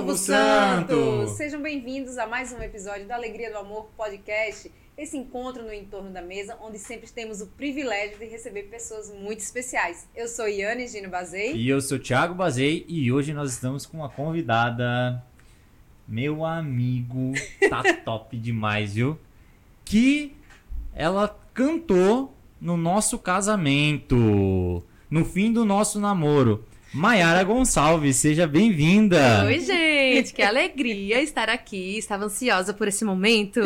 Povo 0.00 0.16
Santo! 0.16 1.26
Sejam 1.36 1.60
bem-vindos 1.60 2.16
a 2.16 2.26
mais 2.26 2.54
um 2.54 2.62
episódio 2.62 3.06
do 3.06 3.10
Alegria 3.10 3.50
do 3.50 3.58
Amor 3.58 3.90
Podcast. 3.98 4.72
Esse 4.96 5.18
encontro 5.18 5.62
no 5.62 5.74
entorno 5.74 6.10
da 6.10 6.22
mesa, 6.22 6.56
onde 6.62 6.78
sempre 6.78 7.06
temos 7.10 7.42
o 7.42 7.48
privilégio 7.48 8.18
de 8.18 8.24
receber 8.24 8.62
pessoas 8.62 9.12
muito 9.12 9.40
especiais. 9.40 10.08
Eu 10.16 10.26
sou 10.26 10.48
Iane 10.48 10.88
Gino 10.88 11.10
Bazei. 11.10 11.54
E 11.54 11.68
eu 11.68 11.82
sou 11.82 11.98
Thiago 11.98 12.34
Bazei 12.34 12.86
e 12.88 13.12
hoje 13.12 13.34
nós 13.34 13.52
estamos 13.52 13.84
com 13.84 13.98
uma 13.98 14.08
convidada. 14.08 15.22
Meu 16.08 16.46
amigo, 16.46 17.34
tá 17.68 17.82
top 18.02 18.38
demais, 18.38 18.94
viu? 18.94 19.18
Que 19.84 20.34
ela 20.94 21.38
cantou 21.52 22.34
no 22.58 22.74
nosso 22.74 23.18
casamento, 23.18 24.82
no 25.10 25.26
fim 25.26 25.52
do 25.52 25.66
nosso 25.66 26.00
namoro. 26.00 26.64
Maiara 26.92 27.44
Gonçalves, 27.44 28.16
seja 28.16 28.48
bem-vinda. 28.48 29.44
Oi, 29.44 29.60
gente, 29.60 30.34
que 30.34 30.42
alegria 30.42 31.22
estar 31.22 31.48
aqui. 31.48 31.96
Estava 31.96 32.24
ansiosa 32.24 32.74
por 32.74 32.88
esse 32.88 33.04
momento. 33.04 33.60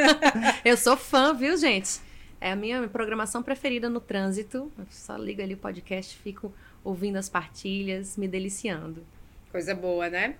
Eu 0.64 0.74
sou 0.78 0.96
fã, 0.96 1.34
viu, 1.34 1.54
gente? 1.58 2.00
É 2.40 2.52
a 2.52 2.56
minha 2.56 2.88
programação 2.88 3.42
preferida 3.42 3.90
no 3.90 4.00
trânsito. 4.00 4.72
Eu 4.78 4.86
só 4.88 5.18
ligo 5.18 5.42
ali 5.42 5.52
o 5.52 5.58
podcast, 5.58 6.16
fico 6.16 6.50
ouvindo 6.82 7.16
as 7.16 7.28
partilhas, 7.28 8.16
me 8.16 8.26
deliciando. 8.26 9.04
Coisa 9.52 9.74
boa, 9.74 10.08
né? 10.08 10.36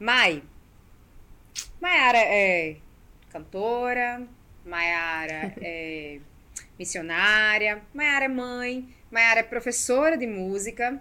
Mai, 0.00 0.42
Maiara 1.78 2.18
é 2.18 2.76
cantora, 3.30 4.22
Maiara 4.64 5.52
é 5.60 6.18
missionária, 6.78 7.82
Maiara 7.92 8.24
é 8.24 8.28
mãe, 8.28 8.88
Maiara 9.10 9.40
é 9.40 9.42
professora 9.42 10.16
de 10.16 10.26
música. 10.26 10.98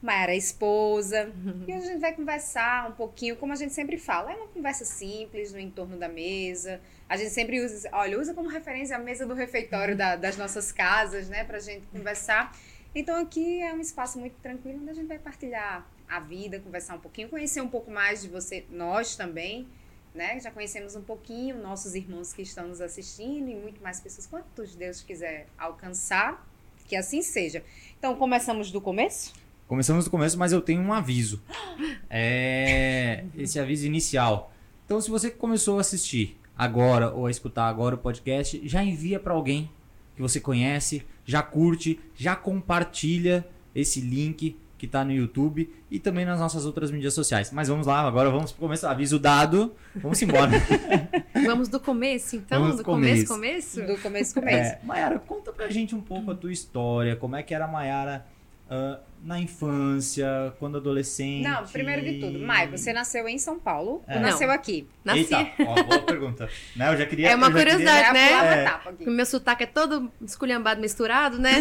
Mara, 0.00 0.34
esposa. 0.34 1.32
Uhum. 1.44 1.64
E 1.66 1.72
a 1.72 1.80
gente 1.80 1.98
vai 1.98 2.12
conversar 2.12 2.88
um 2.88 2.92
pouquinho, 2.92 3.36
como 3.36 3.52
a 3.52 3.56
gente 3.56 3.72
sempre 3.72 3.98
fala. 3.98 4.32
É 4.32 4.36
uma 4.36 4.48
conversa 4.48 4.84
simples 4.84 5.52
no 5.52 5.58
entorno 5.58 5.96
da 5.96 6.08
mesa. 6.08 6.80
A 7.08 7.16
gente 7.16 7.30
sempre 7.30 7.60
usa, 7.60 7.88
olha, 7.92 8.18
usa 8.18 8.32
como 8.32 8.48
referência 8.48 8.94
a 8.96 8.98
mesa 8.98 9.26
do 9.26 9.34
refeitório 9.34 9.96
da, 9.96 10.14
das 10.14 10.36
nossas 10.36 10.70
casas, 10.70 11.28
né? 11.28 11.42
Pra 11.42 11.58
gente 11.58 11.84
conversar. 11.86 12.56
Então 12.94 13.20
aqui 13.20 13.60
é 13.60 13.72
um 13.72 13.80
espaço 13.80 14.18
muito 14.18 14.36
tranquilo 14.40 14.80
onde 14.80 14.90
a 14.90 14.94
gente 14.94 15.08
vai 15.08 15.18
partilhar 15.18 15.86
a 16.08 16.20
vida, 16.20 16.58
conversar 16.60 16.94
um 16.94 17.00
pouquinho, 17.00 17.28
conhecer 17.28 17.60
um 17.60 17.68
pouco 17.68 17.90
mais 17.90 18.22
de 18.22 18.28
você, 18.28 18.64
nós 18.70 19.14
também, 19.14 19.68
né? 20.14 20.40
Já 20.40 20.50
conhecemos 20.50 20.94
um 20.94 21.02
pouquinho 21.02 21.58
nossos 21.58 21.94
irmãos 21.94 22.32
que 22.32 22.42
estão 22.42 22.68
nos 22.68 22.80
assistindo 22.80 23.48
e 23.50 23.54
muito 23.54 23.82
mais 23.82 24.00
pessoas, 24.00 24.26
quantos 24.26 24.74
Deus 24.74 25.02
quiser 25.02 25.48
alcançar, 25.58 26.46
que 26.86 26.96
assim 26.96 27.20
seja. 27.20 27.62
Então 27.98 28.16
começamos 28.16 28.70
do 28.70 28.80
começo? 28.80 29.34
Começamos 29.68 30.06
do 30.06 30.10
começo, 30.10 30.38
mas 30.38 30.50
eu 30.50 30.62
tenho 30.62 30.80
um 30.80 30.94
aviso. 30.94 31.42
É 32.08 33.24
esse 33.36 33.60
aviso 33.60 33.84
inicial. 33.84 34.50
Então, 34.86 34.98
se 34.98 35.10
você 35.10 35.30
começou 35.30 35.76
a 35.76 35.82
assistir 35.82 36.40
agora 36.56 37.12
ou 37.12 37.26
a 37.26 37.30
escutar 37.30 37.68
agora 37.68 37.94
o 37.94 37.98
podcast, 37.98 38.66
já 38.66 38.82
envia 38.82 39.20
para 39.20 39.34
alguém 39.34 39.70
que 40.16 40.22
você 40.22 40.40
conhece, 40.40 41.04
já 41.26 41.42
curte, 41.42 42.00
já 42.16 42.34
compartilha 42.34 43.46
esse 43.74 44.00
link 44.00 44.56
que 44.78 44.86
está 44.86 45.04
no 45.04 45.12
YouTube 45.12 45.70
e 45.90 45.98
também 45.98 46.24
nas 46.24 46.40
nossas 46.40 46.64
outras 46.64 46.90
mídias 46.90 47.12
sociais. 47.12 47.52
Mas 47.52 47.68
vamos 47.68 47.86
lá, 47.86 48.00
agora 48.00 48.30
vamos 48.30 48.52
pro 48.52 48.62
começo. 48.62 48.86
Aviso 48.86 49.18
dado, 49.18 49.74
vamos 49.94 50.22
embora. 50.22 50.52
vamos 51.44 51.68
do 51.68 51.78
começo, 51.78 52.36
então? 52.36 52.62
Vamos 52.62 52.78
do, 52.78 52.84
começo, 52.84 53.26
começo? 53.26 53.82
Do 53.82 53.98
começo, 53.98 54.32
começo. 54.32 54.72
É, 54.72 54.80
Mayara, 54.82 55.18
conta 55.18 55.52
pra 55.52 55.68
gente 55.68 55.94
um 55.94 56.00
pouco 56.00 56.30
a 56.30 56.34
tua 56.34 56.50
história, 56.50 57.14
como 57.16 57.36
é 57.36 57.42
que 57.42 57.52
era 57.52 57.66
a 57.66 57.68
Mayara 57.68 58.24
uh, 58.70 59.00
na 59.22 59.40
infância, 59.40 60.54
quando 60.58 60.76
adolescente? 60.76 61.42
Não, 61.42 61.66
primeiro 61.66 62.02
de 62.02 62.20
tudo, 62.20 62.38
Mai, 62.38 62.68
você 62.68 62.92
nasceu 62.92 63.26
em 63.26 63.38
São 63.38 63.58
Paulo 63.58 64.02
é. 64.06 64.16
ou 64.16 64.20
nasceu 64.20 64.50
aqui? 64.50 64.86
Nasci. 65.04 65.20
Eita, 65.20 65.52
ó, 65.60 65.82
boa 65.82 66.02
pergunta. 66.02 66.48
Né, 66.76 66.92
eu 66.92 66.96
já 66.96 67.06
queria... 67.06 67.30
É 67.30 67.34
uma 67.34 67.50
curiosidade, 67.50 68.06
queria... 68.06 68.42
né? 68.42 68.64
É. 68.64 69.08
O 69.08 69.10
meu 69.10 69.26
sotaque 69.26 69.64
é 69.64 69.66
todo 69.66 70.10
esculhambado, 70.22 70.80
misturado, 70.80 71.38
né? 71.38 71.54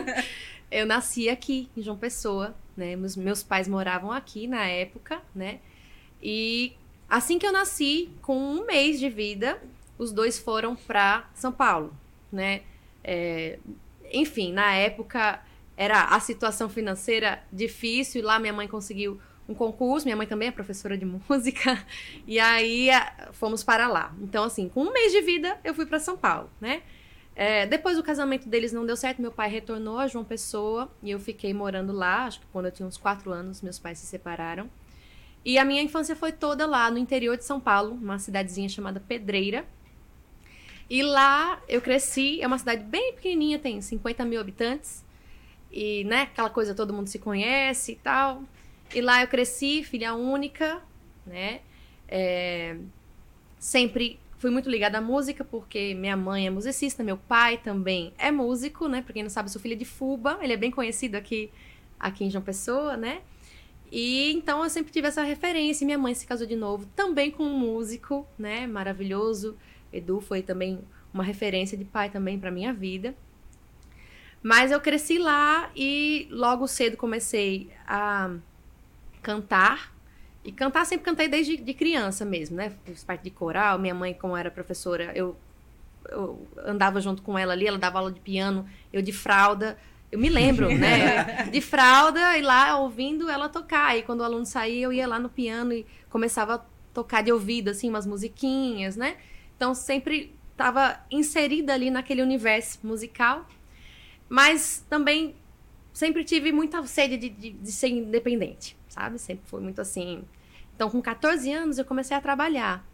eu 0.70 0.86
nasci 0.86 1.28
aqui, 1.28 1.68
em 1.76 1.82
João 1.82 1.96
Pessoa, 1.96 2.54
né? 2.76 2.94
Meus, 2.94 3.16
meus 3.16 3.42
pais 3.42 3.66
moravam 3.66 4.12
aqui 4.12 4.46
na 4.46 4.66
época, 4.66 5.20
né? 5.34 5.58
E 6.22 6.74
assim 7.08 7.38
que 7.38 7.46
eu 7.46 7.52
nasci, 7.52 8.10
com 8.22 8.36
um 8.36 8.66
mês 8.66 9.00
de 9.00 9.08
vida, 9.08 9.60
os 9.98 10.12
dois 10.12 10.38
foram 10.38 10.76
para 10.76 11.28
São 11.34 11.52
Paulo, 11.52 11.96
né? 12.30 12.62
É, 13.02 13.58
enfim, 14.12 14.52
na 14.52 14.74
época 14.74 15.40
era 15.76 16.04
a 16.04 16.20
situação 16.20 16.68
financeira 16.68 17.42
difícil, 17.52 18.20
e 18.20 18.24
lá 18.24 18.38
minha 18.38 18.52
mãe 18.52 18.66
conseguiu 18.66 19.20
um 19.48 19.54
concurso, 19.54 20.06
minha 20.06 20.16
mãe 20.16 20.26
também 20.26 20.48
é 20.48 20.50
professora 20.50 20.96
de 20.96 21.04
música, 21.28 21.84
e 22.26 22.38
aí 22.38 22.88
fomos 23.32 23.62
para 23.62 23.86
lá. 23.86 24.14
Então, 24.20 24.44
assim, 24.44 24.68
com 24.68 24.84
um 24.84 24.92
mês 24.92 25.12
de 25.12 25.20
vida, 25.20 25.58
eu 25.62 25.74
fui 25.74 25.86
para 25.86 25.98
São 25.98 26.16
Paulo, 26.16 26.50
né? 26.60 26.82
É, 27.38 27.66
depois 27.66 27.98
o 27.98 28.02
casamento 28.02 28.48
deles 28.48 28.72
não 28.72 28.86
deu 28.86 28.96
certo, 28.96 29.20
meu 29.20 29.30
pai 29.30 29.50
retornou 29.50 29.98
a 29.98 30.06
João 30.06 30.24
Pessoa 30.24 30.90
e 31.02 31.10
eu 31.10 31.20
fiquei 31.20 31.52
morando 31.52 31.92
lá. 31.92 32.24
Acho 32.24 32.40
que 32.40 32.46
quando 32.50 32.64
eu 32.64 32.72
tinha 32.72 32.88
uns 32.88 32.96
quatro 32.96 33.30
anos, 33.30 33.60
meus 33.60 33.78
pais 33.78 33.98
se 33.98 34.06
separaram. 34.06 34.70
E 35.44 35.58
a 35.58 35.64
minha 35.64 35.82
infância 35.82 36.16
foi 36.16 36.32
toda 36.32 36.66
lá 36.66 36.90
no 36.90 36.96
interior 36.96 37.36
de 37.36 37.44
São 37.44 37.60
Paulo, 37.60 37.92
uma 37.92 38.18
cidadezinha 38.18 38.70
chamada 38.70 39.00
Pedreira. 39.00 39.66
E 40.88 41.02
lá 41.02 41.60
eu 41.68 41.82
cresci, 41.82 42.40
é 42.40 42.46
uma 42.46 42.58
cidade 42.58 42.82
bem 42.84 43.12
pequenininha, 43.12 43.58
tem 43.58 43.82
50 43.82 44.24
mil 44.24 44.40
habitantes. 44.40 45.04
E, 45.70 46.04
né, 46.04 46.22
aquela 46.22 46.50
coisa 46.50 46.74
todo 46.74 46.92
mundo 46.92 47.08
se 47.08 47.18
conhece 47.18 47.92
e 47.92 47.96
tal. 47.96 48.42
E 48.94 49.00
lá 49.00 49.22
eu 49.22 49.28
cresci, 49.28 49.82
filha 49.82 50.14
única, 50.14 50.80
né? 51.26 51.60
É, 52.08 52.76
sempre 53.58 54.18
fui 54.38 54.50
muito 54.50 54.70
ligada 54.70 54.98
à 54.98 55.00
música, 55.00 55.44
porque 55.44 55.94
minha 55.94 56.16
mãe 56.16 56.46
é 56.46 56.50
musicista, 56.50 57.02
meu 57.02 57.16
pai 57.16 57.58
também 57.58 58.12
é 58.18 58.30
músico, 58.30 58.86
né? 58.88 59.02
Pra 59.02 59.12
quem 59.12 59.22
não 59.22 59.30
sabe, 59.30 59.50
sou 59.50 59.60
filha 59.60 59.76
de 59.76 59.84
Fuba, 59.84 60.38
ele 60.40 60.52
é 60.52 60.56
bem 60.56 60.70
conhecido 60.70 61.16
aqui, 61.16 61.50
aqui 61.98 62.24
em 62.24 62.30
João 62.30 62.44
Pessoa, 62.44 62.96
né? 62.96 63.22
E 63.90 64.32
então 64.32 64.62
eu 64.62 64.70
sempre 64.70 64.92
tive 64.92 65.08
essa 65.08 65.22
referência. 65.22 65.84
Minha 65.84 65.98
mãe 65.98 66.14
se 66.14 66.26
casou 66.26 66.46
de 66.46 66.56
novo, 66.56 66.86
também 66.94 67.30
com 67.30 67.44
um 67.44 67.58
músico, 67.58 68.26
né? 68.38 68.66
Maravilhoso. 68.66 69.56
Edu 69.92 70.20
foi 70.20 70.42
também 70.42 70.80
uma 71.12 71.22
referência 71.24 71.76
de 71.78 71.84
pai 71.84 72.10
também 72.10 72.38
para 72.38 72.50
minha 72.50 72.72
vida. 72.72 73.14
Mas 74.42 74.70
eu 74.70 74.80
cresci 74.80 75.18
lá 75.18 75.70
e 75.74 76.28
logo 76.30 76.66
cedo 76.66 76.96
comecei 76.96 77.70
a 77.86 78.30
cantar. 79.22 79.92
E 80.44 80.52
cantar 80.52 80.84
sempre 80.86 81.04
cantei 81.04 81.26
desde 81.26 81.56
de 81.56 81.74
criança 81.74 82.24
mesmo, 82.24 82.56
né? 82.56 82.72
Fiz 82.84 83.02
parte 83.02 83.24
de 83.24 83.30
coral. 83.30 83.78
Minha 83.78 83.94
mãe, 83.94 84.14
como 84.14 84.36
era 84.36 84.50
professora, 84.50 85.10
eu, 85.14 85.36
eu 86.08 86.46
andava 86.64 87.00
junto 87.00 87.22
com 87.22 87.36
ela 87.36 87.52
ali. 87.52 87.66
Ela 87.66 87.78
dava 87.78 87.98
aula 87.98 88.12
de 88.12 88.20
piano, 88.20 88.64
eu 88.92 89.02
de 89.02 89.12
fralda. 89.12 89.76
Eu 90.12 90.20
me 90.20 90.28
lembro, 90.28 90.68
né? 90.68 91.46
De 91.50 91.60
fralda 91.60 92.38
e 92.38 92.40
lá 92.40 92.78
ouvindo 92.78 93.28
ela 93.28 93.48
tocar. 93.48 93.98
E 93.98 94.02
quando 94.02 94.20
o 94.20 94.22
aluno 94.22 94.46
saía, 94.46 94.84
eu 94.84 94.92
ia 94.92 95.06
lá 95.06 95.18
no 95.18 95.28
piano 95.28 95.72
e 95.72 95.84
começava 96.08 96.54
a 96.54 96.60
tocar 96.94 97.22
de 97.24 97.32
ouvido, 97.32 97.70
assim, 97.70 97.88
umas 97.90 98.06
musiquinhas, 98.06 98.96
né? 98.96 99.16
Então 99.56 99.74
sempre 99.74 100.32
estava 100.52 101.00
inserida 101.10 101.74
ali 101.74 101.90
naquele 101.90 102.22
universo 102.22 102.78
musical. 102.84 103.46
Mas 104.28 104.84
também 104.88 105.34
sempre 105.92 106.24
tive 106.24 106.52
muita 106.52 106.84
sede 106.86 107.16
de, 107.16 107.28
de, 107.28 107.50
de, 107.52 107.72
ser 107.72 107.88
independente, 107.88 108.76
sabe? 108.88 109.18
Sempre 109.18 109.46
foi 109.46 109.60
muito 109.60 109.80
assim. 109.80 110.24
Então, 110.74 110.90
com 110.90 111.00
14 111.00 111.50
anos, 111.52 111.78
eu 111.78 111.84
comecei 111.84 112.16
a 112.16 112.20
trabalhar. 112.20 112.86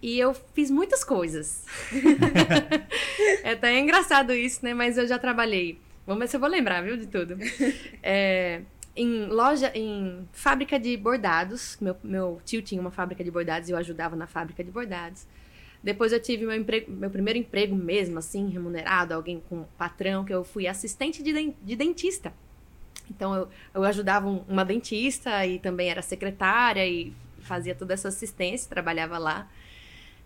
E 0.00 0.18
eu 0.18 0.34
fiz 0.54 0.70
muitas 0.70 1.02
coisas. 1.02 1.64
é 3.42 3.52
até 3.52 3.78
engraçado 3.78 4.32
isso, 4.32 4.64
né? 4.64 4.74
Mas 4.74 4.98
eu 4.98 5.06
já 5.06 5.18
trabalhei. 5.18 5.80
Vamos 6.06 6.20
ver 6.20 6.28
se 6.28 6.36
eu 6.36 6.40
vou 6.40 6.48
lembrar, 6.48 6.82
viu, 6.82 6.96
de 6.96 7.06
tudo. 7.06 7.36
É, 8.02 8.62
em 8.94 9.26
loja, 9.26 9.70
em 9.74 10.28
fábrica 10.32 10.78
de 10.78 10.96
bordados. 10.96 11.78
Meu, 11.80 11.96
meu 12.02 12.40
tio 12.44 12.60
tinha 12.62 12.80
uma 12.80 12.90
fábrica 12.90 13.24
de 13.24 13.30
bordados 13.30 13.68
e 13.68 13.72
eu 13.72 13.78
ajudava 13.78 14.16
na 14.16 14.26
fábrica 14.26 14.62
de 14.62 14.70
bordados. 14.70 15.26
Depois 15.82 16.12
eu 16.12 16.20
tive 16.20 16.44
meu, 16.44 16.56
emprego, 16.56 16.90
meu 16.90 17.10
primeiro 17.10 17.38
emprego 17.38 17.74
mesmo, 17.74 18.18
assim, 18.18 18.48
remunerado, 18.48 19.14
alguém 19.14 19.42
com 19.48 19.64
patrão, 19.76 20.24
que 20.24 20.34
eu 20.34 20.42
fui 20.42 20.66
assistente 20.66 21.22
de, 21.22 21.54
de 21.62 21.76
dentista. 21.76 22.32
Então 23.10 23.34
eu, 23.34 23.48
eu 23.74 23.84
ajudava 23.84 24.28
um, 24.28 24.44
uma 24.48 24.64
dentista 24.64 25.46
e 25.46 25.58
também 25.58 25.88
era 25.88 26.02
secretária 26.02 26.86
e 26.86 27.12
fazia 27.40 27.74
toda 27.74 27.94
essa 27.94 28.08
assistência, 28.08 28.68
trabalhava 28.68 29.18
lá. 29.18 29.48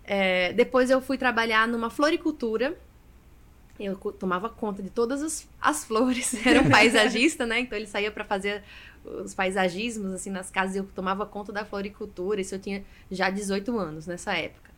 É, 0.04 0.52
depois 0.52 0.90
eu 0.90 1.00
fui 1.00 1.16
trabalhar 1.16 1.68
numa 1.68 1.90
floricultura. 1.90 2.76
Eu 3.78 3.96
tomava 3.96 4.48
conta 4.48 4.82
de 4.82 4.90
todas 4.90 5.22
as, 5.22 5.48
as 5.60 5.84
flores. 5.84 6.34
Era 6.46 6.60
um 6.60 6.70
paisagista, 6.70 7.46
né? 7.46 7.60
Então 7.60 7.76
ele 7.76 7.86
saía 7.86 8.10
para 8.10 8.24
fazer 8.24 8.62
os 9.04 9.34
paisagismos 9.34 10.12
assim 10.12 10.30
nas 10.30 10.50
casas. 10.50 10.76
Eu 10.76 10.84
tomava 10.84 11.24
conta 11.24 11.52
da 11.52 11.64
floricultura. 11.64 12.40
Isso 12.40 12.54
eu 12.54 12.58
tinha 12.58 12.84
já 13.10 13.30
18 13.30 13.78
anos 13.78 14.06
nessa 14.06 14.34
época. 14.34 14.71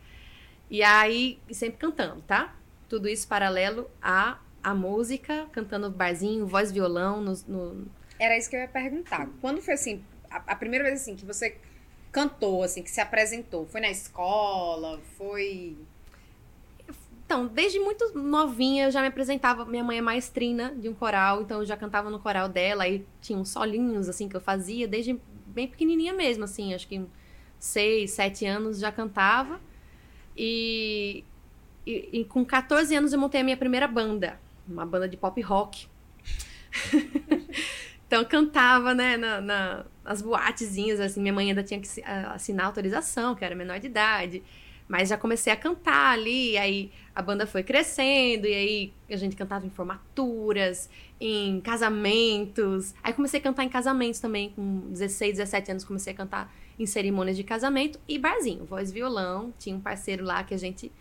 E 0.69 0.83
aí, 0.83 1.39
sempre 1.51 1.77
cantando, 1.77 2.21
tá? 2.21 2.55
Tudo 2.89 3.07
isso 3.07 3.27
paralelo 3.27 3.89
à, 4.01 4.39
à 4.63 4.73
música, 4.73 5.47
cantando 5.51 5.89
barzinho, 5.89 6.45
voz 6.45 6.71
violão. 6.71 7.21
No, 7.21 7.33
no... 7.47 7.87
Era 8.19 8.37
isso 8.37 8.49
que 8.49 8.55
eu 8.55 8.61
ia 8.61 8.67
perguntar. 8.67 9.27
Quando 9.41 9.61
foi 9.61 9.75
assim, 9.75 10.03
a, 10.29 10.37
a 10.47 10.55
primeira 10.55 10.85
vez 10.85 11.01
assim 11.01 11.15
que 11.15 11.25
você 11.25 11.57
cantou, 12.11 12.63
assim, 12.63 12.81
que 12.81 12.89
se 12.89 13.01
apresentou? 13.01 13.65
Foi 13.65 13.81
na 13.81 13.89
escola? 13.89 15.01
Foi. 15.17 15.77
Então, 17.25 17.47
desde 17.47 17.79
muito 17.79 18.17
novinha 18.17 18.85
eu 18.85 18.91
já 18.91 19.01
me 19.01 19.07
apresentava. 19.07 19.65
Minha 19.65 19.83
mãe 19.83 19.97
é 19.97 20.01
maestrina 20.01 20.73
de 20.75 20.87
um 20.87 20.93
coral, 20.93 21.41
então 21.41 21.59
eu 21.59 21.65
já 21.65 21.75
cantava 21.75 22.09
no 22.09 22.19
coral 22.19 22.47
dela. 22.47 22.87
E 22.87 23.05
tinha 23.19 23.37
uns 23.37 23.49
solinhos, 23.49 24.07
assim, 24.07 24.29
que 24.29 24.35
eu 24.35 24.41
fazia 24.41 24.87
desde 24.87 25.19
bem 25.47 25.67
pequenininha 25.67 26.13
mesmo, 26.13 26.43
assim. 26.43 26.73
Acho 26.73 26.87
que 26.87 27.05
seis, 27.59 28.11
sete 28.11 28.45
anos 28.45 28.79
já 28.79 28.91
cantava. 28.91 29.59
E, 30.35 31.23
e, 31.85 32.09
e 32.19 32.25
com 32.25 32.43
14 32.43 32.95
anos 32.95 33.13
eu 33.13 33.19
montei 33.19 33.41
a 33.41 33.43
minha 33.43 33.57
primeira 33.57 33.87
banda. 33.87 34.39
Uma 34.67 34.85
banda 34.85 35.07
de 35.07 35.15
pop 35.15 35.39
rock. 35.41 35.87
então 38.07 38.21
eu 38.21 38.25
cantava, 38.27 38.93
né, 38.93 39.17
na, 39.17 39.39
na, 39.41 39.85
nas 40.03 40.21
boatezinhas, 40.21 40.99
assim. 40.99 41.21
Minha 41.21 41.33
mãe 41.33 41.49
ainda 41.49 41.63
tinha 41.63 41.79
que 41.79 41.87
assinar 42.33 42.65
autorização, 42.65 43.35
que 43.35 43.45
era 43.45 43.55
menor 43.55 43.79
de 43.79 43.87
idade. 43.87 44.43
Mas 44.87 45.09
já 45.09 45.17
comecei 45.17 45.51
a 45.51 45.55
cantar 45.55 46.13
ali, 46.13 46.57
aí 46.57 46.91
a 47.15 47.21
banda 47.21 47.47
foi 47.47 47.63
crescendo, 47.63 48.45
e 48.45 48.53
aí 48.53 48.93
a 49.09 49.15
gente 49.15 49.35
cantava 49.35 49.65
em 49.65 49.69
formaturas, 49.69 50.89
em 51.19 51.59
casamentos. 51.61 52.93
Aí 53.01 53.11
comecei 53.13 53.39
a 53.39 53.43
cantar 53.43 53.63
em 53.63 53.69
casamentos 53.69 54.19
também, 54.19 54.51
com 54.51 54.81
16, 54.91 55.37
17 55.37 55.71
anos 55.71 55.83
comecei 55.83 56.13
a 56.13 56.15
cantar 56.15 56.53
em 56.77 56.85
cerimônias 56.85 57.37
de 57.37 57.43
casamento 57.43 57.99
e 58.07 58.19
barzinho, 58.19 58.65
voz 58.65 58.91
violão. 58.91 59.53
Tinha 59.57 59.75
um 59.75 59.79
parceiro 59.79 60.23
lá 60.23 60.43
que 60.43 60.53
a 60.53 60.57
gente 60.57 60.91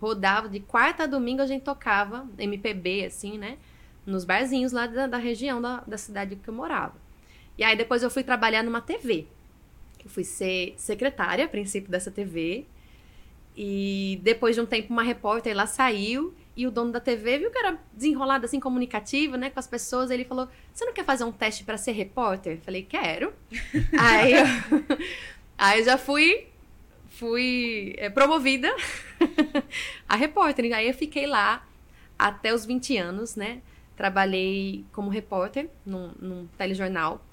rodava 0.00 0.48
de 0.48 0.60
quarta 0.60 1.04
a 1.04 1.06
domingo, 1.06 1.42
a 1.42 1.46
gente 1.46 1.62
tocava 1.62 2.28
MPB, 2.38 3.06
assim, 3.06 3.38
né? 3.38 3.56
Nos 4.04 4.24
barzinhos 4.24 4.72
lá 4.72 4.86
da, 4.86 5.06
da 5.06 5.16
região 5.16 5.60
da, 5.60 5.80
da 5.86 5.96
cidade 5.96 6.36
que 6.36 6.48
eu 6.48 6.54
morava. 6.54 6.94
E 7.56 7.64
aí 7.64 7.76
depois 7.76 8.02
eu 8.02 8.10
fui 8.10 8.22
trabalhar 8.22 8.62
numa 8.62 8.80
TV. 8.80 9.26
Eu 10.04 10.10
fui 10.10 10.24
ser 10.24 10.74
secretária, 10.76 11.44
a 11.44 11.48
princípio, 11.48 11.90
dessa 11.90 12.10
TV. 12.10 12.66
E 13.56 14.18
depois 14.22 14.54
de 14.54 14.62
um 14.62 14.66
tempo, 14.66 14.92
uma 14.92 15.02
repórter 15.02 15.54
lá 15.54 15.66
saiu 15.66 16.34
e 16.56 16.66
o 16.66 16.70
dono 16.70 16.92
da 16.92 17.00
TV 17.00 17.38
viu 17.38 17.50
que 17.50 17.58
era 17.58 17.78
desenrolado 17.92 18.44
assim, 18.44 18.60
comunicativo, 18.60 19.36
né, 19.36 19.50
com 19.50 19.58
as 19.58 19.66
pessoas. 19.66 20.10
Ele 20.10 20.24
falou: 20.24 20.48
Você 20.72 20.84
não 20.84 20.92
quer 20.92 21.04
fazer 21.04 21.24
um 21.24 21.32
teste 21.32 21.64
para 21.64 21.76
ser 21.76 21.92
repórter? 21.92 22.58
Falei: 22.60 22.82
Quero. 22.82 23.32
aí, 23.98 24.32
eu, 24.32 24.46
aí 25.56 25.80
eu 25.80 25.84
já 25.84 25.98
fui, 25.98 26.46
fui 27.08 27.94
é, 27.98 28.08
promovida 28.10 28.74
a 30.08 30.16
repórter. 30.16 30.74
Aí 30.74 30.88
eu 30.88 30.94
fiquei 30.94 31.26
lá 31.26 31.66
até 32.18 32.52
os 32.54 32.64
20 32.64 32.96
anos, 32.96 33.36
né? 33.36 33.60
Trabalhei 33.96 34.84
como 34.92 35.10
repórter 35.10 35.68
num, 35.84 36.12
num 36.18 36.46
telejornal. 36.58 37.24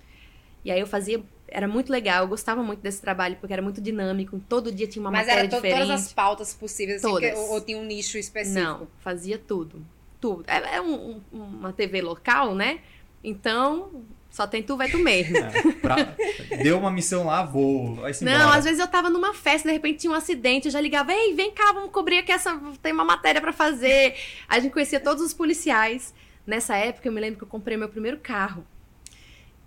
E 0.64 0.72
aí 0.72 0.80
eu 0.80 0.88
fazia 0.88 1.24
era 1.52 1.68
muito 1.68 1.92
legal, 1.92 2.24
eu 2.24 2.28
gostava 2.28 2.62
muito 2.64 2.80
desse 2.82 3.02
trabalho, 3.02 3.36
porque 3.40 3.52
era 3.54 3.62
muito 3.62 3.82
dinâmico, 3.82 4.42
todo 4.48 4.72
dia 4.72 4.88
tinha 4.88 5.02
uma 5.04 5.12
Mas 5.12 5.22
matéria 5.22 5.40
era 5.42 5.48
diferente. 5.48 5.78
Mas 5.80 5.88
todas 5.88 6.06
as 6.06 6.14
pautas 6.14 6.54
possíveis, 6.54 7.04
assim, 7.04 7.14
Todas. 7.14 7.32
que- 7.32 7.38
ou, 7.38 7.52
ou 7.54 7.62
tinha 7.62 7.78
um 7.78 7.84
nicho 7.86 8.18
específico? 8.18 8.60
Não, 8.64 8.88
fazia 9.00 9.38
tudo. 9.38 9.86
Tudo. 10.22 10.44
É, 10.48 10.76
é 10.78 10.82
um- 10.82 11.22
um- 11.34 11.40
uma 11.40 11.72
TV 11.74 12.02
local, 12.02 12.54
né? 12.56 12.80
Então, 13.24 14.04
só 14.30 14.46
tem 14.48 14.62
tu, 14.64 14.78
vai 14.78 14.90
tu 14.90 14.98
mesmo. 15.00 15.38
É, 15.38 15.52
pra- 15.82 16.16
deu 16.62 16.78
uma 16.78 16.92
missão 16.92 17.26
lá, 17.26 17.44
vou. 17.44 17.96
Vai 17.96 18.12
Não, 18.22 18.32
embora. 18.34 18.56
às 18.58 18.64
vezes 18.66 18.80
eu 18.80 18.88
tava 18.88 19.10
numa 19.10 19.34
festa, 19.34 19.68
de 19.68 19.74
repente 19.74 20.00
tinha 20.00 20.12
um 20.12 20.16
acidente, 20.16 20.68
eu 20.68 20.72
já 20.72 20.80
ligava, 20.80 21.12
ei, 21.14 21.34
vem 21.34 21.52
cá, 21.52 21.72
vamos 21.74 21.92
cobrir 21.92 22.20
aqui 22.20 22.32
essa. 22.32 22.60
Tem 22.82 22.94
uma 22.94 23.04
matéria 23.06 23.42
pra 23.42 23.52
fazer. 23.52 24.16
A 24.48 24.60
gente 24.60 24.72
conhecia 24.72 25.00
todos 25.00 25.24
os 25.24 25.34
policiais. 25.34 26.14
Nessa 26.46 26.76
época, 26.78 27.08
eu 27.08 27.12
me 27.12 27.20
lembro 27.22 27.38
que 27.38 27.44
eu 27.44 27.48
comprei 27.48 27.78
meu 27.78 27.90
primeiro 27.90 28.18
carro, 28.18 28.66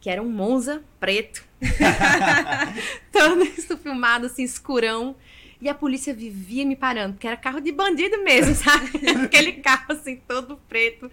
que 0.03 0.11
era 0.11 0.21
um 0.21 0.29
Monza 0.29 0.83
preto. 0.99 1.45
Todo 3.13 3.45
isso 3.45 3.79
filmado, 3.79 4.27
assim, 4.27 4.43
escurão. 4.43 5.15
E 5.61 5.69
a 5.69 5.75
polícia 5.75 6.13
vivia 6.13 6.67
me 6.67 6.75
parando, 6.75 7.15
porque 7.15 7.27
era 7.27 7.37
carro 7.37 7.61
de 7.61 7.71
bandido 7.71 8.21
mesmo, 8.25 8.53
sabe? 8.57 8.91
Aquele 9.25 9.53
carro, 9.53 9.93
assim, 9.93 10.17
todo 10.27 10.57
preto. 10.69 11.09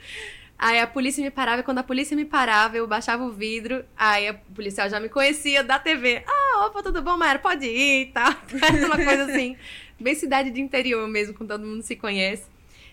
Aí 0.57 0.79
a 0.79 0.87
polícia 0.87 1.23
me 1.23 1.29
parava, 1.29 1.61
e 1.61 1.63
quando 1.63 1.77
a 1.77 1.83
polícia 1.83 2.17
me 2.17 2.25
parava, 2.25 2.75
eu 2.75 2.87
baixava 2.87 3.23
o 3.23 3.31
vidro, 3.31 3.85
aí 3.95 4.27
a 4.27 4.33
policial 4.33 4.89
já 4.89 4.99
me 4.99 5.07
conhecia 5.07 5.63
da 5.63 5.77
TV. 5.77 6.23
Ah, 6.27 6.65
opa, 6.65 6.81
tudo 6.81 6.99
bom, 7.03 7.15
Mayara? 7.15 7.37
Pode 7.37 7.67
ir 7.67 8.01
e 8.01 8.05
tal. 8.07 8.33
Era 8.59 8.85
uma 8.87 8.97
coisa 8.97 9.25
assim, 9.25 9.55
bem 9.99 10.15
cidade 10.15 10.49
de 10.49 10.59
interior 10.59 11.07
mesmo, 11.07 11.35
com 11.35 11.45
todo 11.45 11.63
mundo 11.63 11.83
se 11.83 11.95
conhece. 11.95 12.45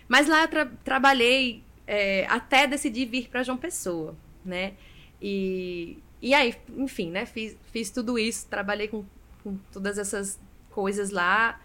Mas 0.07 0.27
lá 0.27 0.43
eu 0.43 0.47
tra- 0.47 0.71
trabalhei 0.83 1.63
é, 1.87 2.27
até 2.29 2.67
decidir 2.67 3.07
vir 3.07 3.29
para 3.29 3.41
João 3.41 3.57
Pessoa, 3.57 4.15
né? 4.45 4.73
E, 5.21 5.97
e 6.21 6.33
aí, 6.33 6.55
enfim, 6.75 7.11
né? 7.11 7.25
Fiz, 7.25 7.55
fiz 7.71 7.89
tudo 7.89 8.17
isso, 8.17 8.47
trabalhei 8.47 8.87
com, 8.87 9.05
com 9.43 9.57
todas 9.71 9.97
essas 9.97 10.39
coisas 10.69 11.09
lá. 11.09 11.59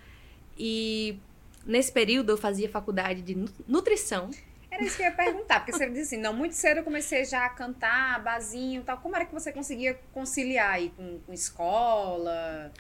E 0.59 1.19
nesse 1.67 1.93
período 1.93 2.31
eu 2.33 2.37
fazia 2.37 2.69
faculdade 2.69 3.23
de 3.23 3.35
nu- 3.35 3.49
nutrição. 3.67 4.31
Era 4.71 4.85
isso 4.85 4.97
que 4.97 5.03
eu 5.03 5.07
ia 5.07 5.13
perguntar, 5.13 5.61
porque 5.61 5.73
você 5.73 5.87
disse 5.91 6.15
assim, 6.15 6.17
não, 6.17 6.33
muito 6.33 6.55
cedo 6.55 6.79
eu 6.79 6.85
comecei 6.85 7.27
já 7.27 7.45
a 7.45 7.51
cantar, 7.51 8.23
basinho 8.23 8.81
e 8.81 8.85
tal. 8.85 8.97
Como 8.97 9.15
era 9.15 9.27
que 9.27 9.35
você 9.35 9.53
conseguia 9.53 10.01
conciliar 10.15 10.73
aí 10.73 10.91
com, 10.97 11.19
com 11.27 11.33
escola? 11.33 12.73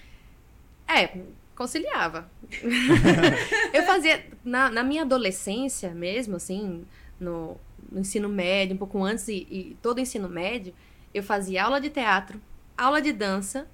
É, 0.88 1.18
conciliava. 1.54 2.30
eu 3.74 3.82
fazia, 3.82 4.24
na, 4.42 4.70
na 4.70 4.82
minha 4.82 5.02
adolescência 5.02 5.90
mesmo, 5.90 6.36
assim, 6.36 6.86
no, 7.20 7.58
no 7.92 8.00
ensino 8.00 8.28
médio, 8.28 8.74
um 8.74 8.78
pouco 8.78 9.02
antes 9.04 9.28
e, 9.28 9.46
e 9.50 9.76
todo 9.82 9.98
o 9.98 10.00
ensino 10.00 10.28
médio, 10.28 10.74
eu 11.14 11.22
fazia 11.22 11.64
aula 11.64 11.80
de 11.80 11.90
teatro, 11.90 12.40
aula 12.76 13.00
de 13.02 13.12
dança 13.12 13.68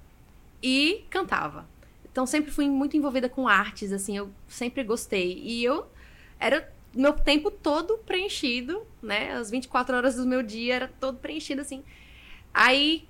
e 0.61 1.05
cantava. 1.09 1.67
Então 2.11 2.25
sempre 2.25 2.51
fui 2.51 2.67
muito 2.69 2.97
envolvida 2.97 3.29
com 3.29 3.47
artes, 3.47 3.91
assim, 3.91 4.17
eu 4.17 4.29
sempre 4.47 4.83
gostei. 4.83 5.39
E 5.43 5.63
eu 5.63 5.87
era 6.39 6.69
meu 6.93 7.13
tempo 7.13 7.51
todo 7.51 7.97
preenchido, 7.99 8.85
né? 9.01 9.31
As 9.33 9.49
24 9.51 9.95
horas 9.95 10.15
do 10.15 10.25
meu 10.25 10.41
dia 10.43 10.75
era 10.75 10.87
todo 10.99 11.17
preenchido, 11.19 11.61
assim. 11.61 11.83
Aí, 12.53 13.07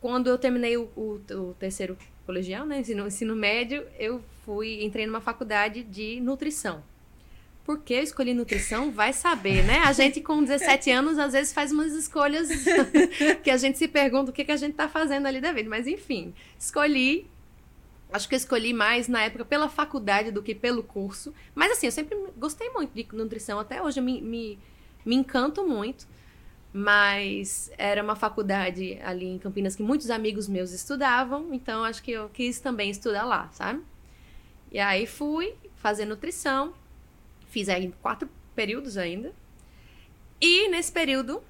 quando 0.00 0.28
eu 0.28 0.38
terminei 0.38 0.76
o, 0.76 0.88
o- 0.96 1.20
o 1.34 1.54
terceiro 1.58 1.96
colegial, 2.26 2.66
né? 2.66 2.80
Ensino, 2.80 3.06
ensino 3.06 3.36
médio, 3.36 3.86
eu 3.98 4.22
fui, 4.44 4.84
entrei 4.84 5.06
numa 5.06 5.20
faculdade 5.20 5.82
de 5.84 6.20
nutrição. 6.20 6.82
Por 7.70 7.78
que 7.78 7.94
eu 7.94 8.02
escolhi 8.02 8.34
nutrição? 8.34 8.90
Vai 8.90 9.12
saber, 9.12 9.62
né? 9.62 9.78
A 9.84 9.92
gente 9.92 10.20
com 10.20 10.42
17 10.42 10.90
anos, 10.90 11.20
às 11.20 11.34
vezes, 11.34 11.52
faz 11.52 11.70
umas 11.70 11.92
escolhas 11.92 12.48
que 13.44 13.48
a 13.48 13.56
gente 13.56 13.78
se 13.78 13.86
pergunta 13.86 14.32
o 14.32 14.34
que, 14.34 14.44
que 14.44 14.50
a 14.50 14.56
gente 14.56 14.74
tá 14.74 14.88
fazendo 14.88 15.26
ali 15.26 15.40
da 15.40 15.52
vida. 15.52 15.70
Mas, 15.70 15.86
enfim, 15.86 16.34
escolhi. 16.58 17.28
Acho 18.12 18.28
que 18.28 18.34
eu 18.34 18.38
escolhi 18.38 18.72
mais 18.72 19.06
na 19.06 19.22
época 19.22 19.44
pela 19.44 19.68
faculdade 19.68 20.32
do 20.32 20.42
que 20.42 20.52
pelo 20.52 20.82
curso. 20.82 21.32
Mas, 21.54 21.70
assim, 21.70 21.86
eu 21.86 21.92
sempre 21.92 22.18
gostei 22.36 22.70
muito 22.70 22.92
de 22.92 23.06
nutrição. 23.12 23.60
Até 23.60 23.80
hoje 23.80 24.00
eu 24.00 24.04
me, 24.04 24.20
me, 24.20 24.58
me 25.06 25.14
encanto 25.14 25.64
muito. 25.64 26.08
Mas 26.72 27.70
era 27.78 28.02
uma 28.02 28.16
faculdade 28.16 28.98
ali 29.04 29.26
em 29.26 29.38
Campinas 29.38 29.76
que 29.76 29.82
muitos 29.84 30.10
amigos 30.10 30.48
meus 30.48 30.72
estudavam. 30.72 31.54
Então, 31.54 31.84
acho 31.84 32.02
que 32.02 32.10
eu 32.10 32.28
quis 32.30 32.58
também 32.58 32.90
estudar 32.90 33.22
lá, 33.22 33.48
sabe? 33.52 33.80
E 34.72 34.80
aí 34.80 35.06
fui 35.06 35.54
fazer 35.76 36.04
nutrição. 36.04 36.74
Fiz 37.50 37.68
aí 37.68 37.92
quatro 38.00 38.28
períodos 38.54 38.96
ainda. 38.96 39.32
E 40.40 40.68
nesse 40.68 40.90
período 40.90 41.42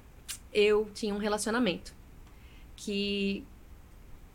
eu 0.53 0.89
tinha 0.93 1.15
um 1.15 1.17
relacionamento 1.17 1.93
que 2.75 3.45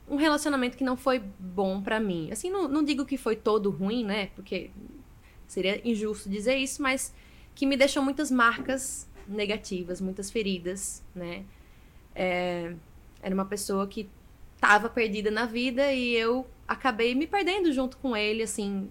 um 0.08 0.16
relacionamento 0.16 0.76
que 0.76 0.84
não 0.84 0.96
foi 0.96 1.18
bom 1.18 1.82
pra 1.82 1.98
mim. 1.98 2.30
Assim, 2.30 2.48
não, 2.48 2.68
não 2.68 2.84
digo 2.84 3.04
que 3.04 3.18
foi 3.18 3.34
todo 3.34 3.70
ruim, 3.70 4.04
né? 4.04 4.26
Porque 4.36 4.70
seria 5.48 5.80
injusto 5.86 6.30
dizer 6.30 6.56
isso, 6.56 6.80
mas 6.80 7.12
que 7.54 7.66
me 7.66 7.76
deixou 7.76 8.02
muitas 8.02 8.30
marcas 8.30 9.08
negativas, 9.26 10.00
muitas 10.00 10.30
feridas, 10.30 11.02
né? 11.14 11.44
É, 12.14 12.72
era 13.20 13.34
uma 13.34 13.44
pessoa 13.44 13.86
que 13.88 14.08
estava 14.54 14.88
perdida 14.88 15.30
na 15.30 15.44
vida 15.44 15.92
e 15.92 16.14
eu 16.14 16.46
acabei 16.68 17.14
me 17.14 17.26
perdendo 17.26 17.72
junto 17.72 17.96
com 17.98 18.16
ele, 18.16 18.42
assim, 18.42 18.88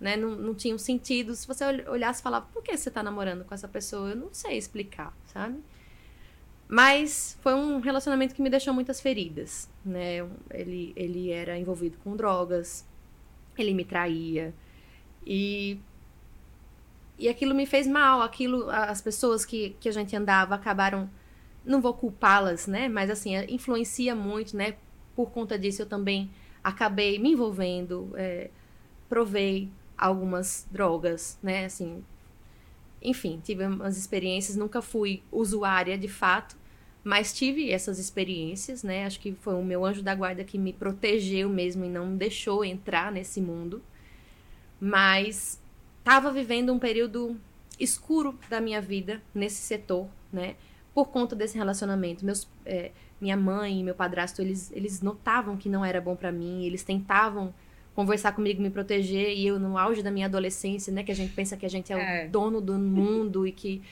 né? 0.00 0.16
Não, 0.16 0.30
não 0.36 0.54
tinha 0.54 0.74
um 0.74 0.78
sentido. 0.78 1.34
Se 1.34 1.46
você 1.46 1.64
ol- 1.64 1.92
olhasse 1.92 2.20
e 2.20 2.22
falava, 2.22 2.46
por 2.52 2.62
que 2.62 2.76
você 2.76 2.90
tá 2.90 3.02
namorando 3.02 3.44
com 3.44 3.54
essa 3.54 3.68
pessoa? 3.68 4.10
Eu 4.10 4.16
não 4.16 4.28
sei 4.32 4.56
explicar, 4.56 5.16
sabe? 5.26 5.58
Mas 6.68 7.38
foi 7.40 7.54
um 7.54 7.80
relacionamento 7.80 8.34
que 8.34 8.42
me 8.42 8.50
deixou 8.50 8.74
muitas 8.74 9.00
feridas, 9.00 9.68
né? 9.84 10.18
Ele, 10.50 10.92
ele 10.94 11.30
era 11.30 11.58
envolvido 11.58 11.96
com 12.04 12.14
drogas, 12.14 12.86
ele 13.56 13.72
me 13.72 13.84
traía. 13.84 14.54
E, 15.26 15.78
e 17.18 17.28
aquilo 17.28 17.54
me 17.54 17.66
fez 17.66 17.86
mal. 17.86 18.20
Aquilo, 18.22 18.68
as 18.70 19.00
pessoas 19.00 19.44
que, 19.44 19.76
que 19.80 19.88
a 19.88 19.92
gente 19.92 20.14
andava 20.14 20.54
acabaram. 20.54 21.08
Não 21.64 21.80
vou 21.80 21.92
culpá-las, 21.92 22.66
né? 22.66 22.88
Mas 22.88 23.10
assim, 23.10 23.34
influencia 23.48 24.14
muito, 24.14 24.56
né? 24.56 24.76
Por 25.14 25.30
conta 25.30 25.58
disso, 25.58 25.82
eu 25.82 25.86
também 25.86 26.30
acabei 26.62 27.18
me 27.18 27.32
envolvendo, 27.32 28.12
é, 28.14 28.50
provei 29.08 29.68
algumas 29.98 30.66
drogas, 30.70 31.38
né? 31.42 31.64
Assim, 31.64 32.04
enfim, 33.02 33.40
tive 33.42 33.66
umas 33.66 33.96
experiências, 33.96 34.56
nunca 34.56 34.80
fui 34.82 35.22
usuária 35.32 35.98
de 35.98 36.08
fato, 36.08 36.56
Mas 37.04 37.32
tive 37.32 37.70
essas 37.70 37.98
experiências, 37.98 38.82
né? 38.82 39.06
Acho 39.06 39.20
que 39.20 39.32
foi 39.32 39.54
o 39.54 39.64
meu 39.64 39.84
anjo 39.84 40.02
da 40.02 40.14
guarda 40.14 40.44
que 40.44 40.58
me 40.58 40.72
protegeu 40.72 41.48
mesmo 41.48 41.84
e 41.84 41.88
não 41.88 42.06
me 42.08 42.18
deixou 42.18 42.64
entrar 42.64 43.10
nesse 43.12 43.40
mundo. 43.40 43.82
Mas 44.80 45.60
estava 46.00 46.30
vivendo 46.32 46.72
um 46.72 46.78
período 46.78 47.40
escuro 47.78 48.38
da 48.50 48.60
minha 48.60 48.80
vida 48.80 49.22
nesse 49.34 49.62
setor, 49.62 50.08
né? 50.32 50.56
Por 50.94 51.08
conta 51.08 51.34
desse 51.36 51.56
relacionamento. 51.56 52.24
Meus, 52.24 52.48
é, 52.66 52.90
minha 53.20 53.36
mãe 53.36 53.80
e 53.80 53.84
meu 53.84 53.94
padrasto, 53.94 54.42
eles, 54.42 54.70
eles 54.72 55.00
notavam 55.00 55.56
que 55.56 55.68
não 55.68 55.84
era 55.84 56.00
bom 56.00 56.16
para 56.16 56.32
mim, 56.32 56.64
eles 56.64 56.82
tentavam 56.82 57.54
conversar 57.98 58.30
comigo, 58.30 58.62
me 58.62 58.70
proteger, 58.70 59.36
e 59.36 59.48
eu 59.48 59.58
no 59.58 59.76
auge 59.76 60.04
da 60.04 60.10
minha 60.12 60.26
adolescência, 60.26 60.92
né, 60.92 61.02
que 61.02 61.10
a 61.10 61.14
gente 61.16 61.32
pensa 61.32 61.56
que 61.56 61.66
a 61.66 61.68
gente 61.68 61.92
é, 61.92 61.96
é. 61.96 62.26
o 62.26 62.30
dono 62.30 62.60
do 62.60 62.74
mundo 62.78 63.44
e 63.44 63.50
que 63.50 63.82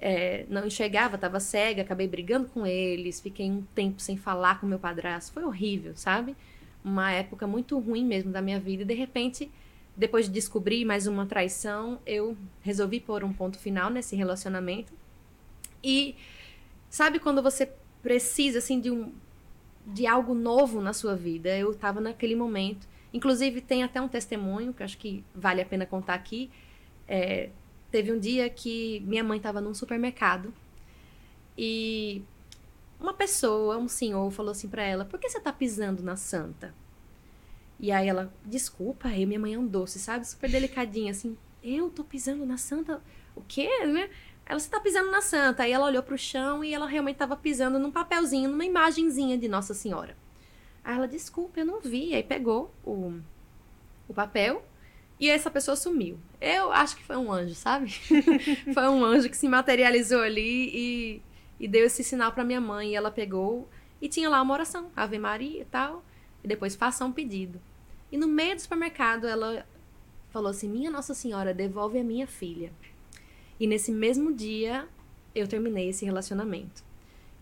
é, 0.00 0.46
não 0.48 0.66
enxergava, 0.66 1.16
estava 1.16 1.38
cega, 1.38 1.82
acabei 1.82 2.08
brigando 2.08 2.48
com 2.48 2.66
eles, 2.66 3.20
fiquei 3.20 3.50
um 3.50 3.60
tempo 3.74 4.00
sem 4.00 4.16
falar 4.16 4.58
com 4.58 4.66
meu 4.66 4.78
padrasto, 4.78 5.34
foi 5.34 5.44
horrível, 5.44 5.92
sabe? 5.94 6.34
Uma 6.82 7.12
época 7.12 7.46
muito 7.46 7.78
ruim 7.78 8.06
mesmo 8.06 8.32
da 8.32 8.40
minha 8.40 8.58
vida, 8.58 8.84
e 8.84 8.86
de 8.86 8.94
repente, 8.94 9.50
depois 9.94 10.24
de 10.24 10.32
descobrir 10.32 10.86
mais 10.86 11.06
uma 11.06 11.26
traição, 11.26 11.98
eu 12.06 12.34
resolvi 12.62 13.00
pôr 13.00 13.22
um 13.22 13.34
ponto 13.34 13.58
final 13.58 13.90
nesse 13.90 14.16
relacionamento, 14.16 14.94
e 15.84 16.16
sabe 16.88 17.18
quando 17.18 17.42
você 17.42 17.70
precisa, 18.02 18.60
assim, 18.60 18.80
de 18.80 18.90
um 18.90 19.12
de 19.86 20.06
algo 20.06 20.32
novo 20.32 20.80
na 20.80 20.94
sua 20.94 21.14
vida, 21.14 21.54
eu 21.54 21.72
estava 21.72 22.00
naquele 22.00 22.34
momento, 22.34 22.86
Inclusive, 23.12 23.60
tem 23.60 23.82
até 23.82 24.00
um 24.00 24.08
testemunho 24.08 24.72
que 24.72 24.82
acho 24.82 24.96
que 24.98 25.24
vale 25.34 25.60
a 25.60 25.66
pena 25.66 25.84
contar 25.84 26.14
aqui. 26.14 26.50
É, 27.06 27.50
teve 27.90 28.12
um 28.12 28.18
dia 28.18 28.48
que 28.48 29.00
minha 29.00 29.22
mãe 29.22 29.36
estava 29.36 29.60
num 29.60 29.74
supermercado 29.74 30.52
e 31.56 32.22
uma 32.98 33.12
pessoa, 33.12 33.76
um 33.76 33.88
senhor, 33.88 34.30
falou 34.30 34.52
assim 34.52 34.68
para 34.68 34.82
ela: 34.82 35.04
Por 35.04 35.18
que 35.18 35.28
você 35.28 35.40
tá 35.40 35.52
pisando 35.52 36.02
na 36.02 36.16
santa? 36.16 36.74
E 37.78 37.90
aí 37.90 38.08
ela, 38.08 38.32
desculpa, 38.44 39.08
aí 39.08 39.26
minha 39.26 39.40
mãe 39.40 39.54
é 39.54 39.58
um 39.58 39.66
doce, 39.66 39.98
sabe? 39.98 40.26
Super 40.26 40.48
delicadinha, 40.50 41.10
assim. 41.10 41.36
Eu 41.62 41.90
tô 41.90 42.04
pisando 42.04 42.46
na 42.46 42.56
santa? 42.56 43.02
O 43.34 43.42
quê? 43.42 43.68
Né? 43.86 44.08
Ela, 44.46 44.58
você 44.58 44.70
tá 44.70 44.80
pisando 44.80 45.10
na 45.10 45.20
santa. 45.20 45.64
Aí 45.64 45.72
ela 45.72 45.86
olhou 45.86 46.02
pro 46.02 46.16
chão 46.16 46.62
e 46.62 46.72
ela 46.72 46.86
realmente 46.86 47.16
tava 47.16 47.36
pisando 47.36 47.78
num 47.78 47.90
papelzinho, 47.90 48.48
numa 48.48 48.64
imagenzinha 48.64 49.36
de 49.36 49.48
Nossa 49.48 49.74
Senhora. 49.74 50.16
Aí 50.84 50.96
ela, 50.96 51.06
desculpa, 51.06 51.60
eu 51.60 51.66
não 51.66 51.80
vi. 51.80 52.14
Aí 52.14 52.22
pegou 52.22 52.72
o, 52.84 53.20
o 54.08 54.14
papel 54.14 54.64
e 55.18 55.28
essa 55.28 55.50
pessoa 55.50 55.76
sumiu. 55.76 56.18
Eu 56.40 56.72
acho 56.72 56.96
que 56.96 57.04
foi 57.04 57.16
um 57.16 57.32
anjo, 57.32 57.54
sabe? 57.54 57.90
foi 58.74 58.88
um 58.88 59.04
anjo 59.04 59.30
que 59.30 59.36
se 59.36 59.48
materializou 59.48 60.20
ali 60.20 60.70
e, 60.74 61.22
e 61.60 61.68
deu 61.68 61.86
esse 61.86 62.02
sinal 62.02 62.32
para 62.32 62.44
minha 62.44 62.60
mãe. 62.60 62.90
E 62.90 62.96
ela 62.96 63.10
pegou 63.10 63.68
e 64.00 64.08
tinha 64.08 64.28
lá 64.28 64.42
uma 64.42 64.54
oração, 64.54 64.90
Ave 64.96 65.18
Maria 65.18 65.62
e 65.62 65.64
tal. 65.64 66.04
E 66.42 66.48
depois 66.48 66.74
faça 66.74 67.04
um 67.04 67.12
pedido. 67.12 67.60
E 68.10 68.16
no 68.16 68.26
meio 68.26 68.56
do 68.56 68.60
supermercado 68.60 69.26
ela 69.26 69.66
falou 70.30 70.50
assim: 70.50 70.68
Minha 70.68 70.90
Nossa 70.90 71.14
Senhora, 71.14 71.54
devolve 71.54 71.98
a 71.98 72.04
minha 72.04 72.26
filha. 72.26 72.72
E 73.60 73.66
nesse 73.66 73.92
mesmo 73.92 74.32
dia 74.34 74.88
eu 75.34 75.46
terminei 75.46 75.88
esse 75.90 76.04
relacionamento. 76.04 76.82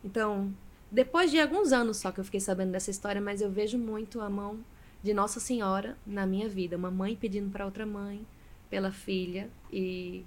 Então, 0.04 0.54
depois 0.90 1.30
de 1.30 1.38
alguns 1.38 1.72
anos 1.72 1.98
só 1.98 2.10
que 2.10 2.18
eu 2.18 2.24
fiquei 2.24 2.40
sabendo 2.40 2.72
dessa 2.72 2.90
história, 2.90 3.20
mas 3.20 3.40
eu 3.40 3.50
vejo 3.50 3.78
muito 3.78 4.20
a 4.20 4.28
mão 4.28 4.58
de 5.02 5.14
Nossa 5.14 5.38
Senhora 5.38 5.96
na 6.04 6.26
minha 6.26 6.48
vida. 6.48 6.76
Uma 6.76 6.90
mãe 6.90 7.14
pedindo 7.14 7.50
para 7.50 7.64
outra 7.64 7.86
mãe 7.86 8.26
pela 8.68 8.90
filha 8.90 9.48
e, 9.72 10.24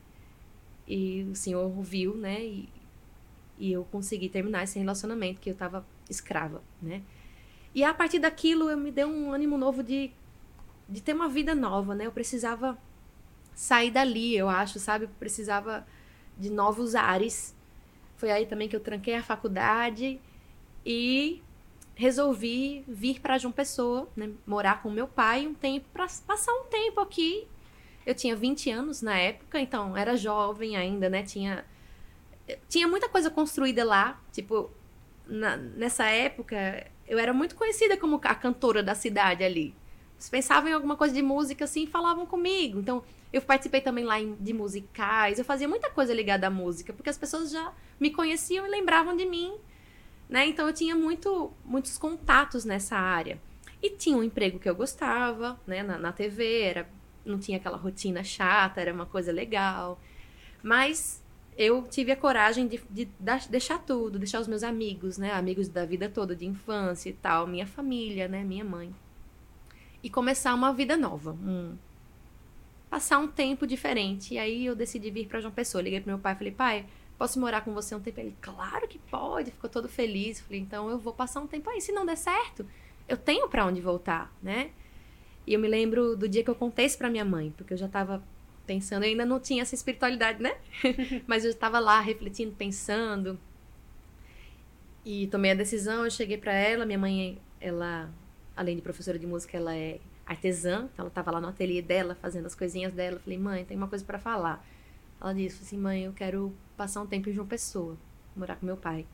e 0.88 1.28
o 1.30 1.36
Senhor 1.36 1.64
ouviu, 1.64 2.16
né? 2.16 2.44
E, 2.44 2.70
e 3.60 3.72
eu 3.72 3.84
consegui 3.86 4.30
terminar 4.30 4.64
esse 4.64 4.80
relacionamento 4.80 5.42
que 5.42 5.50
eu 5.50 5.54
estava 5.54 5.86
escrava, 6.10 6.62
né? 6.82 7.02
E 7.76 7.84
a 7.84 7.94
partir 7.94 8.20
daquilo 8.20 8.70
eu 8.70 8.78
me 8.78 8.92
deu 8.92 9.08
um 9.08 9.34
ânimo 9.34 9.58
novo 9.58 9.84
de, 9.84 10.12
de 10.88 11.02
ter 11.02 11.14
uma 11.14 11.28
vida 11.28 11.54
nova, 11.54 11.94
né? 11.94 12.06
Eu 12.06 12.12
precisava 12.12 12.78
sair 13.54 13.92
dali, 13.92 14.36
eu 14.36 14.48
acho, 14.48 14.80
sabe? 14.80 15.06
Eu 15.06 15.10
precisava 15.20 15.86
de 16.38 16.50
novos 16.50 16.96
ares. 16.96 17.54
Foi 18.16 18.32
aí 18.32 18.46
também 18.46 18.70
que 18.70 18.76
eu 18.76 18.80
tranquei 18.80 19.16
a 19.16 19.24
faculdade 19.24 20.22
e 20.86 21.42
resolvi 21.96 22.84
vir 22.88 23.20
para 23.20 23.38
João 23.38 23.52
Pessoa, 23.52 24.10
né, 24.16 24.32
morar 24.46 24.82
com 24.82 24.90
meu 24.90 25.08
pai 25.08 25.48
um 25.48 25.54
tempo, 25.54 25.86
para 25.94 26.08
passar 26.26 26.52
um 26.54 26.66
tempo 26.66 27.00
aqui. 27.00 27.48
Eu 28.06 28.14
tinha 28.14 28.36
20 28.36 28.70
anos 28.72 29.02
na 29.02 29.18
época, 29.18 29.60
então 29.60 29.96
era 29.96 30.18
jovem 30.18 30.76
ainda, 30.76 31.10
né? 31.10 31.24
Tinha, 31.24 31.64
tinha 32.68 32.88
muita 32.88 33.08
coisa 33.08 33.30
construída 33.30 33.86
lá. 33.86 34.22
Tipo, 34.34 34.70
na, 35.26 35.56
nessa 35.56 36.06
época, 36.06 36.86
eu 37.08 37.18
era 37.18 37.34
muito 37.34 37.56
conhecida 37.56 37.96
como 37.96 38.20
a 38.22 38.36
cantora 38.36 38.84
da 38.84 38.94
cidade 38.94 39.44
ali. 39.44 39.74
Eles 40.16 40.30
pensavam 40.30 40.70
em 40.70 40.74
alguma 40.74 40.98
coisa 40.98 41.14
de 41.14 41.22
música 41.22 41.64
assim 41.64 41.88
falavam 41.88 42.26
comigo. 42.26 42.78
Então, 42.78 43.04
eu 43.32 43.42
participei 43.42 43.80
também 43.80 44.04
lá 44.04 44.20
em, 44.20 44.36
de 44.36 44.52
musicais. 44.52 45.40
Eu 45.40 45.46
fazia 45.46 45.68
muita 45.68 45.90
coisa 45.90 46.14
ligada 46.14 46.48
à 46.48 46.50
música, 46.50 46.92
porque 46.92 47.10
as 47.10 47.18
pessoas 47.18 47.52
já 47.52 47.74
me 47.98 48.12
conheciam 48.12 48.68
e 48.68 48.70
lembravam 48.70 49.16
de 49.16 49.26
mim 49.26 49.54
né? 50.30 50.48
Então 50.48 50.68
eu 50.68 50.74
tinha 50.74 50.96
muito, 50.96 51.52
muitos 51.64 51.98
contatos 51.98 52.66
nessa 52.66 52.98
área. 52.98 53.40
E 53.82 53.90
tinha 53.90 54.18
um 54.18 54.24
emprego 54.24 54.60
que 54.60 54.70
eu 54.70 54.76
gostava, 54.76 55.60
né? 55.68 55.84
Na, 55.84 55.98
na 55.98 56.12
TV, 56.12 56.62
era, 56.62 56.90
não 57.26 57.38
tinha 57.38 57.58
aquela 57.58 57.78
rotina 57.78 58.24
chata, 58.24 58.80
era 58.80 58.94
uma 58.94 59.06
coisa 59.06 59.32
legal. 59.32 60.00
Mas 60.62 61.22
eu 61.58 61.84
tive 61.84 62.12
a 62.12 62.16
coragem 62.16 62.68
de, 62.68 62.82
de, 62.90 63.06
de, 63.06 63.50
deixar 63.50 63.80
tudo, 63.80 64.18
deixar 64.18 64.40
os 64.40 64.48
meus 64.48 64.64
amigos, 64.64 65.18
né? 65.18 65.34
Amigos 65.34 65.68
da 65.68 65.86
vida 65.86 66.10
toda, 66.10 66.36
de 66.36 66.46
infância 66.46 67.10
e 67.10 67.14
tal, 67.14 67.46
minha 67.46 67.68
família, 67.68 68.28
né? 68.28 68.44
Minha 68.44 68.64
mãe. 68.64 68.94
E 70.02 70.10
começar 70.10 70.54
uma 70.54 70.74
vida 70.74 70.98
nova. 70.98 71.38
Passar 72.90 73.20
um 73.20 73.28
tempo 73.28 73.66
diferente. 73.68 74.34
E 74.36 74.38
aí 74.38 74.66
eu 74.66 74.76
decidi 74.76 75.10
vir 75.12 75.28
para 75.28 75.40
João 75.40 75.54
Pessoa. 75.54 75.82
Liguei 75.82 76.00
pro 76.00 76.10
meu 76.10 76.20
pai 76.20 76.34
e 76.34 76.36
falei, 76.36 76.52
pai, 76.54 76.86
posso 77.24 77.40
morar 77.40 77.62
com 77.62 77.74
você 77.74 77.96
um 77.96 78.02
tempo? 78.02 78.20
Ele, 78.20 78.36
claro 78.42 78.86
que 78.86 79.00
pode, 79.00 79.50
ficou 79.50 79.70
todo 79.70 79.88
feliz. 79.88 80.42
Falei, 80.42 80.60
então 80.60 80.90
eu 80.90 81.00
vou 81.00 81.14
passar 81.14 81.40
um 81.40 81.48
tempo 81.48 81.70
aí. 81.70 81.80
Se 81.80 81.94
não 81.94 82.06
der 82.06 82.18
certo, 82.18 82.68
eu 83.08 83.16
tenho 83.16 83.48
para 83.48 83.66
onde 83.66 83.80
voltar, 83.80 84.30
né? 84.44 84.72
E 85.48 85.54
eu 85.54 85.60
me 85.60 85.70
lembro 85.70 86.18
do 86.18 86.28
dia 86.28 86.44
que 86.44 86.50
eu 86.50 86.56
contei 86.56 86.86
isso 86.86 86.98
pra 86.98 87.10
minha 87.10 87.24
mãe, 87.24 87.54
porque 87.56 87.76
eu 87.76 87.78
já 87.78 87.88
tava 87.88 88.22
pensando, 88.68 89.04
eu 89.04 89.10
ainda 89.10 89.26
não 89.26 89.40
tinha 89.40 89.62
essa 89.62 89.74
espiritualidade, 89.74 90.44
né? 90.44 90.54
Mas 91.26 91.46
eu 91.46 91.52
estava 91.52 91.80
lá 91.80 92.02
refletindo, 92.02 92.54
pensando. 92.58 93.40
E 95.06 95.28
tomei 95.28 95.52
a 95.52 95.56
decisão, 95.56 96.04
eu 96.04 96.12
cheguei 96.12 96.38
para 96.38 96.52
ela, 96.52 96.86
minha 96.86 97.00
mãe, 97.00 97.42
ela, 97.62 98.12
além 98.54 98.76
de 98.76 98.82
professora 98.82 99.18
de 99.18 99.26
música, 99.26 99.56
ela 99.56 99.74
é 99.74 100.02
artesã, 100.26 100.90
então 100.92 101.04
ela 101.04 101.08
estava 101.08 101.32
lá 101.32 101.40
no 101.40 101.48
ateliê 101.48 101.82
dela, 101.82 102.16
fazendo 102.16 102.48
as 102.48 102.56
coisinhas 102.56 102.94
dela. 102.94 103.16
Eu 103.16 103.22
falei, 103.22 103.40
mãe, 103.40 103.64
tem 103.64 103.78
uma 103.78 103.88
coisa 103.88 104.04
para 104.04 104.20
falar. 104.20 104.66
Ela 105.24 105.34
disse 105.34 105.64
assim, 105.64 105.78
mãe, 105.78 106.04
eu 106.04 106.12
quero 106.12 106.54
passar 106.76 107.02
um 107.02 107.08
tempo 107.08 107.30
em 107.30 107.34
João 107.34 107.48
Pessoa, 107.48 107.98
morar 108.36 108.58
com 108.58 108.66
meu 108.66 108.76
pai. 108.76 109.08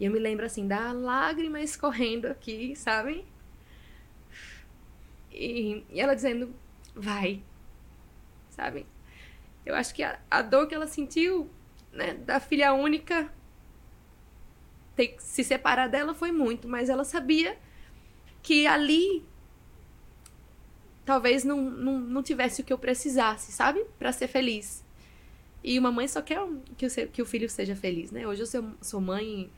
E 0.00 0.06
eu 0.06 0.10
me 0.10 0.18
lembro 0.18 0.46
assim 0.46 0.66
da 0.66 0.90
lágrima 0.90 1.60
escorrendo 1.60 2.28
aqui, 2.28 2.74
sabe? 2.74 3.26
E, 5.30 5.84
e 5.90 6.00
ela 6.00 6.14
dizendo, 6.14 6.54
vai, 6.94 7.42
sabe? 8.48 8.86
Eu 9.66 9.74
acho 9.74 9.94
que 9.94 10.02
a, 10.02 10.18
a 10.30 10.40
dor 10.40 10.66
que 10.66 10.74
ela 10.74 10.86
sentiu, 10.86 11.50
né, 11.92 12.14
da 12.14 12.40
filha 12.40 12.72
única 12.72 13.30
ter 14.96 15.08
que 15.08 15.22
se 15.22 15.44
separar 15.44 15.88
dela 15.88 16.14
foi 16.14 16.32
muito, 16.32 16.66
mas 16.66 16.88
ela 16.88 17.04
sabia 17.04 17.58
que 18.42 18.66
ali 18.66 19.24
talvez 21.04 21.44
não, 21.44 21.60
não, 21.60 21.98
não 21.98 22.22
tivesse 22.22 22.62
o 22.62 22.64
que 22.64 22.72
eu 22.72 22.78
precisasse, 22.78 23.52
sabe? 23.52 23.84
para 23.98 24.10
ser 24.10 24.26
feliz. 24.26 24.87
E 25.62 25.78
uma 25.78 25.90
mãe 25.90 26.06
só 26.06 26.22
quer 26.22 26.40
que 26.76 26.86
o, 26.86 27.08
que 27.08 27.22
o 27.22 27.26
filho 27.26 27.48
seja 27.48 27.74
feliz, 27.74 28.10
né? 28.10 28.26
Hoje 28.26 28.42
eu 28.42 28.46
sou, 28.46 28.70
sou 28.80 29.00
mãe 29.00 29.50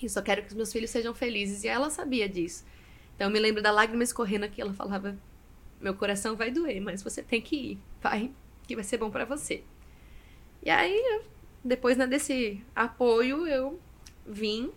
e 0.00 0.08
só 0.08 0.22
quero 0.22 0.42
que 0.42 0.48
os 0.48 0.54
meus 0.54 0.72
filhos 0.72 0.90
sejam 0.90 1.14
felizes. 1.14 1.64
E 1.64 1.68
ela 1.68 1.90
sabia 1.90 2.28
disso. 2.28 2.64
Então 3.14 3.28
eu 3.28 3.32
me 3.32 3.38
lembro 3.38 3.62
da 3.62 3.70
lágrima 3.70 4.02
escorrendo 4.02 4.44
aqui. 4.44 4.60
Ela 4.60 4.72
falava: 4.72 5.16
Meu 5.80 5.94
coração 5.94 6.36
vai 6.36 6.50
doer, 6.50 6.80
mas 6.80 7.02
você 7.02 7.22
tem 7.22 7.40
que 7.40 7.56
ir, 7.56 7.78
pai, 8.00 8.30
que 8.66 8.74
vai 8.74 8.84
ser 8.84 8.98
bom 8.98 9.10
para 9.10 9.24
você. 9.24 9.62
E 10.62 10.70
aí, 10.70 11.22
depois 11.64 11.96
né, 11.96 12.06
desse 12.06 12.62
apoio, 12.74 13.46
eu 13.46 13.80
vim. 14.26 14.70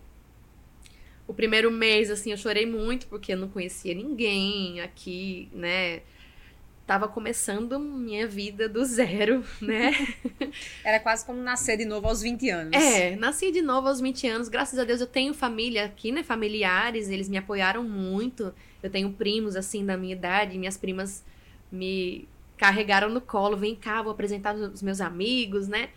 O 1.28 1.34
primeiro 1.34 1.72
mês, 1.72 2.12
assim, 2.12 2.32
eu 2.32 2.38
chorei 2.38 2.68
muito 2.68 3.08
porque 3.08 3.34
eu 3.34 3.38
não 3.38 3.50
conhecia 3.50 3.96
ninguém 3.96 4.80
aqui, 4.82 5.50
né? 5.52 6.02
Tava 6.86 7.08
começando 7.08 7.80
minha 7.80 8.28
vida 8.28 8.70
do 8.70 8.86
zero, 8.86 9.44
né? 9.60 9.92
Era 10.84 11.00
quase 11.00 11.26
como 11.26 11.42
nascer 11.42 11.78
de 11.78 11.86
novo 11.86 12.08
aos 12.08 12.22
20 12.22 12.50
anos. 12.50 12.74
É, 12.74 13.16
nasci 13.16 13.52
de 13.52 13.62
novo 13.62 13.88
aos 13.88 14.00
20 14.00 14.28
anos. 14.28 14.50
Graças 14.50 14.78
a 14.78 14.84
Deus 14.84 15.02
eu 15.02 15.08
tenho 15.08 15.34
família 15.34 15.86
aqui, 15.86 16.12
né? 16.12 16.22
Familiares, 16.22 17.10
eles 17.10 17.28
me 17.28 17.38
apoiaram 17.38 17.84
muito. 17.84 18.54
Eu 18.84 18.90
tenho 18.90 19.12
primos, 19.12 19.56
assim, 19.56 19.84
da 19.84 19.98
minha 19.98 20.14
idade. 20.14 20.58
Minhas 20.60 20.78
primas 20.78 21.26
me 21.72 22.28
carregaram 22.56 23.10
no 23.10 23.20
colo. 23.20 23.58
Vem 23.58 23.76
cá, 23.76 24.04
vou 24.04 24.12
apresentar 24.12 24.54
os 24.56 24.84
meus 24.84 25.02
amigos, 25.02 25.68
né? 25.68 25.90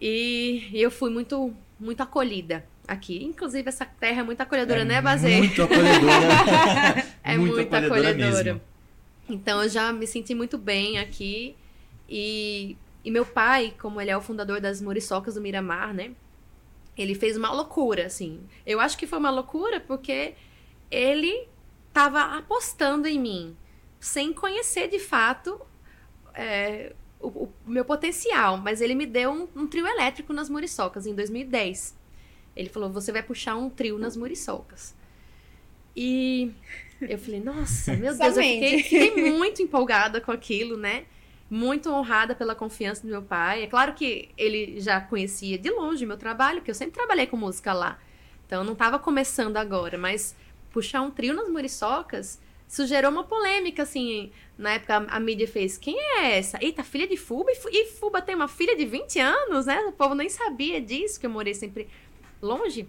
E 0.00 0.70
eu 0.72 0.90
fui 0.90 1.10
muito, 1.10 1.52
muito 1.78 2.02
acolhida. 2.02 2.64
aqui. 2.88 3.22
Inclusive, 3.22 3.68
essa 3.68 3.84
terra 3.84 4.20
é 4.20 4.24
muito 4.24 4.40
acolhedora, 4.40 4.84
né, 4.86 5.02
Bazê? 5.02 5.36
Muito 5.36 5.62
acolhedora. 5.62 7.12
É 7.24 7.38
muito, 7.38 7.60
acolhedora. 7.60 8.14
Mesmo. 8.14 8.71
Então, 9.28 9.62
eu 9.62 9.68
já 9.68 9.92
me 9.92 10.06
senti 10.06 10.34
muito 10.34 10.58
bem 10.58 10.98
aqui. 10.98 11.56
E, 12.08 12.76
e 13.04 13.10
meu 13.10 13.24
pai, 13.24 13.74
como 13.80 14.00
ele 14.00 14.10
é 14.10 14.16
o 14.16 14.20
fundador 14.20 14.60
das 14.60 14.80
Muriçocas 14.80 15.34
do 15.34 15.40
Miramar, 15.40 15.94
né? 15.94 16.12
Ele 16.96 17.14
fez 17.14 17.36
uma 17.36 17.50
loucura, 17.50 18.06
assim. 18.06 18.40
Eu 18.66 18.80
acho 18.80 18.98
que 18.98 19.06
foi 19.06 19.18
uma 19.18 19.30
loucura 19.30 19.80
porque 19.80 20.34
ele 20.90 21.48
estava 21.88 22.36
apostando 22.36 23.08
em 23.08 23.18
mim, 23.18 23.56
sem 23.98 24.32
conhecer 24.32 24.88
de 24.88 24.98
fato 24.98 25.60
é, 26.34 26.92
o, 27.18 27.28
o, 27.28 27.52
meu 27.66 27.84
potencial. 27.84 28.58
Mas 28.58 28.80
ele 28.80 28.94
me 28.94 29.06
deu 29.06 29.30
um, 29.30 29.48
um, 29.56 29.66
trio 29.66 29.86
elétrico 29.86 30.32
nas 30.32 30.50
muriçocas 30.50 31.06
em 31.06 31.14
2010. 31.14 31.96
Ele 32.54 32.68
falou: 32.68 32.90
você 32.90 33.10
vai 33.10 33.22
puxar 33.22 33.56
um 33.56 33.70
trio 33.70 33.98
nas 33.98 34.16
muriçocas. 34.16 34.94
E 35.96 36.52
eu 37.08 37.18
falei, 37.18 37.40
nossa, 37.40 37.94
meu 37.94 38.16
Deus, 38.16 38.36
eu 38.36 38.42
fiquei, 38.42 38.82
fiquei 38.82 39.30
muito 39.30 39.62
empolgada 39.62 40.20
com 40.20 40.30
aquilo, 40.32 40.76
né? 40.76 41.04
Muito 41.50 41.90
honrada 41.90 42.34
pela 42.34 42.54
confiança 42.54 43.02
do 43.02 43.08
meu 43.08 43.22
pai. 43.22 43.64
É 43.64 43.66
claro 43.66 43.94
que 43.94 44.30
ele 44.38 44.80
já 44.80 45.00
conhecia 45.00 45.58
de 45.58 45.70
longe 45.70 46.04
o 46.04 46.08
meu 46.08 46.16
trabalho, 46.16 46.62
que 46.62 46.70
eu 46.70 46.74
sempre 46.74 46.94
trabalhei 46.94 47.26
com 47.26 47.36
música 47.36 47.72
lá. 47.72 47.98
Então 48.46 48.64
não 48.64 48.72
estava 48.72 48.98
começando 48.98 49.56
agora, 49.56 49.98
mas 49.98 50.34
puxar 50.70 51.02
um 51.02 51.10
trio 51.10 51.34
nas 51.34 51.48
muriçocas, 51.48 52.40
isso 52.72 52.86
gerou 52.86 53.10
uma 53.10 53.24
polêmica, 53.24 53.82
assim. 53.82 54.32
Na 54.56 54.72
época 54.72 54.96
a, 54.96 55.16
a 55.16 55.20
mídia 55.20 55.46
fez: 55.46 55.76
quem 55.76 55.94
é 55.98 56.38
essa? 56.38 56.58
Eita, 56.58 56.82
filha 56.82 57.06
de 57.06 57.18
Fuba? 57.18 57.50
E, 57.52 57.56
e 57.70 57.86
Fuba 57.88 58.22
tem 58.22 58.34
uma 58.34 58.48
filha 58.48 58.74
de 58.74 58.86
20 58.86 59.20
anos, 59.20 59.66
né? 59.66 59.78
O 59.80 59.92
povo 59.92 60.14
nem 60.14 60.30
sabia 60.30 60.80
disso, 60.80 61.20
que 61.20 61.26
eu 61.26 61.30
morei 61.30 61.52
sempre 61.52 61.86
longe. 62.40 62.88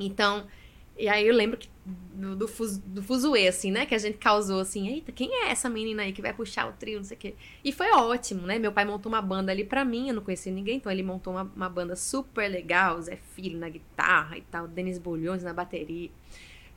Então, 0.00 0.48
e 0.96 1.08
aí 1.08 1.26
eu 1.26 1.34
lembro 1.34 1.58
que 1.58 1.68
do, 1.84 2.36
do, 2.36 2.46
do 2.46 3.02
fuzuê, 3.02 3.48
assim, 3.48 3.70
né? 3.70 3.84
Que 3.84 3.94
a 3.94 3.98
gente 3.98 4.16
causou 4.18 4.60
assim, 4.60 4.88
eita, 4.88 5.10
quem 5.10 5.42
é 5.42 5.50
essa 5.50 5.68
menina 5.68 6.02
aí 6.02 6.12
que 6.12 6.22
vai 6.22 6.32
puxar 6.32 6.68
o 6.68 6.72
trio, 6.72 6.98
não 6.98 7.04
sei 7.04 7.16
o 7.16 7.20
quê. 7.20 7.34
E 7.64 7.72
foi 7.72 7.90
ótimo, 7.90 8.46
né? 8.46 8.58
Meu 8.58 8.72
pai 8.72 8.84
montou 8.84 9.10
uma 9.10 9.20
banda 9.20 9.50
ali 9.50 9.64
pra 9.64 9.84
mim, 9.84 10.08
eu 10.08 10.14
não 10.14 10.22
conhecia 10.22 10.52
ninguém, 10.52 10.76
então 10.76 10.90
ele 10.90 11.02
montou 11.02 11.32
uma, 11.32 11.42
uma 11.54 11.68
banda 11.68 11.96
super 11.96 12.48
legal, 12.48 13.02
Zé 13.02 13.16
Filho 13.16 13.58
na 13.58 13.68
guitarra 13.68 14.38
e 14.38 14.42
tal, 14.42 14.68
Denis 14.68 14.98
Bulhões 14.98 15.42
na 15.42 15.52
bateria. 15.52 16.10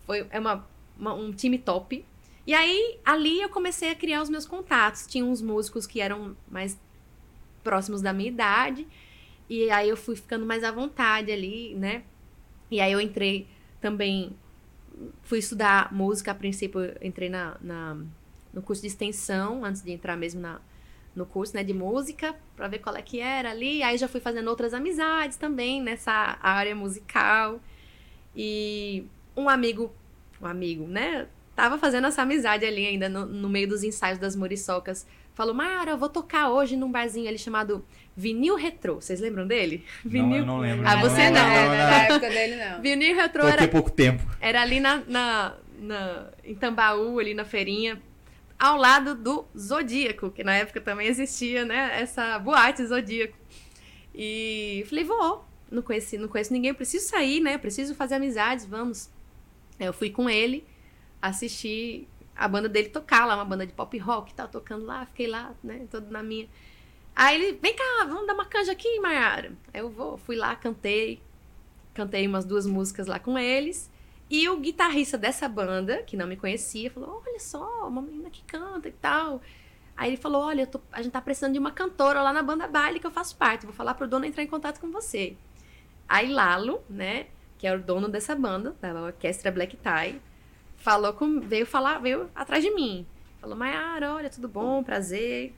Foi 0.05 0.25
é 0.31 0.39
uma, 0.39 0.67
uma, 0.97 1.13
um 1.13 1.31
time 1.31 1.59
top. 1.59 2.03
E 2.45 2.53
aí, 2.53 2.97
ali 3.05 3.41
eu 3.41 3.49
comecei 3.49 3.91
a 3.91 3.95
criar 3.95 4.21
os 4.21 4.29
meus 4.29 4.45
contatos. 4.45 5.05
Tinha 5.05 5.23
uns 5.23 5.41
músicos 5.41 5.85
que 5.85 5.99
eram 6.01 6.35
mais 6.49 6.79
próximos 7.63 8.01
da 8.01 8.13
minha 8.13 8.29
idade. 8.29 8.87
E 9.49 9.69
aí 9.69 9.89
eu 9.89 9.97
fui 9.97 10.15
ficando 10.15 10.45
mais 10.45 10.63
à 10.63 10.71
vontade 10.71 11.31
ali, 11.31 11.75
né? 11.75 12.03
E 12.71 12.79
aí 12.79 12.91
eu 12.91 12.99
entrei 12.99 13.47
também. 13.81 14.35
Fui 15.21 15.37
estudar 15.37 15.93
música, 15.93 16.31
a 16.31 16.35
princípio 16.35 16.81
eu 16.81 16.97
entrei 17.01 17.29
na, 17.29 17.55
na, 17.61 17.97
no 18.51 18.61
curso 18.63 18.81
de 18.81 18.87
extensão, 18.87 19.63
antes 19.63 19.83
de 19.83 19.91
entrar 19.91 20.17
mesmo 20.17 20.41
na, 20.41 20.59
no 21.15 21.25
curso 21.25 21.55
né, 21.55 21.63
de 21.63 21.73
música, 21.73 22.35
para 22.55 22.67
ver 22.67 22.79
qual 22.79 22.95
é 22.95 23.01
que 23.01 23.19
era 23.19 23.51
ali. 23.51 23.83
Aí 23.83 23.97
já 23.97 24.07
fui 24.07 24.19
fazendo 24.19 24.47
outras 24.47 24.73
amizades 24.73 25.37
também 25.37 25.81
nessa 25.81 26.37
área 26.41 26.75
musical. 26.75 27.59
E 28.35 29.05
um 29.35 29.49
amigo, 29.49 29.93
um 30.41 30.45
amigo, 30.45 30.87
né? 30.87 31.27
Tava 31.55 31.77
fazendo 31.77 32.07
essa 32.07 32.21
amizade 32.21 32.65
ali 32.65 32.85
ainda 32.85 33.09
no, 33.09 33.25
no 33.25 33.49
meio 33.49 33.67
dos 33.67 33.83
ensaios 33.83 34.19
das 34.19 34.35
muriçocas. 34.35 35.07
Falou, 35.37 35.53
Mara, 35.53 35.91
eu 35.91 35.99
vou 35.99 36.09
tocar 36.09 36.49
hoje 36.49 36.75
num 36.75 36.91
barzinho 36.91 37.29
ali 37.29 37.37
chamado 37.37 37.85
Vinil 38.15 38.55
Retrô. 38.55 38.95
Vocês 38.95 39.19
lembram 39.19 39.45
dele? 39.45 39.85
Vinil... 40.03 40.29
Não, 40.29 40.35
eu 40.35 40.45
não 40.47 40.57
lembro. 40.57 40.87
Ah, 40.87 40.95
você 40.95 41.29
não. 41.29 41.39
não, 41.39 41.47
não, 41.47 41.61
não 41.61 41.77
na 41.77 42.03
época 42.05 42.27
dele 42.27 42.55
não. 42.55 42.81
Vinil 42.81 43.15
Retrô 43.15 43.45
era... 43.45 43.67
pouco 43.67 43.91
tempo. 43.91 44.23
Era 44.41 44.63
ali 44.63 44.79
na, 44.79 45.03
na, 45.07 45.53
na, 45.77 46.25
em 46.43 46.55
Tambaú, 46.55 47.19
ali 47.19 47.35
na 47.35 47.45
feirinha, 47.45 48.01
ao 48.57 48.77
lado 48.77 49.13
do 49.13 49.45
Zodíaco, 49.55 50.31
que 50.31 50.43
na 50.43 50.55
época 50.55 50.81
também 50.81 51.05
existia, 51.07 51.63
né? 51.63 52.01
Essa 52.01 52.39
boate 52.39 52.83
Zodíaco. 52.83 53.37
E 54.15 54.83
falei, 54.89 55.03
vou. 55.03 55.45
Não 55.69 55.83
conheci, 55.83 56.17
não 56.17 56.27
conheço 56.27 56.51
ninguém, 56.51 56.73
preciso 56.73 57.09
sair, 57.09 57.41
né? 57.41 57.59
Preciso 57.59 57.93
fazer 57.93 58.15
amizades, 58.15 58.65
vamos. 58.65 59.07
Eu 59.79 59.93
fui 59.93 60.09
com 60.09 60.27
ele, 60.27 60.65
assisti 61.21 62.07
a 62.37 62.47
banda 62.47 62.69
dele 62.69 62.89
tocar 62.89 63.25
lá, 63.25 63.35
uma 63.35 63.45
banda 63.45 63.65
de 63.65 63.73
pop 63.73 63.97
rock, 63.97 64.33
tá 64.33 64.47
tocando 64.47 64.85
lá, 64.85 65.05
fiquei 65.05 65.27
lá, 65.27 65.53
né, 65.63 65.87
todo 65.89 66.09
na 66.11 66.21
minha. 66.21 66.47
Aí 67.15 67.35
ele, 67.35 67.59
vem 67.59 67.75
cá, 67.75 68.05
vamos 68.07 68.27
dar 68.27 68.35
uma 68.35 68.45
canja 68.45 68.71
aqui, 68.71 68.99
Mayara. 68.99 69.51
Aí 69.73 69.81
eu 69.81 69.89
vou, 69.89 70.17
fui 70.17 70.35
lá, 70.35 70.55
cantei, 70.55 71.19
cantei 71.93 72.27
umas 72.27 72.45
duas 72.45 72.67
músicas 72.67 73.07
lá 73.07 73.17
com 73.17 73.37
eles. 73.39 73.89
E 74.29 74.47
o 74.49 74.57
guitarrista 74.57 75.17
dessa 75.17 75.47
banda, 75.47 76.03
que 76.03 76.17
não 76.17 76.27
me 76.27 76.35
conhecia, 76.35 76.91
falou: 76.91 77.23
Olha 77.25 77.39
só, 77.39 77.87
uma 77.87 78.01
menina 78.01 78.29
que 78.29 78.43
canta 78.43 78.87
e 78.87 78.91
tal. 78.91 79.41
Aí 79.95 80.09
ele 80.09 80.17
falou: 80.17 80.43
Olha, 80.43 80.67
tô, 80.67 80.79
a 80.91 81.01
gente 81.01 81.13
tá 81.13 81.21
precisando 81.21 81.53
de 81.53 81.59
uma 81.59 81.71
cantora 81.71 82.21
lá 82.21 82.31
na 82.31 82.43
banda 82.43 82.67
baile 82.67 82.99
que 82.99 83.07
eu 83.07 83.11
faço 83.11 83.35
parte. 83.35 83.65
Vou 83.65 83.73
falar 83.73 83.95
pro 83.95 84.07
dono 84.07 84.25
entrar 84.25 84.43
em 84.43 84.47
contato 84.47 84.79
com 84.79 84.91
você. 84.91 85.35
Aí 86.07 86.31
Lalo, 86.31 86.83
né, 86.89 87.27
que 87.57 87.65
é 87.65 87.75
o 87.75 87.81
dono 87.81 88.07
dessa 88.07 88.35
banda, 88.35 88.75
da 88.79 89.01
orquestra 89.01 89.51
Black 89.51 89.77
Tie, 89.77 90.21
falou 90.77 91.13
com, 91.13 91.41
veio 91.41 91.65
falar, 91.65 91.99
veio 91.99 92.29
atrás 92.33 92.63
de 92.63 92.71
mim. 92.71 93.05
Falou, 93.41 93.57
Mayara, 93.57 94.13
olha, 94.13 94.29
tudo 94.29 94.47
bom, 94.47 94.83
prazer. 94.83 95.53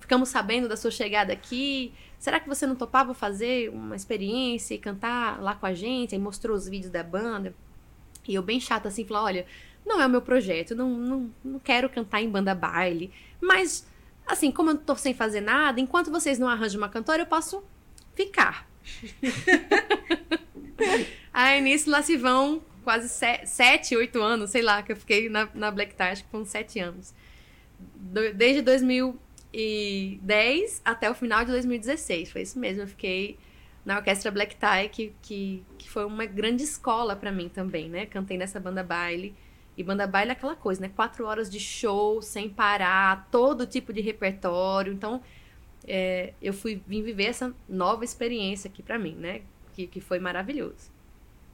Ficamos 0.00 0.28
sabendo 0.28 0.68
da 0.68 0.76
sua 0.76 0.90
chegada 0.90 1.32
aqui. 1.32 1.92
Será 2.18 2.38
que 2.38 2.48
você 2.48 2.66
não 2.66 2.74
topava 2.74 3.14
fazer 3.14 3.70
uma 3.70 3.96
experiência 3.96 4.74
e 4.74 4.78
cantar 4.78 5.40
lá 5.40 5.54
com 5.54 5.66
a 5.66 5.74
gente? 5.74 6.14
Aí 6.14 6.20
mostrou 6.20 6.56
os 6.56 6.68
vídeos 6.68 6.92
da 6.92 7.02
banda. 7.02 7.54
E 8.26 8.34
eu 8.34 8.42
bem 8.42 8.60
chata 8.60 8.88
assim, 8.88 9.04
falou, 9.04 9.24
olha, 9.24 9.46
não 9.84 10.00
é 10.00 10.06
o 10.06 10.10
meu 10.10 10.22
projeto, 10.22 10.74
não, 10.74 10.90
não, 10.90 11.30
não 11.44 11.58
quero 11.58 11.88
cantar 11.88 12.22
em 12.22 12.30
banda 12.30 12.54
baile. 12.54 13.12
Mas, 13.40 13.86
assim, 14.26 14.52
como 14.52 14.70
eu 14.70 14.78
tô 14.78 14.94
sem 14.94 15.12
fazer 15.12 15.40
nada, 15.40 15.80
enquanto 15.80 16.10
vocês 16.10 16.38
não 16.38 16.48
arranjam 16.48 16.80
uma 16.80 16.88
cantora, 16.88 17.22
eu 17.22 17.26
posso 17.26 17.64
ficar. 18.14 18.68
Aí 21.32 21.60
nisso 21.60 21.90
lá 21.90 22.02
se 22.02 22.16
vão 22.16 22.62
quase 22.82 23.08
sete, 23.08 23.96
oito 23.96 24.20
anos, 24.20 24.50
sei 24.50 24.62
lá, 24.62 24.82
que 24.82 24.92
eu 24.92 24.96
fiquei 24.96 25.28
na, 25.28 25.48
na 25.54 25.70
Black 25.70 25.94
Tie, 25.94 26.06
acho 26.06 26.24
que 26.24 26.30
foram 26.30 26.44
sete 26.44 26.78
anos. 26.78 27.14
Do, 27.96 28.34
desde 28.34 28.62
2010 28.62 30.82
até 30.84 31.10
o 31.10 31.14
final 31.14 31.44
de 31.44 31.50
2016, 31.52 32.30
foi 32.30 32.42
isso 32.42 32.58
mesmo. 32.58 32.82
Eu 32.82 32.86
fiquei 32.86 33.38
na 33.84 33.96
orquestra 33.96 34.30
Black 34.30 34.56
Tie, 34.56 34.88
que, 34.90 35.12
que, 35.22 35.64
que 35.78 35.90
foi 35.90 36.04
uma 36.04 36.24
grande 36.24 36.62
escola 36.62 37.16
para 37.16 37.32
mim 37.32 37.48
também, 37.48 37.88
né? 37.88 38.06
Cantei 38.06 38.38
nessa 38.38 38.60
banda 38.60 38.84
baile. 38.84 39.34
E 39.76 39.82
banda 39.82 40.06
baile 40.06 40.30
é 40.30 40.32
aquela 40.32 40.54
coisa, 40.54 40.80
né? 40.80 40.90
Quatro 40.94 41.26
horas 41.26 41.50
de 41.50 41.58
show, 41.58 42.22
sem 42.22 42.48
parar, 42.48 43.28
todo 43.30 43.66
tipo 43.66 43.92
de 43.92 44.00
repertório. 44.00 44.92
Então, 44.92 45.20
é, 45.86 46.34
eu 46.40 46.52
fui 46.52 46.80
vim 46.86 47.02
viver 47.02 47.24
essa 47.24 47.54
nova 47.68 48.04
experiência 48.04 48.68
aqui 48.68 48.82
para 48.82 48.98
mim, 48.98 49.14
né? 49.14 49.42
Que, 49.72 49.86
que 49.86 50.00
foi 50.00 50.18
maravilhoso. 50.18 50.91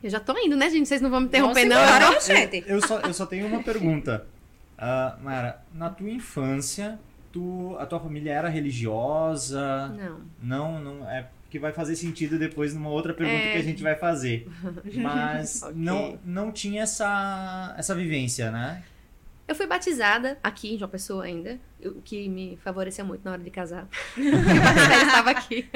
Eu 0.02 0.10
já 0.10 0.20
tô 0.20 0.36
indo, 0.38 0.56
né, 0.56 0.70
gente? 0.70 0.88
Vocês 0.88 1.00
não 1.00 1.10
vão 1.10 1.20
me 1.20 1.26
interromper, 1.26 1.64
não? 1.64 1.76
Embora, 1.82 2.20
gente. 2.20 2.64
Eu, 2.66 2.80
só, 2.86 3.00
eu 3.00 3.12
só 3.12 3.26
tenho 3.26 3.46
uma 3.46 3.62
pergunta. 3.62 4.26
Uh, 4.78 5.24
Mara, 5.24 5.60
na 5.74 5.90
tua 5.90 6.08
infância, 6.08 6.98
tu, 7.32 7.76
a 7.80 7.86
tua 7.86 7.98
família 7.98 8.32
era 8.32 8.48
religiosa? 8.48 9.88
Não. 9.88 10.20
Não, 10.40 10.80
não 10.80 11.10
é 11.10 11.28
que 11.50 11.58
vai 11.58 11.72
fazer 11.72 11.96
sentido 11.96 12.38
depois 12.38 12.74
numa 12.74 12.90
outra 12.90 13.14
pergunta 13.14 13.38
é... 13.38 13.52
que 13.52 13.58
a 13.58 13.62
gente 13.62 13.82
vai 13.82 13.94
fazer. 13.96 14.48
Mas 14.94 15.62
okay. 15.62 15.74
não, 15.74 16.18
não 16.24 16.52
tinha 16.52 16.82
essa, 16.82 17.74
essa 17.76 17.94
vivência, 17.94 18.50
né? 18.50 18.82
Eu 19.48 19.54
fui 19.54 19.66
batizada 19.66 20.38
aqui 20.42 20.74
em 20.74 20.78
João 20.78 20.90
Pessoa 20.90 21.24
ainda, 21.24 21.58
o 21.82 22.02
que 22.02 22.28
me 22.28 22.58
favoreceu 22.62 23.02
muito 23.02 23.24
na 23.24 23.32
hora 23.32 23.42
de 23.42 23.50
casar. 23.50 23.88
eu 24.14 25.06
estava 25.06 25.30
aqui. 25.30 25.66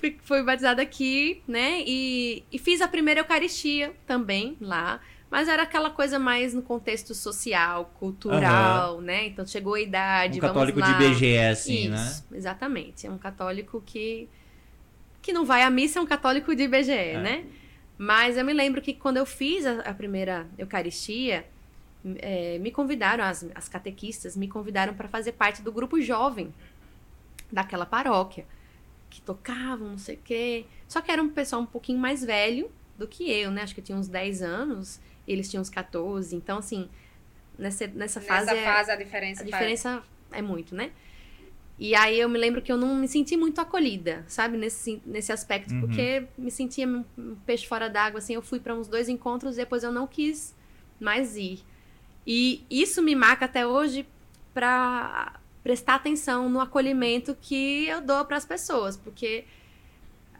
fui, 0.00 0.16
fui, 0.22 0.42
batizada 0.42 0.80
aqui, 0.80 1.42
né? 1.46 1.82
E, 1.86 2.42
e 2.50 2.58
fiz 2.58 2.80
a 2.80 2.88
primeira 2.88 3.20
Eucaristia 3.20 3.92
também 4.06 4.56
lá. 4.58 5.00
Mas 5.30 5.48
era 5.48 5.64
aquela 5.64 5.90
coisa 5.90 6.18
mais 6.18 6.54
no 6.54 6.62
contexto 6.62 7.14
social, 7.14 7.92
cultural, 7.98 8.96
uhum. 8.96 9.00
né? 9.02 9.26
Então 9.26 9.46
chegou 9.46 9.74
a 9.74 9.80
idade, 9.80 10.38
um 10.38 10.40
católico 10.40 10.80
de 10.80 10.94
BGE, 10.94 11.38
assim, 11.38 11.88
né? 11.88 11.96
Isso, 11.96 12.26
né? 12.30 12.38
Exatamente. 12.38 13.06
É 13.06 13.10
um 13.10 13.18
católico 13.18 13.82
que 13.84 14.30
que 15.20 15.32
não 15.32 15.44
vai 15.44 15.62
à 15.62 15.70
missa, 15.70 15.98
é 15.98 16.02
um 16.02 16.06
católico 16.06 16.56
de 16.56 16.66
BGE, 16.66 16.90
é. 16.90 17.20
né? 17.20 17.44
Mas 17.98 18.36
eu 18.36 18.44
me 18.44 18.52
lembro 18.52 18.80
que 18.80 18.94
quando 18.94 19.18
eu 19.18 19.26
fiz 19.26 19.64
a, 19.64 19.80
a 19.80 19.94
primeira 19.94 20.48
Eucaristia, 20.58 21.46
é, 22.18 22.58
me 22.58 22.70
convidaram, 22.70 23.24
as, 23.24 23.46
as 23.54 23.68
catequistas 23.68 24.36
me 24.36 24.48
convidaram 24.48 24.94
para 24.94 25.08
fazer 25.08 25.32
parte 25.32 25.62
do 25.62 25.72
grupo 25.72 26.00
jovem 26.00 26.52
daquela 27.50 27.86
paróquia, 27.86 28.46
que 29.10 29.20
tocavam, 29.20 29.90
não 29.90 29.98
sei 29.98 30.16
o 30.16 30.20
quê. 30.24 30.64
Só 30.88 31.00
que 31.00 31.10
era 31.10 31.22
um 31.22 31.28
pessoal 31.28 31.62
um 31.62 31.66
pouquinho 31.66 31.98
mais 31.98 32.24
velho 32.24 32.70
do 32.98 33.06
que 33.06 33.30
eu, 33.30 33.50
né? 33.50 33.62
Acho 33.62 33.74
que 33.74 33.80
eu 33.80 33.84
tinha 33.84 33.98
uns 33.98 34.08
10 34.08 34.42
anos, 34.42 35.00
eles 35.26 35.50
tinham 35.50 35.60
uns 35.60 35.70
14. 35.70 36.34
Então, 36.34 36.58
assim, 36.58 36.88
nessa, 37.58 37.86
nessa 37.88 38.20
fase. 38.20 38.46
Nessa 38.46 38.58
é, 38.58 38.64
fase 38.64 38.90
a 38.90 38.96
diferença. 38.96 39.42
A 39.42 39.44
diferença 39.44 39.90
faz... 39.90 40.38
é 40.38 40.42
muito, 40.42 40.74
né? 40.74 40.90
E 41.78 41.94
aí 41.94 42.20
eu 42.20 42.28
me 42.28 42.38
lembro 42.38 42.62
que 42.62 42.70
eu 42.70 42.76
não 42.76 42.94
me 42.94 43.08
senti 43.08 43.36
muito 43.36 43.60
acolhida, 43.60 44.24
sabe, 44.28 44.56
nesse, 44.56 45.02
nesse 45.04 45.32
aspecto, 45.32 45.74
Uhum. 45.74 45.80
porque 45.80 46.24
me 46.38 46.50
sentia 46.50 46.86
um 46.86 47.04
um 47.18 47.34
peixe 47.46 47.66
fora 47.66 47.88
d'água, 47.88 48.18
assim, 48.18 48.34
eu 48.34 48.42
fui 48.42 48.60
para 48.60 48.74
uns 48.74 48.86
dois 48.86 49.08
encontros 49.08 49.54
e 49.54 49.56
depois 49.58 49.82
eu 49.82 49.90
não 49.90 50.06
quis 50.06 50.54
mais 51.00 51.36
ir. 51.36 51.60
E 52.26 52.64
isso 52.70 53.02
me 53.02 53.14
marca 53.14 53.44
até 53.46 53.66
hoje 53.66 54.06
para 54.54 55.40
prestar 55.62 55.94
atenção 55.94 56.48
no 56.48 56.60
acolhimento 56.60 57.36
que 57.40 57.86
eu 57.86 58.00
dou 58.00 58.24
para 58.24 58.36
as 58.36 58.44
pessoas, 58.44 58.96
porque 58.96 59.44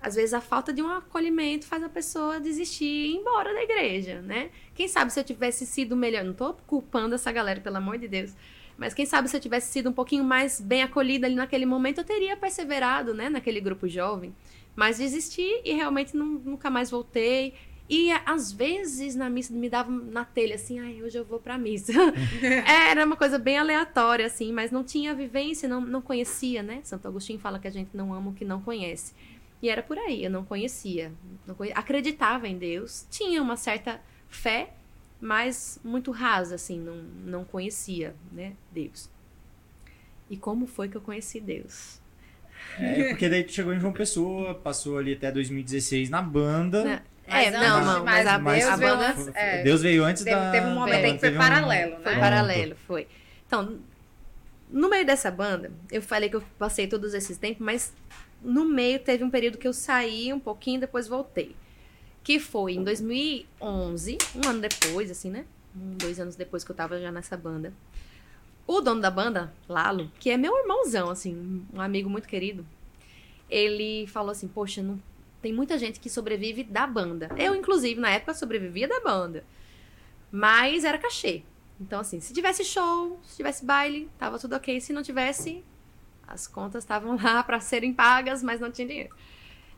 às 0.00 0.16
vezes 0.16 0.34
a 0.34 0.40
falta 0.40 0.72
de 0.72 0.82
um 0.82 0.88
acolhimento 0.88 1.64
faz 1.64 1.82
a 1.82 1.88
pessoa 1.88 2.40
desistir 2.40 2.84
e 2.84 3.12
ir 3.12 3.16
embora 3.16 3.54
da 3.54 3.62
igreja, 3.62 4.20
né? 4.20 4.50
Quem 4.74 4.88
sabe 4.88 5.12
se 5.12 5.20
eu 5.20 5.24
tivesse 5.24 5.64
sido 5.64 5.96
melhor, 5.96 6.24
não 6.24 6.34
tô 6.34 6.54
culpando 6.66 7.14
essa 7.14 7.30
galera, 7.30 7.60
pelo 7.60 7.76
amor 7.76 7.98
de 7.98 8.08
Deus, 8.08 8.32
mas 8.76 8.94
quem 8.94 9.06
sabe 9.06 9.28
se 9.28 9.36
eu 9.36 9.40
tivesse 9.40 9.70
sido 9.72 9.90
um 9.90 9.92
pouquinho 9.92 10.24
mais 10.24 10.60
bem 10.60 10.82
acolhida 10.82 11.26
ali 11.26 11.36
naquele 11.36 11.64
momento, 11.64 11.98
eu 11.98 12.04
teria 12.04 12.36
perseverado, 12.36 13.14
né, 13.14 13.28
naquele 13.28 13.60
grupo 13.60 13.86
jovem. 13.86 14.34
Mas 14.74 14.98
desisti 14.98 15.60
e 15.64 15.72
realmente 15.72 16.16
não- 16.16 16.26
nunca 16.26 16.68
mais 16.68 16.90
voltei. 16.90 17.54
E 17.88 18.10
às 18.24 18.50
vezes 18.52 19.14
na 19.14 19.28
missa 19.28 19.52
me 19.52 19.68
dava 19.68 19.90
na 19.90 20.24
telha 20.24 20.54
assim, 20.54 20.78
ai, 20.80 21.02
hoje 21.02 21.18
eu 21.18 21.24
vou 21.24 21.38
pra 21.38 21.58
missa. 21.58 21.92
Era 22.66 23.04
uma 23.04 23.16
coisa 23.16 23.38
bem 23.38 23.58
aleatória, 23.58 24.24
assim, 24.26 24.50
mas 24.52 24.70
não 24.70 24.82
tinha 24.82 25.14
vivência, 25.14 25.68
não, 25.68 25.80
não 25.80 26.00
conhecia, 26.00 26.62
né? 26.62 26.80
Santo 26.84 27.06
Agostinho 27.06 27.38
fala 27.38 27.58
que 27.58 27.68
a 27.68 27.72
gente 27.72 27.90
não 27.94 28.14
ama 28.14 28.30
o 28.30 28.34
que 28.34 28.44
não 28.44 28.62
conhece. 28.62 29.12
E 29.60 29.68
era 29.68 29.82
por 29.82 29.96
aí, 29.98 30.24
eu 30.24 30.30
não 30.30 30.44
conhecia. 30.44 31.12
Não 31.46 31.54
conhe- 31.54 31.72
Acreditava 31.74 32.48
em 32.48 32.56
Deus, 32.58 33.06
tinha 33.10 33.40
uma 33.42 33.56
certa 33.56 34.00
fé, 34.28 34.72
mas 35.20 35.78
muito 35.84 36.10
rasa, 36.10 36.54
assim, 36.56 36.80
não, 36.80 36.96
não 37.26 37.44
conhecia, 37.44 38.14
né, 38.32 38.54
Deus. 38.72 39.08
E 40.30 40.36
como 40.36 40.66
foi 40.66 40.88
que 40.88 40.96
eu 40.96 41.00
conheci 41.00 41.38
Deus? 41.40 42.00
É, 42.78 43.08
porque 43.10 43.28
daí 43.28 43.44
tu 43.44 43.52
chegou 43.52 43.72
em 43.74 43.78
João 43.78 43.92
Pessoa, 43.92 44.54
passou 44.54 44.96
ali 44.98 45.12
até 45.12 45.30
2016 45.30 46.08
na 46.10 46.22
banda. 46.22 46.84
Né? 46.84 47.02
Mas 47.26 47.46
é, 47.46 47.48
antes, 47.56 47.60
não, 47.68 47.84
não, 47.84 48.04
mas, 48.04 48.26
a, 48.26 48.38
mas 48.38 48.66
a 48.66 48.76
veio 48.76 48.90
banda 48.96 49.08
antes. 49.10 49.30
é. 49.34 49.62
Deus 49.62 49.80
veio 49.82 50.04
antes 50.04 50.24
Teve, 50.24 50.36
da. 50.36 50.50
teve 50.50 50.66
um 50.66 50.74
momento 50.74 50.94
É, 50.94 51.04
aí 51.04 51.12
que 51.14 51.18
foi 51.20 51.28
teve 51.28 51.36
um- 51.36 51.40
paralelo, 51.40 51.96
Foi 52.02 52.12
né? 52.14 52.20
paralelo, 52.20 52.76
foi. 52.86 53.06
Então, 53.46 53.78
no 54.70 54.88
meio 54.90 55.06
dessa 55.06 55.30
banda, 55.30 55.70
eu 55.90 56.02
falei 56.02 56.28
que 56.28 56.36
eu 56.36 56.42
passei 56.58 56.86
todos 56.86 57.14
esses 57.14 57.36
tempos, 57.38 57.64
mas 57.64 57.92
no 58.42 58.64
meio 58.64 58.98
teve 58.98 59.22
um 59.22 59.30
período 59.30 59.56
que 59.58 59.68
eu 59.68 59.72
saí 59.72 60.32
um 60.32 60.40
pouquinho, 60.40 60.80
depois 60.80 61.06
voltei. 61.06 61.54
Que 62.24 62.38
foi 62.40 62.74
em 62.74 62.82
2011, 62.84 64.18
um 64.34 64.48
ano 64.48 64.60
depois, 64.60 65.10
assim, 65.10 65.30
né? 65.30 65.44
Um, 65.76 65.96
dois 65.96 66.18
anos 66.20 66.36
depois 66.36 66.62
que 66.64 66.70
eu 66.70 66.76
tava 66.76 67.00
já 67.00 67.10
nessa 67.10 67.36
banda. 67.36 67.72
O 68.66 68.80
dono 68.80 69.00
da 69.00 69.10
banda, 69.10 69.52
Lalo, 69.68 70.10
que 70.20 70.30
é 70.30 70.36
meu 70.36 70.56
irmãozão, 70.58 71.10
assim, 71.10 71.64
um 71.72 71.80
amigo 71.80 72.08
muito 72.08 72.28
querido, 72.28 72.64
ele 73.50 74.06
falou 74.06 74.30
assim: 74.30 74.46
Poxa, 74.48 74.82
não, 74.82 75.00
tem 75.42 75.52
muita 75.52 75.76
gente 75.76 75.98
que 75.98 76.08
sobrevive 76.08 76.62
da 76.62 76.86
banda. 76.86 77.28
Eu, 77.36 77.54
inclusive, 77.54 78.00
na 78.00 78.10
época, 78.10 78.32
sobrevivia 78.32 78.86
da 78.86 79.00
banda. 79.00 79.44
Mas 80.30 80.84
era 80.84 80.96
cachê. 80.96 81.42
Então, 81.80 82.00
assim, 82.00 82.20
se 82.20 82.32
tivesse 82.32 82.64
show, 82.64 83.18
se 83.24 83.36
tivesse 83.36 83.64
baile, 83.64 84.08
tava 84.16 84.38
tudo 84.38 84.54
ok. 84.54 84.80
Se 84.80 84.92
não 84.92 85.02
tivesse, 85.02 85.64
as 86.26 86.46
contas 86.46 86.84
estavam 86.84 87.18
lá 87.20 87.42
para 87.42 87.58
serem 87.58 87.92
pagas, 87.92 88.42
mas 88.42 88.60
não 88.60 88.70
tinha 88.70 88.86
dinheiro. 88.86 89.14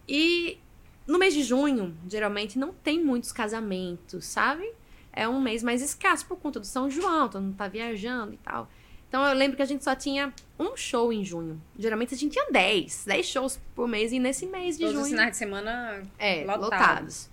E 0.06 0.58
no 1.06 1.18
mês 1.18 1.32
de 1.32 1.42
junho, 1.42 1.96
geralmente, 2.06 2.58
não 2.58 2.72
tem 2.72 3.02
muitos 3.02 3.32
casamentos, 3.32 4.26
sabe? 4.26 4.70
É 5.10 5.26
um 5.26 5.40
mês 5.40 5.62
mais 5.62 5.80
escasso 5.80 6.26
por 6.26 6.36
conta 6.36 6.60
do 6.60 6.66
São 6.66 6.90
João, 6.90 7.28
todo 7.28 7.42
mundo 7.42 7.56
tá 7.56 7.68
viajando 7.68 8.34
e 8.34 8.38
tal. 8.38 8.68
Então 9.14 9.24
eu 9.28 9.34
lembro 9.36 9.56
que 9.56 9.62
a 9.62 9.64
gente 9.64 9.84
só 9.84 9.94
tinha 9.94 10.34
um 10.58 10.76
show 10.76 11.12
em 11.12 11.24
junho. 11.24 11.62
Geralmente 11.78 12.12
a 12.16 12.18
gente 12.18 12.32
tinha 12.32 12.50
10, 12.50 13.04
10 13.06 13.24
shows 13.24 13.60
por 13.72 13.86
mês, 13.86 14.10
e 14.10 14.18
nesse 14.18 14.44
mês 14.44 14.76
de 14.76 14.86
Todos 14.86 15.02
os 15.02 15.06
junho. 15.06 15.10
finais 15.10 15.30
de 15.30 15.36
semana. 15.36 16.02
É, 16.18 16.40
Lotados. 16.44 16.60
lotados. 16.64 17.30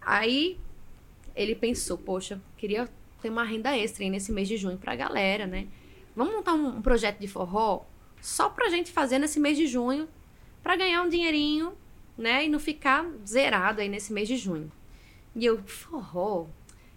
Aí 0.00 0.58
ele 1.36 1.54
pensou, 1.54 1.96
poxa, 1.96 2.40
queria 2.56 2.88
ter 3.22 3.30
uma 3.30 3.44
renda 3.44 3.78
extra 3.78 4.02
aí 4.02 4.10
nesse 4.10 4.32
mês 4.32 4.48
de 4.48 4.56
junho 4.56 4.76
pra 4.76 4.96
galera, 4.96 5.46
né? 5.46 5.68
Vamos 6.16 6.34
montar 6.34 6.54
um, 6.54 6.78
um 6.78 6.82
projeto 6.82 7.20
de 7.20 7.28
forró 7.28 7.84
só 8.20 8.48
pra 8.48 8.68
gente 8.68 8.90
fazer 8.90 9.20
nesse 9.20 9.38
mês 9.38 9.56
de 9.56 9.68
junho 9.68 10.08
pra 10.64 10.74
ganhar 10.74 11.00
um 11.02 11.08
dinheirinho, 11.08 11.74
né? 12.18 12.44
E 12.44 12.48
não 12.48 12.58
ficar 12.58 13.06
zerado 13.24 13.80
aí 13.80 13.88
nesse 13.88 14.12
mês 14.12 14.26
de 14.26 14.36
junho. 14.36 14.68
E 15.36 15.46
eu, 15.46 15.62
forró? 15.62 16.46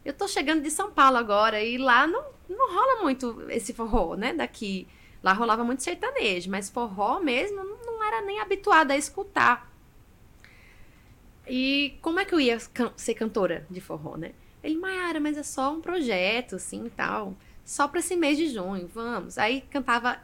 Eu 0.04 0.12
tô 0.12 0.28
chegando 0.28 0.64
de 0.64 0.72
São 0.72 0.90
Paulo 0.90 1.18
agora 1.18 1.64
e 1.64 1.78
lá 1.78 2.08
não, 2.08 2.34
não 2.50 2.74
rola 2.74 3.04
muito 3.04 3.46
esse 3.50 3.74
forró, 3.74 4.16
né? 4.16 4.34
Daqui. 4.34 4.88
Lá 5.24 5.34
rolava 5.34 5.64
muito 5.64 5.82
sertanejo, 5.82 6.52
mas 6.52 6.70
forró 6.70 7.20
mesmo 7.20 7.58
não, 7.64 8.04
era 8.04 8.22
nem 8.22 8.40
habituada 8.40 8.94
a 8.94 8.98
escutar. 8.98 9.72
E 11.48 11.98
como 12.02 12.20
é 12.20 12.26
que 12.26 12.34
eu 12.34 12.40
ia 12.40 12.58
can- 12.74 12.94
ser 12.96 13.14
cantora 13.14 13.66
de 13.70 13.80
forró, 13.82 14.18
né? 14.18 14.32
Ele, 14.64 14.78
Mayara, 14.78 15.20
mas 15.20 15.38
é 15.38 15.44
só 15.44 15.72
um 15.74 15.82
projeto, 15.82 16.56
assim, 16.56 16.90
tal. 16.96 17.36
Só 17.64 17.88
pra 17.88 18.00
esse 18.00 18.16
mês 18.16 18.38
de 18.38 18.48
junho, 18.50 18.88
vamos. 18.94 19.38
Aí 19.38 19.62
cantava 19.70 20.20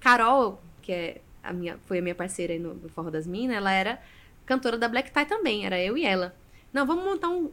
Carol, 0.00 0.60
que 0.82 0.92
é 0.92 1.20
a 1.42 1.52
minha, 1.52 1.78
foi 1.86 1.98
a 1.98 2.02
minha 2.02 2.14
parceira 2.14 2.52
aí 2.52 2.58
no, 2.58 2.74
no 2.74 2.88
Forró 2.88 3.10
das 3.10 3.26
Minas, 3.26 3.56
ela 3.56 3.72
era 3.72 4.00
cantora 4.46 4.76
da 4.78 4.88
Black 4.88 5.12
Tie 5.12 5.24
também, 5.26 5.64
era 5.66 5.80
eu 5.80 5.96
e 5.96 6.04
ela. 6.04 6.34
Não, 6.72 6.86
vamos 6.86 7.04
montar 7.04 7.28
um, 7.28 7.50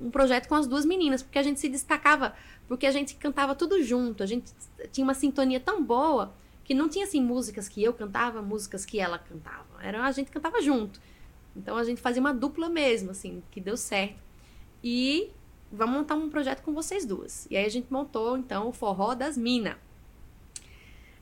um 0.00 0.10
projeto 0.10 0.48
com 0.48 0.54
as 0.54 0.66
duas 0.66 0.84
meninas, 0.84 1.22
porque 1.22 1.38
a 1.38 1.42
gente 1.42 1.60
se 1.60 1.68
destacava, 1.68 2.34
porque 2.68 2.86
a 2.86 2.92
gente 2.92 3.14
cantava 3.16 3.54
tudo 3.54 3.82
junto, 3.82 4.22
a 4.22 4.26
gente 4.26 4.52
tinha 4.92 5.02
uma 5.02 5.14
sintonia 5.14 5.58
tão 5.58 5.82
boa 5.82 6.34
que 6.62 6.74
não 6.74 6.86
tinha 6.88 7.06
assim 7.06 7.22
músicas 7.22 7.66
que 7.66 7.82
eu 7.82 7.94
cantava, 7.94 8.42
músicas 8.42 8.84
que 8.84 9.00
ela 9.00 9.18
cantava. 9.18 9.82
Era 9.82 10.04
a 10.04 10.12
gente 10.12 10.30
cantava 10.30 10.60
junto. 10.60 11.00
Então 11.56 11.78
a 11.78 11.82
gente 11.82 12.00
fazia 12.00 12.20
uma 12.20 12.34
dupla 12.34 12.68
mesmo, 12.68 13.10
assim, 13.10 13.42
que 13.50 13.58
deu 13.58 13.74
certo. 13.74 14.22
E 14.84 15.30
vamos 15.72 15.96
montar 15.96 16.14
um 16.14 16.28
projeto 16.28 16.62
com 16.62 16.74
vocês 16.74 17.06
duas. 17.06 17.46
E 17.50 17.56
aí 17.56 17.64
a 17.64 17.70
gente 17.70 17.90
montou, 17.90 18.36
então, 18.36 18.68
o 18.68 18.72
Forró 18.72 19.14
das 19.14 19.36
Minas. 19.36 19.76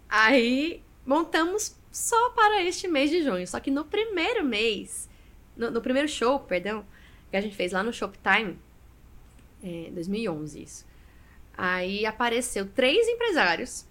Aí 0.09 0.83
montamos 1.07 1.77
só 1.93 2.31
para 2.31 2.63
este 2.65 2.89
mês 2.89 3.09
de 3.09 3.23
junho. 3.23 3.47
Só 3.47 3.61
que 3.61 3.71
no 3.71 3.85
primeiro 3.85 4.45
mês, 4.45 5.09
no, 5.57 5.71
no 5.71 5.81
primeiro 5.81 6.09
show, 6.09 6.41
perdão, 6.41 6.85
que 7.31 7.37
a 7.37 7.41
gente 7.41 7.55
fez 7.55 7.71
lá 7.71 7.85
no 7.85 7.93
Shoptime, 7.93 8.59
é, 9.63 9.91
2011 9.93 10.63
isso. 10.63 10.87
Aí 11.57 12.05
apareceu 12.05 12.67
três 12.67 13.09
empresários, 13.09 13.87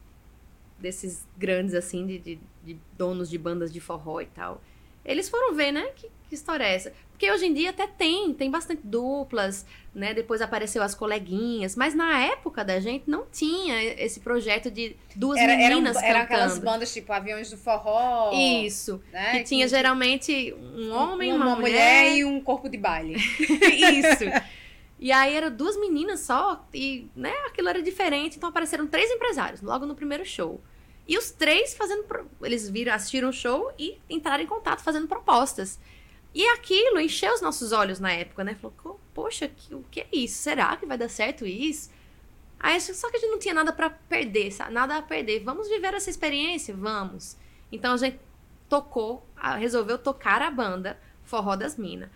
desses 0.78 1.26
grandes 1.38 1.74
assim, 1.74 2.06
de, 2.06 2.20
de, 2.20 2.40
de 2.64 2.78
donos 2.98 3.30
de 3.30 3.38
bandas 3.38 3.72
de 3.74 3.80
forró 3.80 4.22
e 4.22 4.28
tal. 4.28 4.62
Eles 5.04 5.30
foram 5.30 5.54
ver, 5.54 5.72
né? 5.72 5.88
Que, 5.96 6.10
que 6.28 6.36
história 6.36 6.64
é 6.64 6.76
essa? 6.76 6.92
Porque 7.12 7.32
hoje 7.32 7.46
em 7.46 7.54
dia 7.54 7.70
até 7.70 7.88
tem, 7.88 8.34
tem 8.34 8.52
bastante 8.52 8.82
duplas, 8.84 9.66
né? 9.94 10.14
Depois 10.14 10.42
apareceu 10.42 10.84
as 10.84 10.94
coleguinhas, 10.94 11.76
mas 11.76 11.94
na 11.96 12.20
época 12.26 12.66
da 12.66 12.80
gente 12.80 13.10
não 13.10 13.26
tinha 13.32 13.82
esse 13.84 14.20
projeto 14.20 14.70
de 14.70 14.96
duas 15.16 15.40
Era, 15.40 15.54
eram, 15.54 15.76
meninas 15.78 15.96
era 16.04 16.22
aquelas 16.24 16.54
cantando. 16.56 16.66
bandas 16.66 16.92
tipo 16.94 17.14
Aviões 17.14 17.50
do 17.50 17.58
Forró. 17.58 18.32
Isso. 18.34 19.02
Né? 19.14 19.38
Que 19.38 19.44
tinha 19.46 19.68
geralmente 19.68 20.54
um 20.76 20.92
homem, 20.92 21.32
uma, 21.32 21.46
uma 21.46 21.56
mulher. 21.56 22.18
e 22.18 22.26
um 22.26 22.42
corpo 22.42 22.68
de 22.68 22.78
baile. 22.78 23.16
Isso. 23.16 24.26
E 25.00 25.12
aí 25.12 25.36
eram 25.36 25.52
duas 25.56 25.78
meninas 25.78 26.22
só, 26.22 26.66
e 26.74 27.08
né, 27.16 27.34
aquilo 27.48 27.68
era 27.68 27.82
diferente, 27.82 28.38
então 28.38 28.50
apareceram 28.50 28.88
três 28.88 29.12
empresários 29.12 29.62
logo 29.62 29.86
no 29.86 29.94
primeiro 29.96 30.26
show. 30.26 30.62
E 31.08 31.18
os 31.18 31.32
três 31.32 31.74
fazendo. 31.76 32.06
Eles 32.42 32.70
viram, 32.70 32.94
assistiram 32.94 33.30
o 33.30 33.34
show 33.34 33.72
e 33.78 34.00
entraram 34.10 34.44
em 34.44 34.48
contato 34.48 34.82
fazendo 34.82 35.08
propostas. 35.08 35.80
E 36.34 36.46
aquilo 36.48 37.00
encheu 37.00 37.34
os 37.34 37.42
nossos 37.42 37.72
olhos 37.72 38.00
na 38.00 38.12
época, 38.12 38.44
né? 38.44 38.56
Falou, 38.56 38.76
"Co- 38.82 39.00
poxa, 39.14 39.52
o 39.72 39.84
que 39.92 40.02
é 40.02 40.08
isso? 40.12 40.42
Será 40.42 40.76
que 40.76 40.86
vai 40.86 40.98
dar 40.98 41.10
certo 41.10 41.46
isso? 41.46 41.92
Aí 42.60 42.80
só 42.82 43.10
que 43.12 43.18
a 43.18 43.20
gente 43.20 43.30
não 43.30 43.40
tinha 43.40 43.54
nada 43.54 43.72
pra 43.72 43.90
perder, 43.90 44.52
nada 44.72 44.98
a 44.98 45.02
perder. 45.02 45.44
Vamos 45.44 45.68
viver 45.70 45.94
essa 45.94 46.10
experiência? 46.10 46.74
Vamos. 46.76 47.38
Então 47.72 47.94
a 47.94 47.98
gente 47.98 48.20
tocou, 48.68 49.26
resolveu 49.60 49.98
tocar 49.98 50.42
a 50.42 50.50
banda 50.50 51.00
Forró 51.24 51.56
das 51.56 51.78
Minas. 51.78 52.10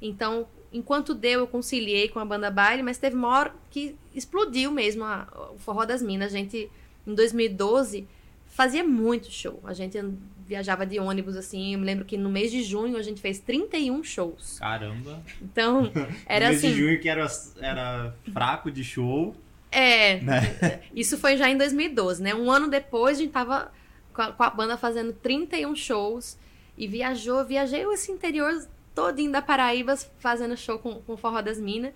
Então, 0.00 0.46
enquanto 0.76 1.14
deu, 1.14 1.40
eu 1.40 1.46
conciliei 1.46 2.08
com 2.08 2.18
a 2.18 2.24
banda 2.24 2.50
baile, 2.50 2.82
mas 2.82 2.98
teve 2.98 3.16
uma 3.16 3.28
hora 3.28 3.54
que 3.70 3.94
explodiu 4.14 4.70
mesmo 4.70 5.04
a- 5.04 5.26
o 5.54 5.58
Forró 5.58 5.84
das 5.84 6.02
Minas. 6.02 6.32
A 6.34 6.36
gente, 6.38 6.70
em 7.06 7.14
2012, 7.14 8.06
fazia 8.46 8.84
muito 8.84 9.30
show. 9.30 9.60
A 9.64 9.72
gente 9.72 9.98
viajava 10.46 10.86
de 10.86 10.98
ônibus, 11.00 11.36
assim. 11.36 11.72
Eu 11.74 11.78
me 11.80 11.84
lembro 11.84 12.04
que 12.04 12.16
no 12.16 12.30
mês 12.30 12.50
de 12.50 12.62
junho 12.62 12.96
a 12.96 13.02
gente 13.02 13.20
fez 13.20 13.38
31 13.40 14.02
shows. 14.04 14.58
Caramba. 14.58 15.20
Então, 15.42 15.90
era 16.26 16.46
no 16.46 16.50
mês 16.52 16.64
assim. 16.64 16.72
de 16.74 16.78
junho 16.80 17.00
que 17.00 17.08
era, 17.08 17.26
era 17.60 18.14
fraco 18.32 18.70
de 18.70 18.84
show. 18.84 19.34
É, 19.70 20.20
Né? 20.20 20.82
isso 20.94 21.18
foi 21.18 21.36
já 21.36 21.50
em 21.50 21.56
2012, 21.58 22.22
né? 22.22 22.34
Um 22.34 22.50
ano 22.50 22.68
depois 22.68 23.18
a 23.18 23.20
gente 23.20 23.32
tava 23.32 23.70
com 24.14 24.22
a, 24.22 24.32
com 24.32 24.42
a 24.42 24.50
banda 24.50 24.76
fazendo 24.76 25.12
31 25.12 25.74
shows 25.74 26.38
e 26.78 26.86
viajou, 26.86 27.44
viajei 27.44 27.82
esse 27.92 28.10
interior 28.12 28.52
todinho 28.96 29.30
da 29.30 29.40
Paraíba 29.40 29.96
fazendo 30.18 30.56
show 30.56 30.78
com, 30.78 31.00
com 31.02 31.12
o 31.12 31.16
Forró 31.16 31.40
das 31.40 31.60
Minas. 31.60 31.92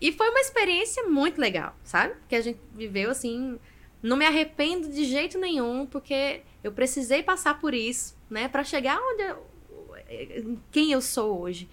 E 0.00 0.10
foi 0.10 0.30
uma 0.30 0.40
experiência 0.40 1.04
muito 1.04 1.40
legal, 1.40 1.76
sabe? 1.84 2.14
Que 2.28 2.34
a 2.34 2.40
gente 2.40 2.58
viveu, 2.74 3.10
assim, 3.10 3.58
Não 4.02 4.16
me 4.16 4.24
arrependo 4.24 4.88
de 4.88 5.04
jeito 5.04 5.38
nenhum, 5.38 5.86
porque 5.86 6.42
eu 6.64 6.72
precisei 6.72 7.22
passar 7.22 7.60
por 7.60 7.74
isso, 7.74 8.16
né, 8.30 8.48
para 8.48 8.64
chegar 8.64 8.98
onde 9.00 9.22
eu, 9.22 10.58
quem 10.72 10.92
eu 10.92 11.00
sou 11.00 11.40
hoje. 11.40 11.68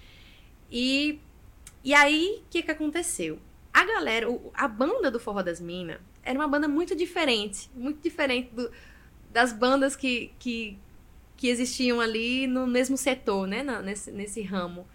E 0.69 1.19
e 1.85 1.93
aí, 1.93 2.41
o 2.41 2.49
que 2.49 2.63
que 2.63 2.71
aconteceu? 2.71 3.37
A 3.71 3.85
galera, 3.85 4.25
a 4.55 4.67
banda 4.67 5.11
do 5.11 5.19
Forró 5.19 5.43
das 5.43 5.61
Minas 5.61 5.99
era 6.23 6.37
uma 6.37 6.47
banda 6.47 6.67
muito 6.67 6.95
diferente, 6.95 7.69
muito 7.75 8.01
diferente 8.01 8.49
do, 8.55 8.71
das 9.29 9.53
bandas 9.53 9.95
que, 9.95 10.33
que, 10.39 10.79
que 11.37 11.47
existiam 11.47 11.99
ali 11.99 12.47
no 12.47 12.65
mesmo 12.65 12.97
setor, 12.97 13.47
né, 13.47 13.63
nesse, 13.83 14.11
nesse 14.11 14.41
ramo. 14.41 14.87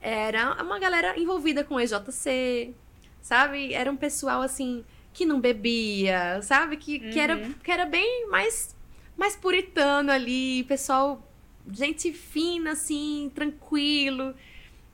Era 0.00 0.62
uma 0.62 0.78
galera 0.78 1.18
envolvida 1.18 1.62
com 1.62 1.78
EJC, 1.78 2.74
sabe? 3.20 3.72
Era 3.72 3.90
um 3.90 3.96
pessoal 3.96 4.42
assim 4.42 4.84
que 5.12 5.24
não 5.24 5.40
bebia, 5.40 6.40
sabe? 6.42 6.76
Que, 6.76 6.98
uhum. 6.98 7.10
que, 7.10 7.20
era, 7.20 7.36
uhum. 7.36 7.52
que 7.52 7.70
era 7.70 7.86
bem 7.86 8.28
mais, 8.28 8.74
mais 9.16 9.36
puritano 9.36 10.10
ali, 10.10 10.64
pessoal, 10.64 11.22
gente 11.70 12.12
fina, 12.12 12.72
assim, 12.72 13.30
tranquilo. 13.34 14.34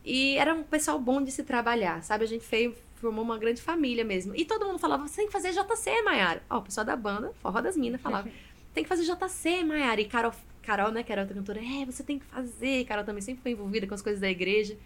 E 0.04 0.36
era 0.36 0.54
um 0.54 0.62
pessoal 0.62 0.98
bom 0.98 1.22
de 1.22 1.30
se 1.30 1.42
trabalhar, 1.44 2.02
sabe? 2.02 2.24
A 2.24 2.28
gente 2.28 2.44
fez, 2.44 2.74
formou 2.96 3.24
uma 3.24 3.38
grande 3.38 3.62
família 3.62 4.04
mesmo. 4.04 4.34
E 4.34 4.44
todo 4.44 4.66
mundo 4.66 4.78
falava, 4.78 5.06
você 5.06 5.16
tem 5.16 5.26
que 5.26 5.32
fazer 5.32 5.52
JC, 5.52 6.02
Maiara. 6.02 6.42
Ó, 6.50 6.58
o 6.58 6.62
pessoal 6.62 6.84
da 6.84 6.96
banda, 6.96 7.32
Forró 7.40 7.60
das 7.60 7.76
Minas, 7.76 8.00
falava, 8.00 8.28
tem 8.74 8.82
que 8.82 8.88
fazer 8.88 9.04
JC, 9.04 9.64
Maiara. 9.64 10.00
E 10.00 10.04
Carol, 10.04 10.32
Carol, 10.68 10.92
né, 10.92 11.02
que 11.02 11.10
era 11.10 11.22
outra 11.22 11.34
cantora, 11.34 11.60
é, 11.60 11.86
você 11.86 12.02
tem 12.02 12.18
que 12.18 12.26
fazer. 12.26 12.84
Carol 12.84 13.02
também 13.02 13.22
sempre 13.22 13.40
foi 13.40 13.52
envolvida 13.52 13.86
com 13.86 13.94
as 13.94 14.02
coisas 14.02 14.20
da 14.20 14.28
igreja. 14.28 14.76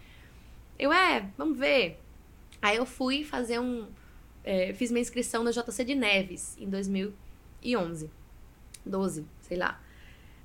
Eu, 0.78 0.92
é, 0.92 1.26
vamos 1.36 1.58
ver. 1.58 1.98
Aí 2.62 2.76
eu 2.76 2.86
fui 2.86 3.24
fazer 3.24 3.58
um, 3.58 3.88
é, 4.44 4.72
fiz 4.74 4.92
minha 4.92 5.02
inscrição 5.02 5.42
na 5.42 5.50
JC 5.50 5.84
de 5.84 5.96
Neves 5.96 6.56
em 6.56 6.68
2011. 6.68 8.08
12, 8.86 9.26
sei 9.40 9.56
lá. 9.56 9.80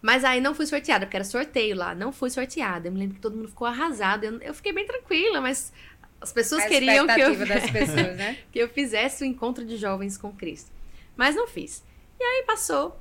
Mas 0.01 0.23
aí 0.23 0.41
não 0.41 0.55
fui 0.55 0.65
sorteada, 0.65 1.05
porque 1.05 1.17
era 1.17 1.23
sorteio 1.23 1.75
lá. 1.75 1.93
Não 1.93 2.11
fui 2.11 2.31
sorteada. 2.31 2.87
Eu 2.87 2.91
me 2.91 2.97
lembro 2.97 3.15
que 3.15 3.21
todo 3.21 3.35
mundo 3.35 3.49
ficou 3.49 3.67
arrasado. 3.67 4.23
Eu, 4.23 4.41
eu 4.41 4.55
fiquei 4.55 4.73
bem 4.73 4.87
tranquila, 4.87 5.39
mas 5.39 5.71
as 6.19 6.33
pessoas 6.33 6.63
a 6.63 6.67
queriam 6.67 7.05
que 7.05 7.21
eu, 7.21 7.45
das 7.45 7.69
pessoas, 7.69 8.17
né? 8.17 8.39
que 8.51 8.57
eu 8.57 8.67
fizesse 8.69 9.23
o 9.23 9.25
encontro 9.27 9.63
de 9.63 9.77
jovens 9.77 10.17
com 10.17 10.31
Cristo. 10.33 10.71
Mas 11.15 11.35
não 11.35 11.47
fiz. 11.47 11.83
E 12.19 12.23
aí 12.23 12.43
passou. 12.43 12.99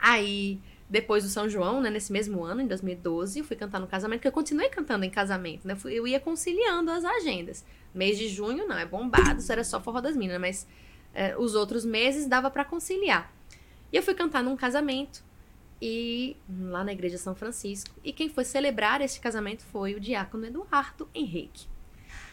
Aí, 0.00 0.60
depois 0.92 1.24
do 1.24 1.30
São 1.30 1.48
João, 1.48 1.80
né, 1.80 1.88
nesse 1.88 2.12
mesmo 2.12 2.44
ano, 2.44 2.60
em 2.60 2.66
2012, 2.66 3.38
eu 3.38 3.44
fui 3.46 3.56
cantar 3.56 3.80
no 3.80 3.86
casamento, 3.86 4.18
porque 4.18 4.28
eu 4.28 4.32
continuei 4.32 4.68
cantando 4.68 5.06
em 5.06 5.10
casamento, 5.10 5.66
né? 5.66 5.74
Eu 5.86 6.06
ia 6.06 6.20
conciliando 6.20 6.90
as 6.90 7.02
agendas. 7.02 7.64
Mês 7.94 8.18
de 8.18 8.28
junho, 8.28 8.68
não, 8.68 8.76
é 8.76 8.84
bombado, 8.84 9.40
isso 9.40 9.50
era 9.50 9.64
só 9.64 9.80
forró 9.80 10.02
das 10.02 10.14
minas, 10.14 10.38
mas 10.38 10.66
é, 11.14 11.34
os 11.38 11.54
outros 11.54 11.82
meses 11.82 12.26
dava 12.26 12.50
para 12.50 12.62
conciliar. 12.62 13.32
E 13.90 13.96
eu 13.96 14.02
fui 14.02 14.12
cantar 14.12 14.44
num 14.44 14.54
casamento, 14.54 15.24
e 15.80 16.36
lá 16.60 16.84
na 16.84 16.92
igreja 16.92 17.16
São 17.16 17.34
Francisco. 17.34 17.90
E 18.04 18.12
quem 18.12 18.28
foi 18.28 18.44
celebrar 18.44 19.00
este 19.00 19.18
casamento 19.18 19.64
foi 19.64 19.94
o 19.94 20.00
diácono 20.00 20.44
Eduardo 20.44 21.08
Henrique. 21.14 21.68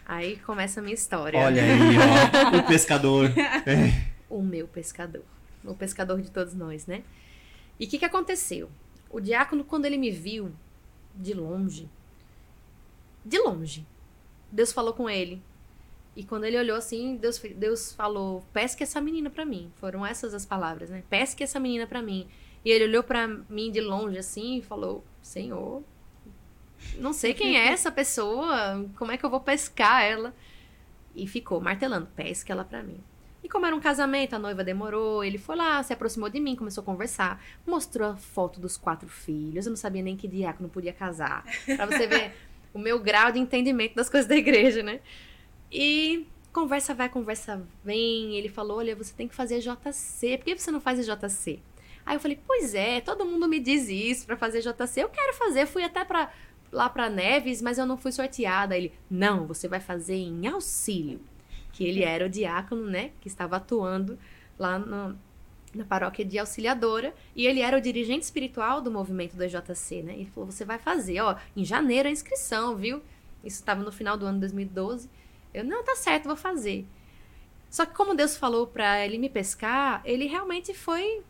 Aí 0.05 0.35
começa 0.35 0.81
a 0.81 0.83
minha 0.83 0.95
história. 0.95 1.39
Olha 1.39 1.63
aí, 1.63 2.53
ó, 2.53 2.57
o 2.57 2.63
pescador. 2.67 3.31
o 4.29 4.41
meu 4.41 4.67
pescador. 4.67 5.23
O 5.63 5.73
pescador 5.73 6.21
de 6.21 6.29
todos 6.29 6.53
nós, 6.53 6.85
né? 6.85 7.03
E 7.79 7.85
o 7.85 7.87
que, 7.87 7.99
que 7.99 8.05
aconteceu? 8.05 8.69
O 9.09 9.19
diácono, 9.19 9.63
quando 9.63 9.85
ele 9.85 9.97
me 9.97 10.11
viu 10.11 10.51
de 11.15 11.33
longe, 11.33 11.89
de 13.25 13.39
longe, 13.39 13.85
Deus 14.51 14.71
falou 14.71 14.93
com 14.93 15.09
ele. 15.09 15.41
E 16.15 16.23
quando 16.23 16.43
ele 16.43 16.57
olhou 16.57 16.75
assim, 16.75 17.15
Deus, 17.15 17.39
Deus 17.55 17.93
falou: 17.93 18.43
pesque 18.51 18.83
essa 18.83 18.99
menina 18.99 19.29
para 19.29 19.45
mim. 19.45 19.71
Foram 19.75 20.05
essas 20.05 20.33
as 20.33 20.45
palavras, 20.45 20.89
né? 20.89 21.03
Pesque 21.09 21.43
essa 21.43 21.59
menina 21.59 21.87
para 21.87 22.01
mim. 22.01 22.27
E 22.65 22.69
ele 22.69 22.85
olhou 22.85 23.03
para 23.03 23.27
mim 23.27 23.71
de 23.71 23.79
longe 23.79 24.17
assim 24.17 24.57
e 24.57 24.61
falou: 24.61 25.03
Senhor, 25.21 25.83
não 26.97 27.13
sei 27.13 27.33
quem 27.33 27.57
é 27.57 27.67
essa 27.67 27.91
pessoa, 27.91 28.85
como 28.97 29.11
é 29.11 29.17
que 29.17 29.25
eu 29.25 29.29
vou 29.29 29.39
pescar 29.39 30.03
ela? 30.03 30.35
E 31.15 31.27
ficou 31.27 31.61
martelando: 31.61 32.07
pesque 32.15 32.51
ela 32.51 32.65
para 32.65 32.83
mim. 32.83 33.01
E 33.43 33.47
como 33.47 33.65
era 33.65 33.75
um 33.75 33.79
casamento, 33.79 34.35
a 34.35 34.39
noiva 34.39 34.63
demorou, 34.63 35.23
ele 35.23 35.37
foi 35.37 35.55
lá, 35.55 35.81
se 35.81 35.93
aproximou 35.93 36.29
de 36.29 36.39
mim, 36.39 36.55
começou 36.55 36.81
a 36.81 36.85
conversar, 36.85 37.41
mostrou 37.65 38.09
a 38.09 38.15
foto 38.15 38.59
dos 38.59 38.75
quatro 38.75 39.07
filhos. 39.07 39.65
Eu 39.65 39.69
não 39.69 39.77
sabia 39.77 40.01
nem 40.01 40.17
que 40.17 40.27
diácono 40.27 40.67
podia 40.67 40.91
casar. 40.91 41.45
Pra 41.65 41.85
você 41.85 42.05
ver 42.05 42.33
o 42.73 42.79
meu 42.79 42.99
grau 42.99 43.31
de 43.31 43.39
entendimento 43.39 43.95
das 43.95 44.09
coisas 44.09 44.27
da 44.27 44.35
igreja, 44.35 44.83
né? 44.83 44.99
E 45.71 46.27
conversa 46.51 46.93
vai, 46.93 47.09
conversa 47.09 47.65
vem. 47.83 48.35
Ele 48.35 48.49
falou: 48.49 48.77
Olha, 48.77 48.95
você 48.95 49.13
tem 49.13 49.27
que 49.27 49.35
fazer 49.35 49.59
JC. 49.59 50.37
Por 50.37 50.45
que 50.45 50.57
você 50.57 50.71
não 50.71 50.81
faz 50.81 51.05
JC? 51.05 51.59
Aí 52.05 52.15
eu 52.15 52.19
falei: 52.19 52.39
Pois 52.45 52.73
é, 52.73 53.01
todo 53.01 53.25
mundo 53.25 53.47
me 53.47 53.59
diz 53.59 53.87
isso 53.87 54.25
para 54.25 54.35
fazer 54.35 54.61
JC. 54.61 55.01
Eu 55.01 55.09
quero 55.09 55.33
fazer. 55.33 55.65
Fui 55.65 55.83
até 55.83 56.03
pra, 56.03 56.31
lá 56.71 56.89
para 56.89 57.09
Neves, 57.09 57.61
mas 57.61 57.77
eu 57.77 57.85
não 57.85 57.97
fui 57.97 58.11
sorteada. 58.11 58.75
Ele: 58.77 58.91
Não, 59.09 59.45
você 59.47 59.67
vai 59.67 59.79
fazer 59.79 60.15
em 60.15 60.47
auxílio. 60.47 61.21
Que 61.79 61.85
ele 61.85 62.03
era 62.03 62.25
o 62.25 62.29
diácono, 62.29 62.85
né? 62.85 63.11
Que 63.21 63.29
estava 63.29 63.55
atuando 63.55 64.19
lá 64.59 64.77
no, 64.77 65.17
na 65.73 65.85
paróquia 65.85 66.25
de 66.25 66.37
Auxiliadora, 66.37 67.15
e 67.33 67.47
ele 67.47 67.61
era 67.61 67.77
o 67.77 67.79
dirigente 67.79 68.25
espiritual 68.25 68.81
do 68.81 68.91
movimento 68.91 69.37
do 69.37 69.43
EJC, 69.45 70.03
né? 70.03 70.13
Ele 70.15 70.25
falou: 70.25 70.51
"Você 70.51 70.65
vai 70.65 70.77
fazer, 70.77 71.21
ó, 71.21 71.37
em 71.55 71.63
janeiro 71.63 72.09
a 72.09 72.11
inscrição, 72.11 72.75
viu?" 72.75 73.01
Isso 73.45 73.61
estava 73.61 73.81
no 73.81 73.93
final 73.93 74.17
do 74.17 74.25
ano 74.25 74.33
de 74.33 74.41
2012. 74.41 75.09
Eu: 75.53 75.63
"Não, 75.63 75.81
tá 75.81 75.95
certo, 75.95 76.25
vou 76.25 76.35
fazer." 76.35 76.85
Só 77.69 77.85
que 77.85 77.93
como 77.93 78.13
Deus 78.13 78.35
falou 78.35 78.67
para 78.67 79.05
ele 79.05 79.17
me 79.17 79.29
pescar, 79.29 80.01
ele 80.03 80.25
realmente 80.25 80.73
foi 80.73 81.23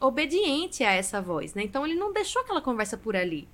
obediente 0.00 0.82
a 0.84 0.92
essa 0.92 1.20
voz, 1.20 1.52
né? 1.52 1.64
Então 1.64 1.84
ele 1.84 1.96
não 1.96 2.14
deixou 2.14 2.40
aquela 2.40 2.62
conversa 2.62 2.96
por 2.96 3.14
ali. 3.14 3.46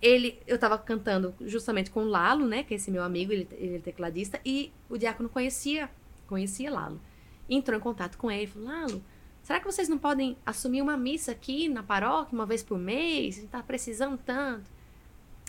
Ele, 0.00 0.40
eu 0.46 0.54
estava 0.54 0.78
cantando 0.78 1.34
justamente 1.40 1.90
com 1.90 2.00
o 2.04 2.08
Lalo, 2.08 2.46
né, 2.46 2.62
que 2.62 2.72
é 2.72 2.76
esse 2.76 2.90
meu 2.90 3.02
amigo, 3.02 3.32
ele, 3.32 3.48
ele 3.52 3.76
é 3.76 3.78
tecladista, 3.80 4.40
e 4.44 4.72
o 4.88 4.96
diácono 4.96 5.28
conhecia, 5.28 5.90
conhecia 6.26 6.70
Lalo. 6.70 7.00
Entrou 7.48 7.76
em 7.76 7.80
contato 7.82 8.16
com 8.16 8.30
ele, 8.30 8.46
falou: 8.46 8.68
"Lalo, 8.68 9.02
Será 9.48 9.60
que 9.60 9.64
vocês 9.64 9.88
não 9.88 9.96
podem 9.96 10.36
assumir 10.44 10.82
uma 10.82 10.94
missa 10.94 11.32
aqui 11.32 11.70
na 11.70 11.82
paróquia 11.82 12.34
uma 12.34 12.44
vez 12.44 12.62
por 12.62 12.78
mês? 12.78 13.38
A 13.38 13.40
gente 13.40 13.50
tá 13.50 13.62
precisando 13.62 14.18
tanto. 14.18 14.70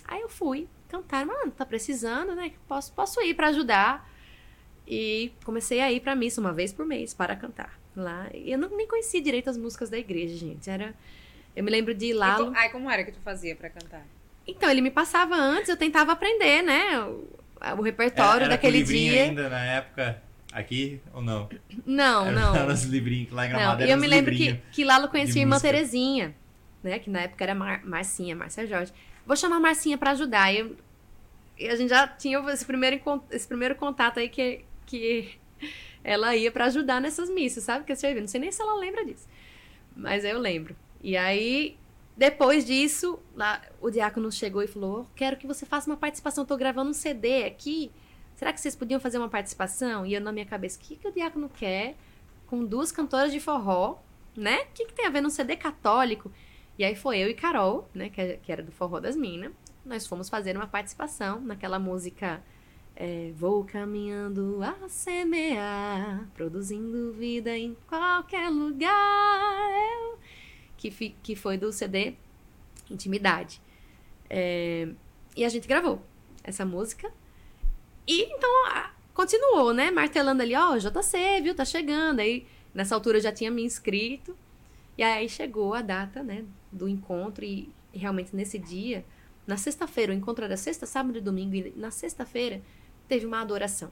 Aí 0.06 0.22
eu 0.22 0.30
fui 0.30 0.70
cantar, 0.88 1.26
mano, 1.26 1.52
tá 1.52 1.66
precisando, 1.66 2.34
né? 2.34 2.54
Posso, 2.66 2.94
posso 2.94 3.22
ir 3.22 3.34
para 3.34 3.48
ajudar. 3.48 4.10
E 4.88 5.34
comecei 5.44 5.82
a 5.82 5.92
ir 5.92 6.00
pra 6.00 6.16
missa 6.16 6.40
uma 6.40 6.54
vez 6.54 6.72
por 6.72 6.86
mês 6.86 7.14
para 7.14 7.36
cantar 7.36 7.78
lá. 7.94 8.30
Eu 8.34 8.58
não, 8.58 8.70
nem 8.70 8.88
conhecia 8.88 9.22
direito 9.22 9.50
as 9.50 9.58
músicas 9.58 9.90
da 9.90 9.98
igreja, 9.98 10.34
gente. 10.38 10.70
Era. 10.70 10.96
Eu 11.54 11.62
me 11.62 11.70
lembro 11.70 11.94
de 11.94 12.06
ir 12.06 12.14
lá. 12.14 12.38
E, 12.40 12.58
aí, 12.58 12.70
como 12.70 12.90
era 12.90 13.04
que 13.04 13.12
tu 13.12 13.20
fazia 13.20 13.54
para 13.54 13.70
cantar? 13.70 14.08
Então, 14.50 14.70
ele 14.70 14.82
me 14.82 14.92
passava 14.92 15.36
antes, 15.36 15.70
eu 15.70 15.78
tentava 15.78 16.12
aprender, 16.12 16.62
né? 16.62 17.00
O, 17.02 17.28
o 17.78 17.82
repertório 17.82 18.44
era, 18.44 18.46
era 18.46 18.50
daquele 18.56 18.84
dia. 18.84 19.24
ainda 19.24 19.50
na 19.50 19.64
época. 19.64 20.22
Aqui 20.52 21.00
ou 21.14 21.22
não? 21.22 21.48
Não, 21.86 22.26
Era, 22.26 22.40
não. 22.40 22.56
Era 22.58 22.74
os 22.74 22.84
livrinhos 22.84 23.32
lá 23.32 23.46
em 23.46 23.50
Gramado. 23.50 23.82
Não, 23.82 23.88
e 23.88 23.92
eu 23.92 23.98
me 23.98 24.08
lembro 24.08 24.36
que, 24.36 24.60
que 24.72 24.84
Lalo 24.84 25.08
conhecia 25.08 25.42
a 25.42 25.44
irmã 25.44 25.60
Terezinha, 25.60 26.36
né? 26.84 26.98
Que 26.98 27.10
na 27.10 27.22
época 27.22 27.44
era 27.44 27.54
Mar 27.54 27.86
Marcinha, 27.86 28.36
Márcia 28.36 28.66
Jorge. 28.66 28.92
Vou 29.28 29.36
chamar 29.36 29.58
a 29.58 29.60
Marcinha 29.60 29.96
para 29.96 30.12
ajudar. 30.12 30.52
E, 30.52 30.76
e, 31.58 31.68
a 31.68 31.76
gente 31.76 31.90
já 31.90 32.08
tinha 32.08 32.40
esse 32.50 32.66
primeiro, 32.66 33.00
esse 33.30 33.48
primeiro 33.48 33.76
contato 33.76 34.20
aí 34.20 34.28
que, 34.28 34.66
que 34.88 35.38
ela 36.04 36.36
ia 36.36 36.52
para 36.52 36.66
ajudar 36.66 37.00
nessas 37.00 37.30
missas, 37.30 37.64
sabe? 37.64 37.86
Que 37.86 37.92
eu 37.92 38.22
Não 38.22 38.28
sei 38.28 38.42
nem 38.42 38.52
se 38.52 38.60
ela 38.60 38.74
lembra 38.80 39.06
disso. 39.06 39.28
Mas 39.96 40.26
eu 40.26 40.40
lembro. 40.40 40.76
E 41.04 41.16
aí, 41.16 41.78
depois 42.20 42.66
disso, 42.66 43.18
lá, 43.34 43.62
o 43.82 43.90
diácono 43.90 44.32
chegou 44.32 44.62
e 44.62 44.68
falou: 44.68 45.08
Quero 45.16 45.38
que 45.38 45.48
você 45.48 45.66
faça 45.66 45.90
uma 45.90 45.98
participação. 45.98 46.44
Estou 46.44 46.58
gravando 46.58 46.92
um 46.92 46.94
CD 46.94 47.46
aqui 47.46 47.92
será 48.40 48.54
que 48.54 48.62
vocês 48.62 48.74
podiam 48.74 49.02
fazer 49.02 49.18
uma 49.18 49.28
participação? 49.28 50.06
E 50.06 50.14
eu 50.14 50.22
na 50.22 50.32
minha 50.32 50.46
cabeça, 50.46 50.80
o 50.80 50.82
que, 50.82 50.96
que 50.96 51.06
o 51.06 51.12
diácono 51.12 51.50
quer 51.50 51.98
com 52.48 52.64
duas 52.64 52.90
cantoras 52.90 53.34
de 53.34 53.40
forró, 53.40 54.00
né? 54.34 54.62
O 54.62 54.68
que, 54.74 54.86
que 54.86 54.94
tem 54.94 55.06
a 55.06 55.10
ver 55.10 55.20
num 55.20 55.30
CD 55.30 55.58
católico? 55.58 56.32
E 56.78 56.86
aí 56.86 56.96
foi 56.96 57.20
eu 57.20 57.30
e 57.30 57.34
Carol, 57.34 57.90
né, 57.94 58.10
que, 58.10 58.38
que 58.38 58.50
era 58.50 58.64
do 58.64 58.72
Forró 58.72 59.02
das 59.02 59.18
Minas, 59.18 59.52
nós 59.86 60.08
fomos 60.08 60.30
fazer 60.30 60.56
uma 60.56 60.68
participação 60.68 61.42
naquela 61.42 61.78
música 61.78 62.42
é, 62.96 63.32
Vou 63.36 63.66
caminhando 63.66 64.60
a 64.64 64.88
semear, 64.88 66.30
produzindo 66.34 67.12
vida 67.12 67.58
em 67.58 67.76
qualquer 67.88 68.50
lugar, 68.50 69.70
eu, 69.94 70.20
que, 70.80 70.90
fi, 70.90 71.14
que 71.22 71.36
foi 71.36 71.58
do 71.58 71.72
CD 71.74 72.14
Intimidade. 72.90 73.62
É, 74.30 74.88
e 75.36 75.44
a 75.46 75.50
gente 75.50 75.68
gravou 75.68 76.02
essa 76.44 76.66
música 76.66 77.12
e 78.08 78.24
então 78.24 78.50
continuou, 79.14 79.74
né? 79.74 79.92
Martelando 79.92 80.42
ali, 80.42 80.56
ó, 80.56 80.72
oh, 80.72 80.78
JC, 80.80 81.42
viu? 81.44 81.54
Tá 81.54 81.66
chegando. 81.66 82.22
Aí 82.22 82.48
nessa 82.74 82.96
altura 82.96 83.18
eu 83.18 83.22
já 83.22 83.32
tinha 83.32 83.52
me 83.52 83.64
inscrito. 83.64 84.36
E 84.98 85.04
aí 85.04 85.30
chegou 85.30 85.74
a 85.74 85.82
data, 85.82 86.24
né, 86.24 86.44
do 86.72 86.88
encontro 86.90 87.46
e, 87.46 87.72
e 87.94 87.98
realmente 87.98 88.36
nesse 88.36 88.58
dia, 88.58 89.06
na 89.48 89.56
sexta-feira, 89.56 90.12
o 90.12 90.16
encontro 90.16 90.44
era 90.44 90.58
sexta, 90.58 90.86
sábado 90.86 91.18
e 91.18 91.22
domingo, 91.22 91.56
e 91.56 91.74
na 91.76 91.90
sexta-feira 91.90 92.62
teve 93.08 93.26
uma 93.26 93.40
adoração. 93.40 93.90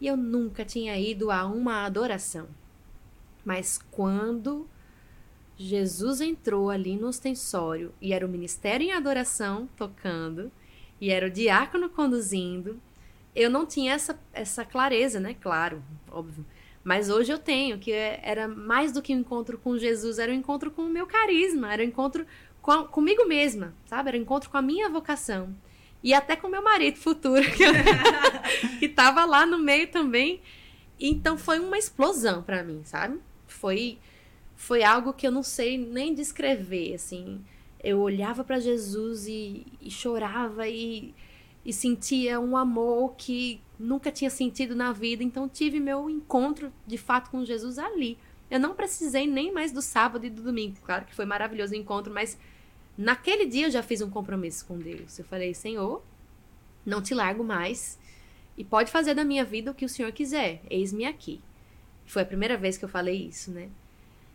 E 0.00 0.06
eu 0.06 0.16
nunca 0.16 0.64
tinha 0.64 0.98
ido 0.98 1.30
a 1.30 1.46
uma 1.46 1.86
adoração. 1.86 2.48
Mas 3.44 3.78
quando 3.90 4.68
Jesus 5.62 6.22
entrou 6.22 6.70
ali 6.70 6.96
no 6.96 7.08
ostensório 7.08 7.92
e 8.00 8.14
era 8.14 8.24
o 8.24 8.28
ministério 8.28 8.86
em 8.86 8.92
adoração 8.92 9.68
tocando 9.76 10.50
e 10.98 11.10
era 11.10 11.26
o 11.26 11.30
diácono 11.30 11.90
conduzindo, 11.90 12.80
eu 13.36 13.50
não 13.50 13.66
tinha 13.66 13.92
essa, 13.92 14.18
essa 14.32 14.64
clareza, 14.64 15.20
né? 15.20 15.36
Claro, 15.38 15.82
óbvio. 16.10 16.46
Mas 16.82 17.10
hoje 17.10 17.30
eu 17.30 17.38
tenho, 17.38 17.78
que 17.78 17.92
é, 17.92 18.20
era 18.22 18.48
mais 18.48 18.90
do 18.90 19.02
que 19.02 19.14
um 19.14 19.18
encontro 19.18 19.58
com 19.58 19.76
Jesus, 19.76 20.18
era 20.18 20.32
um 20.32 20.34
encontro 20.34 20.70
com 20.70 20.80
o 20.80 20.88
meu 20.88 21.06
carisma, 21.06 21.70
era 21.70 21.82
um 21.82 21.86
encontro 21.86 22.26
com 22.62 22.70
a, 22.70 22.88
comigo 22.88 23.26
mesma, 23.28 23.74
sabe? 23.84 24.08
Era 24.08 24.16
um 24.16 24.22
encontro 24.22 24.48
com 24.48 24.56
a 24.56 24.62
minha 24.62 24.88
vocação. 24.88 25.54
E 26.02 26.14
até 26.14 26.36
com 26.36 26.48
meu 26.48 26.62
marido 26.62 26.96
futuro, 26.96 27.44
que, 27.52 28.78
que 28.78 28.88
tava 28.88 29.26
lá 29.26 29.44
no 29.44 29.58
meio 29.58 29.88
também. 29.90 30.40
Então 30.98 31.36
foi 31.36 31.58
uma 31.58 31.76
explosão 31.76 32.42
para 32.42 32.62
mim, 32.62 32.80
sabe? 32.82 33.20
Foi 33.46 33.98
foi 34.60 34.84
algo 34.84 35.14
que 35.14 35.26
eu 35.26 35.32
não 35.32 35.42
sei 35.42 35.78
nem 35.78 36.12
descrever, 36.12 36.94
assim. 36.94 37.42
Eu 37.82 37.98
olhava 37.98 38.44
para 38.44 38.60
Jesus 38.60 39.26
e, 39.26 39.66
e 39.80 39.90
chorava 39.90 40.68
e, 40.68 41.14
e 41.64 41.72
sentia 41.72 42.38
um 42.38 42.54
amor 42.54 43.14
que 43.16 43.58
nunca 43.78 44.12
tinha 44.12 44.28
sentido 44.28 44.76
na 44.76 44.92
vida. 44.92 45.24
Então 45.24 45.48
tive 45.48 45.80
meu 45.80 46.10
encontro 46.10 46.70
de 46.86 46.98
fato 46.98 47.30
com 47.30 47.42
Jesus 47.42 47.78
ali. 47.78 48.18
Eu 48.50 48.60
não 48.60 48.74
precisei 48.74 49.26
nem 49.26 49.50
mais 49.50 49.72
do 49.72 49.80
sábado 49.80 50.26
e 50.26 50.30
do 50.30 50.42
domingo. 50.42 50.76
Claro 50.84 51.06
que 51.06 51.14
foi 51.14 51.24
maravilhoso 51.24 51.72
o 51.72 51.76
encontro, 51.76 52.12
mas 52.12 52.38
naquele 52.98 53.46
dia 53.46 53.66
eu 53.66 53.70
já 53.70 53.82
fiz 53.82 54.02
um 54.02 54.10
compromisso 54.10 54.66
com 54.66 54.78
Deus. 54.78 55.18
Eu 55.18 55.24
falei, 55.24 55.54
Senhor, 55.54 56.04
não 56.84 57.00
te 57.00 57.14
largo 57.14 57.42
mais 57.42 57.98
e 58.58 58.62
pode 58.62 58.90
fazer 58.90 59.14
da 59.14 59.24
minha 59.24 59.44
vida 59.44 59.70
o 59.70 59.74
que 59.74 59.86
o 59.86 59.88
Senhor 59.88 60.12
quiser. 60.12 60.60
Eis-me 60.68 61.06
aqui. 61.06 61.40
Foi 62.04 62.20
a 62.20 62.26
primeira 62.26 62.58
vez 62.58 62.76
que 62.76 62.84
eu 62.84 62.90
falei 62.90 63.26
isso, 63.26 63.50
né? 63.50 63.70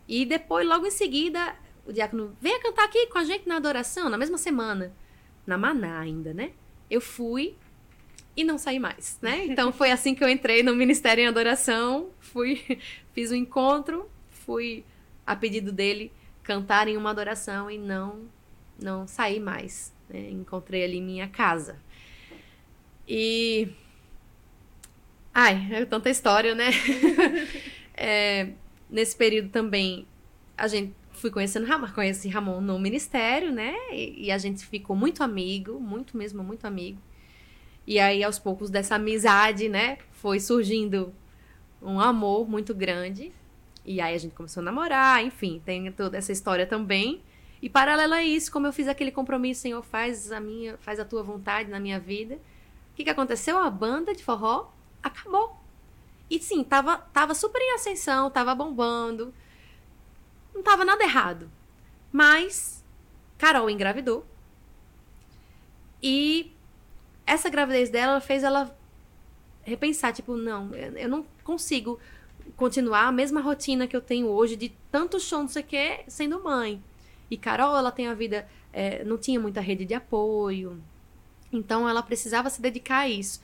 E 0.08 0.24
depois, 0.24 0.66
logo 0.66 0.86
em 0.86 0.90
seguida, 0.90 1.56
o 1.86 1.92
diácono 1.92 2.36
venha 2.40 2.60
cantar 2.60 2.84
aqui 2.84 3.06
com 3.06 3.18
a 3.18 3.24
gente 3.24 3.48
na 3.48 3.56
adoração, 3.56 4.08
na 4.08 4.18
mesma 4.18 4.38
semana. 4.38 4.92
Na 5.46 5.56
Maná 5.56 6.00
ainda, 6.00 6.34
né? 6.34 6.52
Eu 6.90 7.00
fui 7.00 7.56
e 8.36 8.44
não 8.44 8.58
saí 8.58 8.78
mais, 8.78 9.18
né? 9.22 9.46
Então 9.46 9.72
foi 9.72 9.90
assim 9.90 10.14
que 10.14 10.22
eu 10.22 10.28
entrei 10.28 10.62
no 10.62 10.74
Ministério 10.74 11.22
em 11.22 11.26
Adoração, 11.26 12.10
fui, 12.20 12.62
fiz 13.14 13.30
o 13.30 13.34
um 13.34 13.36
encontro, 13.36 14.10
fui 14.30 14.84
a 15.26 15.34
pedido 15.34 15.72
dele 15.72 16.12
cantar 16.42 16.86
em 16.86 16.96
uma 16.96 17.10
adoração 17.10 17.70
e 17.70 17.78
não 17.78 18.28
não 18.80 19.06
saí 19.06 19.40
mais. 19.40 19.92
Né? 20.08 20.30
Encontrei 20.30 20.84
ali 20.84 21.00
minha 21.00 21.28
casa. 21.28 21.78
E 23.08 23.68
ai, 25.32 25.68
é 25.72 25.84
tanta 25.84 26.10
história, 26.10 26.54
né? 26.54 26.70
é, 27.94 28.50
nesse 28.90 29.16
período 29.16 29.50
também, 29.50 30.06
a 30.56 30.68
gente 30.68 30.94
fui 31.12 31.30
conhecendo 31.30 31.66
Ramon, 31.66 31.88
conheci 31.88 32.28
Ramon 32.28 32.60
no 32.60 32.78
ministério, 32.78 33.52
né? 33.52 33.74
E, 33.90 34.26
e, 34.26 34.32
a 34.32 34.38
gente 34.38 34.66
ficou 34.66 34.94
muito 34.94 35.22
amigo, 35.22 35.80
muito 35.80 36.16
mesmo, 36.16 36.42
muito 36.42 36.66
amigo. 36.66 36.98
E 37.86 37.98
aí, 37.98 38.22
aos 38.22 38.38
poucos, 38.38 38.70
dessa 38.70 38.96
amizade, 38.96 39.68
né? 39.68 39.98
Foi 40.12 40.40
surgindo 40.40 41.12
um 41.80 42.00
amor 42.00 42.48
muito 42.48 42.74
grande. 42.74 43.32
E 43.84 44.00
aí 44.00 44.14
a 44.14 44.18
gente 44.18 44.34
começou 44.34 44.60
a 44.60 44.64
namorar, 44.64 45.24
enfim, 45.24 45.62
tem 45.64 45.90
toda 45.92 46.18
essa 46.18 46.32
história 46.32 46.66
também. 46.66 47.22
E 47.62 47.70
paralelo 47.70 48.14
a 48.14 48.22
isso, 48.22 48.50
como 48.50 48.66
eu 48.66 48.72
fiz 48.72 48.88
aquele 48.88 49.12
compromisso, 49.12 49.62
Senhor, 49.62 49.82
faz 49.82 50.32
a 50.32 50.40
minha, 50.40 50.76
faz 50.78 50.98
a 50.98 51.04
tua 51.04 51.22
vontade 51.22 51.70
na 51.70 51.78
minha 51.78 51.98
vida. 51.98 52.34
O 52.34 52.96
que, 52.96 53.04
que 53.04 53.10
aconteceu? 53.10 53.58
A 53.58 53.70
banda 53.70 54.14
de 54.14 54.24
forró 54.24 54.72
acabou. 55.02 55.56
E 56.28 56.40
sim, 56.40 56.64
tava, 56.64 56.98
tava 57.12 57.34
super 57.34 57.60
em 57.60 57.74
ascensão, 57.74 58.30
tava 58.30 58.54
bombando. 58.54 59.32
Não 60.54 60.62
tava 60.62 60.84
nada 60.84 61.04
errado. 61.04 61.50
Mas 62.12 62.84
Carol 63.38 63.70
engravidou. 63.70 64.26
E 66.02 66.52
essa 67.26 67.48
gravidez 67.48 67.90
dela 67.90 68.20
fez 68.20 68.42
ela 68.42 68.76
repensar, 69.62 70.12
tipo, 70.12 70.36
não, 70.36 70.72
eu 70.74 71.08
não 71.08 71.26
consigo 71.42 71.98
continuar 72.56 73.08
a 73.08 73.12
mesma 73.12 73.40
rotina 73.40 73.86
que 73.86 73.96
eu 73.96 74.00
tenho 74.00 74.28
hoje 74.28 74.54
de 74.56 74.72
tanto 74.90 75.18
show, 75.18 75.40
não 75.40 75.48
sei 75.48 75.62
o 75.62 75.66
que, 75.66 76.04
sendo 76.06 76.42
mãe. 76.42 76.82
E 77.30 77.36
Carol, 77.36 77.76
ela 77.76 77.90
tem 77.90 78.06
a 78.06 78.14
vida, 78.14 78.48
é, 78.72 79.02
não 79.04 79.18
tinha 79.18 79.40
muita 79.40 79.60
rede 79.60 79.84
de 79.84 79.94
apoio. 79.94 80.80
Então 81.52 81.88
ela 81.88 82.02
precisava 82.02 82.48
se 82.48 82.60
dedicar 82.60 83.00
a 83.00 83.08
isso. 83.08 83.40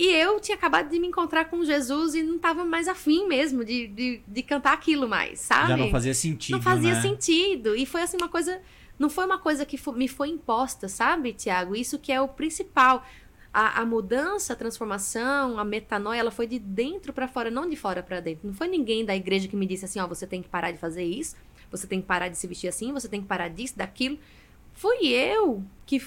E 0.00 0.14
eu 0.14 0.40
tinha 0.40 0.56
acabado 0.56 0.88
de 0.88 0.98
me 0.98 1.08
encontrar 1.08 1.50
com 1.50 1.62
Jesus 1.62 2.14
e 2.14 2.22
não 2.22 2.36
estava 2.36 2.64
mais 2.64 2.88
afim 2.88 3.28
mesmo 3.28 3.62
de, 3.62 3.86
de, 3.86 4.22
de, 4.26 4.42
cantar 4.42 4.72
aquilo 4.72 5.06
mais, 5.06 5.40
sabe? 5.40 5.68
Já 5.68 5.76
não 5.76 5.90
fazia 5.90 6.14
sentido. 6.14 6.56
Não 6.56 6.62
fazia 6.62 6.94
né? 6.94 7.02
sentido. 7.02 7.76
E 7.76 7.84
foi 7.84 8.00
assim 8.00 8.16
uma 8.16 8.30
coisa. 8.30 8.62
Não 8.98 9.10
foi 9.10 9.26
uma 9.26 9.36
coisa 9.36 9.66
que 9.66 9.78
me 9.92 10.08
foi 10.08 10.30
imposta, 10.30 10.88
sabe, 10.88 11.34
Tiago? 11.34 11.76
Isso 11.76 11.98
que 11.98 12.10
é 12.10 12.18
o 12.18 12.26
principal. 12.26 13.04
A, 13.52 13.82
a, 13.82 13.84
mudança, 13.84 14.54
a 14.54 14.56
transformação, 14.56 15.58
a 15.58 15.64
metanoia, 15.66 16.20
ela 16.20 16.30
foi 16.30 16.46
de 16.46 16.58
dentro 16.58 17.12
para 17.12 17.28
fora, 17.28 17.50
não 17.50 17.68
de 17.68 17.76
fora 17.76 18.02
para 18.02 18.20
dentro. 18.20 18.46
Não 18.46 18.54
foi 18.54 18.68
ninguém 18.68 19.04
da 19.04 19.14
igreja 19.14 19.48
que 19.48 19.56
me 19.56 19.66
disse 19.66 19.84
assim: 19.84 20.00
ó, 20.00 20.06
você 20.06 20.26
tem 20.26 20.40
que 20.40 20.48
parar 20.48 20.70
de 20.70 20.78
fazer 20.78 21.04
isso, 21.04 21.36
você 21.70 21.86
tem 21.86 22.00
que 22.00 22.06
parar 22.06 22.28
de 22.28 22.38
se 22.38 22.46
vestir 22.46 22.68
assim, 22.68 22.90
você 22.90 23.06
tem 23.06 23.20
que 23.20 23.26
parar 23.26 23.48
disso, 23.48 23.76
daquilo. 23.76 24.18
Fui 24.72 25.08
eu 25.08 25.62
que 25.84 26.02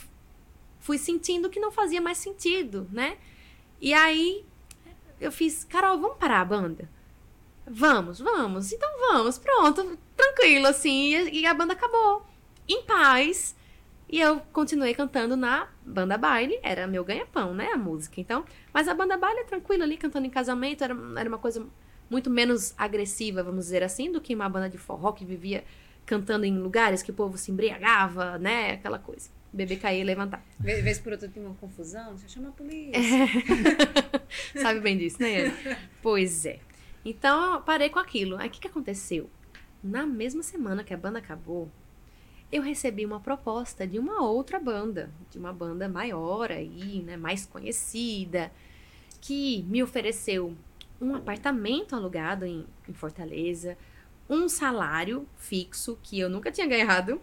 fui 0.80 0.98
sentindo 0.98 1.48
que 1.48 1.60
não 1.60 1.72
fazia 1.72 2.02
mais 2.02 2.18
sentido, 2.18 2.88
né? 2.92 3.18
E 3.84 3.94
aí 3.94 4.46
eu 5.20 5.30
fiz, 5.30 5.66
Carol, 5.66 6.00
vamos 6.00 6.16
parar 6.16 6.40
a 6.40 6.46
banda? 6.46 6.90
Vamos, 7.68 8.18
vamos. 8.18 8.72
Então 8.72 8.90
vamos, 9.12 9.38
pronto, 9.38 10.00
tranquilo 10.16 10.68
assim. 10.68 11.28
E 11.30 11.46
a 11.46 11.54
banda 11.54 11.74
acabou. 11.74 12.26
Em 12.66 12.82
paz. 12.84 13.54
E 14.08 14.22
eu 14.22 14.40
continuei 14.54 14.94
cantando 14.94 15.36
na 15.36 15.68
banda 15.86 16.18
baile, 16.18 16.58
era 16.64 16.88
meu 16.88 17.04
ganha-pão, 17.04 17.54
né? 17.54 17.72
A 17.74 17.78
música. 17.78 18.22
Então, 18.22 18.46
mas 18.74 18.88
a 18.88 18.94
banda 18.94 19.18
baile 19.18 19.42
é 19.42 19.44
tranquila 19.44 19.84
ali, 19.84 19.98
cantando 19.98 20.28
em 20.28 20.30
casamento, 20.30 20.82
era, 20.82 20.96
era 21.18 21.28
uma 21.28 21.38
coisa 21.38 21.68
muito 22.10 22.30
menos 22.30 22.74
agressiva, 22.78 23.44
vamos 23.44 23.66
dizer 23.66 23.84
assim, 23.84 24.10
do 24.10 24.22
que 24.22 24.34
uma 24.34 24.48
banda 24.48 24.70
de 24.70 24.78
forró 24.78 25.12
que 25.12 25.26
vivia 25.26 25.66
cantando 26.06 26.46
em 26.46 26.58
lugares 26.58 27.04
que 27.04 27.12
o 27.12 27.14
povo 27.14 27.38
se 27.38 27.52
embriagava, 27.52 28.38
né? 28.38 28.72
Aquela 28.72 28.98
coisa 28.98 29.30
bebê 29.54 29.76
cair 29.76 30.02
e 30.02 30.04
levantar. 30.04 30.44
Vez 30.60 31.00
por 31.00 31.12
outra 31.12 31.30
tem 31.30 31.46
uma 31.46 31.56
confusão, 31.56 32.18
você 32.18 32.28
chama 32.28 32.50
a 32.50 32.52
polícia. 32.52 32.98
É. 32.98 34.58
Sabe 34.60 34.80
bem 34.80 34.98
disso, 34.98 35.22
né? 35.22 35.54
Pois 36.02 36.46
é. 36.46 36.60
Então, 37.06 37.62
parei 37.62 37.90
com 37.90 38.00
aquilo. 38.00 38.38
Aí, 38.38 38.48
o 38.48 38.52
que, 38.52 38.62
que 38.62 38.68
aconteceu? 38.68 39.30
Na 39.84 40.06
mesma 40.06 40.42
semana 40.42 40.84
que 40.84 40.94
a 40.94 40.98
banda 40.98 41.20
acabou, 41.20 41.70
eu 42.52 42.62
recebi 42.62 43.06
uma 43.06 43.20
proposta 43.20 43.86
de 43.86 44.00
uma 44.00 44.24
outra 44.24 44.60
banda, 44.60 45.12
de 45.30 45.38
uma 45.38 45.52
banda 45.54 45.90
maior 45.90 46.52
aí, 46.52 47.04
né, 47.04 47.18
mais 47.18 47.46
conhecida, 47.46 48.52
que 49.20 49.64
me 49.64 49.84
ofereceu 49.84 50.56
um 51.02 51.16
apartamento 51.16 51.96
alugado 51.96 52.46
em, 52.46 52.66
em 52.88 52.94
Fortaleza, 52.94 53.78
um 54.30 54.48
salário 54.48 55.28
fixo 55.36 56.00
que 56.02 56.20
eu 56.20 56.30
nunca 56.30 56.52
tinha 56.52 56.66
ganhado, 56.66 57.22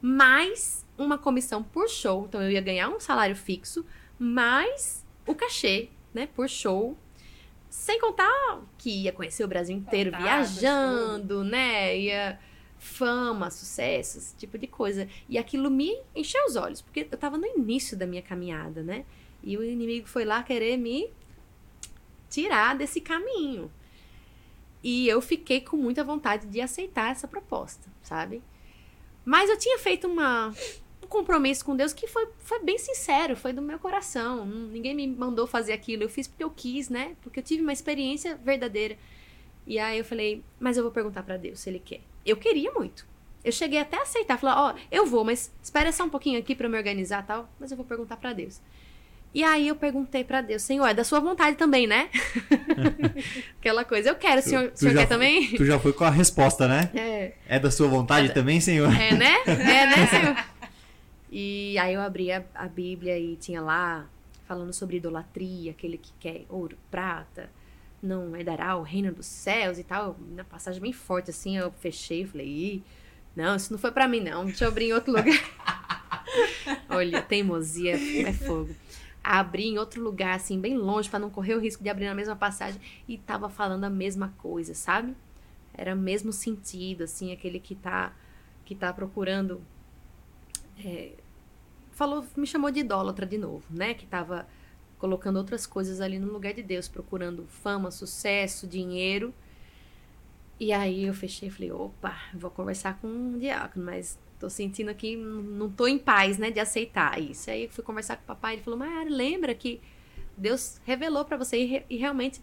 mais 0.00 0.85
uma 0.98 1.18
comissão 1.18 1.62
por 1.62 1.88
show. 1.88 2.26
Então 2.28 2.42
eu 2.42 2.50
ia 2.50 2.60
ganhar 2.60 2.88
um 2.88 3.00
salário 3.00 3.36
fixo, 3.36 3.84
mais 4.18 5.04
o 5.26 5.34
cachê, 5.34 5.88
né, 6.14 6.26
por 6.26 6.48
show. 6.48 6.96
Sem 7.68 8.00
contar 8.00 8.60
que 8.78 9.02
ia 9.02 9.12
conhecer 9.12 9.44
o 9.44 9.48
Brasil 9.48 9.76
inteiro 9.76 10.16
viajando, 10.16 11.44
né? 11.44 11.98
Ia 11.98 12.38
fama, 12.78 13.50
sucesso, 13.50 14.18
esse 14.18 14.36
tipo 14.36 14.56
de 14.56 14.66
coisa. 14.66 15.08
E 15.28 15.36
aquilo 15.36 15.70
me 15.70 15.98
encheu 16.14 16.44
os 16.46 16.56
olhos, 16.56 16.80
porque 16.80 17.06
eu 17.10 17.18
tava 17.18 17.36
no 17.36 17.46
início 17.46 17.96
da 17.96 18.06
minha 18.06 18.22
caminhada, 18.22 18.82
né? 18.82 19.04
E 19.42 19.56
o 19.56 19.64
inimigo 19.64 20.06
foi 20.06 20.24
lá 20.24 20.42
querer 20.42 20.76
me 20.76 21.10
tirar 22.30 22.76
desse 22.76 23.00
caminho. 23.00 23.70
E 24.82 25.08
eu 25.08 25.20
fiquei 25.20 25.60
com 25.60 25.76
muita 25.76 26.04
vontade 26.04 26.46
de 26.46 26.60
aceitar 26.60 27.10
essa 27.10 27.26
proposta, 27.26 27.90
sabe? 28.02 28.42
Mas 29.24 29.50
eu 29.50 29.58
tinha 29.58 29.78
feito 29.78 30.06
uma, 30.06 30.54
um 31.06 31.08
compromisso 31.08 31.64
com 31.64 31.76
Deus 31.76 31.92
que 31.92 32.08
foi, 32.08 32.28
foi 32.38 32.62
bem 32.62 32.76
sincero, 32.78 33.36
foi 33.36 33.52
do 33.52 33.62
meu 33.62 33.78
coração. 33.78 34.44
Ninguém 34.44 34.94
me 34.94 35.06
mandou 35.06 35.46
fazer 35.46 35.72
aquilo, 35.72 36.02
eu 36.02 36.08
fiz 36.08 36.26
porque 36.26 36.42
eu 36.42 36.50
quis, 36.50 36.88
né? 36.88 37.14
Porque 37.22 37.38
eu 37.38 37.44
tive 37.44 37.62
uma 37.62 37.72
experiência 37.72 38.36
verdadeira. 38.36 38.98
E 39.66 39.78
aí 39.78 39.98
eu 39.98 40.04
falei, 40.04 40.42
mas 40.60 40.76
eu 40.76 40.82
vou 40.82 40.92
perguntar 40.92 41.22
para 41.22 41.36
Deus 41.36 41.60
se 41.60 41.70
ele 41.70 41.78
quer. 41.78 42.00
Eu 42.24 42.36
queria 42.36 42.72
muito. 42.72 43.06
Eu 43.44 43.52
cheguei 43.52 43.78
até 43.78 43.96
a 43.96 44.02
aceitar, 44.02 44.38
falar, 44.38 44.60
ó, 44.60 44.74
oh, 44.74 44.78
eu 44.90 45.06
vou, 45.06 45.24
mas 45.24 45.52
espera 45.62 45.92
só 45.92 46.04
um 46.04 46.10
pouquinho 46.10 46.38
aqui 46.38 46.54
para 46.54 46.68
me 46.68 46.76
organizar 46.76 47.24
tal, 47.24 47.48
mas 47.60 47.70
eu 47.70 47.76
vou 47.76 47.86
perguntar 47.86 48.16
para 48.16 48.32
Deus. 48.32 48.60
E 49.32 49.44
aí 49.44 49.68
eu 49.68 49.76
perguntei 49.76 50.24
para 50.24 50.40
Deus, 50.40 50.62
Senhor, 50.62 50.86
é 50.86 50.94
da 50.94 51.04
sua 51.04 51.20
vontade 51.20 51.56
também, 51.56 51.86
né? 51.86 52.08
Aquela 53.60 53.84
coisa, 53.84 54.08
eu 54.08 54.14
quero, 54.14 54.40
o 54.40 54.42
senhor, 54.42 54.70
tu, 54.70 54.78
senhor 54.78 54.94
quer 54.94 55.06
também? 55.06 55.48
Tu 55.48 55.64
já 55.64 55.78
foi 55.78 55.92
com 55.92 56.04
a 56.04 56.10
resposta, 56.10 56.66
né? 56.66 56.90
É. 56.94 57.32
É 57.46 57.58
da 57.58 57.70
sua 57.70 57.86
vontade 57.86 58.28
é, 58.28 58.32
também, 58.32 58.60
Senhor? 58.60 58.90
É, 58.90 59.14
né? 59.14 59.34
É, 59.46 59.86
né, 59.86 60.06
Senhor? 60.06 60.36
E 61.38 61.76
aí 61.76 61.92
eu 61.92 62.00
abri 62.00 62.32
a, 62.32 62.42
a 62.54 62.66
Bíblia 62.66 63.18
e 63.18 63.36
tinha 63.36 63.60
lá 63.60 64.08
falando 64.48 64.72
sobre 64.72 64.96
idolatria, 64.96 65.72
aquele 65.72 65.98
que 65.98 66.10
quer 66.18 66.46
ouro, 66.48 66.78
prata, 66.90 67.50
não 68.02 68.34
herdará 68.34 68.74
o 68.74 68.80
reino 68.80 69.12
dos 69.12 69.26
céus 69.26 69.78
e 69.78 69.84
tal. 69.84 70.16
Na 70.30 70.44
passagem 70.44 70.80
bem 70.80 70.94
forte, 70.94 71.28
assim, 71.28 71.58
eu 71.58 71.70
fechei 71.72 72.22
e 72.22 72.26
falei, 72.26 72.82
não, 73.36 73.54
isso 73.54 73.70
não 73.70 73.78
foi 73.78 73.92
pra 73.92 74.08
mim, 74.08 74.20
não. 74.20 74.46
Deixa 74.46 74.64
eu 74.64 74.68
abrir 74.68 74.86
em 74.86 74.92
outro 74.94 75.12
lugar. 75.12 75.26
Olha, 76.88 77.20
teimosia 77.20 77.96
é 78.26 78.32
fogo. 78.32 78.74
Abri 79.22 79.66
em 79.66 79.76
outro 79.76 80.02
lugar, 80.02 80.36
assim, 80.36 80.58
bem 80.58 80.78
longe, 80.78 81.10
para 81.10 81.18
não 81.18 81.28
correr 81.28 81.54
o 81.54 81.60
risco 81.60 81.82
de 81.82 81.90
abrir 81.90 82.06
na 82.06 82.14
mesma 82.14 82.34
passagem. 82.34 82.80
E 83.06 83.18
tava 83.18 83.50
falando 83.50 83.84
a 83.84 83.90
mesma 83.90 84.32
coisa, 84.38 84.72
sabe? 84.72 85.14
Era 85.74 85.94
o 85.94 85.98
mesmo 85.98 86.32
sentido, 86.32 87.04
assim, 87.04 87.30
aquele 87.30 87.60
que 87.60 87.74
tá, 87.74 88.16
que 88.64 88.74
tá 88.74 88.90
procurando. 88.90 89.60
É, 90.82 91.12
falou, 91.96 92.24
me 92.36 92.46
chamou 92.46 92.70
de 92.70 92.80
idólatra 92.80 93.26
de 93.26 93.38
novo, 93.38 93.64
né? 93.70 93.94
Que 93.94 94.06
tava 94.06 94.46
colocando 94.98 95.36
outras 95.36 95.66
coisas 95.66 96.00
ali 96.00 96.18
no 96.18 96.30
lugar 96.30 96.52
de 96.52 96.62
Deus, 96.62 96.88
procurando 96.88 97.46
fama, 97.48 97.90
sucesso, 97.90 98.66
dinheiro. 98.66 99.34
E 100.60 100.72
aí 100.72 101.04
eu 101.04 101.14
fechei 101.14 101.48
e 101.48 101.50
falei, 101.50 101.72
opa, 101.72 102.14
vou 102.34 102.50
conversar 102.50 102.98
com 103.00 103.08
um 103.08 103.38
diácono, 103.38 103.84
mas 103.84 104.18
tô 104.38 104.48
sentindo 104.50 104.94
que 104.94 105.16
não 105.16 105.70
tô 105.70 105.86
em 105.86 105.98
paz, 105.98 106.38
né, 106.38 106.50
de 106.50 106.60
aceitar 106.60 107.20
isso. 107.20 107.50
Aí 107.50 107.64
eu 107.64 107.70
fui 107.70 107.82
conversar 107.82 108.16
com 108.16 108.24
o 108.24 108.26
papai, 108.26 108.54
ele 108.54 108.62
falou, 108.62 108.78
mas 108.78 109.10
lembra 109.10 109.54
que 109.54 109.80
Deus 110.36 110.80
revelou 110.84 111.24
para 111.24 111.38
você 111.38 111.58
e, 111.58 111.84
e, 111.88 111.96
realmente 111.96 112.42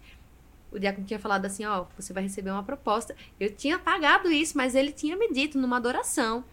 o 0.71 0.79
diácono 0.79 1.05
tinha 1.05 1.19
falado 1.19 1.45
assim, 1.45 1.63
ó, 1.65 1.85
você 1.95 2.11
vai 2.11 2.23
receber 2.23 2.49
uma 2.49 2.63
proposta. 2.63 3.15
Eu 3.39 3.55
tinha 3.55 3.77
pagado 3.77 4.31
isso, 4.31 4.57
mas 4.57 4.73
ele 4.73 4.91
tinha 4.91 5.15
me 5.15 5.31
dito 5.31 5.59
numa 5.59 5.77
adoração, 5.77 6.43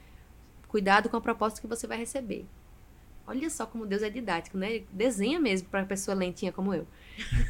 cuidado 0.68 1.08
com 1.08 1.16
a 1.16 1.20
proposta 1.20 1.60
que 1.60 1.66
você 1.66 1.86
vai 1.86 1.96
receber. 1.96 2.46
Olha 3.30 3.48
só 3.48 3.64
como 3.64 3.86
Deus 3.86 4.02
é 4.02 4.10
didático, 4.10 4.58
né? 4.58 4.74
Ele 4.74 4.86
desenha 4.90 5.38
mesmo 5.38 5.68
para 5.68 5.84
pessoa 5.84 6.16
lentinha 6.16 6.50
como 6.50 6.74
eu. 6.74 6.84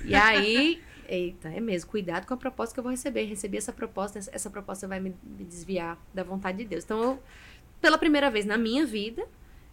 E 0.05 0.15
aí, 0.15 0.79
eita, 1.09 1.49
é 1.49 1.59
mesmo, 1.59 1.91
cuidado 1.91 2.27
com 2.27 2.35
a 2.35 2.37
proposta 2.37 2.75
que 2.75 2.81
eu 2.81 2.85
vou 2.85 2.91
receber. 2.91 3.25
Recebi 3.25 3.57
essa 3.57 3.73
proposta, 3.73 4.19
essa 4.19 4.51
proposta 4.51 4.87
vai 4.87 5.01
me, 5.01 5.17
me 5.25 5.43
desviar 5.43 5.99
da 6.13 6.23
vontade 6.23 6.59
de 6.59 6.65
Deus. 6.67 6.85
Então, 6.85 7.03
eu, 7.03 7.23
pela 7.81 7.97
primeira 7.97 8.31
vez 8.31 8.45
na 8.45 8.59
minha 8.59 8.85
vida, 8.85 9.27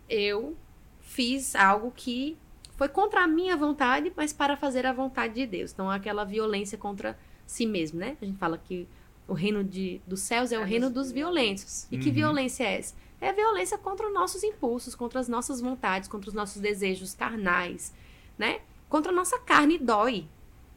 eu 0.10 0.56
fiz 1.02 1.56
algo 1.56 1.92
que 1.94 2.38
foi 2.78 2.88
contra 2.88 3.26
a 3.26 3.28
minha 3.28 3.58
vontade, 3.58 4.14
mas 4.16 4.32
para 4.32 4.56
fazer 4.56 4.86
a 4.86 4.94
vontade 4.94 5.34
de 5.34 5.46
Deus. 5.46 5.74
Então, 5.74 5.92
aquela 5.92 6.24
violência 6.24 6.78
contra 6.78 7.20
si 7.46 7.66
mesmo, 7.66 8.00
né? 8.00 8.16
A 8.22 8.26
gente 8.26 8.38
fala 8.38 8.58
que 8.58 8.88
o 9.28 9.34
reino 9.34 9.62
de, 9.62 10.00
dos 10.08 10.22
céus 10.22 10.54
é 10.54 10.60
o 10.60 10.64
reino 10.64 10.90
dos 10.90 11.12
violentos. 11.12 11.86
E 11.92 11.98
que 11.98 12.08
uhum. 12.08 12.16
violência 12.16 12.64
é 12.64 12.78
essa? 12.78 12.96
É 13.20 13.34
violência 13.34 13.78
contra 13.78 14.08
os 14.08 14.14
nossos 14.14 14.44
impulsos, 14.44 14.96
contra 14.96 15.20
as 15.20 15.28
nossas 15.28 15.60
vontades, 15.60 16.08
contra 16.08 16.30
os 16.30 16.34
nossos 16.34 16.62
desejos 16.62 17.14
carnais, 17.14 17.94
né? 18.38 18.62
Contra 18.88 19.12
a 19.12 19.16
nossa 19.16 19.40
carne 19.40 19.78
dói. 19.78 20.28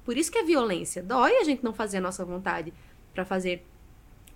Por 0.04 0.16
isso 0.16 0.32
que 0.32 0.38
é 0.38 0.42
violência. 0.42 1.02
Dói 1.02 1.36
a 1.36 1.44
gente 1.44 1.62
não 1.62 1.72
fazer 1.72 1.98
a 1.98 2.00
nossa 2.00 2.24
vontade 2.24 2.72
para 3.12 3.24
fazer 3.24 3.66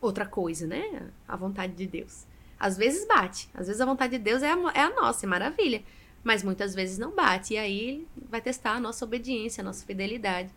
outra 0.01 0.27
coisa, 0.27 0.67
né? 0.67 1.11
A 1.27 1.37
vontade 1.37 1.73
de 1.73 1.87
Deus. 1.87 2.27
Às 2.59 2.77
vezes 2.77 3.07
bate. 3.07 3.49
Às 3.55 3.67
vezes 3.67 3.81
a 3.81 3.87
vontade 3.87 4.19
de 4.19 4.23
Deus 4.23 4.43
é 4.43 4.53
a, 4.53 4.57
é 4.75 4.81
a 4.81 4.91
nossa, 4.91 5.27
é 5.27 5.29
maravilha. 5.29 5.83
Mas 6.23 6.43
muitas 6.43 6.75
vezes 6.75 6.99
não 6.99 7.15
bate. 7.15 7.55
E 7.55 7.59
aí 7.59 8.07
vai 8.29 8.41
testar 8.41 8.73
a 8.73 8.81
nossa 8.81 9.05
obediência, 9.05 9.63
a 9.63 9.65
nossa 9.65 9.85
fidelidade. 9.85 10.53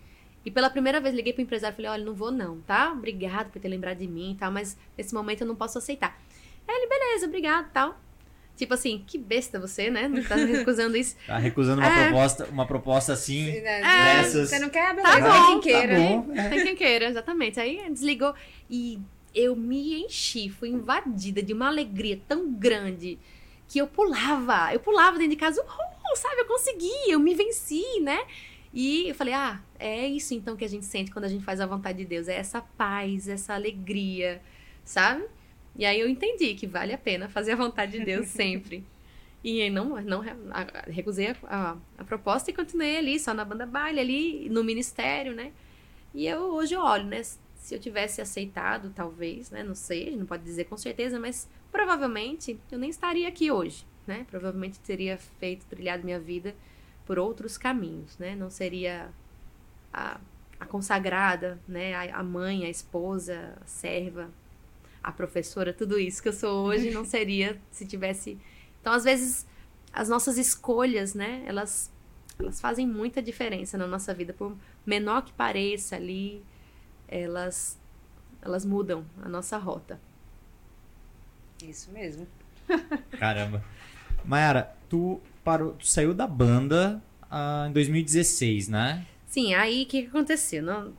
E 0.45 0.51
pela 0.51 0.69
primeira 0.69 1.01
vez 1.01 1.13
liguei 1.15 1.33
pro 1.33 1.41
empresário 1.41 1.73
e 1.73 1.77
falei: 1.77 1.91
olha, 1.91 2.05
não 2.05 2.13
vou 2.13 2.31
não, 2.31 2.61
tá? 2.61 2.91
Obrigado 2.91 3.51
por 3.51 3.59
ter 3.59 3.67
lembrado 3.67 3.97
de 3.97 4.07
mim 4.07 4.31
e 4.31 4.35
tal, 4.35 4.51
mas 4.51 4.77
nesse 4.97 5.13
momento 5.13 5.41
eu 5.41 5.47
não 5.47 5.55
posso 5.55 5.77
aceitar. 5.77 6.17
Aí 6.67 6.75
ele, 6.75 6.87
beleza, 6.87 7.25
obrigado 7.25 7.71
tal. 7.71 7.99
Tipo 8.57 8.73
assim, 8.73 9.03
que 9.05 9.19
besta 9.19 9.59
você, 9.59 9.91
né? 9.91 10.07
Não 10.07 10.23
tá 10.23 10.35
recusando 10.35 10.97
isso. 10.97 11.15
Tá 11.27 11.37
recusando 11.37 11.79
uma, 11.79 11.87
é. 11.87 12.07
proposta, 12.07 12.45
uma 12.45 12.65
proposta 12.65 13.13
assim, 13.13 13.49
é, 13.49 13.61
dessas. 13.61 14.49
Você 14.49 14.57
não 14.57 14.69
quer, 14.69 14.95
beleza. 14.95 15.19
Tá 15.19 15.29
bom, 15.29 15.45
quem 15.45 15.61
queira. 15.61 15.95
Tá 15.95 16.01
bom, 16.01 16.27
é. 16.33 16.49
Tem 16.49 16.63
quem 16.63 16.75
queira, 16.75 17.05
exatamente. 17.05 17.59
Aí 17.59 17.83
desligou 17.91 18.33
e 18.67 18.99
eu 19.33 19.55
me 19.55 20.01
enchi, 20.03 20.49
fui 20.49 20.69
invadida 20.69 21.43
de 21.43 21.53
uma 21.53 21.67
alegria 21.67 22.19
tão 22.27 22.51
grande 22.51 23.19
que 23.67 23.77
eu 23.77 23.85
pulava. 23.85 24.73
Eu 24.73 24.79
pulava 24.79 25.19
dentro 25.19 25.31
de 25.31 25.35
casa, 25.35 25.61
uhul, 25.61 26.15
sabe? 26.15 26.41
Eu 26.41 26.45
consegui, 26.45 27.11
eu 27.11 27.19
me 27.19 27.35
venci, 27.35 27.83
né? 28.01 28.25
E 28.73 29.09
eu 29.09 29.15
falei, 29.15 29.35
ah, 29.35 29.61
é 29.77 30.07
isso 30.07 30.33
então 30.33 30.55
que 30.55 30.65
a 30.65 30.69
gente 30.69 30.85
sente 30.85 31.11
quando 31.11 31.25
a 31.25 31.29
gente 31.29 31.43
faz 31.43 31.61
a 31.61 31.65
vontade 31.67 31.99
de 31.99 32.05
Deus. 32.05 32.27
É 32.27 32.37
essa 32.37 32.61
paz, 32.61 33.27
essa 33.27 33.53
alegria, 33.53 34.41
sabe? 34.83 35.25
E 35.77 35.85
aí 35.85 35.99
eu 35.99 36.09
entendi 36.09 36.55
que 36.55 36.65
vale 36.65 36.91
a 36.93 36.97
pena 36.97 37.29
fazer 37.29 37.51
a 37.51 37.55
vontade 37.55 37.99
de 37.99 38.03
Deus 38.03 38.27
sempre. 38.27 38.83
E 39.43 39.69
não, 39.69 40.01
não 40.01 40.23
recusei 40.87 41.27
a, 41.27 41.35
a, 41.43 41.77
a, 41.99 42.03
proposta 42.03 42.49
e 42.49 42.53
continuei 42.53 42.97
ali, 42.97 43.19
só 43.19 43.33
na 43.33 43.45
banda 43.45 43.65
baile, 43.65 43.99
ali 43.99 44.49
no 44.49 44.63
ministério, 44.63 45.33
né? 45.33 45.53
E 46.13 46.25
eu 46.25 46.39
hoje 46.39 46.75
olho, 46.75 47.05
né? 47.05 47.21
Se 47.23 47.75
eu 47.75 47.79
tivesse 47.79 48.19
aceitado, 48.19 48.91
talvez, 48.95 49.51
né? 49.51 49.63
Não 49.63 49.75
sei, 49.75 50.15
não 50.15 50.25
pode 50.25 50.43
dizer 50.43 50.65
com 50.65 50.75
certeza, 50.75 51.19
mas 51.19 51.47
provavelmente 51.71 52.59
eu 52.71 52.79
nem 52.79 52.89
estaria 52.89 53.27
aqui 53.27 53.51
hoje, 53.51 53.85
né? 54.07 54.25
Provavelmente 54.29 54.79
teria 54.79 55.17
feito, 55.17 55.65
trilhado 55.67 56.03
minha 56.03 56.19
vida 56.19 56.55
por 57.05 57.19
outros 57.19 57.57
caminhos, 57.57 58.17
né? 58.17 58.35
Não 58.35 58.49
seria 58.49 59.09
a, 59.93 60.19
a 60.59 60.65
consagrada, 60.65 61.59
né? 61.67 61.93
A, 61.93 62.19
a 62.19 62.23
mãe, 62.23 62.65
a 62.65 62.69
esposa, 62.69 63.55
a 63.61 63.65
serva, 63.67 64.29
a 65.03 65.11
professora, 65.11 65.73
tudo 65.73 65.99
isso 65.99 66.21
que 66.21 66.29
eu 66.29 66.33
sou 66.33 66.65
hoje 66.65 66.89
não 66.93 67.05
seria 67.05 67.59
se 67.71 67.85
tivesse. 67.85 68.37
Então, 68.81 68.93
às 68.93 69.03
vezes, 69.03 69.45
as 69.93 70.09
nossas 70.09 70.37
escolhas, 70.37 71.13
né, 71.13 71.43
elas, 71.45 71.91
elas 72.39 72.61
fazem 72.61 72.85
muita 72.85 73.21
diferença 73.21 73.77
na 73.77 73.87
nossa 73.87 74.13
vida. 74.13 74.33
Por 74.33 74.55
menor 74.85 75.23
que 75.23 75.33
pareça 75.33 75.95
ali, 75.95 76.43
elas, 77.07 77.79
elas 78.41 78.65
mudam 78.65 79.05
a 79.21 79.29
nossa 79.29 79.57
rota. 79.57 79.99
Isso 81.63 81.91
mesmo. 81.91 82.27
Caramba. 83.17 83.63
Mayara, 84.23 84.75
tu, 84.89 85.19
parou, 85.43 85.73
tu 85.73 85.87
saiu 85.87 86.13
da 86.13 86.27
banda 86.27 87.01
uh, 87.23 87.67
em 87.69 87.71
2016, 87.71 88.67
né? 88.67 89.05
Sim, 89.25 89.53
aí 89.53 89.83
o 89.83 89.85
que, 89.85 90.03
que 90.03 90.07
aconteceu? 90.07 90.61
Não, 90.61 90.93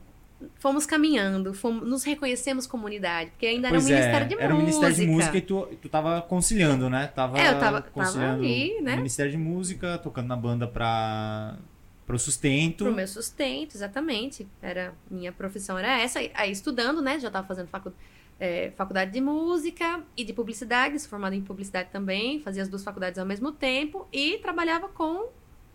fomos 0.55 0.85
caminhando, 0.85 1.53
fomos, 1.53 1.87
nos 1.87 2.03
reconhecemos 2.03 2.65
comunidade, 2.65 3.31
porque 3.31 3.45
ainda 3.45 3.69
pois 3.69 3.89
era 3.89 3.95
um 3.95 3.97
é, 3.97 4.01
Ministério 4.01 4.27
de 4.27 4.33
era 4.35 4.43
Música. 4.43 4.43
Era 4.43 4.55
um 4.55 4.57
Ministério 4.59 4.95
de 4.95 5.07
Música 5.07 5.37
e 5.37 5.41
tu, 5.41 5.67
tu 5.81 5.89
tava 5.89 6.21
conciliando, 6.21 6.89
né? 6.89 7.07
Tava 7.07 7.39
é, 7.39 7.49
eu 7.49 7.59
tava, 7.59 7.81
tava 7.81 8.33
ali, 8.33 8.79
né? 8.81 8.95
Ministério 8.95 9.31
de 9.31 9.37
Música, 9.37 9.97
tocando 9.97 10.27
na 10.27 10.35
banda 10.35 10.67
para 10.67 11.57
pro 12.05 12.17
sustento. 12.17 12.85
Pro 12.85 12.93
meu 12.93 13.07
sustento, 13.07 13.75
exatamente. 13.75 14.47
Era, 14.61 14.93
minha 15.11 15.31
profissão 15.31 15.77
era 15.77 15.99
essa. 15.99 16.19
Aí 16.33 16.51
estudando, 16.51 17.01
né? 17.01 17.19
Já 17.19 17.29
tava 17.29 17.45
fazendo 17.47 17.67
facu, 17.67 17.93
é, 18.39 18.71
faculdade 18.75 19.11
de 19.11 19.21
música 19.21 20.01
e 20.17 20.23
de 20.23 20.33
publicidade, 20.33 20.99
sou 20.99 21.09
formada 21.09 21.35
em 21.35 21.41
publicidade 21.41 21.89
também, 21.91 22.39
fazia 22.39 22.63
as 22.63 22.69
duas 22.69 22.83
faculdades 22.83 23.19
ao 23.19 23.25
mesmo 23.25 23.51
tempo 23.51 24.07
e 24.11 24.37
trabalhava 24.37 24.87
com 24.87 25.27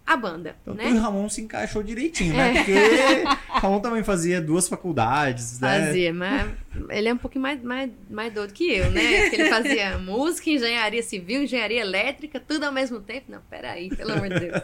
a 0.07 0.17
banda. 0.17 0.55
Então, 0.61 0.75
né? 0.75 0.91
o 0.91 0.99
Ramon 0.99 1.29
se 1.31 1.41
encaixou 1.41 1.83
direitinho, 1.83 2.35
né? 2.35 2.51
É. 2.51 2.55
Porque 2.55 2.75
Ramon 3.49 3.81
também 3.81 4.05
fazia 4.05 4.41
duas 4.41 4.69
faculdades, 4.69 5.59
né? 5.59 5.87
Fazia, 5.87 6.13
mas 6.13 6.51
ele 6.91 7.09
é 7.09 7.15
um 7.15 7.17
pouquinho 7.17 7.43
mais, 7.43 7.63
mais, 7.63 7.91
mais 8.11 8.33
doido 8.33 8.53
que 8.53 8.71
eu, 8.71 8.91
né? 8.91 9.23
Porque 9.23 9.37
ele 9.37 9.49
fazia 9.49 9.97
música, 9.99 10.51
engenharia 10.51 11.03
civil, 11.03 11.43
engenharia 11.45 11.81
elétrica, 11.81 12.39
tudo 12.39 12.65
ao 12.65 12.73
mesmo 12.73 13.01
tempo. 13.01 13.33
Não, 13.33 13.41
peraí, 13.49 13.89
pelo 13.89 14.13
amor 14.13 14.29
de 14.29 14.41
Deus. 14.41 14.63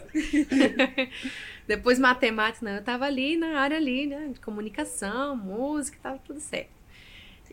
Depois 1.66 1.98
matemática, 1.98 2.66
não, 2.66 2.76
eu 2.76 2.82
tava 2.82 3.06
ali 3.06 3.36
na 3.36 3.60
área 3.60 3.78
ali, 3.78 4.06
né? 4.06 4.30
De 4.34 4.40
comunicação, 4.40 5.36
música, 5.36 5.98
tava 6.02 6.18
tudo 6.18 6.40
certo. 6.40 6.79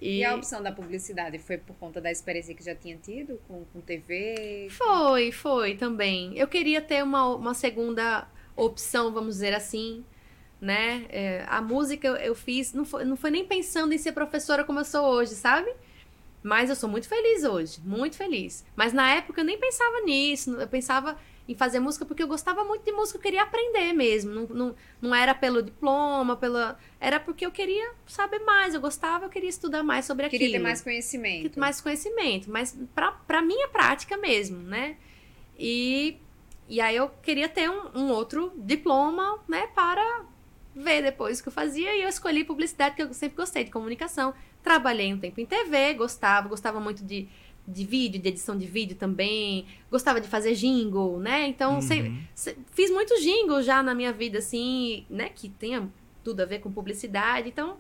E... 0.01 0.19
e... 0.19 0.25
a 0.25 0.35
opção 0.35 0.61
da 0.61 0.71
publicidade 0.71 1.37
foi 1.39 1.57
por 1.57 1.75
conta 1.75 1.99
da 1.99 2.11
experiência 2.11 2.53
que 2.53 2.63
já 2.63 2.75
tinha 2.75 2.97
tido 2.97 3.39
com, 3.47 3.65
com 3.65 3.81
TV? 3.81 4.67
Foi, 4.69 5.31
foi 5.31 5.75
também. 5.75 6.37
Eu 6.37 6.47
queria 6.47 6.81
ter 6.81 7.03
uma, 7.03 7.35
uma 7.35 7.53
segunda 7.53 8.27
opção, 8.55 9.13
vamos 9.13 9.35
dizer 9.35 9.53
assim, 9.53 10.03
né? 10.59 11.05
É, 11.09 11.45
a 11.47 11.61
música 11.61 12.07
eu, 12.07 12.15
eu, 12.15 12.35
fiz, 12.35 12.73
não 12.73 12.85
foi, 12.85 13.05
não 13.05 13.15
foi 13.15 13.29
nem 13.29 13.45
pensando 13.45 13.93
em 13.93 13.97
ser 13.97 14.11
professora 14.11 14.63
como 14.63 14.79
eu 14.79 14.85
sou 14.85 15.05
hoje, 15.05 15.35
sabe? 15.35 15.71
Mas 16.43 16.69
eu 16.69 16.75
sou 16.75 16.89
muito 16.89 17.07
feliz 17.07 17.43
hoje, 17.43 17.79
muito 17.83 18.15
feliz. 18.15 18.65
Mas 18.75 18.93
na 18.93 19.13
época 19.13 19.41
eu 19.41 19.45
nem 19.45 19.59
pensava 19.59 20.01
nisso, 20.01 20.51
eu 20.55 20.67
pensava 20.67 21.17
em 21.47 21.55
fazer 21.55 21.79
música 21.79 22.05
porque 22.05 22.21
eu 22.21 22.27
gostava 22.27 22.63
muito 22.63 22.83
de 22.83 22.91
música, 22.91 23.17
eu 23.17 23.21
queria 23.21 23.43
aprender 23.43 23.93
mesmo. 23.93 24.33
Não, 24.33 24.47
não, 24.47 24.75
não 25.01 25.15
era 25.15 25.33
pelo 25.33 25.63
diploma, 25.63 26.35
pela. 26.35 26.77
Era 26.99 27.19
porque 27.19 27.45
eu 27.45 27.51
queria 27.51 27.91
saber 28.05 28.39
mais, 28.39 28.73
eu 28.73 28.81
gostava, 28.81 29.25
eu 29.25 29.29
queria 29.29 29.49
estudar 29.49 29.81
mais 29.81 30.05
sobre 30.05 30.25
aquilo. 30.25 30.41
Queria 30.41 30.57
ter 30.57 30.63
mais 30.63 30.81
conhecimento. 30.81 31.35
Queria 31.35 31.49
ter 31.51 31.59
mais 31.59 31.79
conhecimento, 31.79 32.51
mas 32.51 32.77
pra, 32.93 33.11
pra 33.11 33.41
minha 33.41 33.69
prática 33.69 34.17
mesmo, 34.17 34.57
né? 34.57 34.97
E, 35.57 36.17
e 36.67 36.81
aí 36.81 36.95
eu 36.95 37.09
queria 37.21 37.47
ter 37.47 37.69
um, 37.69 37.91
um 37.95 38.11
outro 38.11 38.51
diploma, 38.57 39.39
né, 39.47 39.67
para 39.73 40.25
ver 40.75 41.01
depois 41.01 41.39
o 41.39 41.43
que 41.43 41.49
eu 41.49 41.53
fazia. 41.53 41.95
E 41.95 42.03
eu 42.03 42.09
escolhi 42.09 42.43
publicidade, 42.43 42.95
que 42.95 43.01
eu 43.01 43.13
sempre 43.13 43.37
gostei 43.37 43.63
de 43.63 43.71
comunicação. 43.71 44.33
Trabalhei 44.61 45.13
um 45.13 45.17
tempo 45.17 45.39
em 45.39 45.45
TV, 45.45 45.93
gostava, 45.93 46.47
gostava 46.47 46.79
muito 46.79 47.03
de 47.03 47.27
de 47.67 47.85
vídeo, 47.85 48.21
de 48.21 48.29
edição 48.29 48.57
de 48.57 48.65
vídeo 48.65 48.95
também. 48.95 49.65
Gostava 49.91 50.21
de 50.21 50.27
fazer 50.27 50.53
jingle, 50.53 51.19
né? 51.19 51.47
Então, 51.47 51.79
uhum. 51.79 52.23
fiz 52.71 52.89
muitos 52.89 53.21
jingles 53.21 53.65
já 53.65 53.83
na 53.83 53.93
minha 53.93 54.13
vida, 54.13 54.39
assim, 54.39 55.05
né? 55.09 55.29
Que 55.29 55.49
tenha 55.49 55.89
tudo 56.23 56.41
a 56.41 56.45
ver 56.45 56.59
com 56.59 56.71
publicidade. 56.71 57.49
Então, 57.49 57.77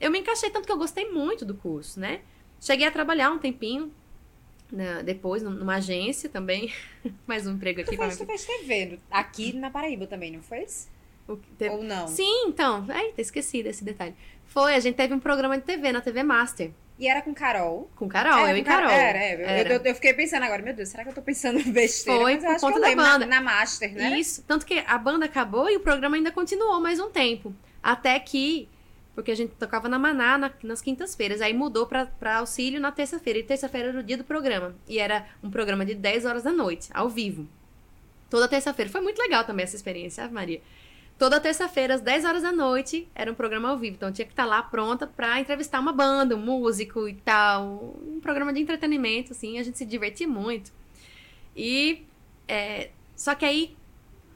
eu 0.00 0.10
me 0.10 0.20
encaixei 0.20 0.50
tanto 0.50 0.66
que 0.66 0.72
eu 0.72 0.78
gostei 0.78 1.10
muito 1.10 1.44
do 1.44 1.54
curso, 1.54 2.00
né? 2.00 2.20
Cheguei 2.60 2.86
a 2.86 2.90
trabalhar 2.90 3.30
um 3.30 3.38
tempinho 3.38 3.92
né, 4.72 5.02
depois 5.02 5.42
numa 5.42 5.76
agência 5.76 6.28
também. 6.28 6.72
Mais 7.26 7.46
um 7.46 7.52
emprego 7.52 7.82
aqui. 7.82 7.90
Tu 7.90 7.96
fez, 7.96 8.16
tu 8.16 8.26
fez 8.26 8.44
TV 8.44 8.98
aqui 9.10 9.52
na 9.52 9.70
Paraíba 9.70 10.06
também, 10.06 10.32
não 10.32 10.42
fez? 10.42 10.88
Te... 11.58 11.68
Ou 11.68 11.82
não? 11.82 12.06
Sim, 12.06 12.46
então. 12.46 12.86
Eita, 12.90 13.20
esqueci 13.20 13.62
desse 13.62 13.84
detalhe. 13.84 14.14
Foi, 14.46 14.74
a 14.74 14.80
gente 14.80 14.94
teve 14.94 15.12
um 15.12 15.20
programa 15.20 15.58
de 15.58 15.64
TV 15.64 15.92
na 15.92 16.00
TV 16.00 16.22
Master. 16.22 16.70
E 16.98 17.06
era 17.08 17.20
com 17.20 17.34
Carol. 17.34 17.90
Com 17.94 18.08
Carol, 18.08 18.38
É, 18.38 18.50
eu 18.52 18.54
com 18.54 18.60
e 18.60 18.64
Carol. 18.64 18.90
Era, 18.90 19.18
é. 19.18 19.34
Eu- 19.34 19.46
Era. 19.46 19.74
Eu, 19.74 19.80
eu 19.84 19.94
fiquei 19.94 20.14
pensando 20.14 20.44
agora, 20.44 20.62
meu 20.62 20.72
Deus, 20.74 20.88
será 20.88 21.02
que 21.02 21.10
eu 21.10 21.14
tô 21.14 21.20
pensando 21.22 21.62
besteira? 21.70 22.20
Foi 22.20 22.34
Mas 22.36 22.44
eu 22.44 22.50
por 22.54 22.60
conta 22.60 22.78
eu 22.78 22.80
da 22.80 22.88
lembro, 22.88 23.04
na- 23.04 23.12
banda. 23.12 23.26
Na, 23.26 23.40
Master, 23.42 23.92
né? 23.92 24.18
Isso. 24.18 24.42
Tanto 24.46 24.64
que 24.64 24.82
a 24.86 24.96
banda 24.96 25.26
acabou 25.26 25.68
e 25.70 25.76
o 25.76 25.80
programa 25.80 26.16
ainda 26.16 26.30
continuou 26.32 26.80
mais 26.80 26.98
um 26.98 27.10
tempo. 27.10 27.54
Até 27.82 28.18
que. 28.18 28.68
Porque 29.14 29.30
a 29.30 29.34
gente 29.34 29.50
tocava 29.54 29.88
na 29.88 29.98
Maná 29.98 30.36
na- 30.38 30.52
nas 30.62 30.80
quintas-feiras. 30.80 31.40
Aí 31.42 31.52
mudou 31.52 31.86
pra, 31.86 32.06
pra 32.06 32.36
auxílio 32.38 32.80
na 32.80 32.90
terça-feira. 32.92 33.38
E 33.38 33.42
terça-feira 33.42 33.88
era 33.88 34.00
o 34.00 34.02
dia 34.02 34.16
do 34.16 34.24
programa. 34.24 34.74
E 34.88 34.98
era 34.98 35.26
um 35.42 35.50
programa 35.50 35.84
de 35.84 35.94
10 35.94 36.24
horas 36.24 36.42
da 36.42 36.52
noite, 36.52 36.88
ao 36.94 37.08
vivo. 37.10 37.46
Toda 38.30 38.48
terça-feira. 38.48 38.90
Foi 38.90 39.00
muito 39.00 39.18
legal 39.20 39.44
também 39.44 39.64
essa 39.64 39.76
experiência, 39.76 40.24
Ave 40.24 40.32
Maria. 40.34 40.60
Toda 41.18 41.40
terça-feira, 41.40 41.94
às 41.94 42.02
10 42.02 42.24
horas 42.26 42.42
da 42.42 42.52
noite, 42.52 43.08
era 43.14 43.32
um 43.32 43.34
programa 43.34 43.70
ao 43.70 43.78
vivo. 43.78 43.96
Então 43.96 44.12
tinha 44.12 44.26
que 44.26 44.32
estar 44.32 44.44
lá 44.44 44.62
pronta 44.62 45.06
pra 45.06 45.40
entrevistar 45.40 45.80
uma 45.80 45.92
banda, 45.92 46.36
um 46.36 46.40
músico 46.40 47.08
e 47.08 47.14
tal. 47.14 47.96
Um 48.06 48.20
programa 48.20 48.52
de 48.52 48.60
entretenimento, 48.60 49.32
assim. 49.32 49.58
A 49.58 49.62
gente 49.62 49.78
se 49.78 49.86
divertia 49.86 50.28
muito. 50.28 50.72
E. 51.56 52.04
é, 52.46 52.90
só 53.16 53.34
que 53.34 53.46
aí 53.46 53.74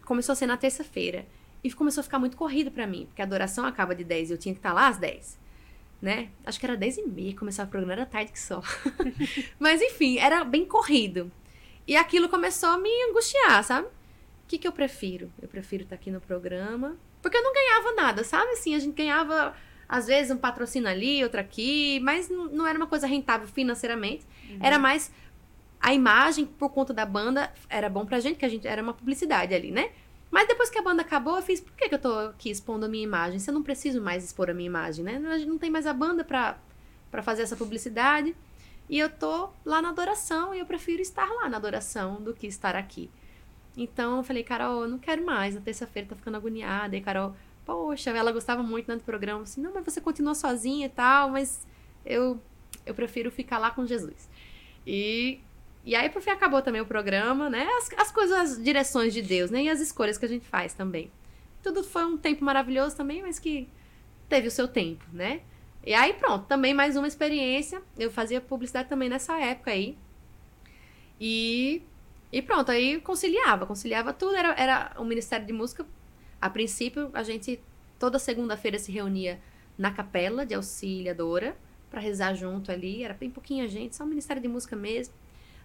começou 0.06 0.32
a 0.32 0.36
ser 0.36 0.46
na 0.46 0.56
terça-feira. 0.56 1.26
E 1.62 1.70
começou 1.70 2.00
a 2.00 2.04
ficar 2.04 2.18
muito 2.18 2.36
corrido 2.36 2.70
pra 2.70 2.86
mim, 2.86 3.04
porque 3.06 3.20
a 3.20 3.24
adoração 3.26 3.66
acaba 3.66 3.94
de 3.94 4.02
10 4.02 4.30
e 4.30 4.32
eu 4.32 4.38
tinha 4.38 4.54
que 4.54 4.58
estar 4.58 4.72
lá 4.72 4.88
às 4.88 4.96
10. 4.96 5.38
Né? 6.00 6.30
Acho 6.46 6.58
que 6.58 6.64
era 6.64 6.74
10 6.74 6.96
e 6.96 7.06
meia, 7.06 7.36
começava 7.36 7.68
o 7.68 7.70
programa, 7.70 7.92
era 7.92 8.06
tarde 8.06 8.32
que 8.32 8.40
só. 8.40 8.62
Mas 9.60 9.82
enfim, 9.82 10.16
era 10.16 10.42
bem 10.42 10.64
corrido. 10.64 11.30
E 11.86 11.94
aquilo 11.94 12.30
começou 12.30 12.70
a 12.70 12.78
me 12.78 12.88
angustiar, 13.10 13.62
sabe? 13.62 13.88
O 14.50 14.52
que, 14.52 14.58
que 14.58 14.66
eu 14.66 14.72
prefiro? 14.72 15.32
Eu 15.40 15.46
prefiro 15.46 15.84
estar 15.84 15.94
aqui 15.94 16.10
no 16.10 16.20
programa. 16.20 16.96
Porque 17.22 17.36
eu 17.36 17.42
não 17.42 17.54
ganhava 17.54 17.92
nada, 17.94 18.24
sabe? 18.24 18.50
Assim, 18.50 18.74
a 18.74 18.80
gente 18.80 18.96
ganhava, 18.96 19.54
às 19.88 20.08
vezes, 20.08 20.32
um 20.32 20.36
patrocínio 20.36 20.88
ali, 20.88 21.22
outro 21.22 21.38
aqui, 21.38 22.00
mas 22.00 22.28
não 22.28 22.66
era 22.66 22.76
uma 22.76 22.88
coisa 22.88 23.06
rentável 23.06 23.46
financeiramente. 23.46 24.26
Era 24.60 24.76
mais 24.76 25.12
a 25.80 25.94
imagem, 25.94 26.46
por 26.46 26.70
conta 26.70 26.92
da 26.92 27.06
banda, 27.06 27.52
era 27.68 27.88
bom 27.88 28.04
pra 28.04 28.18
gente, 28.18 28.38
que 28.38 28.44
a 28.44 28.48
gente 28.48 28.66
era 28.66 28.82
uma 28.82 28.92
publicidade 28.92 29.54
ali, 29.54 29.70
né? 29.70 29.92
Mas 30.32 30.48
depois 30.48 30.68
que 30.68 30.80
a 30.80 30.82
banda 30.82 31.02
acabou, 31.02 31.36
eu 31.36 31.42
fiz, 31.42 31.60
por 31.60 31.72
que, 31.74 31.88
que 31.88 31.94
eu 31.94 32.00
tô 32.00 32.12
aqui 32.12 32.50
expondo 32.50 32.86
a 32.86 32.88
minha 32.88 33.04
imagem? 33.04 33.38
Se 33.38 33.48
eu 33.50 33.54
não 33.54 33.62
preciso 33.62 34.00
mais 34.02 34.24
expor 34.24 34.50
a 34.50 34.54
minha 34.54 34.66
imagem, 34.66 35.04
né? 35.04 35.22
A 35.30 35.38
gente 35.38 35.48
não 35.48 35.58
tem 35.58 35.70
mais 35.70 35.86
a 35.86 35.92
banda 35.92 36.24
pra, 36.24 36.58
pra 37.08 37.22
fazer 37.22 37.42
essa 37.42 37.54
publicidade. 37.54 38.34
E 38.88 38.98
eu 38.98 39.08
tô 39.08 39.50
lá 39.64 39.80
na 39.80 39.90
adoração 39.90 40.52
e 40.52 40.58
eu 40.58 40.66
prefiro 40.66 41.00
estar 41.00 41.28
lá 41.28 41.48
na 41.48 41.56
adoração 41.56 42.20
do 42.20 42.34
que 42.34 42.48
estar 42.48 42.74
aqui. 42.74 43.08
Então 43.76 44.18
eu 44.18 44.22
falei, 44.22 44.42
Carol, 44.42 44.82
eu 44.82 44.88
não 44.88 44.98
quero 44.98 45.24
mais. 45.24 45.54
Na 45.54 45.60
terça-feira 45.60 46.08
tá 46.08 46.16
ficando 46.16 46.36
agoniada. 46.36 46.96
E 46.96 47.00
Carol, 47.00 47.34
poxa, 47.64 48.10
ela 48.10 48.32
gostava 48.32 48.62
muito 48.62 48.88
né, 48.88 48.96
do 48.96 49.02
programa. 49.02 49.42
Assim, 49.42 49.60
não, 49.60 49.72
mas 49.72 49.84
você 49.84 50.00
continua 50.00 50.34
sozinha 50.34 50.86
e 50.86 50.90
tal, 50.90 51.30
mas 51.30 51.66
eu, 52.04 52.40
eu 52.84 52.94
prefiro 52.94 53.30
ficar 53.30 53.58
lá 53.58 53.70
com 53.70 53.86
Jesus. 53.86 54.28
E, 54.86 55.40
e 55.84 55.94
aí, 55.94 56.08
por 56.08 56.20
fim, 56.22 56.30
acabou 56.30 56.62
também 56.62 56.80
o 56.80 56.86
programa, 56.86 57.48
né? 57.48 57.66
As, 57.78 57.90
as 57.96 58.12
coisas, 58.12 58.36
as 58.36 58.62
direções 58.62 59.12
de 59.12 59.22
Deus, 59.22 59.50
né? 59.50 59.64
E 59.64 59.68
as 59.68 59.80
escolhas 59.80 60.18
que 60.18 60.24
a 60.24 60.28
gente 60.28 60.46
faz 60.46 60.74
também. 60.74 61.10
Tudo 61.62 61.84
foi 61.84 62.04
um 62.04 62.16
tempo 62.16 62.44
maravilhoso 62.44 62.96
também, 62.96 63.22
mas 63.22 63.38
que 63.38 63.68
teve 64.28 64.48
o 64.48 64.50
seu 64.50 64.66
tempo, 64.66 65.04
né? 65.12 65.42
E 65.84 65.94
aí, 65.94 66.12
pronto, 66.12 66.46
também 66.46 66.74
mais 66.74 66.96
uma 66.96 67.06
experiência. 67.06 67.82
Eu 67.98 68.10
fazia 68.10 68.40
publicidade 68.40 68.88
também 68.88 69.08
nessa 69.08 69.38
época 69.38 69.70
aí. 69.70 69.96
E, 71.20 71.82
e 72.32 72.40
pronto, 72.40 72.70
aí 72.70 73.00
conciliava, 73.00 73.66
conciliava 73.66 74.12
tudo. 74.12 74.36
Era, 74.36 74.54
era 74.54 74.92
o 74.98 75.04
Ministério 75.04 75.46
de 75.46 75.52
Música. 75.52 75.86
A 76.40 76.48
princípio, 76.48 77.10
a 77.12 77.22
gente 77.22 77.60
toda 77.98 78.18
segunda-feira 78.18 78.78
se 78.78 78.90
reunia 78.92 79.40
na 79.76 79.90
capela 79.90 80.46
de 80.46 80.54
auxiliadora 80.54 81.56
para 81.90 82.00
rezar 82.00 82.34
junto 82.34 82.70
ali. 82.70 83.02
Era 83.02 83.14
bem 83.14 83.30
pouquinha 83.30 83.66
gente, 83.68 83.96
só 83.96 84.04
o 84.04 84.06
Ministério 84.06 84.40
de 84.40 84.48
Música 84.48 84.76
mesmo. 84.76 85.14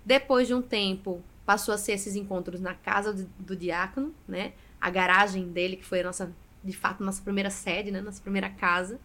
Depois 0.04 0.48
de 0.48 0.54
um 0.54 0.62
tempo, 0.62 1.24
passou 1.46 1.74
a 1.74 1.78
ser 1.78 1.94
esses 1.94 2.16
encontros 2.16 2.60
na 2.60 2.74
casa 2.74 3.14
do, 3.14 3.26
do 3.40 3.56
diácono, 3.56 4.14
né? 4.28 4.54
A 4.82 4.90
garagem 4.90 5.48
dele, 5.48 5.78
que 5.78 5.86
foi 5.86 6.02
a 6.02 6.04
nossa, 6.04 6.34
de 6.64 6.74
fato, 6.74 7.04
nossa 7.04 7.22
primeira 7.22 7.50
sede, 7.50 7.92
né? 7.92 8.02
Nossa 8.02 8.22
primeira 8.22 8.50
casa. 8.50 9.00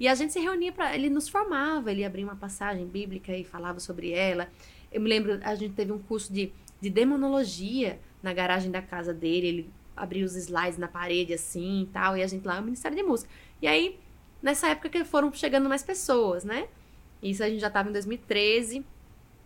E 0.00 0.06
a 0.06 0.14
gente 0.14 0.32
se 0.32 0.40
reunia 0.40 0.72
para 0.72 0.94
ele 0.94 1.08
nos 1.10 1.28
formava, 1.28 1.90
ele 1.90 2.04
abria 2.04 2.24
uma 2.24 2.36
passagem 2.36 2.86
bíblica 2.86 3.36
e 3.36 3.44
falava 3.44 3.80
sobre 3.80 4.12
ela. 4.12 4.48
Eu 4.92 5.00
me 5.00 5.08
lembro, 5.08 5.40
a 5.42 5.54
gente 5.54 5.74
teve 5.74 5.92
um 5.92 5.98
curso 5.98 6.32
de, 6.32 6.52
de 6.80 6.90
demonologia 6.90 8.00
na 8.22 8.32
garagem 8.32 8.70
da 8.70 8.82
casa 8.82 9.12
dele, 9.12 9.46
ele 9.46 9.70
abria 9.96 10.24
os 10.24 10.36
slides 10.36 10.78
na 10.78 10.88
parede 10.88 11.34
assim 11.34 11.82
e 11.82 11.86
tal, 11.86 12.16
e 12.16 12.22
a 12.22 12.26
gente 12.26 12.46
lá, 12.46 12.60
o 12.60 12.62
Ministério 12.62 12.96
de 12.96 13.02
Música. 13.02 13.30
E 13.60 13.66
aí, 13.66 13.98
nessa 14.42 14.68
época 14.68 14.88
que 14.88 15.04
foram 15.04 15.32
chegando 15.32 15.68
mais 15.68 15.82
pessoas, 15.82 16.44
né? 16.44 16.68
Isso 17.22 17.42
a 17.42 17.48
gente 17.48 17.60
já 17.60 17.70
tava 17.70 17.88
em 17.88 17.92
2013. 17.92 18.84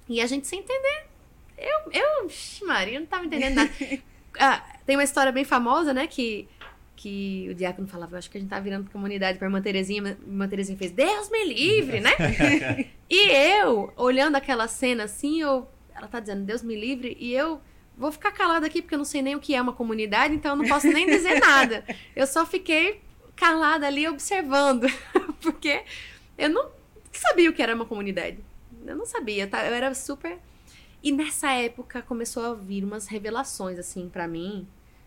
E 0.09 0.21
a 0.21 0.27
gente 0.27 0.47
sem 0.47 0.61
entender. 0.61 1.07
Eu, 1.57 1.93
eu, 1.93 2.67
Maria, 2.67 2.97
eu 2.97 3.01
não 3.01 3.07
tava 3.07 3.25
entendendo 3.25 3.55
nada. 3.55 3.71
Ah, 4.39 4.65
tem 4.87 4.97
uma 4.97 5.05
história 5.05 5.31
bem 5.31 5.45
famosa, 5.45 5.93
né? 5.93 6.07
Que, 6.07 6.49
que 6.97 7.49
o 7.51 7.55
diácono 7.55 7.87
falava, 7.87 8.15
eu 8.15 8.19
acho 8.19 8.31
que 8.31 8.39
a 8.39 8.41
gente 8.41 8.49
tá 8.49 8.59
virando 8.59 8.91
comunidade 8.91 9.37
pra 9.37 9.47
irmã 9.47 9.61
Terezinha. 9.61 10.01
mas 10.01 10.19
Irmã 10.19 10.49
Terezinha 10.49 10.79
fez, 10.79 10.91
Deus 10.91 11.31
me 11.31 11.53
livre, 11.53 12.01
né? 12.01 12.13
e 13.11 13.31
eu, 13.31 13.93
olhando 13.95 14.37
aquela 14.37 14.67
cena 14.67 15.05
assim, 15.05 15.43
eu, 15.43 15.69
ela 16.03 16.11
tá 16.11 16.19
dizendo, 16.19 16.45
Deus 16.45 16.63
me 16.63 16.75
livre, 16.75 17.17
e 17.21 17.33
eu 17.33 17.61
vou 17.97 18.11
ficar 18.11 18.33
calada 18.33 18.67
aqui 18.67 18.83
porque 18.83 18.95
eu 18.95 18.99
não 18.99 19.05
sei 19.05 19.23
nem 19.23 19.37
o 19.37 19.41
que 19.41 19.55
é 19.55 19.63
uma 19.63 19.73
comunidade, 19.73 20.35
então 20.35 20.53
eu 20.53 20.57
não 20.57 20.67
posso 20.67 20.89
nem 20.89 21.07
dizer 21.07 21.39
nada. 21.41 21.85
Eu 22.17 22.27
só 22.27 22.45
fiquei 22.45 23.01
calada 23.37 23.87
ali 23.87 24.09
observando, 24.09 24.87
porque 25.41 25.85
eu 26.37 26.51
não 26.51 26.71
sabia 27.13 27.49
o 27.49 27.53
que 27.53 27.63
era 27.63 27.75
uma 27.75 27.87
comunidade. 27.87 28.39
Eu 28.85 28.97
não 28.97 29.07
sabia, 29.07 29.47
tá? 29.47 29.65
Eu 29.65 29.75
era 29.75 29.95
super. 29.95 30.39
E 31.03 31.13
nessa 31.13 31.53
época 31.53 32.03
começou 32.03 32.45
a 32.45 32.55
vir 32.55 32.83
umas 32.83 33.07
revelações, 33.07 33.79
assim, 33.79 34.09
pra 34.09 34.27
mim, 34.27 34.67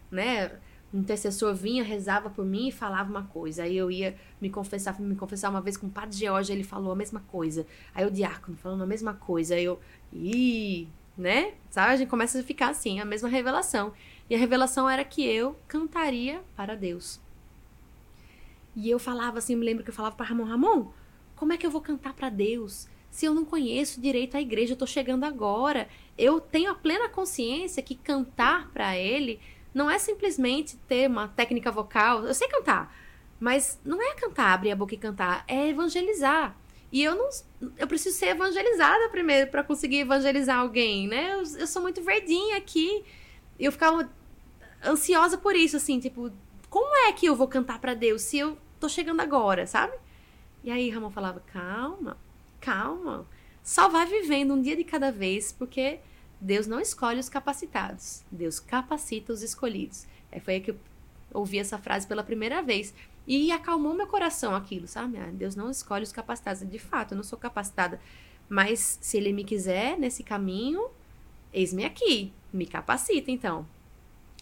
né? 0.09 0.51
O 0.95 0.97
intercessor 0.97 1.53
vinha, 1.53 1.83
rezava 1.83 2.29
por 2.29 2.45
mim 2.45 2.69
e 2.69 2.71
falava 2.71 3.09
uma 3.09 3.23
coisa. 3.23 3.63
Aí 3.63 3.75
eu 3.75 3.91
ia 3.91 4.15
me 4.39 4.49
confessar, 4.49 4.97
me 4.97 5.13
confessar 5.13 5.49
uma 5.49 5.59
vez 5.59 5.75
com 5.75 5.87
o 5.87 5.89
padre 5.89 6.17
George, 6.17 6.53
ele 6.53 6.63
falou 6.63 6.93
a 6.93 6.95
mesma 6.95 7.19
coisa. 7.27 7.67
Aí 7.93 8.05
o 8.05 8.09
diácono 8.09 8.55
falando 8.55 8.83
a 8.83 8.87
mesma 8.87 9.13
coisa. 9.13 9.55
Aí 9.55 9.65
eu, 9.65 9.77
ih, 10.13 10.87
né? 11.17 11.55
Sabe? 11.69 11.91
A 11.91 11.95
gente 11.97 12.07
começa 12.07 12.39
a 12.39 12.43
ficar 12.43 12.69
assim, 12.69 13.01
a 13.01 13.05
mesma 13.05 13.27
revelação. 13.27 13.91
E 14.29 14.35
a 14.35 14.37
revelação 14.37 14.89
era 14.89 15.03
que 15.03 15.21
eu 15.21 15.57
cantaria 15.67 16.41
para 16.55 16.77
Deus. 16.77 17.19
E 18.73 18.89
eu 18.89 18.97
falava 18.97 19.39
assim, 19.39 19.51
eu 19.51 19.59
me 19.59 19.65
lembro 19.65 19.83
que 19.83 19.89
eu 19.89 19.93
falava 19.93 20.15
para 20.15 20.27
Ramon, 20.27 20.45
Ramon, 20.45 20.91
como 21.35 21.51
é 21.51 21.57
que 21.57 21.65
eu 21.65 21.71
vou 21.71 21.81
cantar 21.81 22.13
para 22.13 22.29
Deus? 22.29 22.87
Se 23.11 23.25
eu 23.25 23.33
não 23.33 23.43
conheço 23.43 23.99
direito 23.99 24.37
a 24.37 24.41
igreja, 24.41 24.71
eu 24.71 24.77
tô 24.77 24.87
chegando 24.87 25.25
agora. 25.25 25.89
Eu 26.17 26.39
tenho 26.39 26.71
a 26.71 26.75
plena 26.75 27.09
consciência 27.09 27.83
que 27.83 27.95
cantar 27.95 28.69
para 28.71 28.97
ele 28.97 29.41
não 29.75 29.91
é 29.91 29.99
simplesmente 29.99 30.77
ter 30.87 31.09
uma 31.09 31.27
técnica 31.27 31.69
vocal. 31.69 32.23
Eu 32.23 32.33
sei 32.33 32.47
cantar, 32.47 32.95
mas 33.37 33.77
não 33.83 34.01
é 34.01 34.15
cantar, 34.15 34.53
abrir 34.53 34.71
a 34.71 34.75
boca 34.75 34.95
e 34.95 34.97
cantar, 34.97 35.43
é 35.49 35.67
evangelizar. 35.67 36.55
E 36.89 37.03
eu 37.03 37.13
não, 37.13 37.29
eu 37.77 37.85
preciso 37.85 38.17
ser 38.17 38.27
evangelizada 38.27 39.09
primeiro 39.09 39.51
para 39.51 39.65
conseguir 39.65 39.99
evangelizar 39.99 40.59
alguém, 40.59 41.09
né? 41.09 41.33
Eu, 41.33 41.43
eu 41.59 41.67
sou 41.67 41.81
muito 41.81 42.01
verdinha 42.01 42.55
aqui. 42.55 43.03
Eu 43.59 43.69
ficava 43.69 44.09
ansiosa 44.85 45.37
por 45.37 45.57
isso, 45.57 45.75
assim, 45.75 45.99
tipo, 45.99 46.31
como 46.69 46.95
é 47.07 47.11
que 47.11 47.25
eu 47.25 47.35
vou 47.35 47.47
cantar 47.47 47.79
para 47.79 47.93
Deus 47.93 48.21
se 48.21 48.37
eu 48.37 48.57
tô 48.79 48.87
chegando 48.87 49.19
agora, 49.19 49.67
sabe? 49.67 49.93
E 50.63 50.71
aí 50.71 50.89
Ramon 50.89 51.11
falava: 51.11 51.41
calma, 51.51 52.17
calma, 52.61 53.27
só 53.61 53.89
vai 53.89 54.05
vivendo 54.05 54.53
um 54.53 54.61
dia 54.61 54.77
de 54.77 54.85
cada 54.85 55.11
vez, 55.11 55.51
porque 55.51 55.99
Deus 56.45 56.67
não 56.67 56.79
escolhe 56.79 57.19
os 57.19 57.27
capacitados, 57.27 58.23
Deus 58.29 58.59
capacita 58.59 59.33
os 59.33 59.41
escolhidos. 59.41 60.05
É, 60.31 60.39
foi 60.39 60.53
aí 60.53 60.61
que 60.61 60.69
eu 60.69 60.77
ouvi 61.33 61.57
essa 61.57 61.79
frase 61.79 62.05
pela 62.05 62.23
primeira 62.23 62.61
vez. 62.61 62.93
E 63.25 63.51
acalmou 63.51 63.95
meu 63.95 64.05
coração 64.05 64.53
aquilo, 64.53 64.87
sabe? 64.87 65.17
Ah, 65.17 65.31
Deus 65.33 65.55
não 65.55 65.71
escolhe 65.71 66.03
os 66.03 66.11
capacitados. 66.11 66.69
De 66.69 66.77
fato, 66.77 67.13
eu 67.13 67.15
não 67.15 67.23
sou 67.23 67.39
capacitada. 67.39 67.99
Mas 68.47 68.99
se 69.01 69.17
Ele 69.17 69.33
me 69.33 69.43
quiser 69.43 69.97
nesse 69.97 70.21
caminho, 70.21 70.87
eis-me 71.51 71.83
aqui. 71.83 72.31
Me 72.53 72.67
capacita, 72.67 73.31
então. 73.31 73.65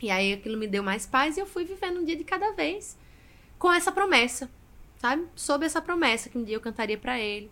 E 0.02 0.12
aí 0.12 0.34
aquilo 0.34 0.58
me 0.58 0.68
deu 0.68 0.84
mais 0.84 1.06
paz 1.06 1.38
e 1.38 1.40
eu 1.40 1.46
fui 1.46 1.64
vivendo 1.64 2.02
um 2.02 2.04
dia 2.04 2.18
de 2.18 2.26
cada 2.26 2.52
vez. 2.52 2.98
Com 3.58 3.72
essa 3.72 3.94
promessa, 3.94 4.52
sabe? 4.98 5.26
Sob 5.38 5.66
essa 5.66 5.82
promessa 5.82 6.30
que 6.30 6.38
um 6.38 6.44
dia 6.44 6.58
eu 6.58 6.62
cantaria 6.62 6.98
para 6.98 7.18
Ele. 7.18 7.50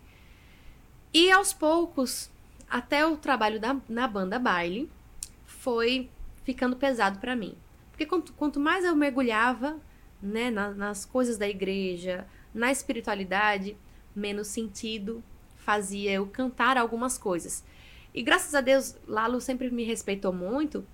E 1.14 1.32
aos 1.32 1.54
poucos, 1.54 2.30
até 2.72 3.06
o 3.06 3.16
trabalho 3.16 3.60
da, 3.60 3.76
na 3.88 4.08
banda 4.08 4.38
baile 4.38 4.90
foi 5.44 6.08
ficando 6.42 6.74
pesado 6.76 7.18
para 7.18 7.36
mim. 7.36 7.54
Porque 7.90 8.06
quanto, 8.06 8.32
quanto 8.32 8.58
mais 8.58 8.84
eu 8.84 8.96
mergulhava 8.96 9.78
né, 10.22 10.50
na- 10.50 10.70
nas 10.72 11.04
coisas 11.04 11.36
da 11.36 11.46
igreja, 11.48 12.26
na 12.54 12.72
espiritualidade, 12.72 13.76
menos 14.16 14.48
sentido 14.48 15.22
fazia 15.56 16.10
eu 16.12 16.26
cantar 16.26 16.76
algumas 16.78 17.18
coisas. 17.18 17.62
E 18.14 18.22
graças 18.22 18.54
a 18.54 18.60
Deus, 18.60 18.96
Lalo 19.06 19.40
sempre 19.40 19.70
me 19.70 19.84
respeitou 19.84 20.32
muito. 20.32 20.84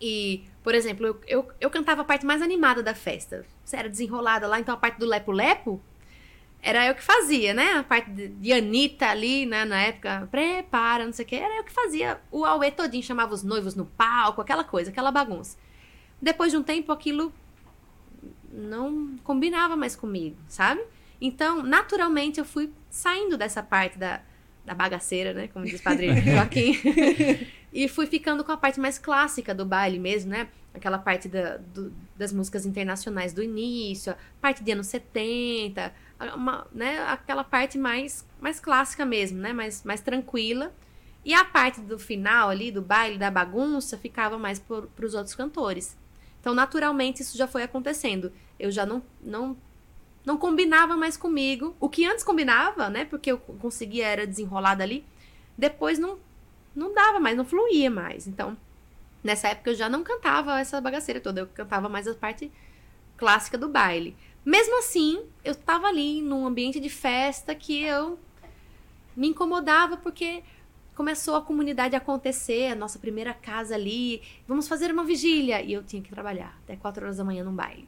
E, 0.00 0.44
por 0.62 0.74
exemplo, 0.74 1.06
eu, 1.06 1.20
eu, 1.26 1.48
eu 1.60 1.70
cantava 1.70 2.02
a 2.02 2.04
parte 2.04 2.24
mais 2.24 2.40
animada 2.42 2.82
da 2.82 2.94
festa. 2.94 3.44
Você 3.64 3.76
era 3.76 3.88
desenrolada 3.88 4.46
lá, 4.46 4.60
então 4.60 4.74
a 4.74 4.78
parte 4.78 4.98
do 4.98 5.06
lepo-lepo 5.06 5.80
era 6.60 6.86
eu 6.86 6.94
que 6.94 7.02
fazia, 7.02 7.54
né? 7.54 7.72
A 7.74 7.82
parte 7.84 8.10
de, 8.10 8.52
Anitta 8.52 9.06
ali, 9.08 9.46
né? 9.46 9.64
Na 9.64 9.80
época, 9.80 10.28
prepara, 10.30 11.04
não 11.06 11.12
sei 11.12 11.24
o 11.24 11.28
que. 11.28 11.36
Era 11.36 11.56
eu 11.58 11.64
que 11.64 11.72
fazia 11.72 12.20
o 12.30 12.44
auê 12.44 12.70
todinho, 12.70 13.02
chamava 13.02 13.32
os 13.34 13.42
noivos 13.42 13.74
no 13.74 13.86
palco, 13.86 14.40
aquela 14.40 14.64
coisa, 14.64 14.90
aquela 14.90 15.10
bagunça. 15.12 15.56
Depois 16.20 16.50
de 16.50 16.56
um 16.58 16.62
tempo, 16.62 16.90
aquilo 16.92 17.32
não 18.52 19.16
combinava 19.24 19.76
mais 19.76 19.94
comigo, 19.94 20.36
sabe? 20.48 20.80
Então, 21.20 21.62
naturalmente, 21.62 22.38
eu 22.38 22.44
fui 22.44 22.72
saindo 22.90 23.36
dessa 23.36 23.62
parte 23.62 23.98
da, 23.98 24.20
da 24.64 24.74
bagaceira, 24.74 25.32
né? 25.32 25.48
Como 25.48 25.64
diz 25.64 25.80
o 25.80 25.82
padre 25.82 26.08
Joaquim. 26.22 26.74
e 27.72 27.88
fui 27.88 28.06
ficando 28.06 28.42
com 28.44 28.52
a 28.52 28.56
parte 28.56 28.80
mais 28.80 28.98
clássica 28.98 29.54
do 29.54 29.64
baile 29.64 29.98
mesmo, 29.98 30.30
né? 30.30 30.48
Aquela 30.74 30.98
parte 30.98 31.28
da, 31.28 31.56
do- 31.56 31.92
das 32.16 32.32
músicas 32.32 32.64
internacionais 32.64 33.32
do 33.32 33.42
início, 33.42 34.12
a 34.12 34.16
parte 34.40 34.62
de 34.62 34.70
anos 34.72 34.86
70, 34.86 35.86
a- 35.86 35.92
uma, 36.34 36.66
né? 36.72 37.00
aquela 37.08 37.44
parte 37.44 37.78
mais, 37.78 38.26
mais 38.40 38.58
clássica 38.58 39.04
mesmo, 39.04 39.38
né? 39.38 39.52
Mais, 39.52 39.84
mais 39.84 40.00
tranquila. 40.00 40.72
E 41.24 41.34
a 41.34 41.44
parte 41.44 41.80
do 41.80 41.98
final 41.98 42.48
ali, 42.48 42.70
do 42.70 42.82
baile, 42.82 43.18
da 43.18 43.30
bagunça, 43.30 43.96
ficava 43.96 44.38
mais 44.38 44.58
para 44.58 45.04
os 45.04 45.14
outros 45.14 45.34
cantores. 45.34 45.96
Então, 46.40 46.54
naturalmente, 46.54 47.22
isso 47.22 47.36
já 47.36 47.46
foi 47.46 47.62
acontecendo. 47.62 48.32
Eu 48.58 48.70
já 48.70 48.86
não, 48.86 49.02
não, 49.20 49.56
não 50.24 50.36
combinava 50.36 50.96
mais 50.96 51.16
comigo. 51.16 51.76
O 51.78 51.88
que 51.88 52.06
antes 52.06 52.24
combinava, 52.24 52.88
né? 52.88 53.04
Porque 53.04 53.30
eu 53.30 53.38
conseguia, 53.38 54.06
era 54.06 54.26
desenrolada 54.26 54.82
ali. 54.82 55.04
Depois 55.56 55.98
não, 55.98 56.18
não 56.74 56.94
dava 56.94 57.20
mais, 57.20 57.36
não 57.36 57.44
fluía 57.44 57.90
mais. 57.90 58.26
Então, 58.26 58.56
nessa 59.22 59.48
época 59.48 59.70
eu 59.70 59.74
já 59.74 59.88
não 59.88 60.02
cantava 60.02 60.58
essa 60.58 60.80
bagaceira 60.80 61.20
toda. 61.20 61.42
Eu 61.42 61.46
cantava 61.48 61.88
mais 61.88 62.06
a 62.08 62.14
parte 62.14 62.50
clássica 63.16 63.58
do 63.58 63.68
baile. 63.68 64.16
Mesmo 64.48 64.78
assim, 64.78 65.26
eu 65.44 65.54
tava 65.54 65.88
ali 65.88 66.22
num 66.22 66.46
ambiente 66.46 66.80
de 66.80 66.88
festa 66.88 67.54
que 67.54 67.82
eu 67.82 68.18
me 69.14 69.28
incomodava 69.28 69.98
porque 69.98 70.42
começou 70.94 71.34
a 71.34 71.42
comunidade 71.42 71.94
a 71.94 71.98
acontecer, 71.98 72.72
a 72.72 72.74
nossa 72.74 72.98
primeira 72.98 73.34
casa 73.34 73.74
ali, 73.74 74.22
vamos 74.46 74.66
fazer 74.66 74.90
uma 74.90 75.04
vigília 75.04 75.60
e 75.60 75.74
eu 75.74 75.82
tinha 75.82 76.00
que 76.00 76.08
trabalhar 76.08 76.58
até 76.64 76.76
4 76.76 77.04
horas 77.04 77.18
da 77.18 77.24
manhã 77.24 77.44
num 77.44 77.54
baile. 77.54 77.86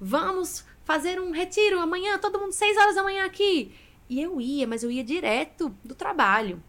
Vamos 0.00 0.64
fazer 0.84 1.20
um 1.20 1.32
retiro 1.32 1.80
amanhã, 1.80 2.16
todo 2.20 2.38
mundo 2.38 2.52
6 2.52 2.76
horas 2.76 2.94
da 2.94 3.02
manhã 3.02 3.26
aqui. 3.26 3.74
E 4.08 4.22
eu 4.22 4.40
ia, 4.40 4.64
mas 4.64 4.84
eu 4.84 4.92
ia 4.92 5.02
direto 5.02 5.74
do 5.82 5.96
trabalho. 5.96 6.62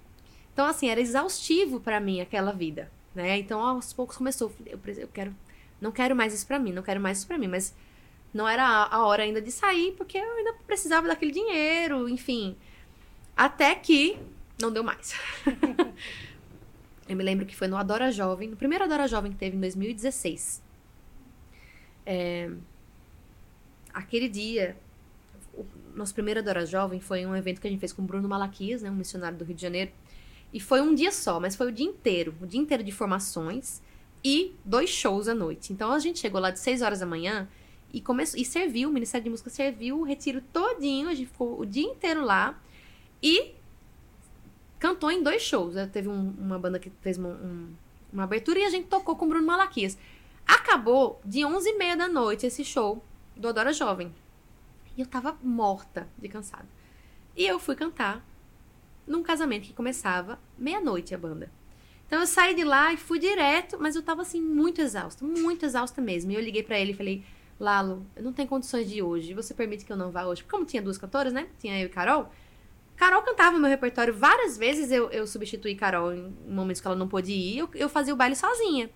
Então 0.51 0.65
assim, 0.65 0.89
era 0.89 0.99
exaustivo 0.99 1.79
para 1.79 1.99
mim 1.99 2.21
aquela 2.21 2.53
vida, 2.53 2.91
né? 3.13 3.37
Então 3.37 3.61
aos 3.61 3.93
poucos 3.93 4.17
começou, 4.17 4.51
eu, 4.65 4.79
eu 4.97 5.07
quero 5.09 5.31
não 5.79 5.91
quero 5.91 6.15
mais 6.15 6.33
isso 6.33 6.47
para 6.47 6.57
mim, 6.57 6.73
não 6.73 6.81
quero 6.81 6.99
mais 6.99 7.19
isso 7.19 7.27
para 7.27 7.37
mim, 7.37 7.47
mas 7.47 7.75
não 8.37 8.47
era 8.47 8.63
a 8.63 9.03
hora 9.03 9.23
ainda 9.23 9.41
de 9.41 9.51
sair, 9.51 9.93
porque 9.93 10.15
eu 10.17 10.35
ainda 10.35 10.53
precisava 10.67 11.07
daquele 11.07 11.31
dinheiro, 11.31 12.07
enfim. 12.07 12.55
Até 13.35 13.73
que 13.73 14.19
não 14.61 14.71
deu 14.71 14.83
mais. 14.83 15.15
eu 17.09 17.15
me 17.15 17.23
lembro 17.23 17.47
que 17.47 17.55
foi 17.55 17.67
no 17.67 17.75
Adora 17.75 18.11
Jovem, 18.11 18.47
no 18.47 18.55
primeiro 18.55 18.83
Adora 18.83 19.07
Jovem 19.07 19.31
que 19.31 19.37
teve 19.37 19.57
em 19.57 19.59
2016. 19.59 20.61
É, 22.05 22.51
aquele 23.91 24.29
dia, 24.29 24.77
o 25.55 25.65
nosso 25.95 26.13
primeiro 26.13 26.39
Adora 26.39 26.63
Jovem 26.63 26.99
foi 26.99 27.25
um 27.25 27.35
evento 27.35 27.59
que 27.59 27.67
a 27.67 27.71
gente 27.71 27.79
fez 27.79 27.91
com 27.91 28.03
o 28.03 28.05
Bruno 28.05 28.29
Malaquias, 28.29 28.83
né, 28.83 28.91
um 28.91 28.95
missionário 28.95 29.37
do 29.37 29.43
Rio 29.43 29.55
de 29.55 29.61
Janeiro. 29.63 29.91
E 30.53 30.59
foi 30.59 30.79
um 30.79 30.93
dia 30.93 31.11
só, 31.11 31.39
mas 31.39 31.55
foi 31.55 31.69
o 31.69 31.71
dia 31.71 31.87
inteiro, 31.87 32.35
o 32.39 32.45
dia 32.45 32.61
inteiro 32.61 32.83
de 32.83 32.91
formações 32.91 33.81
e 34.23 34.53
dois 34.63 34.91
shows 34.91 35.27
à 35.27 35.33
noite. 35.33 35.73
Então 35.73 35.91
a 35.91 35.97
gente 35.97 36.19
chegou 36.19 36.39
lá 36.39 36.51
de 36.51 36.59
6 36.59 36.83
horas 36.83 36.99
da 36.99 37.05
manhã 37.05 37.47
e 37.93 38.01
começou 38.01 38.39
e 38.39 38.45
serviu, 38.45 38.89
o 38.89 38.91
Ministério 38.91 39.23
de 39.23 39.29
Música 39.29 39.49
serviu 39.49 39.99
o 39.99 40.03
retiro 40.03 40.41
todinho, 40.53 41.09
a 41.09 41.13
gente 41.13 41.27
ficou 41.27 41.59
o 41.59 41.65
dia 41.65 41.83
inteiro 41.85 42.23
lá 42.23 42.59
e 43.23 43.53
cantou 44.79 45.09
em 45.09 45.23
dois 45.23 45.41
shows. 45.41 45.75
Teve 45.91 46.07
um- 46.09 46.33
uma 46.37 46.59
banda 46.59 46.79
que 46.79 46.89
fez 47.01 47.17
uma, 47.17 47.29
um- 47.29 47.73
uma 48.11 48.23
abertura 48.23 48.59
e 48.59 48.63
a 48.65 48.69
gente 48.69 48.87
tocou 48.87 49.15
com 49.15 49.25
o 49.25 49.29
Bruno 49.29 49.45
Malaquias. 49.45 49.97
Acabou 50.45 51.19
de 51.25 51.39
11h30 51.45 51.95
da 51.97 52.07
noite 52.07 52.45
esse 52.45 52.63
show 52.63 53.03
do 53.35 53.47
Adora 53.47 53.73
Jovem. 53.73 54.13
E 54.95 55.01
eu 55.01 55.07
tava 55.07 55.37
morta 55.43 56.07
de 56.17 56.27
cansada. 56.29 56.65
E 57.35 57.45
eu 57.45 57.59
fui 57.59 57.75
cantar 57.75 58.25
num 59.05 59.23
casamento 59.23 59.63
que 59.63 59.73
começava 59.73 60.39
meia-noite 60.57 61.13
a 61.13 61.17
banda. 61.17 61.51
Então 62.07 62.19
eu 62.19 62.27
saí 62.27 62.55
de 62.55 62.63
lá 62.63 62.93
e 62.93 62.97
fui 62.97 63.19
direto, 63.19 63.77
mas 63.79 63.95
eu 63.95 64.01
tava 64.01 64.21
assim 64.21 64.41
muito 64.41 64.81
exausta, 64.81 65.23
muito 65.25 65.65
exausta 65.65 66.01
mesmo. 66.01 66.31
E 66.31 66.35
eu 66.35 66.41
liguei 66.41 66.63
pra 66.63 66.79
ele 66.79 66.91
e 66.91 66.95
falei: 66.95 67.23
"Lalo, 67.59 68.05
eu 68.15 68.23
não 68.23 68.33
tenho 68.33 68.47
condições 68.47 68.89
de 68.89 68.97
ir 68.97 69.01
hoje. 69.01 69.33
Você 69.33 69.53
permite 69.53 69.85
que 69.85 69.91
eu 69.91 69.97
não 69.97 70.11
vá 70.11 70.25
hoje?" 70.25 70.43
Porque 70.43 70.55
como 70.55 70.65
tinha 70.65 70.81
duas 70.81 70.97
cantoras, 70.97 71.33
né? 71.33 71.47
Tinha 71.59 71.79
eu 71.79 71.87
e 71.87 71.89
Carol. 71.89 72.31
Carol 72.95 73.21
cantava 73.21 73.59
meu 73.59 73.69
repertório 73.69 74.13
várias 74.13 74.57
vezes. 74.57 74.91
Eu, 74.91 75.09
eu 75.11 75.27
substituí 75.27 75.75
Carol 75.75 76.13
em 76.13 76.35
momentos 76.47 76.81
que 76.81 76.87
ela 76.87 76.95
não 76.95 77.07
pôde 77.07 77.31
ir. 77.31 77.59
Eu, 77.59 77.69
eu 77.75 77.89
fazia 77.89 78.13
o 78.13 78.17
baile 78.17 78.35
sozinha. 78.35 78.89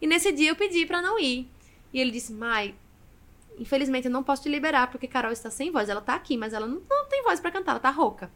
E 0.00 0.06
nesse 0.06 0.32
dia 0.32 0.50
eu 0.50 0.56
pedi 0.56 0.86
pra 0.86 1.00
não 1.00 1.18
ir. 1.18 1.48
E 1.92 2.00
ele 2.00 2.10
disse: 2.10 2.32
"Mai, 2.32 2.74
infelizmente 3.58 4.06
eu 4.06 4.12
não 4.12 4.22
posso 4.22 4.42
te 4.42 4.48
liberar 4.48 4.90
porque 4.90 5.06
Carol 5.06 5.32
está 5.32 5.50
sem 5.50 5.70
voz. 5.70 5.88
Ela 5.88 6.00
tá 6.00 6.14
aqui, 6.14 6.36
mas 6.36 6.52
ela 6.52 6.66
não, 6.66 6.82
não 6.88 7.06
tem 7.08 7.22
voz 7.22 7.40
pra 7.40 7.50
cantar. 7.50 7.72
Ela 7.72 7.80
tá 7.80 7.90
rouca." 7.90 8.30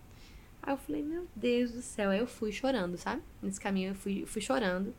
Aí 0.68 0.74
eu 0.74 0.76
falei, 0.76 1.02
meu 1.02 1.26
Deus 1.34 1.72
do 1.72 1.80
céu. 1.80 2.10
Aí 2.10 2.18
eu 2.18 2.26
fui 2.26 2.52
chorando, 2.52 2.98
sabe? 2.98 3.22
Nesse 3.42 3.58
caminho 3.58 3.92
eu 3.92 3.94
fui, 3.94 4.26
fui 4.26 4.42
chorando. 4.42 4.94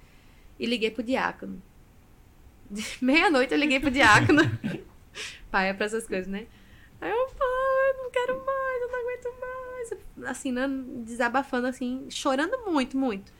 E 0.59 0.65
liguei 0.65 0.89
pro 0.89 1.03
diácono. 1.03 1.61
Meia-noite 3.01 3.53
eu 3.53 3.59
liguei 3.59 3.79
pro 3.79 3.91
diácono. 3.91 4.41
pai 5.51 5.69
é 5.69 5.73
pra 5.73 5.85
essas 5.85 6.07
coisas, 6.07 6.27
né? 6.27 6.47
Aí 7.01 7.09
eu, 7.09 7.27
pai, 7.27 7.93
não 7.97 8.11
quero 8.11 8.45
mais, 8.45 8.81
eu 8.81 8.91
não 8.91 8.99
aguento 8.99 9.39
mais. 9.39 10.29
Assim, 10.29 10.51
né? 10.51 10.67
desabafando, 11.05 11.67
assim, 11.67 12.07
chorando 12.09 12.57
muito, 12.65 12.97
muito. 12.97 13.31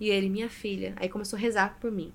E 0.00 0.10
ele, 0.10 0.28
minha 0.28 0.50
filha. 0.50 0.94
Aí 0.96 1.08
começou 1.08 1.36
a 1.36 1.40
rezar 1.40 1.78
por 1.80 1.90
mim. 1.90 2.12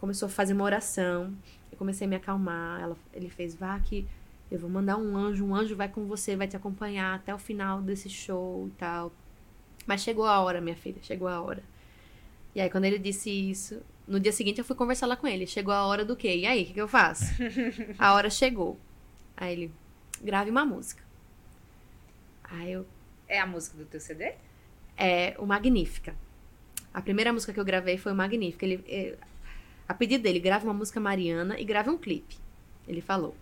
Começou 0.00 0.26
a 0.26 0.30
fazer 0.30 0.52
uma 0.52 0.64
oração. 0.64 1.32
Eu 1.70 1.78
comecei 1.78 2.06
a 2.06 2.10
me 2.10 2.16
acalmar. 2.16 2.80
Ela, 2.80 2.96
ele 3.14 3.30
fez, 3.30 3.54
vá 3.54 3.78
que 3.78 4.06
eu 4.50 4.58
vou 4.58 4.68
mandar 4.68 4.96
um 4.96 5.16
anjo, 5.16 5.44
um 5.44 5.54
anjo 5.54 5.76
vai 5.76 5.88
com 5.88 6.06
você, 6.06 6.34
vai 6.34 6.48
te 6.48 6.56
acompanhar 6.56 7.14
até 7.14 7.32
o 7.32 7.38
final 7.38 7.80
desse 7.80 8.08
show 8.08 8.66
e 8.66 8.70
tal. 8.72 9.12
Mas 9.86 10.02
chegou 10.02 10.26
a 10.26 10.40
hora, 10.40 10.60
minha 10.60 10.74
filha, 10.74 10.98
chegou 11.02 11.28
a 11.28 11.40
hora. 11.40 11.62
E 12.54 12.60
aí, 12.60 12.68
quando 12.68 12.84
ele 12.84 12.98
disse 12.98 13.30
isso, 13.30 13.80
no 14.10 14.18
dia 14.18 14.32
seguinte 14.32 14.58
eu 14.58 14.64
fui 14.64 14.74
conversar 14.74 15.06
lá 15.06 15.16
com 15.16 15.26
ele. 15.26 15.46
Chegou 15.46 15.72
a 15.72 15.86
hora 15.86 16.04
do 16.04 16.16
quê? 16.16 16.34
E 16.36 16.46
aí, 16.46 16.64
o 16.64 16.66
que, 16.66 16.74
que 16.74 16.80
eu 16.80 16.88
faço? 16.88 17.24
a 17.96 18.12
hora 18.12 18.28
chegou. 18.28 18.76
Aí 19.36 19.52
ele, 19.52 19.72
grave 20.20 20.50
uma 20.50 20.64
música. 20.64 21.02
Aí 22.42 22.72
eu, 22.72 22.84
É 23.28 23.38
a 23.38 23.46
música 23.46 23.76
do 23.76 23.84
teu 23.84 24.00
CD? 24.00 24.34
é 24.96 25.34
o 25.38 25.46
Magnífica. 25.46 26.14
A 26.92 27.00
primeira 27.00 27.32
música 27.32 27.52
que 27.54 27.60
eu 27.60 27.64
gravei 27.64 27.96
foi 27.96 28.12
o 28.12 28.14
Magnífica. 28.14 28.66
Ele, 28.66 28.84
é, 28.86 29.14
a 29.88 29.94
pedido 29.94 30.22
dele, 30.22 30.40
grave 30.40 30.64
uma 30.64 30.74
música 30.74 31.00
mariana 31.00 31.58
e 31.58 31.64
grave 31.64 31.88
um 31.88 31.96
clipe. 31.96 32.36
Ele 32.86 33.00
falou. 33.00 33.34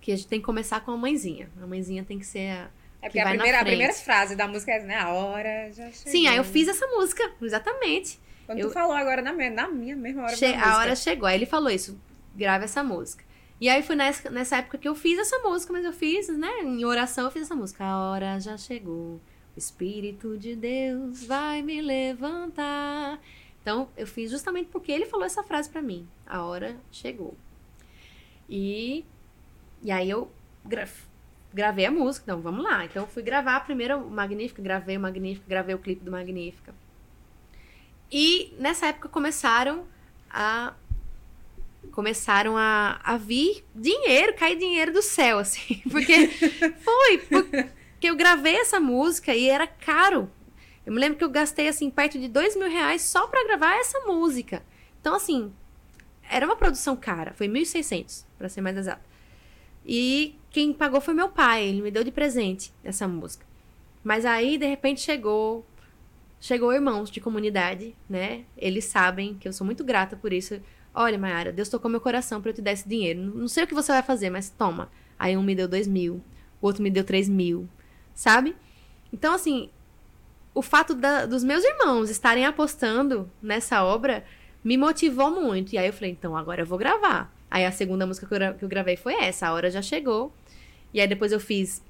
Que 0.00 0.12
a 0.12 0.16
gente 0.16 0.28
tem 0.28 0.40
que 0.40 0.44
começar 0.44 0.80
com 0.80 0.90
a 0.90 0.96
mãezinha. 0.96 1.48
A 1.62 1.66
mãezinha 1.66 2.04
tem 2.04 2.18
que 2.18 2.26
ser 2.26 2.50
a. 2.50 2.70
É 3.00 3.08
que 3.08 3.18
porque 3.18 3.20
a 3.20 3.28
primeira, 3.28 3.60
a 3.60 3.64
primeira 3.64 3.92
frase 3.92 4.34
da 4.34 4.48
música 4.48 4.72
é, 4.72 4.82
né? 4.82 4.96
A 4.96 5.12
hora 5.12 5.72
já 5.72 5.90
chegou. 5.90 6.12
Sim, 6.12 6.26
aí 6.26 6.36
eu 6.36 6.44
fiz 6.44 6.68
essa 6.68 6.86
música, 6.88 7.32
exatamente. 7.40 8.18
Quando 8.46 8.58
eu- 8.58 8.68
tu 8.68 8.74
falou 8.74 8.92
agora 8.94 9.22
na, 9.22 9.32
me- 9.32 9.50
na 9.50 9.68
minha 9.68 9.96
mesma 9.96 10.22
hora 10.24 10.36
Che- 10.36 10.54
a 10.54 10.76
hora 10.78 10.94
chegou. 10.96 11.26
Aí 11.26 11.36
ele 11.36 11.46
falou 11.46 11.70
isso, 11.70 11.98
grave 12.34 12.64
essa 12.64 12.82
música. 12.82 13.24
E 13.60 13.68
aí 13.68 13.82
foi 13.82 13.96
nessa, 13.96 14.28
nessa 14.30 14.56
época 14.56 14.76
que 14.78 14.88
eu 14.88 14.94
fiz 14.94 15.18
essa 15.18 15.38
música, 15.38 15.72
mas 15.72 15.84
eu 15.84 15.92
fiz, 15.92 16.28
né? 16.28 16.50
Em 16.62 16.84
oração 16.84 17.24
eu 17.24 17.30
fiz 17.30 17.42
essa 17.42 17.54
música. 17.54 17.84
A 17.84 18.10
hora 18.10 18.38
já 18.40 18.56
chegou, 18.58 19.14
o 19.16 19.20
Espírito 19.56 20.36
de 20.36 20.54
Deus 20.56 21.24
vai 21.24 21.62
me 21.62 21.80
levantar. 21.80 23.18
Então 23.62 23.88
eu 23.96 24.06
fiz 24.06 24.30
justamente 24.30 24.68
porque 24.70 24.92
ele 24.92 25.06
falou 25.06 25.24
essa 25.24 25.42
frase 25.42 25.70
pra 25.70 25.80
mim. 25.80 26.06
A 26.26 26.42
hora 26.44 26.76
chegou. 26.90 27.34
E, 28.48 29.04
e 29.82 29.90
aí 29.90 30.10
eu 30.10 30.30
gra- 30.64 30.88
gravei 31.52 31.86
a 31.86 31.90
música. 31.90 32.24
Então 32.26 32.40
vamos 32.42 32.62
lá. 32.64 32.84
Então 32.84 33.04
eu 33.04 33.08
fui 33.08 33.22
gravar 33.22 33.60
primeiro 33.60 33.98
o 33.98 34.10
Magnífica, 34.10 34.60
gravei 34.60 34.96
o 34.96 35.00
Magnífica, 35.00 35.46
gravei 35.48 35.74
o 35.74 35.78
clipe 35.78 36.04
do 36.04 36.10
Magnífica. 36.10 36.74
E 38.16 38.54
nessa 38.60 38.86
época 38.86 39.08
começaram 39.08 39.88
a 40.30 40.72
começaram 41.90 42.56
a, 42.56 43.00
a 43.02 43.16
vir 43.16 43.64
dinheiro, 43.74 44.34
cair 44.34 44.56
dinheiro 44.56 44.92
do 44.92 45.02
céu, 45.02 45.40
assim. 45.40 45.82
Porque 45.90 46.28
foi, 46.28 47.18
porque 47.18 48.08
eu 48.08 48.14
gravei 48.14 48.56
essa 48.56 48.78
música 48.78 49.34
e 49.34 49.48
era 49.48 49.66
caro. 49.66 50.30
Eu 50.86 50.92
me 50.92 51.00
lembro 51.00 51.18
que 51.18 51.24
eu 51.24 51.28
gastei, 51.28 51.66
assim, 51.66 51.90
perto 51.90 52.16
de 52.16 52.28
dois 52.28 52.54
mil 52.56 52.70
reais 52.70 53.02
só 53.02 53.26
pra 53.26 53.44
gravar 53.44 53.74
essa 53.80 53.98
música. 54.00 54.62
Então, 55.00 55.16
assim, 55.16 55.52
era 56.30 56.46
uma 56.46 56.56
produção 56.56 56.94
cara, 56.94 57.32
foi 57.32 57.48
1.600, 57.48 58.24
para 58.38 58.48
ser 58.48 58.60
mais 58.60 58.76
exato. 58.76 59.02
E 59.84 60.38
quem 60.50 60.72
pagou 60.72 61.00
foi 61.00 61.14
meu 61.14 61.28
pai, 61.30 61.64
ele 61.64 61.82
me 61.82 61.90
deu 61.90 62.04
de 62.04 62.12
presente 62.12 62.72
essa 62.84 63.08
música. 63.08 63.44
Mas 64.04 64.24
aí, 64.24 64.56
de 64.56 64.66
repente, 64.66 65.00
chegou 65.00 65.66
chegou 66.40 66.72
irmãos 66.72 67.10
de 67.10 67.20
comunidade, 67.20 67.96
né? 68.08 68.44
Eles 68.56 68.84
sabem 68.84 69.34
que 69.34 69.48
eu 69.48 69.52
sou 69.52 69.64
muito 69.64 69.82
grata 69.84 70.16
por 70.16 70.32
isso. 70.32 70.60
Olha, 70.94 71.18
Mayara, 71.18 71.52
Deus 71.52 71.68
tocou 71.68 71.90
meu 71.90 72.00
coração 72.00 72.40
para 72.40 72.50
eu 72.50 72.54
te 72.54 72.62
dar 72.62 72.72
esse 72.72 72.88
dinheiro. 72.88 73.20
Não 73.20 73.48
sei 73.48 73.64
o 73.64 73.66
que 73.66 73.74
você 73.74 73.92
vai 73.92 74.02
fazer, 74.02 74.30
mas 74.30 74.50
toma. 74.50 74.90
Aí 75.18 75.36
um 75.36 75.42
me 75.42 75.54
deu 75.54 75.66
dois 75.66 75.86
mil, 75.86 76.22
o 76.60 76.66
outro 76.66 76.82
me 76.82 76.90
deu 76.90 77.04
três 77.04 77.28
mil, 77.28 77.68
sabe? 78.14 78.54
Então, 79.12 79.34
assim, 79.34 79.70
o 80.54 80.62
fato 80.62 80.94
da, 80.94 81.26
dos 81.26 81.42
meus 81.42 81.64
irmãos 81.64 82.10
estarem 82.10 82.46
apostando 82.46 83.30
nessa 83.42 83.84
obra 83.84 84.24
me 84.62 84.76
motivou 84.76 85.30
muito. 85.30 85.74
E 85.74 85.78
aí 85.78 85.86
eu 85.86 85.92
falei, 85.92 86.10
então 86.10 86.36
agora 86.36 86.62
eu 86.62 86.66
vou 86.66 86.78
gravar. 86.78 87.34
Aí 87.50 87.64
a 87.64 87.72
segunda 87.72 88.06
música 88.06 88.26
que 88.26 88.34
eu, 88.34 88.54
que 88.54 88.64
eu 88.64 88.68
gravei 88.68 88.96
foi 88.96 89.14
essa, 89.14 89.48
A 89.48 89.52
Hora 89.52 89.70
Já 89.70 89.82
Chegou. 89.82 90.32
E 90.92 91.00
aí 91.00 91.06
depois 91.06 91.32
eu 91.32 91.40
fiz 91.40 91.82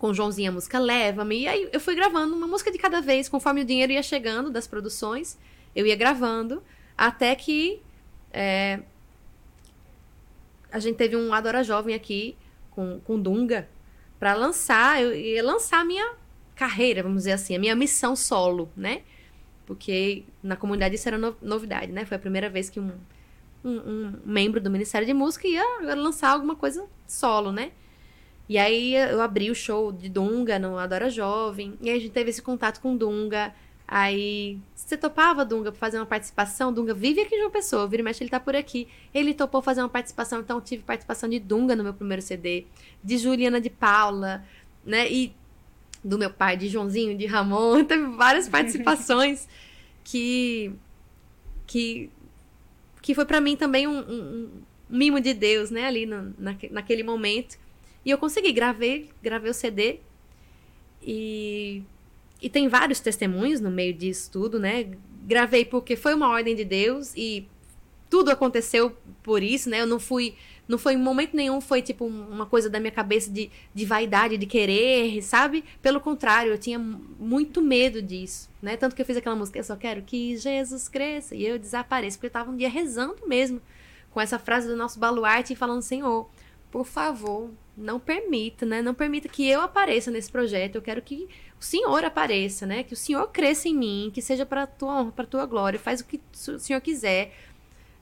com 0.00 0.14
Joãozinho 0.14 0.50
a 0.50 0.54
música 0.54 0.78
Leva-me. 0.78 1.42
E 1.42 1.46
aí 1.46 1.68
eu 1.70 1.78
fui 1.78 1.94
gravando 1.94 2.34
uma 2.34 2.46
música 2.46 2.72
de 2.72 2.78
cada 2.78 3.02
vez, 3.02 3.28
conforme 3.28 3.60
o 3.60 3.64
dinheiro 3.64 3.92
ia 3.92 4.02
chegando 4.02 4.50
das 4.50 4.66
produções, 4.66 5.38
eu 5.76 5.86
ia 5.86 5.94
gravando, 5.94 6.62
até 6.96 7.36
que 7.36 7.82
é, 8.32 8.80
a 10.72 10.78
gente 10.78 10.96
teve 10.96 11.16
um 11.16 11.34
Adora 11.34 11.62
Jovem 11.62 11.94
aqui 11.94 12.34
com, 12.70 12.98
com 13.00 13.20
Dunga 13.20 13.68
para 14.18 14.32
lançar, 14.34 15.02
eu 15.02 15.14
ia 15.14 15.44
lançar 15.44 15.80
a 15.80 15.84
minha 15.84 16.14
carreira, 16.56 17.02
vamos 17.02 17.18
dizer 17.18 17.32
assim, 17.32 17.54
a 17.54 17.58
minha 17.58 17.76
missão 17.76 18.16
solo, 18.16 18.70
né? 18.74 19.02
Porque 19.66 20.24
na 20.42 20.56
comunidade 20.56 20.94
isso 20.94 21.08
era 21.08 21.18
no, 21.18 21.36
novidade, 21.42 21.92
né? 21.92 22.06
Foi 22.06 22.16
a 22.16 22.20
primeira 22.20 22.48
vez 22.48 22.70
que 22.70 22.80
um, 22.80 22.92
um, 23.62 23.70
um, 23.70 24.12
membro 24.24 24.60
do 24.62 24.70
Ministério 24.70 25.06
de 25.06 25.12
Música 25.12 25.46
ia 25.46 25.94
lançar 25.94 26.30
alguma 26.30 26.56
coisa 26.56 26.86
solo, 27.06 27.52
né? 27.52 27.72
E 28.50 28.58
aí 28.58 28.96
eu 28.96 29.20
abri 29.20 29.48
o 29.48 29.54
show 29.54 29.92
de 29.92 30.08
Dunga 30.08 30.58
no 30.58 30.76
Adora 30.76 31.08
Jovem, 31.08 31.78
e 31.80 31.88
aí 31.88 31.96
a 31.96 32.00
gente 32.00 32.10
teve 32.10 32.30
esse 32.30 32.42
contato 32.42 32.80
com 32.80 32.96
Dunga. 32.96 33.54
Aí, 33.86 34.58
você 34.74 34.96
topava, 34.96 35.44
Dunga, 35.44 35.70
pra 35.70 35.78
fazer 35.78 35.98
uma 35.98 36.06
participação? 36.06 36.72
Dunga 36.72 36.92
vive 36.92 37.20
aqui 37.20 37.36
de 37.36 37.42
uma 37.42 37.50
pessoa, 37.50 37.86
vira 37.86 38.02
e 38.02 38.04
mexe, 38.04 38.24
ele 38.24 38.30
tá 38.30 38.40
por 38.40 38.56
aqui. 38.56 38.88
Ele 39.14 39.34
topou 39.34 39.62
fazer 39.62 39.82
uma 39.82 39.88
participação, 39.88 40.40
então 40.40 40.60
tive 40.60 40.82
participação 40.82 41.28
de 41.28 41.38
Dunga 41.38 41.76
no 41.76 41.84
meu 41.84 41.94
primeiro 41.94 42.20
CD, 42.20 42.66
de 43.04 43.18
Juliana 43.18 43.60
de 43.60 43.70
Paula, 43.70 44.44
né? 44.84 45.08
E 45.08 45.32
do 46.02 46.18
meu 46.18 46.30
pai, 46.30 46.56
de 46.56 46.66
Joãozinho, 46.66 47.16
de 47.16 47.26
Ramon, 47.26 47.84
teve 47.86 48.04
várias 48.16 48.48
participações 48.48 49.46
que 50.02 50.72
que 51.68 52.10
que 53.00 53.14
foi 53.14 53.24
para 53.24 53.40
mim 53.40 53.54
também 53.54 53.86
um, 53.86 53.96
um, 53.96 54.20
um, 54.20 54.50
mimo 54.88 55.20
de 55.20 55.34
Deus, 55.34 55.70
né, 55.70 55.86
ali 55.86 56.04
no, 56.04 56.34
na, 56.36 56.56
naquele 56.72 57.04
momento. 57.04 57.56
E 58.04 58.10
eu 58.10 58.18
consegui, 58.18 58.52
gravei, 58.52 59.10
gravei 59.22 59.50
o 59.50 59.54
CD 59.54 60.00
e 61.02 61.82
e 62.42 62.48
tem 62.48 62.68
vários 62.68 63.00
testemunhos 63.00 63.60
no 63.60 63.70
meio 63.70 63.92
disso 63.92 64.30
tudo, 64.30 64.58
né? 64.58 64.86
Gravei 65.26 65.64
porque 65.64 65.94
foi 65.94 66.14
uma 66.14 66.28
ordem 66.30 66.56
de 66.56 66.64
Deus 66.64 67.12
e 67.14 67.46
tudo 68.08 68.30
aconteceu 68.30 68.96
por 69.22 69.42
isso, 69.42 69.68
né? 69.68 69.82
Eu 69.82 69.86
não 69.86 70.00
fui 70.00 70.34
não 70.66 70.78
foi 70.78 70.94
em 70.94 70.96
momento 70.96 71.36
nenhum, 71.36 71.60
foi 71.60 71.82
tipo 71.82 72.06
uma 72.06 72.46
coisa 72.46 72.70
da 72.70 72.78
minha 72.78 72.92
cabeça 72.92 73.28
de, 73.28 73.50
de 73.74 73.84
vaidade, 73.84 74.38
de 74.38 74.46
querer, 74.46 75.20
sabe? 75.20 75.64
Pelo 75.82 76.00
contrário, 76.00 76.52
eu 76.52 76.58
tinha 76.58 76.78
muito 76.78 77.60
medo 77.60 78.00
disso, 78.00 78.48
né? 78.62 78.76
Tanto 78.76 78.94
que 78.94 79.02
eu 79.02 79.06
fiz 79.06 79.16
aquela 79.16 79.34
música, 79.34 79.58
eu 79.58 79.64
só 79.64 79.74
quero 79.74 80.02
que 80.02 80.36
Jesus 80.36 80.88
cresça 80.88 81.34
e 81.34 81.44
eu 81.44 81.58
desapareça, 81.58 82.16
porque 82.16 82.28
eu 82.28 82.30
tava 82.30 82.52
um 82.52 82.56
dia 82.56 82.68
rezando 82.68 83.26
mesmo 83.26 83.60
com 84.12 84.20
essa 84.20 84.38
frase 84.38 84.68
do 84.68 84.76
nosso 84.76 84.98
baluarte 84.98 85.52
e 85.52 85.56
falando, 85.56 85.82
Senhor, 85.82 86.30
por 86.70 86.86
favor, 86.86 87.50
não 87.80 87.98
permita, 87.98 88.64
né? 88.66 88.82
Não 88.82 88.94
permita 88.94 89.28
que 89.28 89.48
eu 89.48 89.60
apareça 89.60 90.10
nesse 90.10 90.30
projeto. 90.30 90.76
Eu 90.76 90.82
quero 90.82 91.02
que 91.02 91.28
o 91.58 91.64
Senhor 91.64 92.04
apareça, 92.04 92.66
né? 92.66 92.82
Que 92.82 92.94
o 92.94 92.96
Senhor 92.96 93.26
cresça 93.28 93.68
em 93.68 93.74
mim, 93.74 94.10
que 94.12 94.22
seja 94.22 94.46
para 94.46 94.66
tua 94.66 95.00
honra, 95.00 95.12
para 95.12 95.26
tua 95.26 95.46
glória. 95.46 95.78
Faz 95.78 96.00
o 96.00 96.04
que 96.04 96.20
o 96.48 96.58
Senhor 96.58 96.80
quiser 96.80 97.32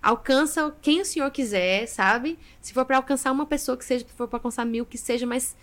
alcança 0.03 0.75
quem 0.81 1.01
o 1.01 1.05
senhor 1.05 1.31
quiser, 1.31 1.87
sabe? 1.87 2.39
Se 2.61 2.73
for 2.73 2.85
para 2.85 2.97
alcançar 2.97 3.33
uma 3.33 3.47
pessoa 3.47 3.77
que 3.77 3.85
seja, 3.85 4.07
se 4.07 4.13
for 4.13 4.29
para 4.29 4.39
alcançar 4.39 4.65
mil 4.65 4.87
que 4.87 4.97
seja, 4.97 5.27
mas 5.27 5.57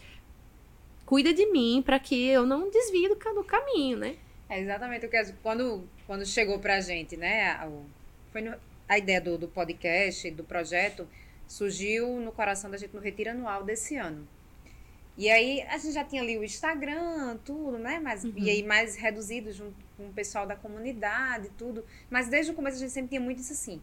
cuida 1.06 1.34
de 1.34 1.46
mim 1.52 1.82
para 1.86 2.00
que 2.00 2.28
eu 2.28 2.46
não 2.46 2.70
desvie 2.70 3.08
do, 3.08 3.16
do 3.16 3.44
caminho, 3.44 3.98
né? 3.98 4.16
É 4.50 4.60
exatamente 4.60 5.06
o 5.06 5.10
que 5.10 5.34
quando 5.42 5.88
quando 6.06 6.26
chegou 6.26 6.60
pra 6.60 6.80
gente, 6.82 7.18
né? 7.18 7.52
A, 7.52 7.70
foi 8.32 8.42
no, 8.42 8.56
a 8.88 8.98
ideia 8.98 9.20
do, 9.20 9.38
do 9.38 9.48
podcast, 9.48 10.30
do 10.32 10.44
projeto, 10.44 11.08
surgiu 11.48 12.20
no 12.20 12.32
coração 12.32 12.70
da 12.70 12.78
gente 12.78 12.94
no 12.94 13.02
retiro 13.02 13.32
anual 13.32 13.64
desse 13.64 13.96
ano. 13.96 14.28
E 15.18 15.30
aí 15.30 15.62
a 15.64 15.78
gente 15.78 15.94
já 15.94 16.04
tinha 16.04 16.22
ali 16.22 16.38
o 16.38 16.44
Instagram, 16.44 17.38
tudo, 17.46 17.78
né? 17.78 18.00
Mas, 18.04 18.24
uhum. 18.24 18.34
E 18.36 18.50
aí 18.50 18.64
mais 18.64 18.96
reduzido 18.96 19.52
junto 19.52 19.76
com 19.96 20.08
o 20.08 20.14
pessoal 20.14 20.46
da 20.46 20.56
comunidade, 20.56 21.50
tudo. 21.58 21.86
Mas 22.10 22.28
desde 22.28 22.52
o 22.52 22.56
começo 22.56 22.78
a 22.78 22.80
gente 22.80 22.92
sempre 22.92 23.10
tinha 23.10 23.22
muito 23.22 23.40
isso 23.40 23.54
assim 23.54 23.82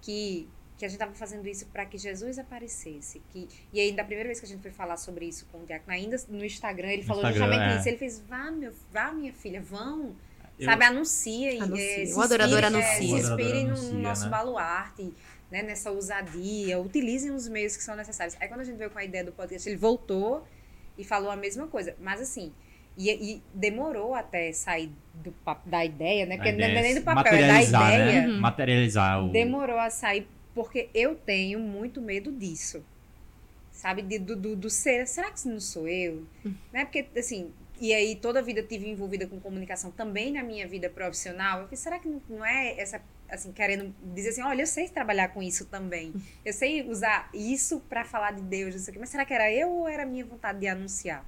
que 0.00 0.48
que 0.78 0.84
a 0.84 0.88
gente 0.88 0.94
estava 0.94 1.12
fazendo 1.12 1.46
isso 1.48 1.66
para 1.66 1.84
que 1.84 1.98
Jesus 1.98 2.38
aparecesse. 2.38 3.20
Que, 3.32 3.48
e 3.72 3.80
aí, 3.80 3.90
da 3.90 4.04
primeira 4.04 4.28
vez 4.28 4.38
que 4.38 4.46
a 4.46 4.48
gente 4.48 4.62
foi 4.62 4.70
falar 4.70 4.96
sobre 4.96 5.26
isso 5.26 5.44
com 5.50 5.58
o 5.58 5.66
Diácono, 5.66 5.92
ainda 5.92 6.16
no 6.28 6.44
Instagram, 6.44 6.90
ele 6.90 7.02
no 7.02 7.08
falou 7.08 7.24
Instagram, 7.24 7.46
justamente 7.46 7.74
é. 7.74 7.78
isso. 7.80 7.88
Ele 7.88 7.96
fez, 7.96 8.20
vá, 8.20 8.48
meu, 8.52 8.72
vá, 8.92 9.10
minha 9.10 9.32
filha, 9.32 9.60
vão. 9.60 10.14
Eu, 10.56 10.64
sabe, 10.64 10.84
anuncia. 10.84 11.64
anuncia. 11.64 12.04
É, 12.04 12.14
o 12.14 12.20
adorador 12.20 12.64
anuncia. 12.64 12.90
É, 12.90 12.96
se 12.96 13.06
inspirem 13.06 13.66
no, 13.66 13.76
no, 13.76 13.98
nosso 13.98 14.26
né? 14.26 14.30
baluarte, 14.30 15.12
né, 15.50 15.62
nessa 15.62 15.90
ousadia, 15.90 16.78
utilizem 16.78 17.30
os 17.30 17.48
meios 17.48 17.76
que 17.76 17.82
são 17.82 17.96
necessários. 17.96 18.36
Aí, 18.40 18.48
quando 18.48 18.60
a 18.60 18.64
gente 18.64 18.76
veio 18.76 18.90
com 18.90 18.98
a 18.98 19.04
ideia 19.04 19.24
do 19.24 19.32
podcast, 19.32 19.68
ele 19.68 19.78
voltou 19.78 20.46
e 20.96 21.04
falou 21.04 21.30
a 21.30 21.36
mesma 21.36 21.66
coisa. 21.66 21.94
Mas, 22.00 22.20
assim, 22.20 22.52
e, 22.96 23.10
e, 23.10 23.42
demorou 23.54 24.14
até 24.14 24.52
sair 24.52 24.90
do, 25.14 25.32
da 25.64 25.84
ideia, 25.84 26.26
né? 26.26 26.36
Porque 26.36 26.52
não 26.52 26.64
é 26.64 26.82
nem 26.82 26.94
do 26.96 27.02
papel, 27.02 27.32
é 27.32 27.46
da 27.46 27.62
ideia. 27.62 28.26
Né? 28.26 28.38
Materializar 28.40 29.24
o. 29.24 29.30
Demorou 29.30 29.78
a 29.78 29.88
sair, 29.88 30.26
porque 30.54 30.90
eu 30.92 31.14
tenho 31.14 31.60
muito 31.60 32.02
medo 32.02 32.32
disso. 32.32 32.84
Sabe? 33.70 34.02
De, 34.02 34.18
do, 34.18 34.34
do, 34.34 34.56
do, 34.56 34.68
ser. 34.68 35.06
Será 35.06 35.30
que 35.30 35.46
não 35.48 35.60
sou 35.60 35.88
eu? 35.88 36.26
Hum. 36.44 36.54
Né? 36.72 36.84
Porque, 36.84 37.06
assim. 37.16 37.52
E 37.80 37.94
aí, 37.94 38.16
toda 38.16 38.40
a 38.40 38.42
vida 38.42 38.60
tive 38.60 38.88
envolvida 38.88 39.24
com 39.28 39.38
comunicação 39.38 39.92
também 39.92 40.32
na 40.32 40.42
minha 40.42 40.66
vida 40.66 40.90
profissional. 40.90 41.60
Eu 41.60 41.64
falei, 41.66 41.76
será 41.76 41.98
que 42.00 42.08
não, 42.08 42.20
não 42.28 42.44
é 42.44 42.74
essa, 42.76 43.00
assim, 43.28 43.52
querendo 43.52 43.94
dizer 44.14 44.30
assim, 44.30 44.42
olha, 44.42 44.62
eu 44.62 44.66
sei 44.66 44.88
trabalhar 44.88 45.28
com 45.28 45.42
isso 45.42 45.66
também. 45.66 46.12
Eu 46.44 46.52
sei 46.52 46.88
usar 46.88 47.28
isso 47.32 47.80
para 47.88 48.04
falar 48.04 48.32
de 48.32 48.42
Deus, 48.42 48.74
isso 48.74 48.88
aqui. 48.90 48.98
Mas 48.98 49.10
será 49.10 49.24
que 49.24 49.34
era 49.34 49.52
eu 49.52 49.70
ou 49.70 49.88
era 49.88 50.06
minha 50.06 50.24
vontade 50.24 50.60
de 50.60 50.68
anunciar? 50.68 51.24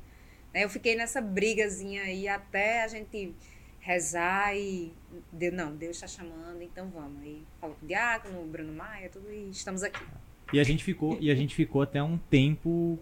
Né? 0.52 0.64
Eu 0.64 0.68
fiquei 0.68 0.96
nessa 0.96 1.20
brigazinha 1.20 2.02
aí 2.02 2.28
até 2.28 2.84
a 2.84 2.88
gente 2.88 3.34
rezar 3.80 4.54
e 4.56 4.92
deu, 5.32 5.52
não, 5.52 5.74
Deus 5.74 5.96
está 5.96 6.06
chamando, 6.06 6.62
então 6.62 6.88
vamos. 6.88 7.22
Aí 7.22 7.42
falou 7.60 7.76
com 7.76 7.84
o 7.84 7.88
diácono, 7.88 8.42
o 8.42 8.46
Bruno 8.46 8.72
Maia, 8.72 9.08
tudo 9.08 9.30
e 9.32 9.50
estamos 9.50 9.82
aqui. 9.82 10.04
E 10.52 10.60
a 10.60 10.64
gente 10.64 10.84
ficou, 10.84 11.16
e 11.20 11.30
a 11.30 11.34
gente 11.34 11.54
ficou 11.54 11.82
até 11.82 12.02
um 12.02 12.18
tempo 12.18 12.98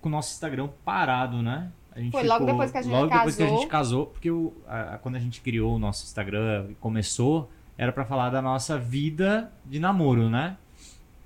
com 0.00 0.08
o 0.08 0.12
nosso 0.12 0.32
Instagram 0.34 0.68
parado, 0.84 1.42
né? 1.42 1.72
A 1.92 2.00
gente 2.00 2.12
Foi 2.12 2.22
ficou, 2.22 2.38
logo 2.38 2.46
depois 2.46 2.70
que 2.70 2.78
a 2.78 2.82
gente 2.82 2.92
logo 2.92 3.08
casou. 3.08 3.18
depois 3.18 3.36
que 3.36 3.42
a 3.42 3.48
gente 3.48 3.66
casou, 3.66 4.06
porque 4.06 4.30
o, 4.30 4.52
a, 4.66 4.98
quando 4.98 5.16
a 5.16 5.18
gente 5.18 5.40
criou 5.40 5.74
o 5.74 5.78
nosso 5.78 6.04
Instagram 6.04 6.68
e 6.70 6.74
começou, 6.76 7.50
era 7.78 7.92
para 7.92 8.04
falar 8.04 8.30
da 8.30 8.42
nossa 8.42 8.76
vida 8.76 9.52
de 9.64 9.78
namoro, 9.78 10.28
né? 10.28 10.56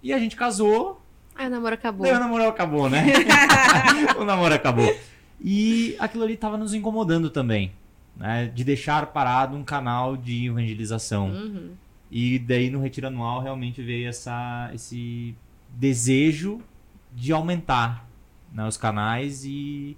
E 0.02 0.12
a 0.12 0.18
gente 0.18 0.36
casou. 0.36 1.00
Aí 1.34 1.46
o 1.46 1.50
namoro 1.50 1.74
acabou. 1.74 2.06
Daí 2.06 2.14
o 2.14 2.20
namoro 2.20 2.46
acabou, 2.46 2.90
né? 2.90 3.06
o 4.20 4.24
namoro 4.24 4.54
acabou. 4.54 4.94
E 5.40 5.96
aquilo 5.98 6.24
ali 6.24 6.34
estava 6.34 6.58
nos 6.58 6.74
incomodando 6.74 7.30
também, 7.30 7.72
né? 8.14 8.52
De 8.54 8.62
deixar 8.62 9.06
parado 9.06 9.56
um 9.56 9.64
canal 9.64 10.14
de 10.14 10.48
evangelização. 10.48 11.30
Uhum. 11.30 11.70
E 12.10 12.38
daí 12.38 12.68
no 12.68 12.82
retiro 12.82 13.06
anual 13.06 13.40
realmente 13.40 13.82
veio 13.82 14.06
essa, 14.06 14.70
esse 14.74 15.34
desejo 15.70 16.60
de 17.10 17.32
aumentar 17.32 18.06
né, 18.52 18.66
os 18.68 18.76
canais 18.76 19.46
e, 19.46 19.96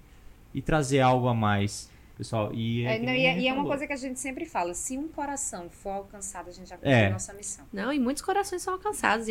e 0.53 0.61
trazer 0.61 1.01
algo 1.01 1.27
a 1.27 1.33
mais. 1.33 1.91
Pessoal, 2.17 2.51
e 2.53 2.85
é, 2.85 2.95
é 2.95 2.99
não, 2.99 3.13
e, 3.13 3.25
é, 3.25 3.39
e 3.39 3.47
é 3.47 3.53
uma 3.53 3.65
coisa 3.65 3.85
que 3.85 3.91
a 3.91 3.97
gente 3.97 4.19
sempre 4.19 4.45
fala: 4.45 4.73
se 4.73 4.97
um 4.97 5.07
coração 5.07 5.69
for 5.69 5.89
alcançado, 5.89 6.49
a 6.49 6.51
gente 6.51 6.69
já 6.69 6.75
cumpriu 6.75 6.93
é. 6.93 7.07
a 7.07 7.11
nossa 7.11 7.33
missão. 7.33 7.65
Não, 7.73 7.91
e 7.91 7.99
muitos 7.99 8.23
corações 8.23 8.61
são 8.61 8.73
alcançados. 8.73 9.27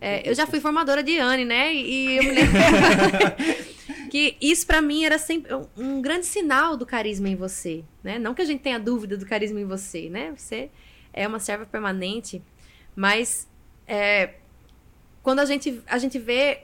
É, 0.00 0.28
eu 0.28 0.34
já 0.34 0.46
fui 0.46 0.60
formadora 0.60 1.02
de 1.02 1.18
Anne, 1.18 1.44
né? 1.44 1.72
E 1.72 2.16
eu 2.16 2.24
me 2.24 2.32
lembro 2.32 2.52
que 4.10 4.36
isso 4.40 4.66
para 4.66 4.82
mim 4.82 5.04
era 5.04 5.18
sempre 5.18 5.52
um 5.76 6.02
grande 6.02 6.26
sinal 6.26 6.76
do 6.76 6.84
carisma 6.84 7.28
em 7.28 7.36
você, 7.36 7.84
né? 8.02 8.18
Não 8.18 8.34
que 8.34 8.42
a 8.42 8.44
gente 8.44 8.60
tenha 8.60 8.78
dúvida 8.78 9.16
do 9.16 9.24
carisma 9.24 9.60
em 9.60 9.64
você, 9.64 10.10
né? 10.10 10.34
Você 10.36 10.68
é 11.12 11.28
uma 11.28 11.38
serva 11.38 11.64
permanente, 11.64 12.42
mas 12.96 13.48
é, 13.86 14.34
quando 15.22 15.38
a 15.38 15.44
gente, 15.44 15.80
a 15.86 15.98
gente 15.98 16.18
vê 16.18 16.62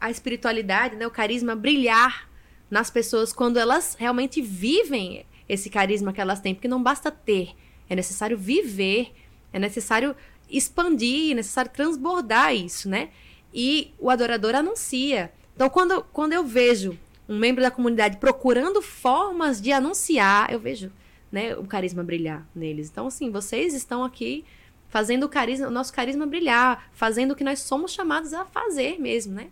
a 0.00 0.10
espiritualidade, 0.10 0.96
né, 0.96 1.06
o 1.06 1.10
carisma 1.10 1.56
brilhar 1.56 2.27
nas 2.70 2.90
pessoas 2.90 3.32
quando 3.32 3.58
elas 3.58 3.96
realmente 3.98 4.40
vivem 4.42 5.24
esse 5.48 5.70
carisma 5.70 6.12
que 6.12 6.20
elas 6.20 6.40
têm, 6.40 6.54
porque 6.54 6.68
não 6.68 6.82
basta 6.82 7.10
ter, 7.10 7.50
é 7.88 7.96
necessário 7.96 8.36
viver, 8.36 9.12
é 9.52 9.58
necessário 9.58 10.14
expandir, 10.50 11.32
é 11.32 11.34
necessário 11.34 11.70
transbordar 11.70 12.54
isso, 12.54 12.88
né? 12.88 13.10
E 13.52 13.92
o 13.98 14.10
adorador 14.10 14.54
anuncia. 14.54 15.32
Então, 15.54 15.68
quando, 15.68 16.02
quando 16.12 16.32
eu 16.32 16.44
vejo 16.44 16.98
um 17.28 17.38
membro 17.38 17.62
da 17.62 17.70
comunidade 17.70 18.18
procurando 18.18 18.80
formas 18.80 19.60
de 19.60 19.72
anunciar, 19.72 20.52
eu 20.52 20.60
vejo 20.60 20.92
né, 21.30 21.54
o 21.56 21.64
carisma 21.64 22.02
brilhar 22.02 22.46
neles. 22.54 22.88
Então, 22.90 23.06
assim, 23.06 23.30
vocês 23.30 23.74
estão 23.74 24.04
aqui 24.04 24.44
fazendo 24.88 25.24
o, 25.24 25.28
carisma, 25.28 25.66
o 25.66 25.70
nosso 25.70 25.92
carisma 25.92 26.26
brilhar, 26.26 26.88
fazendo 26.92 27.32
o 27.32 27.36
que 27.36 27.44
nós 27.44 27.60
somos 27.60 27.92
chamados 27.92 28.32
a 28.32 28.44
fazer 28.44 28.98
mesmo, 28.98 29.34
né? 29.34 29.48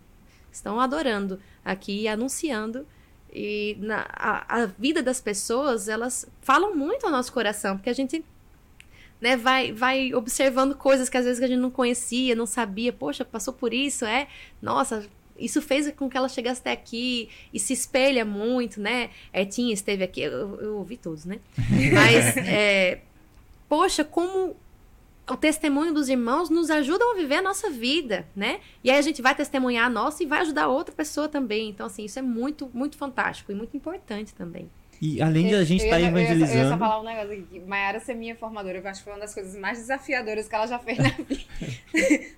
Estão 0.51 0.79
adorando 0.79 1.39
aqui, 1.63 2.07
anunciando. 2.07 2.87
E 3.39 3.77
na, 3.79 4.03
a, 4.13 4.63
a 4.63 4.65
vida 4.65 5.03
das 5.03 5.21
pessoas, 5.21 5.87
elas 5.87 6.27
falam 6.41 6.75
muito 6.75 7.05
ao 7.05 7.11
nosso 7.11 7.31
coração, 7.31 7.77
porque 7.77 7.89
a 7.91 7.93
gente 7.93 8.25
né, 9.21 9.37
vai, 9.37 9.71
vai 9.71 10.11
observando 10.11 10.73
coisas 10.73 11.07
que 11.07 11.17
às 11.17 11.23
vezes 11.25 11.43
a 11.43 11.45
gente 11.45 11.59
não 11.59 11.69
conhecia, 11.69 12.33
não 12.33 12.47
sabia, 12.47 12.91
poxa, 12.91 13.23
passou 13.23 13.53
por 13.53 13.75
isso, 13.75 14.05
é, 14.05 14.27
nossa, 14.59 15.07
isso 15.37 15.61
fez 15.61 15.91
com 15.91 16.09
que 16.09 16.17
ela 16.17 16.27
chegasse 16.27 16.61
até 16.61 16.71
aqui 16.71 17.29
e 17.53 17.59
se 17.59 17.73
espelha 17.73 18.25
muito, 18.25 18.81
né? 18.81 19.11
Etinha 19.31 19.71
esteve 19.71 20.03
aqui, 20.03 20.21
eu, 20.21 20.59
eu 20.59 20.77
ouvi 20.77 20.97
todos, 20.97 21.23
né? 21.23 21.39
Mas, 21.93 22.37
é, 22.37 23.01
poxa, 23.69 24.03
como 24.03 24.55
o 25.29 25.35
testemunho 25.35 25.93
dos 25.93 26.09
irmãos 26.09 26.49
nos 26.49 26.69
ajudam 26.69 27.11
a 27.11 27.15
viver 27.15 27.35
a 27.35 27.41
nossa 27.41 27.69
vida, 27.69 28.25
né? 28.35 28.59
E 28.83 28.89
aí 28.89 28.97
a 28.97 29.01
gente 29.01 29.21
vai 29.21 29.35
testemunhar 29.35 29.85
a 29.85 29.89
nossa 29.89 30.23
e 30.23 30.25
vai 30.25 30.39
ajudar 30.41 30.67
outra 30.67 30.95
pessoa 30.95 31.27
também. 31.27 31.69
Então, 31.69 31.85
assim, 31.85 32.05
isso 32.05 32.17
é 32.17 32.21
muito, 32.21 32.69
muito 32.73 32.97
fantástico 32.97 33.51
e 33.51 33.55
muito 33.55 33.75
importante 33.75 34.33
também. 34.33 34.69
E 35.01 35.21
além 35.21 35.47
de 35.47 35.55
a 35.55 35.63
gente 35.63 35.83
estar 35.83 35.97
tá 35.97 36.01
evangelizando. 36.01 36.51
Eu 36.53 36.63
ia, 36.63 36.69
só 36.69 36.77
falar 36.77 36.99
um 36.99 37.03
negócio 37.03 37.31
aqui. 37.31 37.59
Maiara 37.59 37.99
ser 37.99 38.15
minha 38.15 38.35
formadora, 38.35 38.79
eu 38.79 38.87
acho 38.87 38.99
que 38.99 39.03
foi 39.03 39.13
uma 39.13 39.19
das 39.19 39.33
coisas 39.33 39.55
mais 39.55 39.77
desafiadoras 39.77 40.47
que 40.47 40.55
ela 40.55 40.65
já 40.65 40.79
fez 40.79 40.97
na 40.97 41.09
vida. 41.23 41.43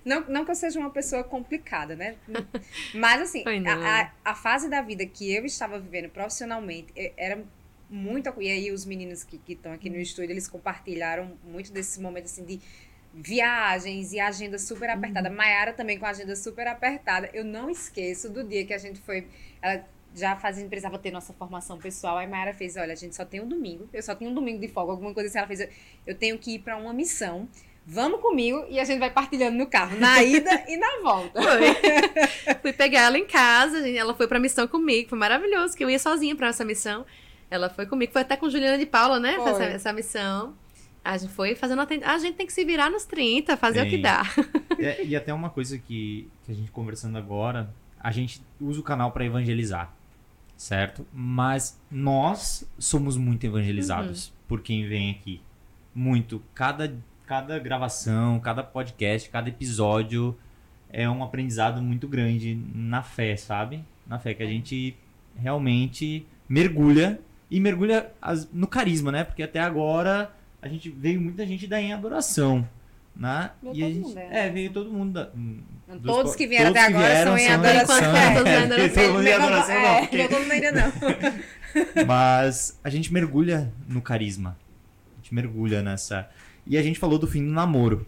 não, 0.04 0.20
não 0.28 0.44
que 0.44 0.50
eu 0.50 0.54
seja 0.54 0.78
uma 0.78 0.90
pessoa 0.90 1.24
complicada, 1.24 1.96
né? 1.96 2.16
Mas, 2.94 3.22
assim, 3.22 3.44
a, 3.66 4.02
a, 4.02 4.10
a, 4.32 4.34
fase 4.34 4.68
da 4.68 4.82
vida 4.82 5.06
que 5.06 5.32
eu 5.32 5.46
estava 5.46 5.78
vivendo 5.78 6.10
profissionalmente 6.10 6.92
era 7.16 7.42
muito. 7.90 8.32
E 8.40 8.48
aí, 8.50 8.70
os 8.70 8.84
meninos 8.86 9.24
que 9.24 9.40
estão 9.48 9.72
aqui 9.72 9.90
no 9.90 9.96
estúdio, 9.96 10.30
eles 10.30 10.48
compartilharam 10.48 11.36
muito 11.44 11.72
desse 11.72 12.00
momento, 12.00 12.26
assim, 12.26 12.44
de 12.44 12.60
viagens 13.12 14.12
e 14.12 14.20
agenda 14.20 14.58
super 14.58 14.88
apertada. 14.88 15.28
Uhum. 15.28 15.36
Maiara 15.36 15.72
também 15.72 15.98
com 15.98 16.06
agenda 16.06 16.36
super 16.36 16.66
apertada. 16.68 17.28
Eu 17.34 17.44
não 17.44 17.68
esqueço 17.68 18.30
do 18.30 18.44
dia 18.44 18.64
que 18.64 18.72
a 18.72 18.78
gente 18.78 19.00
foi. 19.00 19.26
Ela, 19.60 19.84
já 20.14 20.36
fazendo, 20.36 20.68
precisava 20.68 20.98
ter 20.98 21.10
nossa 21.10 21.32
formação 21.32 21.78
pessoal. 21.78 22.16
Aí 22.16 22.26
Mayara 22.26 22.54
fez, 22.54 22.76
olha, 22.76 22.92
a 22.92 22.96
gente 22.96 23.14
só 23.14 23.24
tem 23.24 23.40
um 23.40 23.48
domingo. 23.48 23.88
Eu 23.92 24.02
só 24.02 24.14
tenho 24.14 24.30
um 24.30 24.34
domingo 24.34 24.60
de 24.60 24.68
folga, 24.68 24.92
alguma 24.92 25.12
coisa 25.12 25.28
assim. 25.28 25.38
Ela 25.38 25.46
fez, 25.46 25.68
eu 26.06 26.14
tenho 26.14 26.38
que 26.38 26.54
ir 26.54 26.58
para 26.60 26.76
uma 26.76 26.92
missão. 26.92 27.48
Vamos 27.86 28.20
comigo 28.20 28.66
e 28.68 28.78
a 28.78 28.84
gente 28.84 28.98
vai 28.98 29.10
partilhando 29.10 29.56
no 29.56 29.66
carro, 29.66 29.98
na 29.98 30.22
ida 30.22 30.64
e 30.68 30.76
na 30.76 31.00
volta. 31.02 31.42
Foi. 31.42 32.54
Fui 32.62 32.72
pegar 32.72 33.02
ela 33.02 33.18
em 33.18 33.26
casa, 33.26 33.88
ela 33.88 34.14
foi 34.14 34.28
pra 34.28 34.38
missão 34.38 34.68
comigo, 34.68 35.08
foi 35.08 35.18
maravilhoso, 35.18 35.76
que 35.76 35.82
eu 35.82 35.90
ia 35.90 35.98
sozinha 35.98 36.36
para 36.36 36.48
essa 36.48 36.64
missão. 36.64 37.06
Ela 37.50 37.68
foi 37.68 37.86
comigo, 37.86 38.12
foi 38.12 38.22
até 38.22 38.36
com 38.36 38.48
Juliana 38.48 38.78
de 38.78 38.86
Paula, 38.86 39.18
né? 39.18 39.34
Essa, 39.34 39.64
essa 39.64 39.92
missão. 39.92 40.54
A 41.04 41.16
gente 41.16 41.32
foi 41.32 41.54
fazendo 41.54 41.80
atend... 41.80 42.04
A 42.04 42.18
gente 42.18 42.36
tem 42.36 42.46
que 42.46 42.52
se 42.52 42.64
virar 42.64 42.90
nos 42.90 43.04
30, 43.04 43.56
fazer 43.56 43.80
tem. 43.80 43.88
o 43.88 43.90
que 43.90 43.98
dá. 43.98 44.22
É, 44.78 45.04
e 45.04 45.14
até 45.16 45.34
uma 45.34 45.50
coisa 45.50 45.78
que, 45.78 46.30
que 46.44 46.52
a 46.52 46.54
gente 46.54 46.70
conversando 46.70 47.18
agora, 47.18 47.68
a 47.98 48.10
gente 48.10 48.40
usa 48.60 48.80
o 48.80 48.82
canal 48.82 49.12
para 49.12 49.24
evangelizar 49.24 49.92
certo? 50.60 51.06
Mas 51.10 51.80
nós 51.90 52.70
somos 52.78 53.16
muito 53.16 53.44
evangelizados 53.46 54.26
uhum. 54.26 54.34
por 54.46 54.60
quem 54.60 54.86
vem 54.86 55.10
aqui. 55.10 55.40
Muito. 55.94 56.42
Cada, 56.54 56.94
cada 57.24 57.58
gravação, 57.58 58.38
cada 58.38 58.62
podcast, 58.62 59.30
cada 59.30 59.48
episódio 59.48 60.36
é 60.90 61.08
um 61.08 61.24
aprendizado 61.24 61.80
muito 61.80 62.06
grande 62.06 62.62
na 62.74 63.02
fé, 63.02 63.36
sabe? 63.36 63.82
Na 64.06 64.18
fé 64.18 64.34
que 64.34 64.42
a 64.42 64.46
gente 64.46 64.94
realmente 65.34 66.26
mergulha 66.46 67.18
e 67.50 67.58
mergulha 67.60 68.12
no 68.52 68.66
carisma, 68.66 69.10
né? 69.10 69.24
Porque 69.24 69.42
até 69.42 69.60
agora 69.60 70.30
a 70.62 70.68
gente 70.68 70.88
veio 70.90 71.20
muita 71.20 71.46
gente 71.46 71.66
da 71.66 71.80
em 71.80 71.92
adoração. 71.92 72.68
Né? 73.16 73.50
Veio 73.62 73.74
e 73.74 73.84
a 73.84 73.88
gente, 73.88 74.06
mundo, 74.06 74.18
é. 74.18 74.46
é, 74.46 74.50
veio 74.50 74.72
todo 74.72 74.90
mundo. 74.90 75.12
Da, 75.12 75.24
dos, 75.94 76.02
todos 76.02 76.36
que 76.36 76.46
vieram 76.46 76.70
até 76.70 76.80
agora 76.80 77.08
vieram, 77.08 77.36
são 77.36 77.38
em 77.38 77.48
adoração. 77.48 77.96
É, 77.96 78.34
todos 78.34 78.50
em 78.50 78.56
adoração. 78.56 79.02
Todo 79.02 79.12
mundo 79.14 79.26
em 79.26 79.32
adoração, 79.32 79.74
não. 79.74 79.88
É, 79.88 80.00
porque... 80.00 80.28
Todo 80.28 80.40
mundo 80.40 80.52
ainda 80.52 80.72
não. 80.72 80.92
Mas 82.06 82.78
a 82.82 82.90
gente 82.90 83.12
mergulha 83.12 83.72
no 83.88 84.00
carisma. 84.00 84.56
A 85.12 85.16
gente 85.16 85.34
mergulha 85.34 85.82
nessa. 85.82 86.28
E 86.66 86.76
a 86.76 86.82
gente 86.82 86.98
falou 86.98 87.18
do 87.18 87.26
fim 87.26 87.44
do 87.44 87.50
namoro. 87.50 88.06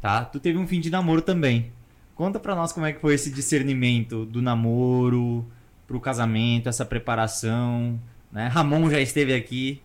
Tá? 0.00 0.24
Tu 0.24 0.38
teve 0.40 0.58
um 0.58 0.66
fim 0.66 0.80
de 0.80 0.90
namoro 0.90 1.22
também. 1.22 1.72
Conta 2.14 2.38
pra 2.38 2.54
nós 2.54 2.72
como 2.72 2.86
é 2.86 2.92
que 2.92 3.00
foi 3.00 3.14
esse 3.14 3.30
discernimento 3.30 4.24
do 4.24 4.40
namoro 4.40 5.46
pro 5.86 6.00
casamento, 6.00 6.68
essa 6.68 6.84
preparação. 6.84 8.00
Né? 8.30 8.48
Ramon 8.48 8.90
já 8.90 9.00
esteve 9.00 9.34
aqui 9.34 9.82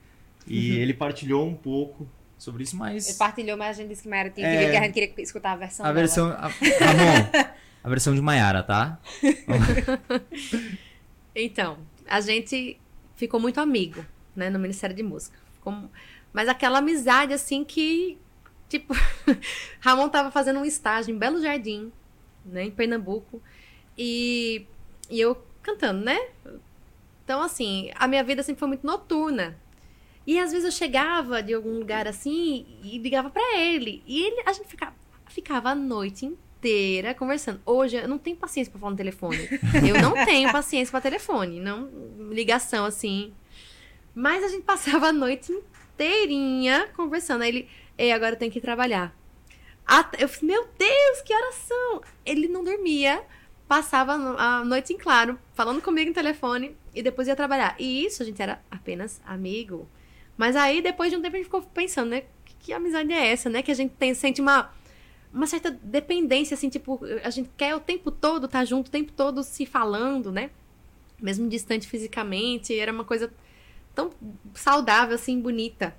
e 0.48 0.72
uhum. 0.72 0.78
ele 0.78 0.94
partilhou 0.94 1.48
um 1.48 1.56
pouco 1.56 2.10
sobre 2.38 2.64
isso, 2.64 2.76
mas. 2.76 3.08
Ele 3.08 3.18
partilhou, 3.18 3.58
mas 3.58 3.78
a 3.78 3.82
gente 3.82 3.90
disse 3.90 4.02
que 4.02 4.10
Mayara 4.10 4.30
tinha 4.32 4.48
que 4.48 4.56
é... 4.56 4.60
ver 4.60 4.72
que 4.72 4.78
a 4.78 4.84
gente 4.84 4.94
queria 4.94 5.24
escutar 5.24 5.52
a 5.52 5.56
versão. 5.56 5.86
A 5.86 5.90
dela. 5.90 6.00
versão. 6.00 6.28
A... 6.30 6.48
Ramon, 6.48 7.50
a 7.84 7.90
versão 7.90 8.16
de 8.16 8.22
Mayara, 8.22 8.64
tá? 8.64 9.00
então, 11.36 11.78
a 12.08 12.20
gente 12.20 12.80
ficou 13.16 13.40
muito 13.40 13.60
amigo, 13.60 14.04
né, 14.36 14.50
no 14.50 14.58
Ministério 14.58 14.96
de 14.96 15.04
Música. 15.04 15.38
Ficou... 15.54 15.90
Mas 16.34 16.50
aquela 16.50 16.80
amizade, 16.80 17.34
assim, 17.34 17.64
que. 17.64 18.18
Tipo, 18.68 18.96
Ramon 19.80 20.10
tava 20.10 20.32
fazendo 20.32 20.60
um 20.60 20.66
estágio 20.66 21.14
em 21.14 21.18
Belo 21.18 21.42
Jardim, 21.42 21.92
né, 22.46 22.64
em 22.64 22.72
Pernambuco. 22.72 23.42
E, 23.98 24.66
e 25.10 25.20
eu 25.20 25.36
cantando, 25.62 26.04
né? 26.04 26.20
Então, 27.24 27.42
assim, 27.42 27.92
a 27.96 28.08
minha 28.08 28.24
vida 28.24 28.44
sempre 28.44 28.60
foi 28.60 28.68
muito 28.68 28.86
noturna. 28.86 29.58
E 30.26 30.40
às 30.40 30.52
vezes 30.52 30.66
eu 30.66 30.72
chegava 30.72 31.42
de 31.42 31.54
algum 31.54 31.80
lugar 31.80 32.08
assim 32.08 32.66
e 32.84 32.98
ligava 32.98 33.30
para 33.30 33.58
ele. 33.58 34.04
E 34.06 34.24
ele, 34.24 34.44
a 34.46 34.54
gente 34.54 34.68
ficava, 34.68 34.94
ficava 35.28 35.70
a 35.70 35.76
noite 35.76 36.26
inteira 36.26 37.14
conversando. 37.14 37.60
Hoje 37.66 37.98
eu 37.98 38.08
não 38.08 38.20
tenho 38.20 38.38
paciência 38.38 38.70
para 38.72 38.80
falar 38.80 38.92
no 38.92 38.98
telefone. 38.98 39.50
Eu 39.88 40.00
não 40.00 40.14
tenho 40.26 40.52
paciência 40.52 40.92
para 40.92 41.02
telefone, 41.02 41.60
não 41.60 41.90
ligação 42.32 42.86
assim. 42.86 43.34
Mas 44.14 44.44
a 44.44 44.48
gente 44.48 44.64
passava 44.64 45.08
a 45.08 45.14
noite 45.14 45.52
inteirinha 45.52 46.88
conversando. 46.96 47.42
Aí 47.42 47.50
ele, 47.50 47.70
ei, 47.98 48.12
agora 48.12 48.36
eu 48.36 48.40
tenho 48.40 48.52
que 48.52 48.62
trabalhar. 48.62 49.16
Eu 50.20 50.30
falei, 50.30 50.56
meu 50.56 50.68
Deus, 50.78 51.22
que 51.26 51.34
oração! 51.34 52.02
Ele 52.26 52.48
não 52.48 52.64
dormia, 52.64 53.24
passava 53.72 54.16
a 54.16 54.66
noite 54.66 54.92
em 54.92 54.98
claro, 54.98 55.40
falando 55.54 55.82
comigo 55.82 56.10
no 56.10 56.14
telefone 56.14 56.76
e 56.94 57.02
depois 57.02 57.30
ia 57.30 57.38
trabalhar. 57.38 57.74
E 57.80 58.04
isso 58.06 58.22
a 58.22 58.26
gente 58.26 58.42
era 58.42 58.62
apenas 58.70 59.22
amigo. 59.26 59.88
Mas 60.36 60.58
aí, 60.58 60.82
depois 60.82 61.10
de 61.10 61.16
um 61.16 61.22
tempo, 61.22 61.38
a 61.38 61.40
gente 61.40 61.46
ficou 61.46 61.62
pensando, 61.62 62.10
né? 62.10 62.24
Que, 62.44 62.54
que 62.60 62.74
amizade 62.74 63.14
é 63.14 63.32
essa, 63.32 63.50
né? 63.50 63.62
Que 63.62 63.72
a 63.72 63.74
gente 63.74 63.94
tem, 63.94 64.14
sente 64.14 64.42
uma, 64.42 64.74
uma 65.34 65.48
certa 65.48 65.72
dependência, 65.72 66.54
assim, 66.54 66.68
tipo, 66.68 67.00
a 67.24 67.30
gente 67.30 67.50
quer 67.56 67.74
o 67.74 67.80
tempo 67.80 68.12
todo 68.12 68.46
estar 68.46 68.60
tá 68.60 68.66
junto, 68.66 68.90
o 68.90 68.92
tempo 68.92 69.14
todo 69.14 69.42
se 69.42 69.66
falando, 69.66 70.34
né? 70.34 70.50
Mesmo 71.22 71.48
distante 71.48 71.88
fisicamente, 71.88 72.78
era 72.78 72.92
uma 72.92 73.06
coisa 73.06 73.32
tão 73.96 74.12
saudável, 74.54 75.16
assim, 75.16 75.40
bonita. 75.40 75.96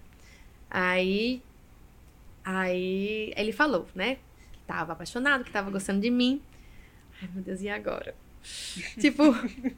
Aí, 0.71 1.41
aí 2.45 3.33
ele 3.35 3.51
falou, 3.51 3.89
né? 3.95 4.19
Que 4.53 4.61
tava 4.67 4.93
apaixonado, 4.93 5.43
que 5.43 5.51
tava 5.51 5.71
gostando 5.71 6.03
de 6.03 6.11
mim. 6.11 6.43
Ai, 7.23 7.29
meu 7.33 7.43
Deus, 7.43 7.61
e 7.63 7.69
agora? 7.69 8.15
tipo, 8.99 9.23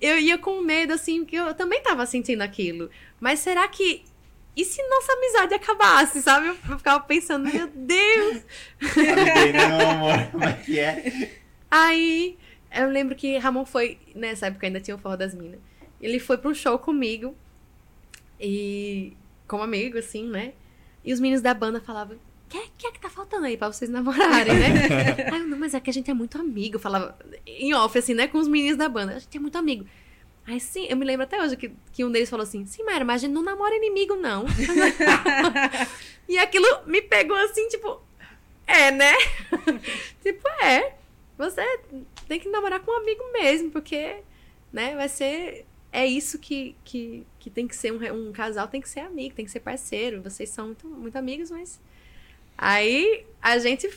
eu 0.00 0.18
ia 0.18 0.38
com 0.38 0.62
medo, 0.62 0.94
assim, 0.94 1.24
que 1.24 1.36
eu 1.36 1.52
também 1.54 1.82
tava 1.82 2.06
sentindo 2.06 2.40
aquilo. 2.40 2.90
Mas 3.20 3.40
será 3.40 3.68
que 3.68 4.02
e 4.56 4.64
se 4.64 4.80
nossa 4.88 5.12
amizade 5.12 5.54
acabasse, 5.54 6.22
sabe? 6.22 6.48
Eu 6.48 6.78
ficava 6.78 7.00
pensando, 7.00 7.50
meu 7.50 7.66
Deus! 7.66 8.42
não, 9.52 9.90
amor, 9.90 10.30
como 10.30 10.44
é 10.44 10.52
que 10.52 10.78
é? 10.78 11.30
Aí, 11.68 12.38
eu 12.72 12.88
lembro 12.88 13.16
que 13.16 13.36
Ramon 13.36 13.64
foi, 13.64 13.98
nessa 14.14 14.46
época 14.46 14.66
ainda 14.66 14.80
tinha 14.80 14.94
o 14.94 14.98
Forró 14.98 15.16
das 15.16 15.34
Minas. 15.34 15.58
Ele 16.00 16.20
foi 16.20 16.38
um 16.44 16.54
show 16.54 16.78
comigo, 16.78 17.36
e 18.38 19.16
como 19.48 19.64
amigo, 19.64 19.98
assim, 19.98 20.28
né? 20.28 20.52
E 21.04 21.12
os 21.12 21.18
meninos 21.18 21.42
da 21.42 21.52
banda 21.52 21.80
falavam, 21.80 22.16
que, 22.62 22.70
que 22.78 22.86
é 22.86 22.92
que 22.92 23.00
tá 23.00 23.10
faltando 23.10 23.46
aí 23.46 23.56
pra 23.56 23.68
vocês 23.68 23.90
namorarem, 23.90 24.54
né? 24.54 25.28
aí 25.32 25.40
eu, 25.40 25.46
não, 25.46 25.58
mas 25.58 25.74
é 25.74 25.80
que 25.80 25.90
a 25.90 25.92
gente 25.92 26.10
é 26.10 26.14
muito 26.14 26.38
amigo. 26.38 26.76
Eu 26.76 26.80
falava 26.80 27.16
em 27.46 27.74
off, 27.74 27.98
assim, 27.98 28.14
né? 28.14 28.28
Com 28.28 28.38
os 28.38 28.48
meninos 28.48 28.76
da 28.76 28.88
banda. 28.88 29.16
A 29.16 29.18
gente 29.18 29.36
é 29.36 29.40
muito 29.40 29.56
amigo. 29.56 29.86
Aí 30.46 30.60
sim, 30.60 30.86
eu 30.88 30.96
me 30.96 31.04
lembro 31.04 31.24
até 31.24 31.42
hoje 31.42 31.56
que, 31.56 31.72
que 31.92 32.04
um 32.04 32.12
deles 32.12 32.28
falou 32.28 32.44
assim: 32.44 32.66
sim, 32.66 32.84
Mayra, 32.84 33.04
mas 33.04 33.22
a 33.22 33.26
gente 33.26 33.34
não 33.34 33.42
namora 33.42 33.74
inimigo, 33.74 34.14
não. 34.14 34.44
e 36.28 36.38
aquilo 36.38 36.66
me 36.86 37.00
pegou 37.00 37.36
assim, 37.36 37.66
tipo, 37.68 38.00
é, 38.66 38.90
né? 38.90 39.12
tipo, 40.22 40.46
é. 40.62 40.94
Você 41.36 41.62
tem 42.28 42.38
que 42.38 42.48
namorar 42.48 42.80
com 42.80 42.92
um 42.92 42.98
amigo 42.98 43.22
mesmo, 43.32 43.70
porque, 43.70 44.18
né, 44.72 44.94
vai 44.94 45.08
ser. 45.08 45.66
É 45.90 46.04
isso 46.04 46.38
que, 46.38 46.74
que, 46.84 47.24
que 47.38 47.48
tem 47.50 47.68
que 47.68 47.74
ser 47.74 47.92
um, 47.92 48.28
um 48.28 48.32
casal, 48.32 48.66
tem 48.66 48.80
que 48.80 48.88
ser 48.88 49.00
amigo, 49.00 49.34
tem 49.34 49.44
que 49.44 49.50
ser 49.50 49.60
parceiro. 49.60 50.20
Vocês 50.22 50.50
são 50.50 50.66
muito, 50.66 50.88
muito 50.88 51.16
amigos, 51.16 51.50
mas 51.50 51.80
Aí 52.56 53.26
a 53.40 53.58
gente. 53.58 53.88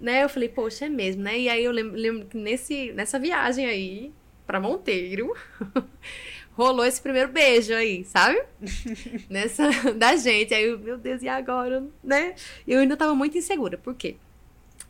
Né, 0.00 0.24
eu 0.24 0.30
falei, 0.30 0.48
poxa, 0.48 0.86
é 0.86 0.88
mesmo, 0.88 1.22
né? 1.22 1.38
E 1.38 1.48
aí 1.48 1.62
eu 1.62 1.72
lembro, 1.72 1.94
lembro 1.94 2.26
que 2.26 2.36
nesse, 2.38 2.90
nessa 2.92 3.18
viagem 3.18 3.66
aí, 3.66 4.10
pra 4.46 4.58
Monteiro, 4.58 5.36
rolou 6.52 6.86
esse 6.86 7.02
primeiro 7.02 7.30
beijo 7.30 7.74
aí, 7.74 8.02
sabe? 8.04 8.42
Nessa, 9.28 9.68
da 9.94 10.16
gente. 10.16 10.54
Aí 10.54 10.64
eu, 10.64 10.78
meu 10.78 10.96
Deus, 10.96 11.22
e 11.22 11.28
agora? 11.28 11.86
Né? 12.02 12.34
Eu 12.66 12.80
ainda 12.80 12.96
tava 12.96 13.14
muito 13.14 13.36
insegura. 13.36 13.76
Por 13.76 13.94
quê? 13.94 14.16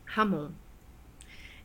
Ramon 0.05 0.51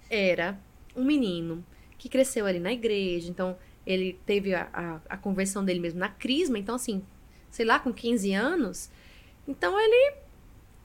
era 0.08 0.58
um 0.94 1.04
menino 1.04 1.64
que 1.98 2.08
cresceu 2.08 2.46
ali 2.46 2.60
na 2.60 2.72
igreja, 2.72 3.28
então 3.28 3.56
ele 3.86 4.18
teve 4.26 4.54
a, 4.54 4.68
a, 4.72 5.00
a 5.08 5.16
conversão 5.16 5.64
dele 5.64 5.80
mesmo 5.80 5.98
na 5.98 6.08
crisma, 6.08 6.58
então 6.58 6.74
assim, 6.74 7.02
sei 7.50 7.64
lá, 7.64 7.78
com 7.78 7.92
15 7.92 8.32
anos. 8.32 8.90
Então 9.46 9.78
ele 9.78 10.14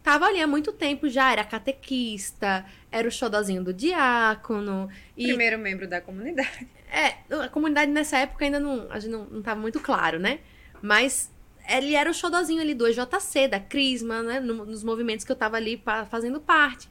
tava 0.03 0.25
ali 0.25 0.41
há 0.41 0.47
muito 0.47 0.71
tempo 0.71 1.07
já, 1.09 1.31
era 1.31 1.43
catequista, 1.43 2.65
era 2.91 3.07
o 3.07 3.11
xodozinho 3.11 3.63
do 3.63 3.73
diácono. 3.73 4.89
E... 5.15 5.27
Primeiro 5.27 5.57
membro 5.57 5.87
da 5.87 6.01
comunidade. 6.01 6.67
É, 6.91 7.35
a 7.35 7.47
comunidade 7.47 7.89
nessa 7.89 8.17
época 8.17 8.43
ainda 8.43 8.59
não, 8.59 8.87
a 8.91 8.99
gente 8.99 9.11
não, 9.11 9.25
não 9.25 9.41
tava 9.41 9.59
muito 9.59 9.79
claro, 9.79 10.19
né? 10.19 10.39
Mas 10.81 11.31
ele 11.69 11.95
era 11.95 12.09
o 12.09 12.13
xodozinho 12.13 12.61
ali 12.61 12.73
do 12.73 12.87
EJC, 12.87 13.47
da 13.47 13.59
Crisma, 13.59 14.21
né? 14.21 14.39
nos 14.39 14.83
movimentos 14.83 15.25
que 15.25 15.31
eu 15.31 15.35
tava 15.35 15.57
ali 15.57 15.81
fazendo 16.09 16.39
parte. 16.39 16.89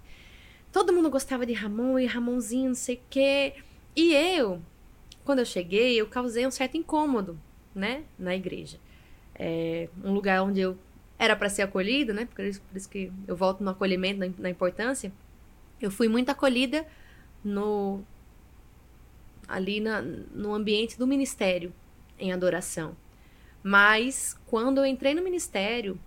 Todo 0.72 0.92
mundo 0.92 1.10
gostava 1.10 1.44
de 1.44 1.52
Ramon 1.52 1.98
e 1.98 2.06
Ramonzinho, 2.06 2.68
não 2.68 2.74
sei 2.74 2.96
o 2.96 3.00
quê. 3.10 3.54
E 3.94 4.14
eu, 4.14 4.62
quando 5.24 5.40
eu 5.40 5.44
cheguei, 5.44 6.00
eu 6.00 6.06
causei 6.06 6.46
um 6.46 6.50
certo 6.50 6.76
incômodo, 6.76 7.38
né? 7.74 8.04
Na 8.18 8.34
igreja. 8.34 8.78
É, 9.34 9.88
um 10.04 10.12
lugar 10.12 10.42
onde 10.42 10.60
eu 10.60 10.78
era 11.20 11.36
para 11.36 11.50
ser 11.50 11.60
acolhida, 11.60 12.14
né? 12.14 12.26
Por 12.34 12.42
isso, 12.42 12.62
por 12.62 12.74
isso, 12.74 12.88
que 12.88 13.12
eu 13.28 13.36
volto 13.36 13.62
no 13.62 13.68
acolhimento, 13.68 14.18
na, 14.18 14.30
na 14.38 14.48
importância. 14.48 15.12
Eu 15.78 15.90
fui 15.90 16.08
muito 16.08 16.30
acolhida 16.30 16.86
no 17.44 18.02
ali 19.46 19.80
na, 19.80 20.00
no 20.00 20.54
ambiente 20.54 20.98
do 20.98 21.06
ministério 21.06 21.74
em 22.18 22.32
adoração. 22.32 22.96
Mas 23.62 24.34
quando 24.46 24.78
eu 24.78 24.86
entrei 24.86 25.14
no 25.14 25.22
ministério, 25.22 26.00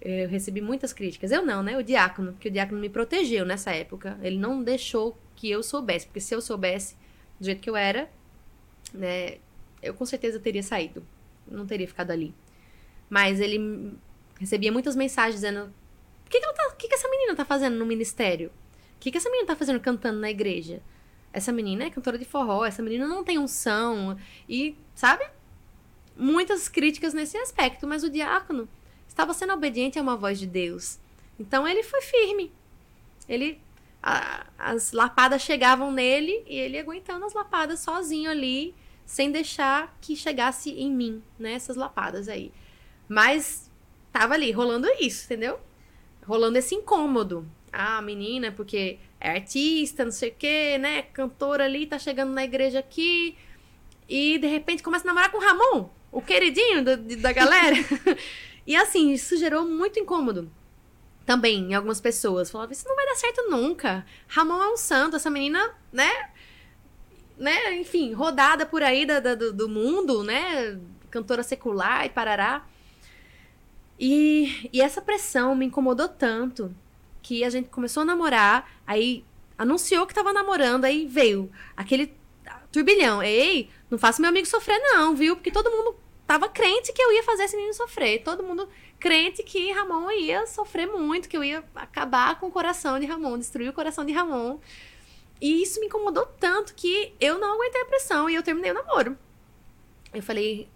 eu 0.00 0.28
recebi 0.30 0.62
muitas 0.62 0.94
críticas. 0.94 1.30
Eu 1.30 1.44
não, 1.44 1.62
né? 1.62 1.76
O 1.76 1.82
diácono, 1.82 2.32
porque 2.32 2.48
o 2.48 2.50
diácono 2.50 2.80
me 2.80 2.88
protegeu 2.88 3.44
nessa 3.44 3.70
época. 3.70 4.18
Ele 4.22 4.38
não 4.38 4.62
deixou 4.62 5.18
que 5.36 5.50
eu 5.50 5.62
soubesse, 5.62 6.06
porque 6.06 6.20
se 6.20 6.34
eu 6.34 6.40
soubesse 6.40 6.96
do 7.38 7.44
jeito 7.44 7.60
que 7.60 7.68
eu 7.68 7.76
era, 7.76 8.08
né, 8.94 9.36
eu 9.82 9.92
com 9.92 10.06
certeza 10.06 10.40
teria 10.40 10.62
saído. 10.62 11.06
Não 11.46 11.66
teria 11.66 11.86
ficado 11.86 12.12
ali. 12.12 12.34
Mas 13.10 13.40
ele 13.40 13.92
recebia 14.44 14.70
muitas 14.70 14.94
mensagens 14.94 15.36
dizendo: 15.36 15.72
o 16.26 16.30
que, 16.30 16.40
que, 16.40 16.52
tá, 16.52 16.74
que, 16.78 16.88
que 16.88 16.94
essa 16.94 17.08
menina 17.08 17.34
tá 17.34 17.44
fazendo 17.44 17.76
no 17.76 17.86
ministério? 17.86 18.48
O 18.96 19.00
que, 19.00 19.10
que 19.10 19.18
essa 19.18 19.28
menina 19.30 19.48
tá 19.48 19.56
fazendo 19.56 19.80
cantando 19.80 20.20
na 20.20 20.30
igreja? 20.30 20.82
Essa 21.32 21.52
menina 21.52 21.84
é 21.84 21.90
cantora 21.90 22.16
de 22.16 22.24
forró, 22.24 22.64
essa 22.64 22.82
menina 22.82 23.06
não 23.06 23.24
tem 23.24 23.38
unção. 23.38 24.16
E, 24.48 24.76
sabe? 24.94 25.24
Muitas 26.16 26.68
críticas 26.68 27.12
nesse 27.12 27.36
aspecto, 27.36 27.86
mas 27.86 28.04
o 28.04 28.10
diácono 28.10 28.68
estava 29.08 29.34
sendo 29.34 29.52
obediente 29.52 29.98
a 29.98 30.02
uma 30.02 30.16
voz 30.16 30.38
de 30.38 30.46
Deus. 30.46 30.98
Então 31.38 31.66
ele 31.66 31.82
foi 31.82 32.00
firme. 32.02 32.52
Ele. 33.28 33.60
A, 34.02 34.46
as 34.58 34.92
lapadas 34.92 35.40
chegavam 35.40 35.90
nele 35.90 36.44
e 36.46 36.58
ele 36.58 36.78
aguentando 36.78 37.24
as 37.24 37.32
lapadas 37.32 37.80
sozinho 37.80 38.30
ali, 38.30 38.74
sem 39.06 39.32
deixar 39.32 39.96
que 40.00 40.14
chegasse 40.14 40.70
em 40.70 40.92
mim, 40.92 41.22
né? 41.38 41.54
Essas 41.54 41.74
lapadas 41.74 42.28
aí. 42.28 42.52
Mas 43.08 43.63
tava 44.14 44.34
ali, 44.34 44.52
rolando 44.52 44.86
isso, 45.00 45.24
entendeu? 45.24 45.58
Rolando 46.24 46.56
esse 46.56 46.72
incômodo. 46.72 47.44
Ah, 47.72 48.00
menina, 48.00 48.52
porque 48.52 49.00
é 49.20 49.30
artista, 49.30 50.04
não 50.04 50.12
sei 50.12 50.30
o 50.30 50.34
quê, 50.38 50.78
né? 50.78 51.02
Cantora 51.02 51.64
ali, 51.64 51.84
tá 51.84 51.98
chegando 51.98 52.32
na 52.32 52.44
igreja 52.44 52.78
aqui. 52.78 53.36
E 54.08 54.38
de 54.38 54.46
repente 54.46 54.84
começa 54.84 55.04
a 55.04 55.08
namorar 55.08 55.32
com 55.32 55.38
o 55.38 55.40
Ramon, 55.40 55.90
o 56.12 56.22
queridinho 56.22 56.84
do, 56.84 57.16
da 57.16 57.32
galera. 57.32 57.74
e 58.64 58.76
assim, 58.76 59.10
isso 59.12 59.36
gerou 59.36 59.66
muito 59.66 59.98
incômodo. 59.98 60.48
Também, 61.26 61.72
em 61.72 61.74
algumas 61.74 62.00
pessoas. 62.00 62.52
Falavam, 62.52 62.70
isso 62.70 62.86
não 62.86 62.94
vai 62.94 63.06
dar 63.06 63.16
certo 63.16 63.50
nunca. 63.50 64.06
Ramon 64.28 64.62
é 64.62 64.68
um 64.68 64.76
santo, 64.76 65.16
essa 65.16 65.28
menina, 65.28 65.74
né? 65.92 66.30
Né, 67.36 67.74
enfim, 67.78 68.12
rodada 68.12 68.64
por 68.64 68.80
aí 68.80 69.04
da, 69.04 69.18
da 69.18 69.34
do, 69.34 69.52
do 69.52 69.68
mundo, 69.68 70.22
né? 70.22 70.78
Cantora 71.10 71.42
secular 71.42 72.06
e 72.06 72.10
parará. 72.10 72.64
E, 73.98 74.68
e 74.72 74.80
essa 74.80 75.00
pressão 75.00 75.54
me 75.54 75.66
incomodou 75.66 76.08
tanto 76.08 76.74
que 77.22 77.44
a 77.44 77.50
gente 77.50 77.68
começou 77.70 78.02
a 78.02 78.06
namorar, 78.06 78.70
aí 78.86 79.24
anunciou 79.56 80.06
que 80.06 80.14
tava 80.14 80.32
namorando, 80.32 80.84
aí 80.84 81.06
veio 81.06 81.50
aquele 81.76 82.12
turbilhão. 82.70 83.22
Ei, 83.22 83.70
não 83.90 83.98
faça 83.98 84.20
meu 84.20 84.28
amigo 84.28 84.46
sofrer, 84.46 84.78
não, 84.80 85.14
viu? 85.14 85.36
Porque 85.36 85.50
todo 85.50 85.70
mundo 85.70 85.96
tava 86.26 86.48
crente 86.48 86.92
que 86.92 87.00
eu 87.00 87.12
ia 87.12 87.22
fazer 87.22 87.44
esse 87.44 87.56
menino 87.56 87.74
sofrer. 87.74 88.22
Todo 88.22 88.42
mundo 88.42 88.68
crente 88.98 89.42
que 89.42 89.70
Ramon 89.72 90.10
ia 90.10 90.46
sofrer 90.46 90.86
muito, 90.86 91.28
que 91.28 91.36
eu 91.36 91.44
ia 91.44 91.64
acabar 91.74 92.38
com 92.40 92.46
o 92.46 92.50
coração 92.50 92.98
de 92.98 93.06
Ramon, 93.06 93.38
destruir 93.38 93.68
o 93.68 93.72
coração 93.72 94.04
de 94.04 94.12
Ramon. 94.12 94.58
E 95.40 95.62
isso 95.62 95.80
me 95.80 95.86
incomodou 95.86 96.26
tanto 96.38 96.74
que 96.74 97.14
eu 97.20 97.38
não 97.38 97.54
aguentei 97.54 97.82
a 97.82 97.86
pressão 97.86 98.28
e 98.28 98.34
eu 98.34 98.42
terminei 98.42 98.70
o 98.70 98.74
namoro. 98.74 99.16
Eu 100.12 100.22
falei, 100.22 100.68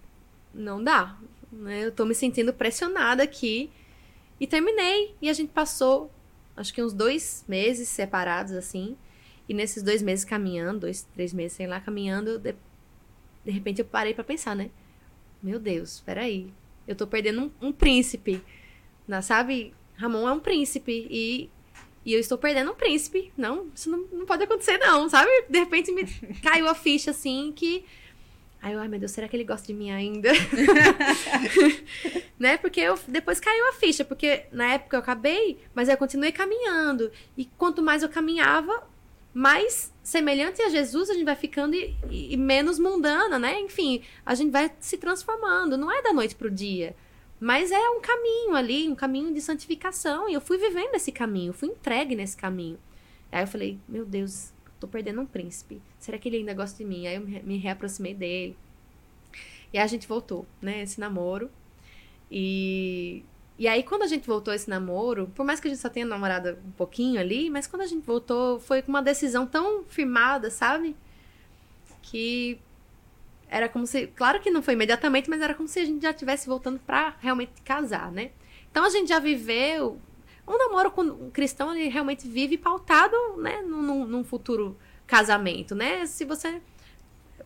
não 0.53 0.83
dá, 0.83 1.17
né? 1.51 1.85
Eu 1.85 1.91
tô 1.91 2.05
me 2.05 2.15
sentindo 2.15 2.53
pressionada 2.53 3.23
aqui. 3.23 3.69
E 4.39 4.47
terminei. 4.47 5.15
E 5.21 5.29
a 5.29 5.33
gente 5.33 5.51
passou, 5.51 6.11
acho 6.55 6.73
que 6.73 6.81
uns 6.81 6.93
dois 6.93 7.43
meses 7.47 7.89
separados, 7.89 8.53
assim. 8.53 8.97
E 9.47 9.53
nesses 9.53 9.83
dois 9.83 10.01
meses 10.01 10.23
caminhando, 10.23 10.81
dois, 10.81 11.07
três 11.13 11.33
meses, 11.33 11.57
sei 11.57 11.67
lá, 11.67 11.79
caminhando, 11.81 12.37
de, 12.37 12.55
de 13.43 13.51
repente 13.51 13.79
eu 13.79 13.85
parei 13.85 14.13
para 14.13 14.23
pensar, 14.23 14.55
né? 14.55 14.69
Meu 15.41 15.59
Deus, 15.59 16.01
peraí. 16.01 16.51
Eu 16.87 16.95
tô 16.95 17.07
perdendo 17.07 17.41
um, 17.41 17.67
um 17.67 17.71
príncipe. 17.71 18.41
Na, 19.07 19.21
sabe? 19.21 19.73
Ramon 19.95 20.27
é 20.27 20.33
um 20.33 20.39
príncipe. 20.39 21.07
E, 21.09 21.49
e 22.05 22.13
eu 22.13 22.19
estou 22.19 22.37
perdendo 22.37 22.71
um 22.71 22.75
príncipe. 22.75 23.33
Não, 23.35 23.67
isso 23.73 23.89
não, 23.89 24.07
não 24.11 24.25
pode 24.25 24.43
acontecer, 24.43 24.77
não, 24.77 25.09
sabe? 25.09 25.29
De 25.49 25.59
repente 25.59 25.91
me 25.91 26.05
caiu 26.41 26.67
a 26.67 26.75
ficha, 26.75 27.11
assim, 27.11 27.51
que 27.55 27.83
Aí 28.61 28.73
eu, 28.73 28.79
ai 28.79 28.87
meu 28.87 28.99
Deus, 28.99 29.11
será 29.11 29.27
que 29.27 29.35
ele 29.35 29.45
gosta 29.45 29.67
de 29.67 29.73
mim 29.73 29.89
ainda? 29.89 30.29
né? 32.37 32.57
Porque 32.57 32.81
eu, 32.81 32.99
depois 33.07 33.39
caiu 33.39 33.69
a 33.69 33.73
ficha, 33.73 34.03
porque 34.03 34.43
na 34.51 34.73
época 34.73 34.97
eu 34.97 34.99
acabei, 34.99 35.59
mas 35.73 35.87
eu 35.87 35.95
continuei 35.95 36.31
caminhando. 36.31 37.09
E 37.37 37.45
quanto 37.57 37.81
mais 37.81 38.03
eu 38.03 38.09
caminhava, 38.09 38.83
mais 39.33 39.93
semelhante 40.03 40.61
a 40.61 40.69
Jesus 40.69 41.09
a 41.09 41.13
gente 41.13 41.23
vai 41.23 41.35
ficando 41.35 41.73
e, 41.73 41.95
e, 42.09 42.33
e 42.33 42.37
menos 42.37 42.79
mundana, 42.79 43.39
né? 43.39 43.59
Enfim, 43.61 44.01
a 44.25 44.35
gente 44.35 44.51
vai 44.51 44.71
se 44.79 44.97
transformando. 44.97 45.77
Não 45.77 45.91
é 45.91 46.01
da 46.01 46.11
noite 46.11 46.35
pro 46.35 46.51
dia. 46.51 46.95
Mas 47.39 47.71
é 47.71 47.89
um 47.91 48.01
caminho 48.01 48.55
ali, 48.55 48.89
um 48.89 48.95
caminho 48.95 49.33
de 49.33 49.39
santificação. 49.39 50.27
E 50.27 50.33
eu 50.33 50.41
fui 50.41 50.57
vivendo 50.57 50.95
esse 50.95 51.11
caminho, 51.11 51.53
fui 51.53 51.69
entregue 51.69 52.15
nesse 52.15 52.35
caminho. 52.35 52.77
Aí 53.31 53.43
eu 53.43 53.47
falei, 53.47 53.79
meu 53.87 54.05
Deus, 54.05 54.51
tô 54.79 54.87
perdendo 54.87 55.21
um 55.21 55.25
príncipe. 55.25 55.81
Será 55.99 56.17
que 56.17 56.29
ele 56.29 56.37
ainda 56.37 56.53
gosta 56.53 56.77
de 56.77 56.85
mim? 56.85 57.07
Aí 57.07 57.15
eu 57.15 57.21
me 57.21 57.57
reaproximei 57.57 58.13
dele. 58.13 58.57
E 59.73 59.77
aí 59.77 59.83
a 59.83 59.87
gente 59.87 60.07
voltou, 60.07 60.45
né? 60.61 60.81
Esse 60.81 60.99
namoro. 60.99 61.49
E, 62.31 63.23
e 63.57 63.67
aí, 63.67 63.83
quando 63.83 64.03
a 64.03 64.07
gente 64.07 64.25
voltou 64.25 64.53
esse 64.53 64.69
namoro, 64.69 65.31
por 65.35 65.45
mais 65.45 65.59
que 65.59 65.67
a 65.67 65.71
gente 65.71 65.81
só 65.81 65.89
tenha 65.89 66.05
namorado 66.05 66.57
um 66.65 66.71
pouquinho 66.71 67.19
ali, 67.19 67.49
mas 67.49 67.67
quando 67.67 67.81
a 67.81 67.87
gente 67.87 68.05
voltou, 68.05 68.59
foi 68.59 68.81
com 68.81 68.89
uma 68.89 69.01
decisão 69.01 69.45
tão 69.45 69.83
firmada, 69.83 70.49
sabe? 70.49 70.95
Que 72.01 72.59
era 73.49 73.67
como 73.67 73.85
se. 73.85 74.07
Claro 74.07 74.39
que 74.39 74.51
não 74.51 74.61
foi 74.61 74.75
imediatamente, 74.75 75.29
mas 75.29 75.41
era 75.41 75.53
como 75.53 75.67
se 75.67 75.79
a 75.79 75.85
gente 75.85 76.01
já 76.01 76.11
estivesse 76.11 76.47
voltando 76.47 76.79
para 76.79 77.15
realmente 77.19 77.61
casar, 77.63 78.11
né? 78.11 78.31
Então 78.71 78.85
a 78.85 78.89
gente 78.89 79.09
já 79.09 79.19
viveu 79.19 79.99
um 80.49 80.57
namoro 80.57 80.91
com 80.91 81.01
um 81.03 81.29
cristão, 81.29 81.73
ele 81.73 81.87
realmente 81.89 82.27
vive 82.27 82.57
pautado, 82.57 83.15
né, 83.37 83.61
num, 83.61 84.05
num 84.05 84.23
futuro 84.23 84.75
casamento, 85.05 85.75
né? 85.75 86.05
Se 86.05 86.25
você 86.25 86.61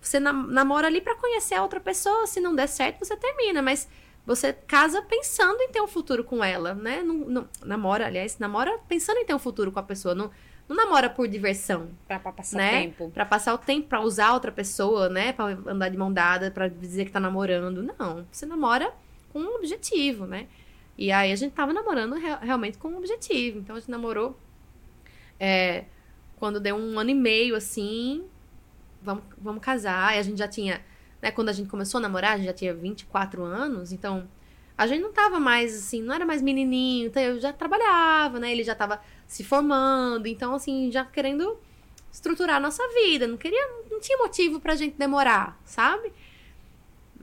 você 0.02 0.20
namora 0.20 0.88
ali 0.88 1.00
para 1.00 1.16
conhecer 1.16 1.56
a 1.56 1.62
outra 1.62 1.80
pessoa, 1.80 2.28
se 2.28 2.42
não 2.42 2.54
der 2.54 2.68
certo, 2.68 3.00
você 3.00 3.16
termina, 3.16 3.62
mas 3.62 3.88
você 4.26 4.52
casa 4.52 5.02
pensando 5.02 5.62
em 5.62 5.70
ter 5.70 5.82
um 5.82 5.88
futuro 5.88 6.24
com 6.24 6.44
ela, 6.44 6.74
né? 6.74 7.02
Não, 7.02 7.16
não, 7.16 7.48
namora, 7.64 8.08
aliás, 8.08 8.38
namora 8.38 8.78
pensando 8.88 9.18
em 9.18 9.26
ter 9.26 9.34
um 9.34 9.40
futuro 9.40 9.72
com 9.72 9.80
a 9.80 9.84
pessoa, 9.84 10.14
não, 10.14 10.30
não 10.68 10.76
namora 10.76 11.10
por 11.10 11.28
diversão. 11.28 11.90
Pra, 12.06 12.20
pra 12.20 12.32
passar 12.32 12.58
né? 12.58 12.70
o 12.70 12.82
tempo. 12.82 13.12
Pra 13.12 13.26
passar 13.26 13.54
o 13.54 13.58
tempo, 13.58 13.88
pra 13.88 14.02
usar 14.02 14.34
outra 14.34 14.52
pessoa, 14.52 15.08
né? 15.08 15.32
Pra 15.32 15.46
andar 15.46 15.90
de 15.90 15.98
mão 15.98 16.12
dada, 16.12 16.52
pra 16.52 16.68
dizer 16.68 17.06
que 17.06 17.12
tá 17.12 17.20
namorando. 17.20 17.82
Não, 17.82 18.26
você 18.32 18.46
namora 18.46 18.94
com 19.32 19.40
um 19.40 19.56
objetivo, 19.56 20.26
né? 20.26 20.48
E 20.98 21.12
aí 21.12 21.32
a 21.32 21.36
gente 21.36 21.54
tava 21.54 21.74
namorando 21.74 22.16
realmente 22.42 22.78
com 22.78 22.90
um 22.90 22.98
objetivo. 22.98 23.60
Então 23.60 23.76
a 23.76 23.80
gente 23.80 23.90
namorou 23.90 24.38
é, 25.40 25.86
quando 26.38 26.60
deu 26.60 26.76
um 26.76 27.00
ano 27.00 27.10
e 27.10 27.16
meio, 27.16 27.56
assim, 27.56 28.24
vamos, 29.02 29.24
vamos 29.38 29.62
casar. 29.64 30.16
E 30.16 30.20
a 30.20 30.22
gente 30.22 30.38
já 30.38 30.48
tinha, 30.48 30.84
né, 31.22 31.32
quando 31.32 31.50
a 31.50 31.54
gente 31.54 31.70
começou 31.70 32.00
a 32.00 32.02
namorar, 32.02 32.34
a 32.34 32.38
gente 32.38 32.46
já 32.46 32.54
tinha 32.54 32.74
24 32.74 33.44
anos, 33.44 33.92
então 33.92 34.28
a 34.78 34.88
gente 34.88 35.02
não 35.02 35.14
tava 35.14 35.40
mais 35.40 35.76
assim, 35.76 36.02
não 36.02 36.14
era 36.14 36.26
mais 36.26 36.42
menininho, 36.42 37.08
então 37.08 37.22
eu 37.22 37.40
já 37.40 37.54
trabalhava, 37.54 38.40
né? 38.40 38.52
Ele 38.52 38.64
já 38.64 38.74
tava 38.74 39.00
se 39.28 39.44
formando, 39.44 40.28
então 40.28 40.56
assim, 40.56 40.92
já 40.92 41.06
querendo 41.06 41.58
estruturar 42.12 42.58
a 42.58 42.60
nossa 42.60 42.84
vida, 42.90 43.28
não 43.28 43.38
queria, 43.38 43.68
não 43.90 44.00
tinha 44.00 44.18
motivo 44.18 44.60
pra 44.60 44.76
gente 44.76 44.96
demorar, 44.98 45.60
sabe? 45.66 46.12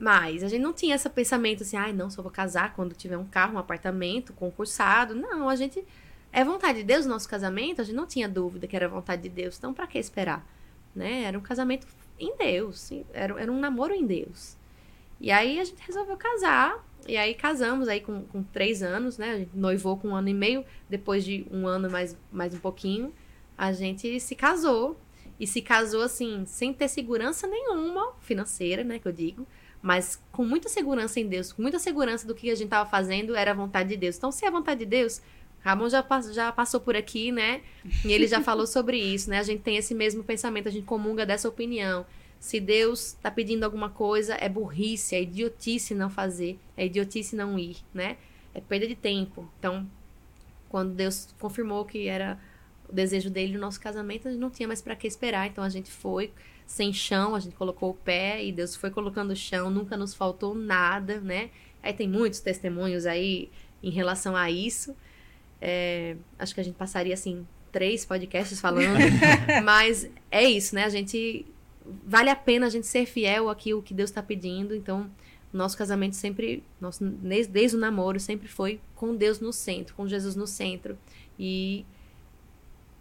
Mas 0.01 0.43
a 0.43 0.47
gente 0.47 0.63
não 0.63 0.73
tinha 0.73 0.95
esse 0.95 1.07
pensamento 1.11 1.61
assim, 1.61 1.77
ai, 1.77 1.93
não, 1.93 2.09
só 2.09 2.23
vou 2.23 2.31
casar 2.31 2.73
quando 2.73 2.95
tiver 2.95 3.19
um 3.19 3.23
carro, 3.23 3.53
um 3.53 3.59
apartamento, 3.59 4.33
concursado. 4.33 5.13
Não, 5.13 5.47
a 5.47 5.55
gente 5.55 5.85
é 6.33 6.43
vontade 6.43 6.79
de 6.79 6.83
Deus 6.83 7.05
o 7.05 7.09
nosso 7.09 7.29
casamento, 7.29 7.81
a 7.81 7.83
gente 7.83 7.95
não 7.95 8.07
tinha 8.07 8.27
dúvida 8.27 8.65
que 8.65 8.75
era 8.75 8.89
vontade 8.89 9.21
de 9.21 9.29
Deus, 9.29 9.59
então 9.59 9.75
para 9.75 9.85
que 9.85 9.99
esperar? 9.99 10.43
Né? 10.95 11.21
Era 11.21 11.37
um 11.37 11.41
casamento 11.41 11.85
em 12.19 12.35
Deus, 12.35 12.91
era, 13.13 13.39
era 13.39 13.51
um 13.51 13.59
namoro 13.59 13.93
em 13.93 14.03
Deus. 14.03 14.57
E 15.19 15.29
aí 15.29 15.59
a 15.59 15.63
gente 15.63 15.79
resolveu 15.85 16.17
casar, 16.17 16.83
e 17.07 17.15
aí 17.15 17.35
casamos 17.35 17.87
aí 17.87 18.01
com, 18.01 18.23
com 18.23 18.41
três 18.41 18.81
anos, 18.81 19.19
né? 19.19 19.33
A 19.33 19.37
gente 19.37 19.51
noivou 19.53 19.97
com 19.97 20.07
um 20.07 20.15
ano 20.15 20.29
e 20.29 20.33
meio, 20.33 20.65
depois 20.89 21.23
de 21.23 21.45
um 21.51 21.67
ano 21.67 21.91
mais, 21.91 22.17
mais 22.31 22.55
um 22.55 22.59
pouquinho, 22.59 23.13
a 23.55 23.71
gente 23.71 24.19
se 24.19 24.33
casou. 24.33 24.99
E 25.39 25.47
se 25.47 25.59
casou 25.59 26.03
assim, 26.03 26.45
sem 26.45 26.71
ter 26.71 26.87
segurança 26.87 27.47
nenhuma 27.47 28.13
financeira, 28.19 28.83
né? 28.83 28.99
Que 28.99 29.07
eu 29.07 29.11
digo 29.11 29.47
mas 29.81 30.21
com 30.31 30.45
muita 30.45 30.69
segurança 30.69 31.19
em 31.19 31.27
Deus, 31.27 31.51
com 31.51 31.61
muita 31.61 31.79
segurança 31.79 32.27
do 32.27 32.35
que 32.35 32.49
a 32.51 32.55
gente 32.55 32.65
estava 32.65 32.89
fazendo, 32.89 33.35
era 33.35 33.51
a 33.51 33.53
vontade 33.53 33.89
de 33.89 33.97
Deus. 33.97 34.17
Então, 34.17 34.31
se 34.31 34.45
é 34.45 34.47
a 34.47 34.51
vontade 34.51 34.81
de 34.81 34.85
Deus, 34.85 35.21
Ramon 35.61 35.89
já, 35.89 36.05
já 36.31 36.51
passou 36.51 36.79
por 36.79 36.95
aqui, 36.95 37.31
né? 37.31 37.61
E 38.05 38.11
ele 38.11 38.27
já 38.27 38.41
falou 38.41 38.65
sobre 38.67 38.97
isso, 38.97 39.29
né? 39.29 39.39
A 39.39 39.43
gente 39.43 39.61
tem 39.61 39.77
esse 39.77 39.95
mesmo 39.95 40.23
pensamento, 40.23 40.67
a 40.67 40.71
gente 40.71 40.85
comunga 40.85 41.25
dessa 41.25 41.49
opinião. 41.49 42.05
Se 42.39 42.59
Deus 42.59 43.13
está 43.13 43.29
pedindo 43.29 43.63
alguma 43.63 43.89
coisa, 43.89 44.35
é 44.35 44.49
burrice, 44.49 45.15
é 45.15 45.21
idiotice 45.21 45.93
não 45.93 46.09
fazer, 46.09 46.59
é 46.75 46.85
idiotice 46.85 47.35
não 47.35 47.57
ir, 47.57 47.77
né? 47.93 48.17
É 48.53 48.59
perda 48.59 48.87
de 48.87 48.95
tempo. 48.95 49.47
Então, 49.59 49.87
quando 50.67 50.93
Deus 50.93 51.33
confirmou 51.39 51.85
que 51.85 52.07
era 52.07 52.39
o 52.89 52.93
desejo 52.93 53.29
dele 53.29 53.53
no 53.53 53.59
nosso 53.59 53.79
casamento, 53.79 54.27
a 54.27 54.31
gente 54.31 54.39
não 54.39 54.49
tinha 54.49 54.67
mais 54.67 54.81
para 54.81 54.95
que 54.95 55.07
esperar. 55.07 55.47
Então, 55.47 55.63
a 55.63 55.69
gente 55.69 55.91
foi 55.91 56.31
sem 56.71 56.93
chão, 56.93 57.35
a 57.35 57.39
gente 57.41 57.53
colocou 57.53 57.89
o 57.89 57.93
pé 57.93 58.41
e 58.41 58.49
Deus 58.49 58.77
foi 58.77 58.89
colocando 58.89 59.31
o 59.31 59.35
chão, 59.35 59.69
nunca 59.69 59.97
nos 59.97 60.13
faltou 60.13 60.55
nada, 60.55 61.19
né? 61.19 61.49
Aí 61.83 61.91
tem 61.91 62.07
muitos 62.07 62.39
testemunhos 62.39 63.05
aí 63.05 63.49
em 63.83 63.89
relação 63.89 64.37
a 64.37 64.49
isso. 64.49 64.95
É, 65.59 66.15
acho 66.39 66.55
que 66.55 66.61
a 66.61 66.63
gente 66.63 66.75
passaria 66.75 67.13
assim 67.13 67.45
três 67.73 68.05
podcasts 68.05 68.61
falando, 68.61 68.99
mas 69.65 70.09
é 70.31 70.43
isso, 70.45 70.73
né? 70.73 70.85
A 70.85 70.89
gente 70.89 71.45
vale 72.07 72.29
a 72.29 72.37
pena 72.37 72.67
a 72.67 72.69
gente 72.69 72.87
ser 72.87 73.05
fiel 73.05 73.49
àquilo 73.49 73.81
que 73.81 73.93
Deus 73.93 74.09
está 74.09 74.23
pedindo. 74.23 74.73
Então, 74.73 75.11
nosso 75.51 75.77
casamento 75.77 76.15
sempre, 76.15 76.63
nosso, 76.79 77.03
desde, 77.03 77.51
desde 77.51 77.75
o 77.75 77.79
namoro, 77.81 78.17
sempre 78.17 78.47
foi 78.47 78.79
com 78.95 79.13
Deus 79.13 79.41
no 79.41 79.51
centro, 79.51 79.93
com 79.93 80.07
Jesus 80.07 80.37
no 80.37 80.47
centro. 80.47 80.97
E, 81.37 81.85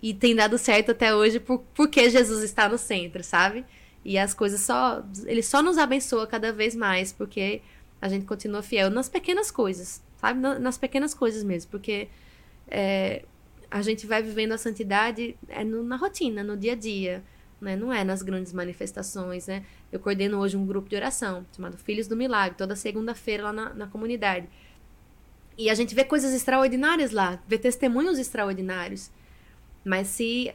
e 0.02 0.14
tem 0.14 0.34
dado 0.34 0.56
certo 0.56 0.92
até 0.92 1.14
hoje 1.14 1.38
por, 1.38 1.60
porque 1.74 2.08
Jesus 2.08 2.42
está 2.42 2.68
no 2.68 2.78
centro, 2.78 3.22
sabe? 3.22 3.64
E 4.04 4.16
as 4.18 4.32
coisas 4.32 4.60
só. 4.60 5.04
Ele 5.26 5.42
só 5.42 5.62
nos 5.62 5.76
abençoa 5.76 6.26
cada 6.26 6.52
vez 6.52 6.74
mais, 6.74 7.12
porque 7.12 7.60
a 8.00 8.08
gente 8.08 8.24
continua 8.24 8.62
fiel 8.62 8.88
nas 8.90 9.08
pequenas 9.08 9.50
coisas, 9.50 10.02
sabe? 10.16 10.40
Nas 10.40 10.78
pequenas 10.78 11.12
coisas 11.12 11.44
mesmo, 11.44 11.70
porque 11.70 12.08
é, 12.68 13.24
a 13.70 13.82
gente 13.82 14.06
vai 14.06 14.22
vivendo 14.22 14.52
a 14.52 14.58
santidade 14.58 15.36
é 15.48 15.62
no, 15.62 15.82
na 15.82 15.96
rotina, 15.96 16.42
no 16.42 16.56
dia 16.56 16.72
a 16.72 16.76
dia, 16.76 17.22
né? 17.60 17.76
Não 17.76 17.92
é 17.92 18.02
nas 18.02 18.22
grandes 18.22 18.54
manifestações, 18.54 19.46
né? 19.46 19.64
Eu 19.92 20.00
coordeno 20.00 20.38
hoje 20.38 20.56
um 20.56 20.64
grupo 20.64 20.88
de 20.88 20.96
oração 20.96 21.44
chamado 21.54 21.76
Filhos 21.76 22.08
do 22.08 22.16
Milagre, 22.16 22.56
toda 22.56 22.74
segunda-feira 22.74 23.44
lá 23.44 23.52
na, 23.52 23.74
na 23.74 23.86
comunidade. 23.86 24.48
E 25.58 25.68
a 25.68 25.74
gente 25.74 25.94
vê 25.94 26.04
coisas 26.04 26.32
extraordinárias 26.32 27.10
lá, 27.10 27.38
vê 27.46 27.58
testemunhos 27.58 28.18
extraordinários. 28.18 29.10
Mas 29.84 30.08
se 30.08 30.52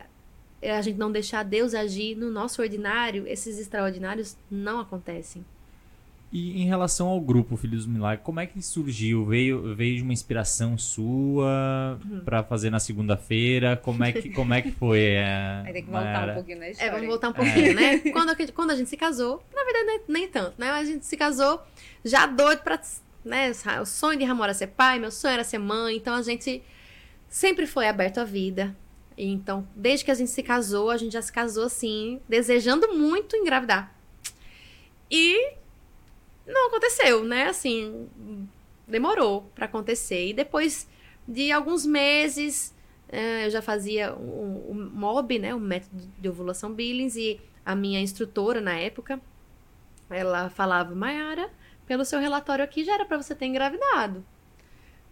a 0.64 0.82
gente 0.82 0.98
não 0.98 1.12
deixar 1.12 1.44
Deus 1.44 1.74
agir 1.74 2.16
no 2.16 2.32
nosso 2.32 2.62
ordinário, 2.62 3.28
esses 3.28 3.60
extraordinários 3.60 4.38
não 4.50 4.80
acontecem. 4.80 5.46
E 6.32 6.62
em 6.62 6.66
relação 6.66 7.08
ao 7.08 7.22
grupo 7.22 7.56
Filhos 7.56 7.86
do 7.86 7.92
Milagre, 7.92 8.22
como 8.24 8.40
é 8.40 8.46
que 8.46 8.62
surgiu? 8.62 9.26
Veio, 9.26 9.74
veio 9.76 9.96
de 9.96 10.02
uma 10.02 10.12
inspiração 10.12 10.78
sua 10.78 12.00
uhum. 12.04 12.22
para 12.26 12.44
fazer 12.44 12.70
na 12.70 12.80
segunda-feira? 12.80 13.78
Como 13.78 14.04
é 14.04 14.12
que 14.12 14.30
como 14.32 14.54
é 14.54 14.62
que 14.62 14.72
foi? 14.72 15.00
É, 15.00 15.62
Vai 15.64 15.72
ter 15.72 15.82
que 15.84 15.90
voltar 15.90 16.30
um 16.30 16.34
pouquinho 16.34 16.60
na 16.60 16.70
história. 16.70 16.90
É, 16.90 16.92
vamos 16.92 17.08
voltar 17.08 17.30
um 17.30 17.34
pouquinho, 17.34 17.68
é. 17.68 17.74
né? 17.74 18.00
Quando 18.12 18.30
a, 18.32 18.36
quando 18.54 18.72
a 18.72 18.76
gente 18.76 18.90
se 18.90 18.98
casou, 18.98 19.42
na 19.54 19.64
verdade 19.64 19.86
nem, 19.86 20.02
nem, 20.10 20.28
tanto, 20.28 20.56
né? 20.60 20.72
A 20.72 20.84
gente 20.84 21.06
se 21.06 21.16
casou 21.16 21.62
já 22.04 22.26
doido 22.26 22.64
para, 22.64 22.82
né? 23.24 23.52
O 23.80 23.86
sonho 23.86 24.20
de 24.20 24.26
Ramon 24.26 24.44
era 24.44 24.54
ser 24.54 24.68
pai, 24.68 25.00
meu 25.00 25.12
sonho 25.12 25.36
era 25.36 25.44
ser 25.46 25.60
mãe, 25.60 25.96
então 25.96 26.16
a 26.16 26.22
gente 26.22 26.62
sempre 27.30 27.66
foi 27.66 27.88
aberto 27.88 28.18
à 28.18 28.26
vida. 28.26 28.76
Então, 29.18 29.68
desde 29.76 30.04
que 30.06 30.12
a 30.12 30.16
gente 30.16 30.30
se 30.30 30.44
casou, 30.44 30.90
a 30.90 30.98
gente 30.98 31.14
já 31.14 31.22
se 31.22 31.32
casou 31.32 31.66
assim, 31.66 32.22
desejando 32.28 32.94
muito 32.94 33.36
engravidar. 33.36 33.96
E 35.10 35.54
não 36.46 36.68
aconteceu, 36.68 37.24
né? 37.24 37.48
Assim, 37.48 38.10
demorou 38.88 39.50
para 39.56 39.66
acontecer. 39.66 40.30
E 40.30 40.34
depois 40.34 40.88
de 41.28 41.52
alguns 41.52 41.86
meses, 41.86 42.76
é, 43.10 43.46
eu 43.46 43.50
já 43.50 43.62
fazia 43.62 44.14
o, 44.14 44.72
o 44.72 44.74
MOB, 44.74 45.40
né? 45.40 45.56
O 45.56 45.60
método 45.60 46.10
de 46.20 46.30
ovulação 46.30 46.74
Billings, 46.74 47.16
e 47.16 47.40
a 47.66 47.76
minha 47.76 48.02
instrutora 48.02 48.60
na 48.60 48.76
época, 48.76 49.20
ela 50.10 50.50
falava, 50.50 50.94
Mayara, 50.94 51.50
pelo 51.88 52.06
seu 52.06 52.20
relatório 52.20 52.64
aqui 52.64 52.84
já 52.84 52.94
era 52.94 53.06
para 53.06 53.18
você 53.18 53.34
ter 53.34 53.46
engravidado. 53.46 54.26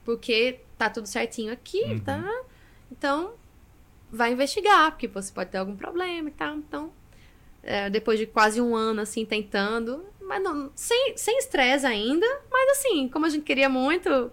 Porque 0.03 0.59
tá 0.77 0.89
tudo 0.89 1.07
certinho 1.07 1.53
aqui, 1.53 1.83
uhum. 1.83 1.99
tá? 1.99 2.43
Então, 2.91 3.33
vai 4.13 4.31
investigar, 4.31 4.91
porque 4.91 5.07
você 5.07 5.33
pode 5.33 5.49
ter 5.49 5.57
algum 5.57 5.75
problema 5.75 6.29
e 6.29 6.31
tal. 6.31 6.55
Então, 6.55 6.93
é, 7.63 7.89
depois 7.89 8.19
de 8.19 8.27
quase 8.27 8.61
um 8.61 8.75
ano, 8.75 9.01
assim, 9.01 9.25
tentando, 9.25 10.05
mas 10.21 10.41
não, 10.41 10.71
sem 10.75 11.15
estresse 11.39 11.85
ainda, 11.85 12.25
mas 12.51 12.77
assim, 12.77 13.09
como 13.09 13.25
a 13.25 13.29
gente 13.29 13.43
queria 13.43 13.67
muito, 13.67 14.31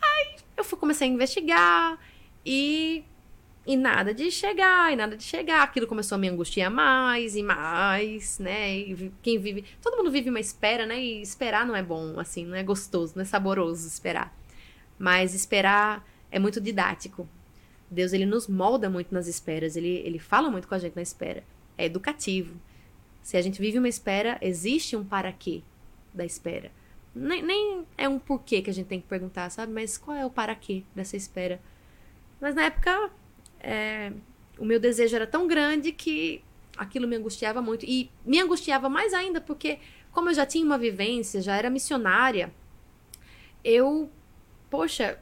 aí 0.00 0.36
eu 0.56 0.62
fui, 0.62 0.78
comecei 0.78 1.08
a 1.08 1.10
investigar 1.10 1.98
e, 2.46 3.02
e 3.66 3.76
nada 3.76 4.14
de 4.14 4.30
chegar, 4.30 4.92
e 4.92 4.96
nada 4.96 5.16
de 5.16 5.24
chegar. 5.24 5.64
Aquilo 5.64 5.88
começou 5.88 6.14
a 6.14 6.18
me 6.18 6.28
angustiar 6.28 6.70
mais 6.70 7.34
e 7.34 7.42
mais, 7.42 8.38
né? 8.38 8.72
E 8.72 9.12
quem 9.20 9.36
vive. 9.38 9.64
Todo 9.82 9.96
mundo 9.96 10.12
vive 10.12 10.30
uma 10.30 10.40
espera, 10.40 10.86
né? 10.86 11.00
E 11.00 11.20
esperar 11.20 11.66
não 11.66 11.74
é 11.74 11.82
bom, 11.82 12.20
assim, 12.20 12.46
não 12.46 12.54
é 12.54 12.62
gostoso, 12.62 13.14
não 13.16 13.22
é 13.22 13.26
saboroso 13.26 13.88
esperar. 13.88 14.32
Mas 14.96 15.34
esperar 15.34 16.06
é 16.30 16.38
muito 16.38 16.60
didático. 16.60 17.28
Deus, 17.90 18.12
ele 18.12 18.24
nos 18.24 18.46
molda 18.46 18.88
muito 18.88 19.12
nas 19.12 19.26
esperas, 19.26 19.76
ele, 19.76 19.88
ele 20.04 20.18
fala 20.18 20.50
muito 20.50 20.68
com 20.68 20.74
a 20.74 20.78
gente 20.78 20.94
na 20.94 21.02
espera. 21.02 21.42
É 21.76 21.86
educativo. 21.86 22.54
Se 23.22 23.36
a 23.36 23.42
gente 23.42 23.60
vive 23.60 23.78
uma 23.78 23.88
espera, 23.88 24.38
existe 24.40 24.96
um 24.96 25.04
para 25.04 25.32
quê 25.32 25.62
da 26.14 26.24
espera. 26.24 26.70
Nem, 27.14 27.42
nem 27.42 27.84
é 27.98 28.08
um 28.08 28.18
porquê 28.18 28.62
que 28.62 28.70
a 28.70 28.72
gente 28.72 28.86
tem 28.86 29.00
que 29.00 29.08
perguntar, 29.08 29.50
sabe? 29.50 29.72
Mas 29.72 29.98
qual 29.98 30.16
é 30.16 30.24
o 30.24 30.30
para 30.30 30.54
quê 30.54 30.84
dessa 30.94 31.16
espera? 31.16 31.60
Mas 32.40 32.54
na 32.54 32.62
época, 32.62 33.10
é, 33.58 34.12
o 34.58 34.64
meu 34.64 34.78
desejo 34.78 35.16
era 35.16 35.26
tão 35.26 35.46
grande 35.46 35.90
que 35.90 36.42
aquilo 36.76 37.08
me 37.08 37.16
angustiava 37.16 37.60
muito. 37.60 37.84
E 37.84 38.10
me 38.24 38.40
angustiava 38.40 38.88
mais 38.88 39.12
ainda 39.12 39.40
porque, 39.40 39.78
como 40.12 40.30
eu 40.30 40.34
já 40.34 40.46
tinha 40.46 40.64
uma 40.64 40.78
vivência, 40.78 41.42
já 41.42 41.56
era 41.56 41.68
missionária, 41.68 42.52
eu, 43.64 44.08
poxa, 44.70 45.18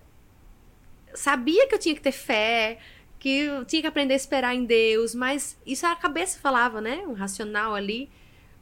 sabia 1.14 1.66
que 1.68 1.74
eu 1.74 1.78
tinha 1.78 1.94
que 1.94 2.00
ter 2.00 2.12
fé, 2.12 2.78
que 3.18 3.40
eu 3.40 3.64
tinha 3.64 3.82
que 3.82 3.88
aprender 3.88 4.14
a 4.14 4.16
esperar 4.16 4.54
em 4.54 4.64
Deus, 4.64 5.14
mas 5.14 5.58
isso 5.66 5.86
a 5.86 5.96
cabeça 5.96 6.38
falava, 6.38 6.80
né? 6.80 7.02
Um 7.06 7.12
racional 7.12 7.74
ali. 7.74 8.08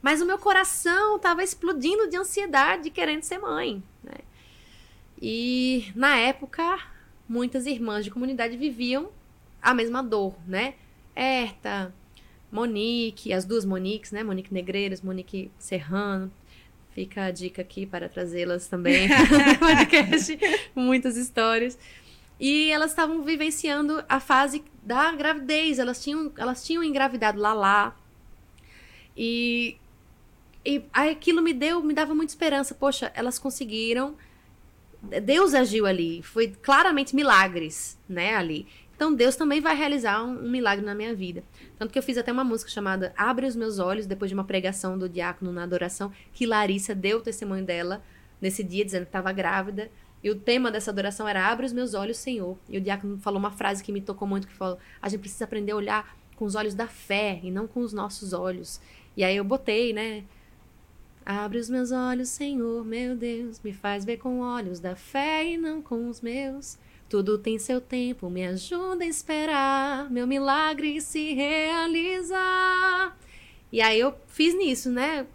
Mas 0.00 0.20
o 0.20 0.26
meu 0.26 0.38
coração 0.38 1.16
estava 1.16 1.42
explodindo 1.42 2.08
de 2.08 2.16
ansiedade, 2.16 2.90
querendo 2.90 3.22
ser 3.22 3.38
mãe. 3.38 3.82
Né? 4.02 4.14
E 5.20 5.90
na 5.94 6.16
época, 6.16 6.78
muitas 7.28 7.66
irmãs 7.66 8.04
de 8.04 8.10
comunidade 8.10 8.56
viviam 8.56 9.10
a 9.60 9.74
mesma 9.74 10.02
dor, 10.02 10.34
né? 10.46 10.74
Erta, 11.14 11.92
Monique, 12.52 13.32
as 13.32 13.44
duas 13.44 13.64
Moniques, 13.64 14.12
né? 14.12 14.22
Monique 14.22 14.52
Negreiros, 14.52 15.00
Monique 15.00 15.50
Serrano. 15.58 16.30
Fica 16.92 17.24
a 17.24 17.30
dica 17.30 17.60
aqui 17.60 17.84
para 17.84 18.08
trazê-las 18.08 18.68
também 18.68 19.08
no 19.28 19.58
podcast. 19.58 20.38
Muitas 20.74 21.16
histórias. 21.16 21.78
E 22.38 22.70
elas 22.70 22.90
estavam 22.90 23.22
vivenciando 23.22 24.04
a 24.08 24.20
fase 24.20 24.62
da 24.82 25.10
gravidez. 25.12 25.78
Elas 25.78 26.02
tinham, 26.02 26.32
elas 26.36 26.64
tinham 26.64 26.82
engravidado 26.82 27.38
lá 27.40 27.54
lá. 27.54 27.96
E, 29.16 29.76
e 30.64 30.82
aquilo 30.92 31.40
me 31.40 31.54
deu, 31.54 31.82
me 31.82 31.94
dava 31.94 32.14
muita 32.14 32.32
esperança. 32.32 32.74
Poxa, 32.74 33.10
elas 33.14 33.38
conseguiram. 33.38 34.14
Deus 35.22 35.54
agiu 35.54 35.86
ali. 35.86 36.22
Foi 36.22 36.48
claramente 36.48 37.14
milagres, 37.14 37.98
né, 38.08 38.34
ali. 38.34 38.66
Então 38.96 39.14
Deus 39.14 39.36
também 39.36 39.60
vai 39.60 39.76
realizar 39.76 40.24
um, 40.24 40.38
um, 40.38 40.50
milagre 40.50 40.84
na 40.84 40.94
minha 40.94 41.14
vida. 41.14 41.44
Tanto 41.78 41.92
que 41.92 41.98
eu 41.98 42.02
fiz 42.02 42.16
até 42.16 42.32
uma 42.32 42.42
música 42.42 42.70
chamada 42.70 43.12
Abre 43.16 43.46
os 43.46 43.54
Meus 43.54 43.78
Olhos, 43.78 44.06
depois 44.06 44.30
de 44.30 44.34
uma 44.34 44.44
pregação 44.44 44.98
do 44.98 45.08
diácono 45.08 45.52
na 45.52 45.62
adoração, 45.62 46.10
que 46.32 46.46
Larissa 46.46 46.94
deu 46.94 47.18
o 47.18 47.22
testemunho 47.22 47.64
dela 47.64 48.02
nesse 48.40 48.64
dia, 48.64 48.84
dizendo 48.84 49.02
que 49.02 49.10
estava 49.10 49.32
grávida. 49.32 49.90
E 50.22 50.30
o 50.30 50.34
tema 50.34 50.70
dessa 50.70 50.90
adoração 50.90 51.28
era 51.28 51.46
Abre 51.46 51.66
os 51.66 51.72
meus 51.72 51.94
olhos, 51.94 52.16
Senhor. 52.16 52.58
E 52.68 52.78
o 52.78 52.80
diácono 52.80 53.18
falou 53.18 53.38
uma 53.38 53.50
frase 53.50 53.82
que 53.82 53.92
me 53.92 54.00
tocou 54.00 54.26
muito, 54.26 54.46
que 54.46 54.54
falou: 54.54 54.78
a 55.00 55.08
gente 55.08 55.20
precisa 55.20 55.44
aprender 55.44 55.72
a 55.72 55.76
olhar 55.76 56.16
com 56.36 56.44
os 56.44 56.54
olhos 56.54 56.74
da 56.74 56.86
fé 56.86 57.40
e 57.42 57.50
não 57.50 57.66
com 57.66 57.80
os 57.80 57.92
nossos 57.92 58.32
olhos. 58.32 58.80
E 59.16 59.24
aí 59.24 59.36
eu 59.36 59.44
botei, 59.44 59.92
né? 59.92 60.24
Abre 61.24 61.58
os 61.58 61.68
meus 61.68 61.90
olhos, 61.90 62.28
Senhor, 62.28 62.84
meu 62.84 63.16
Deus, 63.16 63.60
me 63.60 63.72
faz 63.72 64.04
ver 64.04 64.18
com 64.18 64.40
olhos 64.40 64.78
da 64.78 64.94
fé 64.94 65.44
e 65.44 65.56
não 65.56 65.82
com 65.82 66.08
os 66.08 66.20
meus. 66.20 66.78
Tudo 67.08 67.38
tem 67.38 67.58
seu 67.58 67.80
tempo, 67.80 68.30
me 68.30 68.46
ajuda 68.46 69.04
a 69.04 69.08
esperar, 69.08 70.10
meu 70.10 70.26
milagre 70.26 71.00
se 71.00 71.34
realizar. 71.34 73.16
E 73.72 73.80
aí 73.80 73.98
eu 73.98 74.14
fiz 74.28 74.56
nisso, 74.56 74.90
né? 74.90 75.26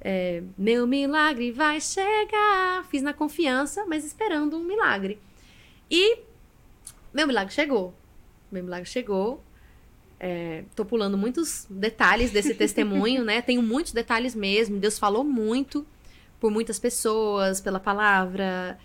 É, 0.00 0.42
meu 0.56 0.86
milagre 0.86 1.52
vai 1.52 1.80
chegar. 1.80 2.84
Fiz 2.88 3.02
na 3.02 3.12
confiança, 3.12 3.84
mas 3.86 4.04
esperando 4.04 4.56
um 4.56 4.64
milagre. 4.64 5.20
E 5.90 6.18
meu 7.12 7.26
milagre 7.26 7.52
chegou. 7.52 7.94
Meu 8.50 8.64
milagre 8.64 8.88
chegou. 8.88 9.42
É, 10.18 10.64
tô 10.74 10.84
pulando 10.84 11.16
muitos 11.16 11.66
detalhes 11.70 12.30
desse 12.30 12.54
testemunho, 12.54 13.24
né? 13.24 13.40
Tenho 13.42 13.62
muitos 13.62 13.92
detalhes 13.92 14.34
mesmo. 14.34 14.78
Deus 14.78 14.98
falou 14.98 15.24
muito 15.24 15.86
por 16.38 16.50
muitas 16.50 16.78
pessoas, 16.78 17.60
pela 17.60 17.80
palavra. 17.80 18.78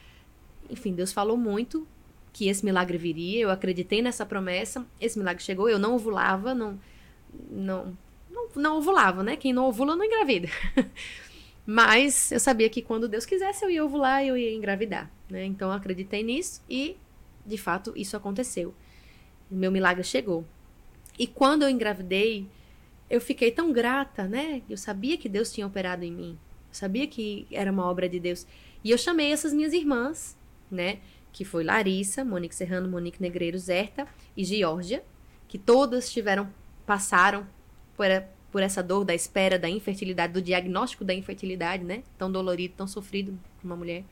Enfim, 0.70 0.94
Deus 0.94 1.14
falou 1.14 1.38
muito 1.38 1.88
que 2.34 2.50
esse 2.50 2.66
milagre 2.66 2.98
viria. 2.98 3.42
Eu 3.42 3.50
acreditei 3.50 4.02
nessa 4.02 4.26
promessa. 4.26 4.86
Esse 5.00 5.18
milagre 5.18 5.44
chegou. 5.44 5.70
Eu 5.70 5.80
não 5.80 5.96
ovulava, 5.96 6.54
não, 6.54 6.80
não, 7.50 7.98
não, 8.36 8.50
não 8.56 8.78
ovulava, 8.78 9.24
né? 9.24 9.36
Quem 9.38 9.54
não 9.54 9.66
ovula 9.66 9.96
não 9.96 10.04
engravida. 10.04 10.50
Mas 11.66 12.32
eu 12.32 12.40
sabia 12.40 12.70
que 12.70 12.82
quando 12.82 13.08
Deus 13.08 13.26
quisesse 13.26 13.66
eu 13.66 13.70
ia 13.72 13.84
ovular 13.84 14.24
e 14.24 14.28
eu 14.28 14.38
ia 14.38 14.54
engravidar, 14.54 15.10
né? 15.30 15.46
Então 15.46 15.70
eu 15.70 15.74
acreditei 15.74 16.22
nisso 16.22 16.62
e, 16.70 16.96
de 17.46 17.58
fato, 17.58 17.92
isso 17.96 18.16
aconteceu. 18.16 18.74
O 19.50 19.56
meu 19.56 19.72
milagre 19.72 20.04
chegou. 20.04 20.46
E 21.18 21.26
quando 21.26 21.64
eu 21.64 21.70
engravidei, 21.70 22.48
eu 23.10 23.20
fiquei 23.20 23.50
tão 23.52 23.72
grata, 23.72 24.28
né? 24.28 24.62
Eu 24.70 24.78
sabia 24.78 25.18
que 25.18 25.30
Deus 25.30 25.52
tinha 25.52 25.66
operado 25.66 26.04
em 26.04 26.12
mim. 26.12 26.38
Eu 26.70 26.74
sabia 26.74 27.08
que 27.08 27.48
era 27.52 27.72
uma 27.72 27.86
obra 27.86 28.08
de 28.08 28.20
Deus. 28.20 28.46
E 28.84 28.92
eu 28.92 28.98
chamei 28.98 29.32
essas 29.32 29.54
minhas 29.54 29.74
irmãs, 29.74 30.38
né? 30.70 31.00
Que 31.32 31.44
foi 31.44 31.64
Larissa, 31.64 32.24
Monique 32.24 32.54
Serrano, 32.54 32.90
Monique 32.90 33.22
Negreiro, 33.22 33.58
Zerta 33.58 34.08
e 34.38 34.44
Georgia, 34.44 35.04
que 35.48 35.58
todas 35.58 36.12
tiveram, 36.12 36.50
passaram 36.86 37.48
por, 37.96 38.08
por 38.52 38.64
essa 38.64 38.82
dor 38.82 39.04
da 39.06 39.14
espera, 39.14 39.58
da 39.58 39.70
infertilidade, 39.70 40.34
do 40.34 40.42
diagnóstico 40.42 41.04
da 41.04 41.14
infertilidade, 41.14 41.84
né? 41.84 42.04
Tão 42.18 42.32
dolorido, 42.32 42.74
tão 42.78 42.88
sofrido 42.88 43.38
uma 43.64 43.76
mulher. 43.76 44.04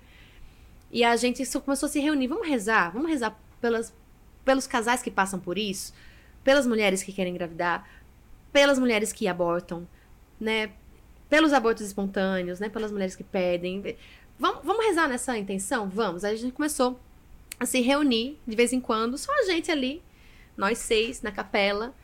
E 0.91 1.03
a 1.03 1.15
gente 1.15 1.43
começou 1.59 1.87
a 1.87 1.89
se 1.89 1.99
reunir. 1.99 2.27
Vamos 2.27 2.47
rezar? 2.47 2.91
Vamos 2.91 3.09
rezar 3.09 3.39
pelas, 3.59 3.93
pelos 4.45 4.67
casais 4.67 5.01
que 5.01 5.09
passam 5.09 5.39
por 5.39 5.57
isso? 5.57 5.93
pelas 6.43 6.67
mulheres 6.67 7.01
que 7.01 7.13
querem 7.13 7.33
engravidar, 7.33 7.87
pelas 8.51 8.77
mulheres 8.77 9.13
que 9.13 9.27
abortam, 9.27 9.87
né? 10.39 10.71
Pelos 11.29 11.53
abortos 11.53 11.85
espontâneos, 11.85 12.59
né? 12.59 12.69
Pelas 12.69 12.91
mulheres 12.91 13.15
que 13.15 13.23
pedem. 13.23 13.95
Vamos, 14.37 14.63
vamos 14.63 14.85
rezar 14.85 15.07
nessa 15.07 15.37
intenção? 15.37 15.89
Vamos. 15.89 16.23
A 16.23 16.35
gente 16.35 16.51
começou 16.51 16.99
a 17.59 17.65
se 17.65 17.81
reunir 17.81 18.37
de 18.45 18.55
vez 18.55 18.73
em 18.73 18.81
quando, 18.81 19.17
só 19.17 19.31
a 19.39 19.43
gente 19.43 19.71
ali, 19.71 20.03
nós 20.57 20.77
seis, 20.77 21.21
na 21.21 21.31
capela, 21.31 21.95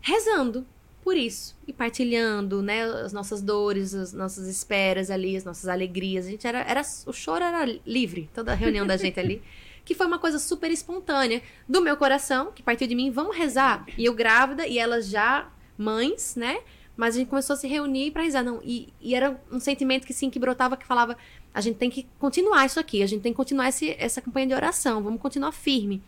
rezando 0.00 0.66
por 1.06 1.16
isso 1.16 1.56
e 1.68 1.72
partilhando, 1.72 2.60
né, 2.60 2.82
as 2.82 3.12
nossas 3.12 3.40
dores, 3.40 3.94
as 3.94 4.12
nossas 4.12 4.48
esperas 4.48 5.08
ali, 5.08 5.36
as 5.36 5.44
nossas 5.44 5.68
alegrias. 5.68 6.26
A 6.26 6.30
gente 6.30 6.44
era, 6.44 6.58
era 6.62 6.82
o 7.06 7.12
choro 7.12 7.44
era 7.44 7.64
livre, 7.86 8.28
toda 8.34 8.50
a 8.50 8.56
reunião 8.56 8.84
da 8.84 8.96
gente 8.96 9.20
ali. 9.20 9.40
que 9.86 9.94
foi 9.94 10.04
uma 10.04 10.18
coisa 10.18 10.40
super 10.40 10.68
espontânea 10.68 11.42
do 11.68 11.80
meu 11.80 11.96
coração, 11.96 12.50
que 12.50 12.60
partiu 12.60 12.88
de 12.88 12.96
mim, 12.96 13.12
vamos 13.12 13.36
rezar. 13.36 13.86
E 13.96 14.04
eu 14.04 14.14
grávida, 14.14 14.66
e 14.66 14.80
elas 14.80 15.08
já 15.08 15.48
mães, 15.78 16.34
né? 16.34 16.58
Mas 16.96 17.14
a 17.14 17.18
gente 17.20 17.28
começou 17.28 17.54
a 17.54 17.56
se 17.56 17.68
reunir 17.68 18.10
para 18.10 18.22
rezar. 18.22 18.42
Não, 18.42 18.60
e, 18.64 18.92
e, 19.00 19.14
era 19.14 19.40
um 19.52 19.60
sentimento 19.60 20.04
que 20.04 20.12
sim, 20.12 20.28
que 20.28 20.40
brotava, 20.40 20.76
que 20.76 20.84
falava: 20.84 21.16
a 21.54 21.60
gente 21.60 21.76
tem 21.76 21.88
que 21.88 22.04
continuar 22.18 22.66
isso 22.66 22.80
aqui, 22.80 23.00
a 23.00 23.06
gente 23.06 23.22
tem 23.22 23.32
que 23.32 23.36
continuar 23.36 23.68
esse, 23.68 23.94
essa 23.96 24.20
campanha 24.20 24.48
de 24.48 24.54
oração, 24.54 25.04
vamos 25.04 25.20
continuar 25.20 25.52
firme. 25.52 26.02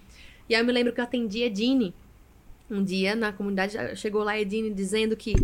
E 0.49 0.57
aí 0.57 0.61
eu 0.61 0.66
me 0.66 0.73
lembro 0.73 0.93
que 0.93 0.99
eu 0.99 1.05
atendi 1.05 1.45
a 1.45 1.47
Edine 1.47 1.95
um 2.70 2.82
dia 2.82 3.15
na 3.15 3.32
comunidade, 3.32 3.77
chegou 3.97 4.23
lá 4.23 4.39
Edine 4.39 4.70
dizendo 4.70 5.16
que, 5.16 5.35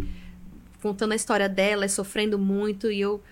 contando 0.83 1.13
a 1.13 1.17
história 1.17 1.49
dela, 1.49 1.89
sofrendo 1.89 2.39
muito, 2.39 2.91
e 2.91 3.01
eu 3.01 3.23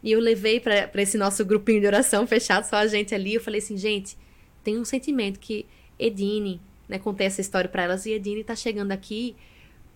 e 0.00 0.12
eu 0.12 0.20
levei 0.20 0.60
para 0.60 0.90
esse 1.02 1.18
nosso 1.18 1.44
grupinho 1.44 1.80
de 1.80 1.86
oração 1.86 2.24
fechado, 2.26 2.64
só 2.64 2.76
a 2.76 2.86
gente 2.86 3.14
ali. 3.14 3.34
Eu 3.34 3.40
falei 3.40 3.58
assim, 3.58 3.76
gente, 3.76 4.16
tem 4.62 4.78
um 4.78 4.84
sentimento 4.84 5.40
que 5.40 5.66
Edine, 5.98 6.60
né? 6.88 6.98
Contei 6.98 7.26
essa 7.26 7.40
história 7.40 7.68
para 7.68 7.82
elas 7.82 8.06
e 8.06 8.12
Edine 8.12 8.44
tá 8.44 8.54
chegando 8.54 8.92
aqui 8.92 9.34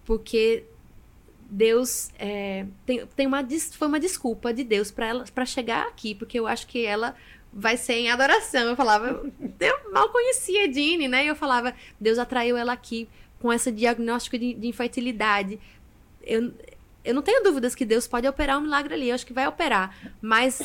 porque 0.05 0.65
Deus 1.49 2.11
é, 2.19 2.67
tem, 2.87 3.07
tem 3.15 3.27
uma 3.27 3.47
foi 3.73 3.89
uma 3.89 4.01
desculpa 4.01 4.53
de 4.53 4.65
Deus 4.65 4.91
para 4.91 5.07
ela 5.07 5.25
para 5.33 5.45
chegar 5.45 5.87
aqui, 5.87 6.15
porque 6.15 6.39
eu 6.39 6.47
acho 6.47 6.67
que 6.67 6.85
ela 6.85 7.15
vai 7.53 7.77
ser 7.77 7.95
em 7.95 8.11
adoração. 8.11 8.63
Eu 8.63 8.77
falava, 8.77 9.31
eu 9.61 9.93
mal 9.93 10.09
conhecia 10.09 10.65
Edine, 10.65 11.09
né? 11.09 11.25
E 11.25 11.29
eu 11.29 11.37
falava, 11.37 11.75
Deus 12.01 12.19
atraiu 12.19 12.57
ela 12.57 12.73
aqui 12.73 13.09
com 13.41 13.53
esse 13.53 13.71
diagnóstico 13.71 14.39
de, 14.39 14.55
de 14.55 14.67
infertilidade. 14.69 15.61
Eu, 16.23 16.53
eu 17.05 17.15
não 17.15 17.23
tenho 17.23 17.43
dúvidas 17.43 17.75
que 17.75 17.85
Deus 17.85 18.07
pode 18.07 18.27
operar 18.27 18.59
um 18.59 18.63
milagre 18.63 18.95
ali, 18.95 19.09
eu 19.09 19.15
acho 19.15 19.27
que 19.27 19.33
vai 19.33 19.47
operar, 19.47 20.15
mas 20.21 20.63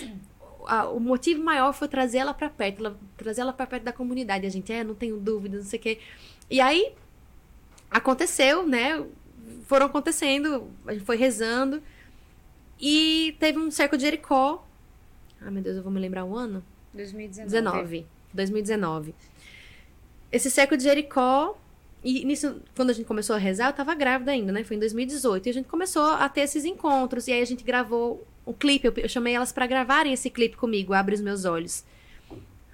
a, 0.68 0.88
o 0.88 1.00
motivo 1.00 1.44
maior 1.44 1.74
foi 1.74 1.88
trazer 1.88 2.20
ela 2.20 2.34
para 2.34 2.50
perto, 2.50 2.80
ela, 2.80 2.98
trazer 3.18 3.42
ela 3.42 3.54
para 3.54 3.66
perto 3.66 3.84
da 3.84 3.92
comunidade. 3.94 4.46
A 4.46 4.50
gente, 4.50 4.72
é, 4.72 4.84
não 4.84 4.94
tenho 4.94 5.18
dúvidas, 5.18 5.64
não 5.64 5.70
sei 5.70 5.80
o 5.80 5.82
quê. 5.82 6.00
E 6.50 6.62
aí 6.62 6.94
aconteceu, 7.90 8.66
né? 8.68 9.04
Foram 9.64 9.88
acontecendo, 9.88 10.70
a 10.86 10.94
gente 10.94 11.06
foi 11.06 11.18
rezando 11.18 11.82
e 12.80 13.36
teve 13.40 13.58
um 13.58 13.72
cerco 13.72 13.98
de 13.98 14.04
Jericó. 14.04 14.66
Ai, 15.42 15.50
meu 15.50 15.64
Deus, 15.64 15.78
eu 15.78 15.84
vou 15.84 15.92
me 15.92 16.00
lembrar 16.00 16.26
o 16.26 16.36
ano? 16.36 16.64
2019. 16.94 17.52
19, 17.52 18.06
2019. 18.34 19.16
Esse 20.32 20.52
cerco 20.52 20.76
de 20.76 20.84
Jericó 20.84 21.58
e 22.04 22.24
nisso, 22.24 22.62
quando 22.76 22.92
a 22.92 22.94
gente 22.94 23.06
começou 23.06 23.36
a 23.36 23.40
rezar, 23.40 23.70
eu 23.70 23.74
tava 23.74 23.94
grávida 23.96 24.32
ainda, 24.32 24.52
né? 24.52 24.64
Foi 24.64 24.76
em 24.76 24.80
2018. 24.80 25.48
E 25.48 25.50
a 25.50 25.54
gente 25.54 25.68
começou 25.68 26.06
a 26.06 26.30
ter 26.30 26.42
esses 26.42 26.64
encontros. 26.64 27.28
E 27.28 27.34
aí 27.34 27.42
a 27.42 27.46
gente 27.46 27.64
gravou 27.64 28.26
um 28.46 28.54
clipe. 28.54 28.88
Eu, 28.88 28.94
eu 28.96 29.10
chamei 29.10 29.34
elas 29.34 29.52
para 29.52 29.66
gravarem 29.66 30.14
esse 30.14 30.30
clipe 30.30 30.56
comigo, 30.56 30.94
Abre 30.94 31.16
os 31.16 31.22
Meus 31.22 31.44
Olhos. 31.44 31.84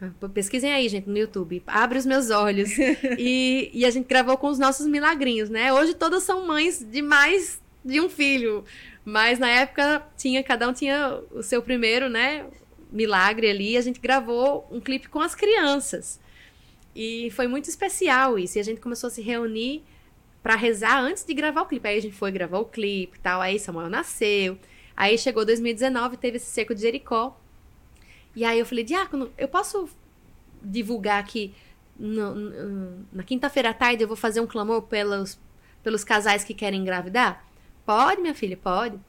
Ah, 0.02 0.28
pesquisem 0.30 0.72
aí, 0.74 0.90
gente, 0.90 1.10
no 1.10 1.18
YouTube. 1.18 1.64
Abre 1.66 1.98
os 1.98 2.06
meus 2.06 2.30
olhos. 2.30 2.72
e, 3.18 3.70
e 3.74 3.86
a 3.86 3.90
gente 3.90 4.06
gravou 4.06 4.38
com 4.38 4.48
os 4.48 4.60
nossos 4.60 4.86
milagrinhos, 4.86 5.50
né? 5.50 5.72
Hoje 5.72 5.94
todas 5.94 6.24
são 6.24 6.46
mães 6.46 6.86
de 6.86 7.02
mais 7.02 7.62
de 7.84 8.02
um 8.02 8.10
filho. 8.10 8.66
Mas 9.06 9.40
na 9.40 9.50
época 9.50 10.06
tinha, 10.18 10.44
cada 10.44 10.68
um 10.68 10.74
tinha 10.74 11.20
o 11.32 11.42
seu 11.42 11.62
primeiro, 11.62 12.10
né? 12.10 12.46
Milagre 12.94 13.50
ali. 13.50 13.76
A 13.76 13.82
gente 13.82 14.00
gravou 14.00 14.68
um 14.72 14.80
clipe 14.80 15.10
com 15.10 15.20
as 15.20 15.36
crianças. 15.36 16.20
E 16.96 17.30
foi 17.32 17.48
muito 17.48 17.70
especial 17.70 18.40
isso. 18.40 18.58
E 18.58 18.62
a 18.62 18.64
gente 18.64 18.80
começou 18.80 19.08
a 19.08 19.12
se 19.12 19.22
reunir 19.22 19.84
para 20.42 20.56
rezar 20.56 21.00
antes 21.00 21.26
de 21.26 21.34
gravar 21.34 21.64
o 21.64 21.66
clipe. 21.66 21.88
Aí 21.88 21.98
a 21.98 22.02
gente 22.02 22.16
foi 22.16 22.32
gravar 22.32 22.60
o 22.60 22.66
clipe 22.66 23.20
tal. 23.20 23.42
Aí 23.42 23.60
Samuel 23.60 23.90
nasceu. 23.90 24.58
Aí 24.96 25.18
chegou 25.18 25.44
2019, 25.44 26.18
teve 26.18 26.38
esse 26.38 26.46
cerco 26.46 26.76
de 26.76 26.82
Jericó. 26.82 27.38
E 28.36 28.46
aí 28.46 28.60
eu 28.60 28.66
falei, 28.66 28.84
Diácono, 28.84 29.32
eu 29.38 29.48
posso 29.48 29.90
divulgar 30.62 31.20
aqui 31.20 31.54
no, 31.98 32.34
no, 32.34 33.06
na 33.12 33.24
quinta-feira 33.24 33.70
à 33.70 33.74
tarde 33.74 34.04
eu 34.04 34.08
vou 34.08 34.18
fazer 34.18 34.40
um 34.40 34.48
clamor 34.48 34.84
pelos, 34.84 35.40
pelos 35.84 36.04
casais 36.04 36.44
que 36.44 36.54
querem 36.54 36.82
engravidar? 36.82 37.46
Pode, 37.86 38.22
minha 38.22 38.34
filha, 38.34 38.58
pode. 38.58 39.00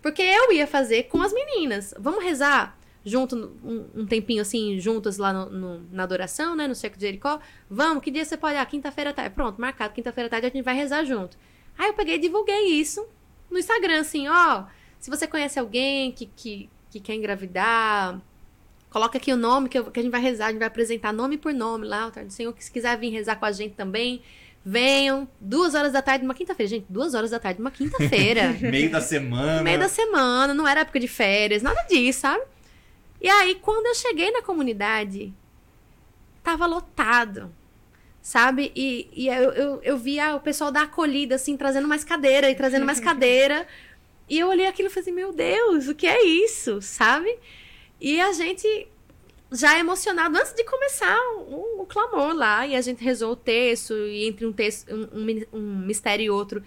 Porque 0.00 0.22
eu 0.22 0.52
ia 0.52 0.66
fazer 0.66 1.04
com 1.04 1.20
as 1.20 1.32
meninas. 1.32 1.92
Vamos 1.98 2.24
rezar? 2.24 2.78
Junto 3.04 3.36
um, 3.64 4.02
um, 4.02 4.06
tempinho 4.06 4.42
assim, 4.42 4.78
juntas 4.78 5.16
lá 5.16 5.32
no, 5.32 5.50
no, 5.50 5.86
na 5.90 6.02
adoração, 6.02 6.54
né? 6.54 6.66
No 6.66 6.74
cerco 6.74 6.96
de 6.96 7.06
Jericó. 7.06 7.40
Vamos, 7.68 8.02
que 8.02 8.10
dia 8.10 8.24
você 8.24 8.36
pode? 8.36 8.56
Ah, 8.56 8.66
quinta-feira 8.66 9.12
tarde. 9.12 9.34
Pronto, 9.34 9.60
marcado. 9.60 9.94
Quinta-feira 9.94 10.28
tarde 10.28 10.46
a 10.46 10.50
gente 10.50 10.64
vai 10.64 10.74
rezar 10.74 11.04
junto. 11.04 11.36
Aí 11.78 11.88
eu 11.88 11.94
peguei 11.94 12.16
e 12.16 12.18
divulguei 12.18 12.66
isso 12.66 13.06
no 13.50 13.58
Instagram, 13.58 14.00
assim, 14.00 14.28
ó. 14.28 14.64
Se 14.98 15.08
você 15.08 15.26
conhece 15.26 15.58
alguém 15.58 16.12
que, 16.12 16.26
que, 16.26 16.68
que 16.90 17.00
quer 17.00 17.14
engravidar, 17.14 18.20
coloca 18.90 19.16
aqui 19.16 19.32
o 19.32 19.36
nome 19.36 19.68
que, 19.68 19.78
eu, 19.78 19.90
que 19.90 19.98
a 19.98 20.02
gente 20.02 20.12
vai 20.12 20.20
rezar, 20.20 20.46
a 20.46 20.50
gente 20.50 20.58
vai 20.58 20.68
apresentar 20.68 21.12
nome 21.12 21.38
por 21.38 21.54
nome 21.54 21.86
lá, 21.86 22.08
o 22.08 22.10
do 22.10 22.30
Senhor, 22.30 22.52
que 22.52 22.62
se 22.62 22.70
quiser 22.70 22.98
vir 22.98 23.10
rezar 23.10 23.36
com 23.36 23.46
a 23.46 23.52
gente 23.52 23.74
também, 23.74 24.20
venham. 24.64 25.26
Duas 25.40 25.74
horas 25.74 25.92
da 25.92 26.02
tarde, 26.02 26.24
uma 26.24 26.34
quinta-feira. 26.34 26.68
Gente, 26.68 26.86
duas 26.88 27.14
horas 27.14 27.30
da 27.30 27.38
tarde, 27.38 27.60
uma 27.60 27.70
quinta-feira. 27.70 28.54
Meio 28.60 28.90
da 28.90 29.00
semana. 29.00 29.62
Meio 29.62 29.78
da 29.78 29.88
semana, 29.88 30.52
não 30.52 30.68
era 30.68 30.80
época 30.80 31.00
de 31.00 31.08
férias, 31.08 31.62
nada 31.62 31.82
disso, 31.88 32.20
sabe? 32.20 32.42
E 33.20 33.28
aí, 33.28 33.54
quando 33.56 33.86
eu 33.86 33.94
cheguei 33.94 34.30
na 34.30 34.42
comunidade, 34.42 35.32
tava 36.42 36.66
lotado, 36.66 37.54
sabe? 38.22 38.72
E, 38.74 39.08
e 39.12 39.28
eu, 39.28 39.52
eu, 39.52 39.82
eu 39.82 39.98
via 39.98 40.34
o 40.34 40.40
pessoal 40.40 40.70
da 40.70 40.82
acolhida, 40.82 41.34
assim, 41.34 41.56
trazendo 41.56 41.86
mais 41.86 42.04
cadeira 42.04 42.50
e 42.50 42.54
trazendo 42.54 42.86
mais 42.86 42.98
cadeira. 43.00 43.66
E 44.28 44.38
eu 44.38 44.48
olhei 44.48 44.66
aquilo 44.66 44.88
e 44.88 44.90
falei 44.90 45.02
assim, 45.02 45.12
meu 45.12 45.32
Deus, 45.32 45.88
o 45.88 45.94
que 45.94 46.06
é 46.06 46.24
isso, 46.24 46.80
sabe? 46.80 47.38
E 48.00 48.20
a 48.20 48.32
gente 48.32 48.88
já 49.52 49.78
emocionado 49.78 50.38
antes 50.38 50.54
de 50.54 50.64
começar 50.64 51.18
o, 51.36 51.82
o, 51.82 51.86
clamor 51.86 52.34
lá. 52.34 52.66
E 52.66 52.76
a 52.76 52.80
gente 52.80 53.02
rezou 53.02 53.32
o 53.32 53.36
texto, 53.36 53.94
e 53.94 54.26
entre 54.26 54.46
um, 54.46 54.52
texto, 54.52 54.88
um, 54.94 55.20
um, 55.20 55.44
um 55.52 55.86
mistério 55.86 56.24
e 56.24 56.30
outro 56.30 56.62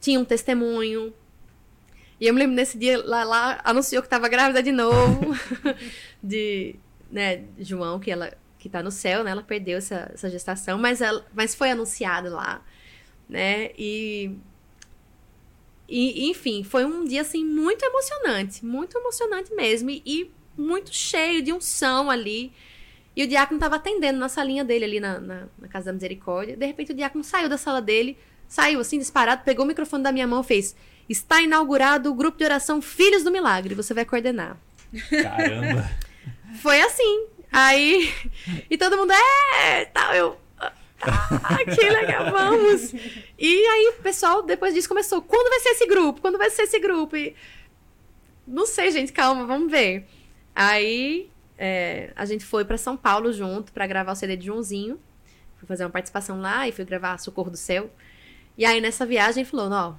tinha 0.00 0.20
um 0.20 0.24
testemunho. 0.24 1.14
E 2.24 2.26
eu 2.26 2.32
me 2.32 2.40
lembro 2.40 2.56
nesse 2.56 2.78
dia, 2.78 3.04
lá, 3.04 3.22
lá 3.22 3.60
anunciou 3.62 4.00
que 4.00 4.06
estava 4.06 4.30
grávida 4.30 4.62
de 4.62 4.72
novo. 4.72 5.36
de, 6.24 6.74
né, 7.10 7.44
João, 7.58 8.00
que 8.00 8.10
ela 8.10 8.32
que 8.58 8.66
tá 8.66 8.82
no 8.82 8.90
céu, 8.90 9.22
né? 9.22 9.30
Ela 9.30 9.42
perdeu 9.42 9.76
essa, 9.76 10.10
essa 10.14 10.30
gestação, 10.30 10.78
mas, 10.78 11.02
ela, 11.02 11.22
mas 11.34 11.54
foi 11.54 11.70
anunciado 11.70 12.30
lá, 12.30 12.64
né? 13.28 13.72
E, 13.76 14.38
e, 15.86 16.30
enfim, 16.30 16.64
foi 16.64 16.86
um 16.86 17.04
dia, 17.04 17.20
assim, 17.20 17.44
muito 17.44 17.84
emocionante. 17.84 18.64
Muito 18.64 18.96
emocionante 18.96 19.54
mesmo. 19.54 19.90
E, 19.90 20.02
e 20.06 20.30
muito 20.56 20.94
cheio 20.94 21.42
de 21.42 21.52
unção 21.52 22.08
ali. 22.08 22.54
E 23.14 23.22
o 23.22 23.28
diácono 23.28 23.58
estava 23.58 23.76
atendendo 23.76 24.18
na 24.18 24.30
salinha 24.30 24.64
dele 24.64 24.86
ali 24.86 24.98
na, 24.98 25.20
na, 25.20 25.48
na, 25.58 25.68
Casa 25.68 25.84
da 25.84 25.92
Misericórdia. 25.92 26.56
De 26.56 26.64
repente 26.64 26.90
o 26.90 26.94
diácono 26.94 27.22
saiu 27.22 27.50
da 27.50 27.58
sala 27.58 27.82
dele, 27.82 28.16
saiu 28.48 28.80
assim 28.80 28.98
disparado, 28.98 29.44
pegou 29.44 29.66
o 29.66 29.68
microfone 29.68 30.02
da 30.02 30.10
minha 30.10 30.26
mão 30.26 30.40
e 30.40 30.44
fez: 30.44 30.74
Está 31.08 31.42
inaugurado 31.42 32.10
o 32.10 32.14
grupo 32.14 32.38
de 32.38 32.44
oração 32.44 32.80
Filhos 32.80 33.22
do 33.22 33.30
Milagre, 33.30 33.74
você 33.74 33.92
vai 33.92 34.04
coordenar. 34.04 34.56
Caramba! 35.10 35.90
Foi 36.60 36.80
assim. 36.80 37.26
Aí. 37.52 38.12
E 38.70 38.78
todo 38.78 38.96
mundo, 38.96 39.12
é! 39.12 39.84
Tal, 39.86 40.14
eu. 40.14 40.40
Ah, 41.06 41.58
que 41.64 41.90
legal, 41.90 42.30
vamos! 42.30 42.94
E 43.38 43.66
aí 43.66 43.88
o 43.88 44.02
pessoal, 44.02 44.42
depois 44.42 44.72
disso, 44.72 44.88
começou: 44.88 45.20
quando 45.20 45.50
vai 45.50 45.60
ser 45.60 45.70
esse 45.70 45.86
grupo? 45.86 46.20
Quando 46.20 46.38
vai 46.38 46.50
ser 46.50 46.62
esse 46.62 46.78
grupo? 46.78 47.16
E... 47.16 47.34
Não 48.46 48.66
sei, 48.66 48.90
gente, 48.90 49.12
calma, 49.12 49.44
vamos 49.46 49.70
ver. 49.70 50.06
Aí 50.54 51.30
é, 51.58 52.10
a 52.16 52.24
gente 52.24 52.44
foi 52.44 52.64
para 52.64 52.78
São 52.78 52.96
Paulo 52.96 53.32
junto 53.32 53.72
para 53.72 53.86
gravar 53.86 54.12
o 54.12 54.16
CD 54.16 54.36
de 54.36 54.46
Joãozinho. 54.46 54.98
Fui 55.56 55.66
fazer 55.66 55.84
uma 55.84 55.90
participação 55.90 56.40
lá 56.40 56.66
e 56.66 56.72
fui 56.72 56.84
gravar 56.84 57.18
Socorro 57.18 57.50
do 57.50 57.56
Céu. 57.56 57.90
E 58.56 58.64
aí 58.64 58.80
nessa 58.80 59.04
viagem 59.04 59.44
falou: 59.44 59.70
ó, 59.70 59.94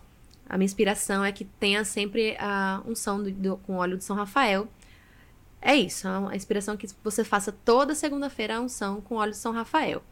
a 0.47 0.57
minha 0.57 0.65
inspiração 0.65 1.23
é 1.23 1.31
que 1.31 1.45
tenha 1.45 1.83
sempre 1.83 2.35
a 2.39 2.81
unção 2.85 3.21
do, 3.21 3.31
do, 3.31 3.57
com 3.57 3.75
óleo 3.75 3.97
de 3.97 4.03
São 4.03 4.15
Rafael 4.15 4.67
é 5.65 5.75
isso, 5.75 6.07
a 6.07 6.35
inspiração 6.35 6.77
que 6.77 6.87
você 7.03 7.23
faça 7.23 7.51
toda 7.51 7.95
segunda-feira 7.95 8.57
a 8.57 8.61
unção 8.61 9.01
com 9.01 9.15
óleo 9.15 9.31
de 9.31 9.37
São 9.37 9.51
Rafael. 9.51 10.03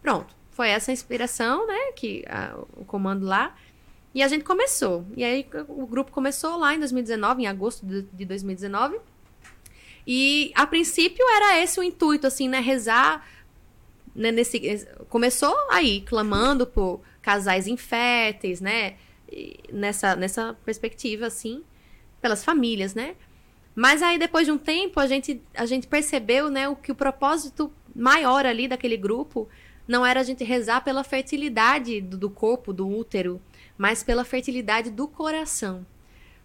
Pronto, 0.00 0.32
foi 0.52 0.68
essa 0.68 0.92
a 0.92 0.94
inspiração, 0.94 1.66
né, 1.66 1.90
que 1.96 2.24
a, 2.28 2.56
o 2.76 2.84
comando 2.84 3.26
lá. 3.26 3.56
E 4.14 4.22
a 4.22 4.28
gente 4.28 4.44
começou. 4.44 5.04
E 5.16 5.24
aí 5.24 5.44
o 5.66 5.84
grupo 5.84 6.12
começou 6.12 6.56
lá 6.56 6.76
em 6.76 6.78
2019, 6.78 7.42
em 7.42 7.48
agosto 7.48 7.84
de, 7.84 8.02
de 8.02 8.24
2019. 8.24 9.00
E 10.06 10.52
a 10.54 10.64
princípio 10.64 11.28
era 11.28 11.60
esse 11.60 11.80
o 11.80 11.82
intuito, 11.82 12.28
assim, 12.28 12.48
né, 12.48 12.60
rezar 12.60 13.26
né, 14.14 14.30
nesse 14.30 14.86
começou 15.08 15.56
aí 15.70 16.02
clamando 16.02 16.68
por 16.68 17.00
casais 17.20 17.66
inférteis, 17.66 18.60
né, 18.60 18.94
nessa 19.72 20.16
nessa 20.16 20.54
perspectiva 20.64 21.26
assim, 21.26 21.62
pelas 22.20 22.44
famílias, 22.44 22.94
né? 22.94 23.16
Mas 23.74 24.02
aí, 24.02 24.18
depois 24.18 24.46
de 24.46 24.52
um 24.52 24.58
tempo, 24.58 25.00
a 25.00 25.06
gente, 25.06 25.42
a 25.52 25.66
gente 25.66 25.86
percebeu, 25.88 26.48
né, 26.48 26.68
o 26.68 26.76
que 26.76 26.92
o 26.92 26.94
propósito 26.94 27.72
maior 27.94 28.46
ali 28.46 28.68
daquele 28.68 28.96
grupo 28.96 29.48
não 29.86 30.06
era 30.06 30.20
a 30.20 30.22
gente 30.22 30.44
rezar 30.44 30.82
pela 30.82 31.02
fertilidade 31.02 32.00
do, 32.00 32.16
do 32.16 32.30
corpo, 32.30 32.72
do 32.72 32.88
útero, 32.88 33.42
mas 33.76 34.02
pela 34.02 34.24
fertilidade 34.24 34.90
do 34.90 35.08
coração. 35.08 35.84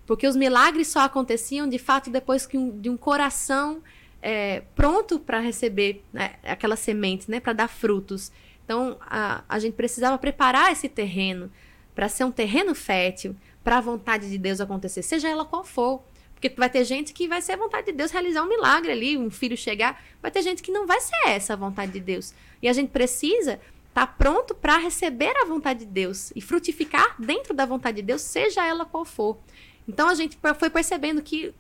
Porque 0.06 0.28
os 0.28 0.36
milagres 0.36 0.88
só 0.88 1.02
aconteciam, 1.02 1.70
de 1.70 1.78
fato, 1.78 2.10
depois 2.10 2.48
que 2.48 2.58
um, 2.58 2.78
de 2.80 2.90
um 2.90 2.98
coração 2.98 3.82
é, 4.22 4.64
pronto 4.76 5.20
para 5.20 5.40
receber 5.40 6.04
né, 6.12 6.34
aquela 6.44 6.76
semente, 6.76 7.30
né, 7.30 7.40
para 7.40 7.54
dar 7.54 7.68
frutos. 7.68 8.32
Então, 8.66 8.98
a, 9.02 9.44
a 9.48 9.60
gente 9.60 9.76
precisava 9.76 10.18
preparar 10.18 10.72
esse 10.72 10.90
terreno 10.90 11.52
para 11.94 12.10
ser 12.10 12.24
um 12.24 12.32
terreno 12.32 12.74
fértil, 12.74 13.36
para 13.64 13.78
a 13.78 13.82
vontade 13.82 14.30
de 14.30 14.38
Deus 14.38 14.62
acontecer, 14.62 15.02
seja 15.02 15.30
ela 15.30 15.46
qual 15.46 15.64
for. 15.64 16.04
Porque 16.34 16.50
vai 16.58 16.70
ter 16.70 16.86
gente 16.86 17.12
que 17.12 17.28
vai 17.28 17.42
ser 17.42 17.54
a 17.54 17.58
vontade 17.58 17.88
de 17.88 17.92
Deus 17.92 18.12
realizar 18.12 18.44
um 18.44 18.48
milagre 18.48 18.92
ali, 18.92 19.18
um 19.18 19.30
filho 19.30 19.58
chegar. 19.58 20.02
Vai 20.22 20.32
ter 20.32 20.42
gente 20.42 20.64
que 20.64 20.72
não 20.72 20.88
vai 20.88 21.02
ser 21.02 21.28
essa 21.28 21.54
a 21.54 21.56
vontade 21.58 21.92
de 21.92 22.00
Deus. 22.00 22.34
E 22.62 22.70
a 22.70 22.74
gente 22.74 22.92
precisa 22.92 23.60
estar 23.90 24.08
tá 24.08 24.08
pronto 24.08 24.56
para 24.56 24.78
receber 24.78 25.34
a 25.36 25.46
vontade 25.46 25.80
de 25.80 25.88
Deus 25.88 26.32
e 26.34 26.40
frutificar 26.40 27.16
dentro 27.20 27.54
da 27.54 27.66
vontade 27.66 27.98
de 27.98 28.04
Deus, 28.04 28.22
seja 28.22 28.66
ela 28.66 28.86
qual 28.86 29.04
for. 29.04 29.38
Então 29.86 30.08
a 30.08 30.16
gente 30.16 30.38
foi 30.58 30.70
percebendo 30.70 31.22
que 31.22 31.54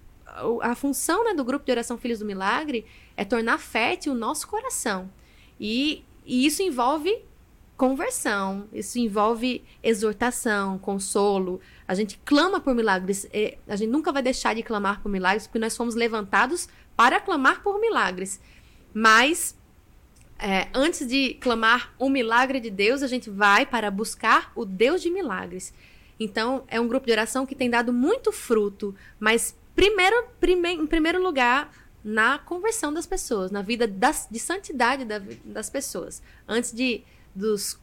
a 0.61 0.75
função 0.75 1.25
né, 1.25 1.33
do 1.33 1.43
grupo 1.43 1.65
de 1.65 1.71
oração 1.71 1.97
Filhos 1.97 2.19
do 2.19 2.25
Milagre 2.25 2.85
é 3.17 3.25
tornar 3.25 3.57
fértil 3.57 4.13
o 4.13 4.15
nosso 4.15 4.47
coração. 4.47 5.11
E, 5.59 6.05
e 6.25 6.45
isso 6.45 6.61
envolve 6.61 7.23
conversão, 7.79 8.67
isso 8.73 8.99
envolve 8.99 9.63
exortação, 9.81 10.77
consolo. 10.77 11.61
A 11.87 11.95
gente 11.95 12.19
clama 12.25 12.59
por 12.59 12.75
milagres. 12.75 13.25
A 13.65 13.75
gente 13.77 13.89
nunca 13.89 14.11
vai 14.11 14.21
deixar 14.21 14.53
de 14.53 14.61
clamar 14.61 15.01
por 15.01 15.09
milagres, 15.09 15.47
porque 15.47 15.59
nós 15.59 15.77
fomos 15.77 15.95
levantados 15.95 16.67
para 16.93 17.21
clamar 17.21 17.63
por 17.63 17.79
milagres. 17.79 18.41
Mas 18.93 19.57
é, 20.37 20.67
antes 20.73 21.07
de 21.07 21.35
clamar 21.35 21.93
o 21.97 22.09
milagre 22.09 22.59
de 22.59 22.69
Deus, 22.69 23.01
a 23.01 23.07
gente 23.07 23.29
vai 23.29 23.65
para 23.65 23.89
buscar 23.89 24.51
o 24.57 24.65
Deus 24.65 25.01
de 25.01 25.09
milagres. 25.09 25.73
Então, 26.19 26.65
é 26.67 26.81
um 26.81 26.87
grupo 26.87 27.05
de 27.05 27.13
oração 27.13 27.45
que 27.45 27.55
tem 27.55 27.69
dado 27.69 27.93
muito 27.93 28.33
fruto, 28.33 28.93
mas 29.17 29.57
primeiro, 29.73 30.27
prime, 30.37 30.73
em 30.73 30.85
primeiro 30.85 31.23
lugar, 31.23 31.71
na 32.03 32.39
conversão 32.39 32.91
das 32.91 33.07
pessoas, 33.07 33.51
na 33.51 33.61
vida 33.61 33.87
das, 33.87 34.27
de 34.29 34.37
santidade 34.37 35.05
da, 35.05 35.21
das 35.45 35.69
pessoas. 35.69 36.21
Antes 36.45 36.73
de 36.73 37.05
dos, 37.35 37.79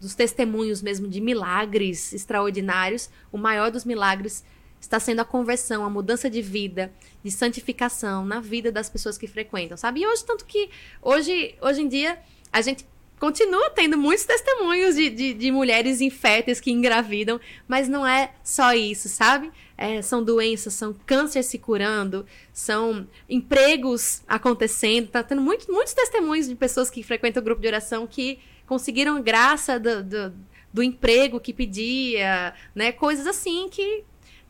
dos 0.00 0.14
testemunhos 0.14 0.82
mesmo 0.82 1.08
de 1.08 1.20
milagres 1.20 2.12
extraordinários, 2.12 3.10
o 3.32 3.38
maior 3.38 3.70
dos 3.70 3.84
milagres 3.84 4.44
está 4.80 5.00
sendo 5.00 5.20
a 5.20 5.24
conversão, 5.24 5.84
a 5.84 5.90
mudança 5.90 6.28
de 6.28 6.42
vida, 6.42 6.92
de 7.22 7.30
santificação 7.30 8.24
na 8.24 8.40
vida 8.40 8.70
das 8.70 8.88
pessoas 8.88 9.16
que 9.16 9.26
frequentam, 9.26 9.76
sabe? 9.76 10.00
E 10.00 10.06
hoje, 10.06 10.24
tanto 10.24 10.44
que 10.44 10.68
hoje, 11.00 11.54
hoje 11.60 11.80
em 11.80 11.88
dia, 11.88 12.18
a 12.52 12.60
gente 12.60 12.86
continua 13.18 13.70
tendo 13.70 13.96
muitos 13.96 14.24
testemunhos 14.24 14.96
de, 14.96 15.08
de, 15.08 15.34
de 15.34 15.50
mulheres 15.50 16.00
inférteis 16.00 16.60
que 16.60 16.70
engravidam, 16.70 17.40
mas 17.66 17.88
não 17.88 18.06
é 18.06 18.34
só 18.42 18.74
isso, 18.74 19.08
sabe? 19.08 19.50
É, 19.76 20.02
são 20.02 20.22
doenças, 20.22 20.74
são 20.74 20.94
câncer 21.06 21.42
se 21.42 21.58
curando, 21.58 22.26
são 22.52 23.08
empregos 23.28 24.22
acontecendo, 24.28 25.08
tá 25.08 25.22
tendo 25.22 25.40
muito, 25.40 25.72
muitos 25.72 25.94
testemunhos 25.94 26.46
de 26.46 26.54
pessoas 26.54 26.90
que 26.90 27.02
frequentam 27.02 27.40
o 27.40 27.44
grupo 27.44 27.62
de 27.62 27.68
oração 27.68 28.06
que 28.06 28.38
conseguiram 28.66 29.22
graça 29.22 29.78
do, 29.78 30.02
do, 30.02 30.34
do 30.72 30.82
emprego 30.82 31.40
que 31.40 31.52
pedia, 31.52 32.54
né? 32.74 32.92
Coisas 32.92 33.26
assim 33.26 33.68
que 33.68 34.04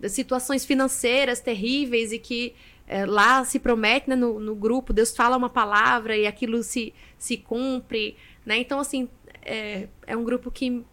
situações 0.08 0.64
financeiras 0.64 1.40
terríveis 1.40 2.12
e 2.12 2.18
que 2.18 2.54
é, 2.86 3.06
lá 3.06 3.44
se 3.44 3.58
promete 3.58 4.10
né, 4.10 4.16
no, 4.16 4.38
no, 4.38 4.54
grupo, 4.54 4.92
Deus 4.92 5.16
fala 5.16 5.36
uma 5.36 5.48
palavra 5.48 6.16
e 6.16 6.26
aquilo 6.26 6.62
se, 6.62 6.92
se 7.16 7.36
cumpre, 7.36 8.16
né? 8.44 8.58
Então, 8.58 8.78
assim, 8.78 9.08
é, 9.42 9.88
é 10.06 10.16
um 10.16 10.24
grupo 10.24 10.50
que 10.50 10.84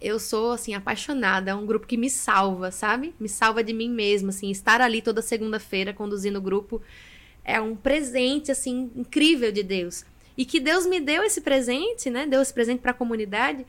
eu 0.00 0.18
sou, 0.18 0.52
assim, 0.52 0.74
apaixonada, 0.74 1.50
é 1.50 1.54
um 1.54 1.66
grupo 1.66 1.86
que 1.86 1.96
me 1.96 2.10
salva, 2.10 2.70
sabe? 2.70 3.14
Me 3.18 3.28
salva 3.28 3.64
de 3.64 3.72
mim 3.72 3.90
mesma, 3.90 4.30
assim, 4.30 4.50
estar 4.50 4.80
ali 4.80 5.02
toda 5.02 5.22
segunda-feira 5.22 5.92
conduzindo 5.92 6.38
o 6.38 6.42
grupo 6.42 6.80
é 7.44 7.60
um 7.60 7.74
presente, 7.74 8.50
assim, 8.52 8.90
incrível 8.94 9.50
de 9.50 9.62
Deus. 9.62 10.04
E 10.36 10.44
que 10.44 10.58
Deus 10.60 10.86
me 10.86 11.00
deu 11.00 11.22
esse 11.22 11.40
presente, 11.40 12.08
né? 12.08 12.26
Deu 12.26 12.40
esse 12.40 12.52
presente 12.52 12.80
para 12.80 12.92
a 12.92 12.94
comunidade 12.94 13.66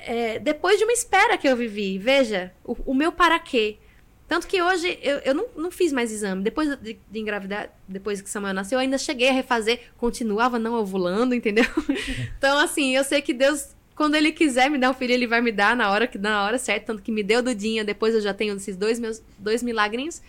é, 0.00 0.38
depois 0.38 0.78
de 0.78 0.84
uma 0.84 0.92
espera 0.92 1.36
que 1.36 1.48
eu 1.48 1.56
vivi. 1.56 1.98
Veja, 1.98 2.52
o, 2.64 2.76
o 2.86 2.94
meu 2.94 3.12
para 3.12 3.38
quê. 3.38 3.78
Tanto 4.26 4.46
que 4.46 4.60
hoje 4.60 4.98
eu, 5.02 5.18
eu 5.18 5.34
não, 5.34 5.46
não 5.56 5.70
fiz 5.70 5.92
mais 5.92 6.12
exame. 6.12 6.42
Depois 6.42 6.76
de, 6.78 6.98
de, 7.10 7.18
engravidar, 7.18 7.70
depois 7.86 8.20
que 8.20 8.28
Samuel 8.28 8.54
nasceu, 8.54 8.76
eu 8.76 8.82
ainda 8.82 8.98
cheguei 8.98 9.30
a 9.30 9.32
refazer, 9.32 9.80
continuava 9.96 10.58
não 10.58 10.74
ovulando, 10.74 11.34
entendeu? 11.34 11.64
então, 12.36 12.58
assim, 12.58 12.94
eu 12.94 13.02
sei 13.04 13.22
que 13.22 13.32
Deus, 13.32 13.74
quando 13.96 14.14
Ele 14.14 14.30
quiser 14.30 14.70
me 14.70 14.76
dar 14.76 14.90
um 14.90 14.94
filho, 14.94 15.12
Ele 15.12 15.26
vai 15.26 15.40
me 15.40 15.50
dar 15.50 15.74
na 15.74 15.90
hora, 15.90 16.06
que, 16.06 16.18
na 16.18 16.44
hora 16.44 16.58
certa. 16.58 16.88
Tanto 16.88 17.02
que 17.02 17.10
me 17.10 17.22
deu 17.22 17.42
Dudinha, 17.42 17.84
depois 17.84 18.14
eu 18.14 18.20
já 18.20 18.34
tenho 18.34 18.54
esses 18.54 18.76
dois 18.76 19.00
meus 19.00 19.22
dois 19.38 19.62
milagrinhos. 19.62 20.20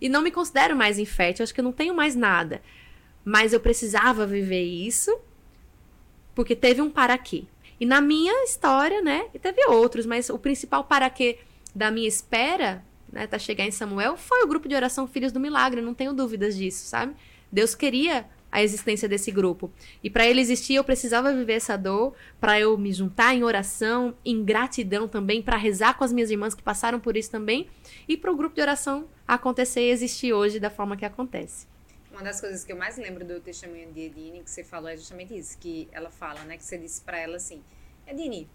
E 0.00 0.08
não 0.08 0.22
me 0.22 0.30
considero 0.30 0.76
mais 0.76 0.96
infértil, 0.96 1.42
acho 1.42 1.52
que 1.52 1.58
eu 1.58 1.64
não 1.64 1.72
tenho 1.72 1.92
mais 1.92 2.14
nada. 2.14 2.62
Mas 3.24 3.52
eu 3.52 3.58
precisava 3.58 4.24
viver 4.24 4.62
isso 4.62 5.18
porque 6.38 6.54
teve 6.54 6.80
um 6.80 6.88
para 6.88 7.18
quê. 7.18 7.46
E 7.80 7.84
na 7.84 8.00
minha 8.00 8.44
história, 8.44 9.02
né, 9.02 9.26
e 9.34 9.40
teve 9.40 9.66
outros, 9.66 10.06
mas 10.06 10.30
o 10.30 10.38
principal 10.38 10.84
para 10.84 11.10
quê 11.10 11.40
da 11.74 11.90
minha 11.90 12.06
espera, 12.06 12.84
né, 13.12 13.26
tá 13.26 13.40
chegar 13.40 13.64
em 13.64 13.72
Samuel, 13.72 14.16
foi 14.16 14.44
o 14.44 14.46
grupo 14.46 14.68
de 14.68 14.76
oração 14.76 15.08
Filhos 15.08 15.32
do 15.32 15.40
Milagre, 15.40 15.82
não 15.82 15.94
tenho 15.94 16.12
dúvidas 16.12 16.56
disso, 16.56 16.86
sabe? 16.86 17.16
Deus 17.50 17.74
queria 17.74 18.24
a 18.52 18.62
existência 18.62 19.08
desse 19.08 19.32
grupo. 19.32 19.68
E 20.00 20.08
para 20.08 20.28
ele 20.28 20.40
existir, 20.40 20.74
eu 20.74 20.84
precisava 20.84 21.34
viver 21.34 21.54
essa 21.54 21.76
dor, 21.76 22.14
para 22.40 22.60
eu 22.60 22.78
me 22.78 22.92
juntar 22.92 23.34
em 23.34 23.42
oração, 23.42 24.14
em 24.24 24.44
gratidão 24.44 25.08
também, 25.08 25.42
para 25.42 25.56
rezar 25.56 25.94
com 25.94 26.04
as 26.04 26.12
minhas 26.12 26.30
irmãs 26.30 26.54
que 26.54 26.62
passaram 26.62 27.00
por 27.00 27.16
isso 27.16 27.32
também, 27.32 27.66
e 28.08 28.16
para 28.16 28.30
o 28.30 28.36
grupo 28.36 28.54
de 28.54 28.62
oração 28.62 29.06
acontecer 29.26 29.80
e 29.80 29.90
existir 29.90 30.32
hoje 30.32 30.60
da 30.60 30.70
forma 30.70 30.96
que 30.96 31.04
acontece. 31.04 31.66
Uma 32.18 32.24
das 32.24 32.40
coisas 32.40 32.64
que 32.64 32.72
eu 32.72 32.76
mais 32.76 32.96
lembro 32.96 33.24
do 33.24 33.40
testemunho 33.40 33.92
de 33.92 34.00
Edine 34.00 34.42
que 34.42 34.50
você 34.50 34.64
falou 34.64 34.88
é 34.88 34.96
justamente 34.96 35.38
isso, 35.38 35.56
que 35.56 35.88
ela 35.92 36.10
fala, 36.10 36.42
né, 36.42 36.56
que 36.56 36.64
você 36.64 36.76
disse 36.76 37.00
para 37.00 37.16
ela 37.16 37.36
assim, 37.36 37.62
Edine, 38.08 38.50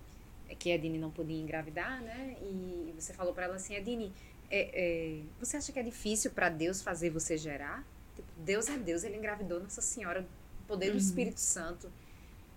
é 0.49 0.53
que 0.53 0.69
Edine 0.69 0.97
não 0.97 1.09
podia 1.09 1.41
engravidar, 1.41 2.01
né, 2.01 2.35
e 2.41 2.93
você 2.93 3.13
falou 3.13 3.33
para 3.33 3.45
ela 3.45 3.55
assim, 3.55 3.73
Edine, 3.73 4.11
é, 4.51 4.69
é, 4.73 5.21
você 5.39 5.55
acha 5.55 5.71
que 5.71 5.79
é 5.79 5.83
difícil 5.83 6.31
para 6.31 6.49
Deus 6.49 6.81
fazer 6.81 7.09
você 7.09 7.37
gerar? 7.37 7.87
Tipo, 8.13 8.27
Deus 8.39 8.67
é 8.67 8.77
Deus, 8.77 9.05
ele 9.05 9.15
engravidou 9.15 9.61
Nossa 9.61 9.79
Senhora, 9.79 10.27
poder 10.67 10.87
do 10.87 10.91
uhum. 10.91 10.97
Espírito 10.97 11.39
Santo. 11.39 11.89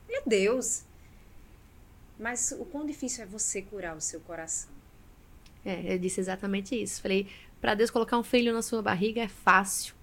Ele 0.08 0.18
é 0.18 0.22
Deus. 0.26 0.82
Mas 2.18 2.50
o 2.50 2.64
quão 2.64 2.84
difícil 2.84 3.22
é 3.22 3.26
você 3.26 3.62
curar 3.62 3.96
o 3.96 4.00
seu 4.00 4.20
coração? 4.22 4.72
É, 5.64 5.94
eu 5.94 5.98
disse 6.00 6.18
exatamente 6.18 6.74
isso. 6.74 7.00
Falei, 7.00 7.28
para 7.60 7.76
Deus 7.76 7.90
colocar 7.90 8.18
um 8.18 8.24
filho 8.24 8.52
na 8.52 8.60
sua 8.60 8.82
barriga 8.82 9.22
é 9.22 9.28
fácil, 9.28 9.94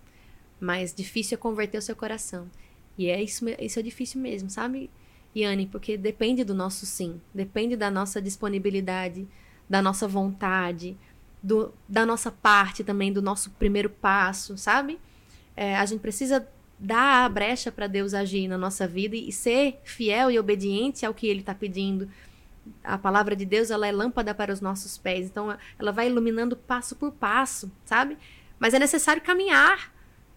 mas 0.64 0.94
difícil 0.94 1.36
é 1.36 1.38
converter 1.38 1.78
o 1.78 1.82
seu 1.82 1.96
coração. 1.96 2.50
E 2.98 3.10
é 3.10 3.22
isso, 3.22 3.46
isso 3.60 3.80
é 3.80 3.82
difícil 3.82 4.22
mesmo, 4.22 4.50
sabe, 4.50 4.90
Yane? 5.36 5.68
Porque 5.68 5.98
depende 5.98 6.44
do 6.44 6.54
nosso 6.54 6.86
sim, 6.86 7.20
depende 7.34 7.76
da 7.76 7.92
nossa 7.92 8.22
disponibilidade, 8.22 9.28
da 9.70 9.82
nossa 9.82 10.08
vontade, 10.08 10.98
do, 11.42 11.74
da 11.88 12.06
nossa 12.06 12.32
parte 12.32 12.84
também, 12.84 13.12
do 13.12 13.22
nosso 13.22 13.50
primeiro 13.52 13.90
passo, 13.90 14.58
sabe? 14.58 15.00
É, 15.56 15.76
a 15.76 15.86
gente 15.86 16.00
precisa 16.00 16.48
dar 16.80 17.26
a 17.26 17.30
brecha 17.30 17.72
para 17.72 17.88
Deus 17.88 18.14
agir 18.14 18.48
na 18.48 18.58
nossa 18.58 18.88
vida 18.88 19.16
e 19.16 19.32
ser 19.32 19.80
fiel 19.84 20.32
e 20.32 20.40
obediente 20.40 21.06
ao 21.06 21.14
que 21.14 21.28
Ele 21.28 21.42
está 21.42 21.54
pedindo. 21.54 22.10
A 22.84 22.98
palavra 22.98 23.36
de 23.36 23.46
Deus 23.46 23.70
ela 23.70 23.88
é 23.88 23.92
lâmpada 23.92 24.34
para 24.34 24.54
os 24.54 24.62
nossos 24.62 24.98
pés, 24.98 25.26
então 25.26 25.58
ela 25.78 25.92
vai 25.92 26.08
iluminando 26.08 26.56
passo 26.56 26.96
por 26.96 27.12
passo, 27.12 27.72
sabe? 27.86 28.18
Mas 28.58 28.74
é 28.74 28.80
necessário 28.80 29.22
caminhar, 29.22 29.93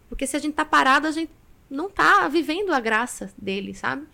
porque 0.08 0.26
se 0.26 0.36
a 0.36 0.38
gente 0.38 0.52
está 0.52 0.64
parado, 0.64 1.06
a 1.06 1.10
gente 1.10 1.30
não 1.70 1.88
está 1.88 2.28
vivendo 2.28 2.72
a 2.72 2.80
graça 2.80 3.32
dele, 3.36 3.74
sabe? 3.74 4.06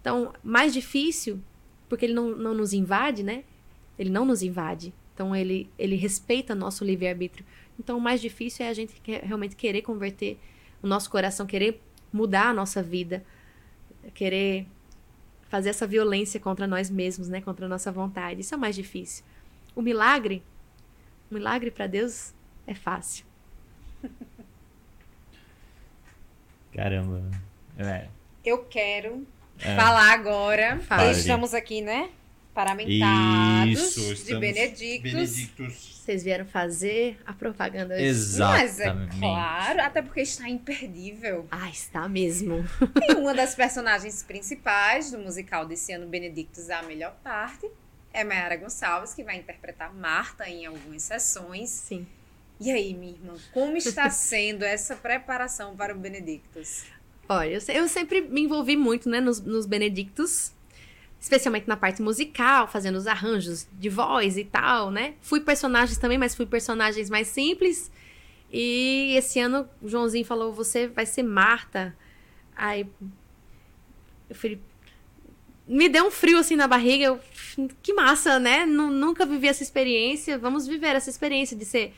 Então, 0.00 0.32
mais 0.42 0.72
difícil, 0.72 1.40
porque 1.88 2.04
ele 2.04 2.14
não, 2.14 2.30
não 2.30 2.54
nos 2.54 2.72
invade, 2.72 3.22
né? 3.22 3.44
Ele 3.98 4.10
não 4.10 4.24
nos 4.24 4.42
invade. 4.42 4.92
Então, 5.14 5.34
ele, 5.34 5.68
ele 5.78 5.96
respeita 5.96 6.54
nosso 6.54 6.84
livre-arbítrio. 6.84 7.44
Então, 7.78 7.98
o 7.98 8.00
mais 8.00 8.20
difícil 8.20 8.64
é 8.64 8.68
a 8.68 8.74
gente 8.74 8.94
realmente 9.22 9.56
querer 9.56 9.82
converter 9.82 10.38
o 10.82 10.86
nosso 10.86 11.10
coração, 11.10 11.46
querer 11.46 11.80
mudar 12.12 12.48
a 12.48 12.54
nossa 12.54 12.82
vida, 12.82 13.24
querer 14.14 14.66
fazer 15.48 15.70
essa 15.70 15.86
violência 15.86 16.38
contra 16.38 16.66
nós 16.66 16.90
mesmos, 16.90 17.28
né, 17.28 17.40
contra 17.40 17.66
a 17.66 17.68
nossa 17.68 17.90
vontade. 17.90 18.40
Isso 18.40 18.54
é 18.54 18.56
o 18.56 18.60
mais 18.60 18.76
difícil. 18.76 19.24
O 19.74 19.82
milagre, 19.82 20.42
o 21.30 21.34
milagre 21.34 21.70
para 21.70 21.86
Deus 21.86 22.34
é 22.66 22.74
fácil. 22.74 23.24
Caramba. 26.78 27.28
É. 27.76 28.06
Eu 28.44 28.64
quero 28.64 29.26
é. 29.58 29.74
falar 29.74 30.12
agora. 30.12 30.78
Fale. 30.78 31.10
Estamos 31.10 31.52
aqui, 31.52 31.80
né? 31.82 32.08
Paramentados 32.54 33.96
Isso, 33.96 34.24
de 34.24 34.36
Benedictus. 34.36 35.12
Benedictus 35.12 35.98
vocês 36.08 36.22
vieram 36.22 36.46
fazer 36.46 37.20
a 37.26 37.32
propaganda 37.32 37.94
hoje. 37.94 38.04
Exatamente. 38.04 38.70
Mas 38.70 38.80
é 38.80 39.18
claro, 39.18 39.82
até 39.82 40.00
porque 40.00 40.22
está 40.22 40.48
imperdível. 40.48 41.46
Ah, 41.50 41.68
está 41.68 42.08
mesmo. 42.08 42.64
E 43.08 43.12
uma 43.12 43.34
das 43.34 43.54
personagens 43.54 44.22
principais 44.22 45.10
do 45.10 45.18
musical 45.18 45.66
desse 45.66 45.92
ano, 45.92 46.06
Benedictus, 46.06 46.70
a 46.70 46.82
melhor 46.82 47.14
parte, 47.22 47.68
é 48.10 48.24
Mayara 48.24 48.56
Gonçalves, 48.56 49.12
que 49.12 49.22
vai 49.22 49.36
interpretar 49.36 49.92
Marta 49.92 50.48
em 50.48 50.64
algumas 50.64 51.02
sessões. 51.02 51.68
Sim. 51.68 52.06
E 52.60 52.70
aí, 52.70 52.94
minha 52.94 53.12
irmã, 53.12 53.34
como 53.52 53.76
está 53.76 54.10
sendo 54.10 54.64
essa 54.64 54.96
preparação 54.96 55.76
para 55.76 55.94
o 55.94 55.98
Benedictus? 55.98 56.84
Olha, 57.28 57.58
eu, 57.68 57.88
sempre 57.88 58.20
me 58.22 58.40
envolvi 58.40 58.76
muito 58.76 59.08
né, 59.08 59.20
nos, 59.20 59.40
nos 59.40 59.66
Benedictus 59.66 60.52
especialmente 61.20 61.66
na 61.66 61.76
parte 61.76 62.00
musical, 62.00 62.68
fazendo 62.68 62.96
os 62.96 63.06
arranjos 63.06 63.66
de 63.72 63.88
voz 63.88 64.36
e 64.36 64.44
tal, 64.44 64.90
né? 64.90 65.14
Fui 65.20 65.40
personagens 65.40 65.98
também, 65.98 66.18
mas 66.18 66.34
fui 66.34 66.46
personagens 66.46 67.10
mais 67.10 67.28
simples. 67.28 67.90
E 68.52 69.14
esse 69.16 69.40
ano 69.40 69.68
o 69.82 69.88
Joãozinho 69.88 70.24
falou: 70.24 70.52
você 70.52 70.86
vai 70.86 71.04
ser 71.04 71.22
Marta. 71.22 71.96
Aí 72.56 72.86
eu 74.28 74.36
falei. 74.36 74.60
Me 75.66 75.86
deu 75.86 76.06
um 76.06 76.10
frio 76.10 76.38
assim 76.38 76.56
na 76.56 76.66
barriga. 76.66 77.04
Eu, 77.04 77.20
que 77.82 77.92
massa, 77.92 78.38
né? 78.38 78.64
nunca 78.64 79.26
vivi 79.26 79.48
essa 79.48 79.62
experiência. 79.62 80.38
Vamos 80.38 80.66
viver 80.66 80.96
essa 80.96 81.10
experiência 81.10 81.56
de 81.56 81.64
ser. 81.64 81.94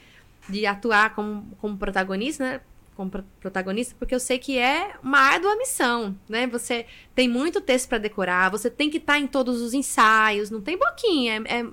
De 0.50 0.66
atuar 0.66 1.14
como, 1.14 1.56
como 1.60 1.76
protagonista, 1.76 2.44
né? 2.44 2.60
como 3.00 3.10
protagonista, 3.40 3.94
porque 3.98 4.14
eu 4.14 4.20
sei 4.20 4.38
que 4.38 4.58
é 4.58 4.94
uma 5.02 5.18
árdua 5.18 5.56
missão, 5.56 6.14
né? 6.28 6.46
Você 6.48 6.84
tem 7.14 7.26
muito 7.26 7.58
texto 7.58 7.88
para 7.88 7.96
decorar, 7.96 8.50
você 8.50 8.68
tem 8.68 8.90
que 8.90 8.98
estar 8.98 9.14
tá 9.14 9.18
em 9.18 9.26
todos 9.26 9.62
os 9.62 9.72
ensaios, 9.72 10.50
não 10.50 10.60
tem 10.60 10.76
boquinha, 10.76 11.42
é, 11.46 11.60
é, 11.60 11.66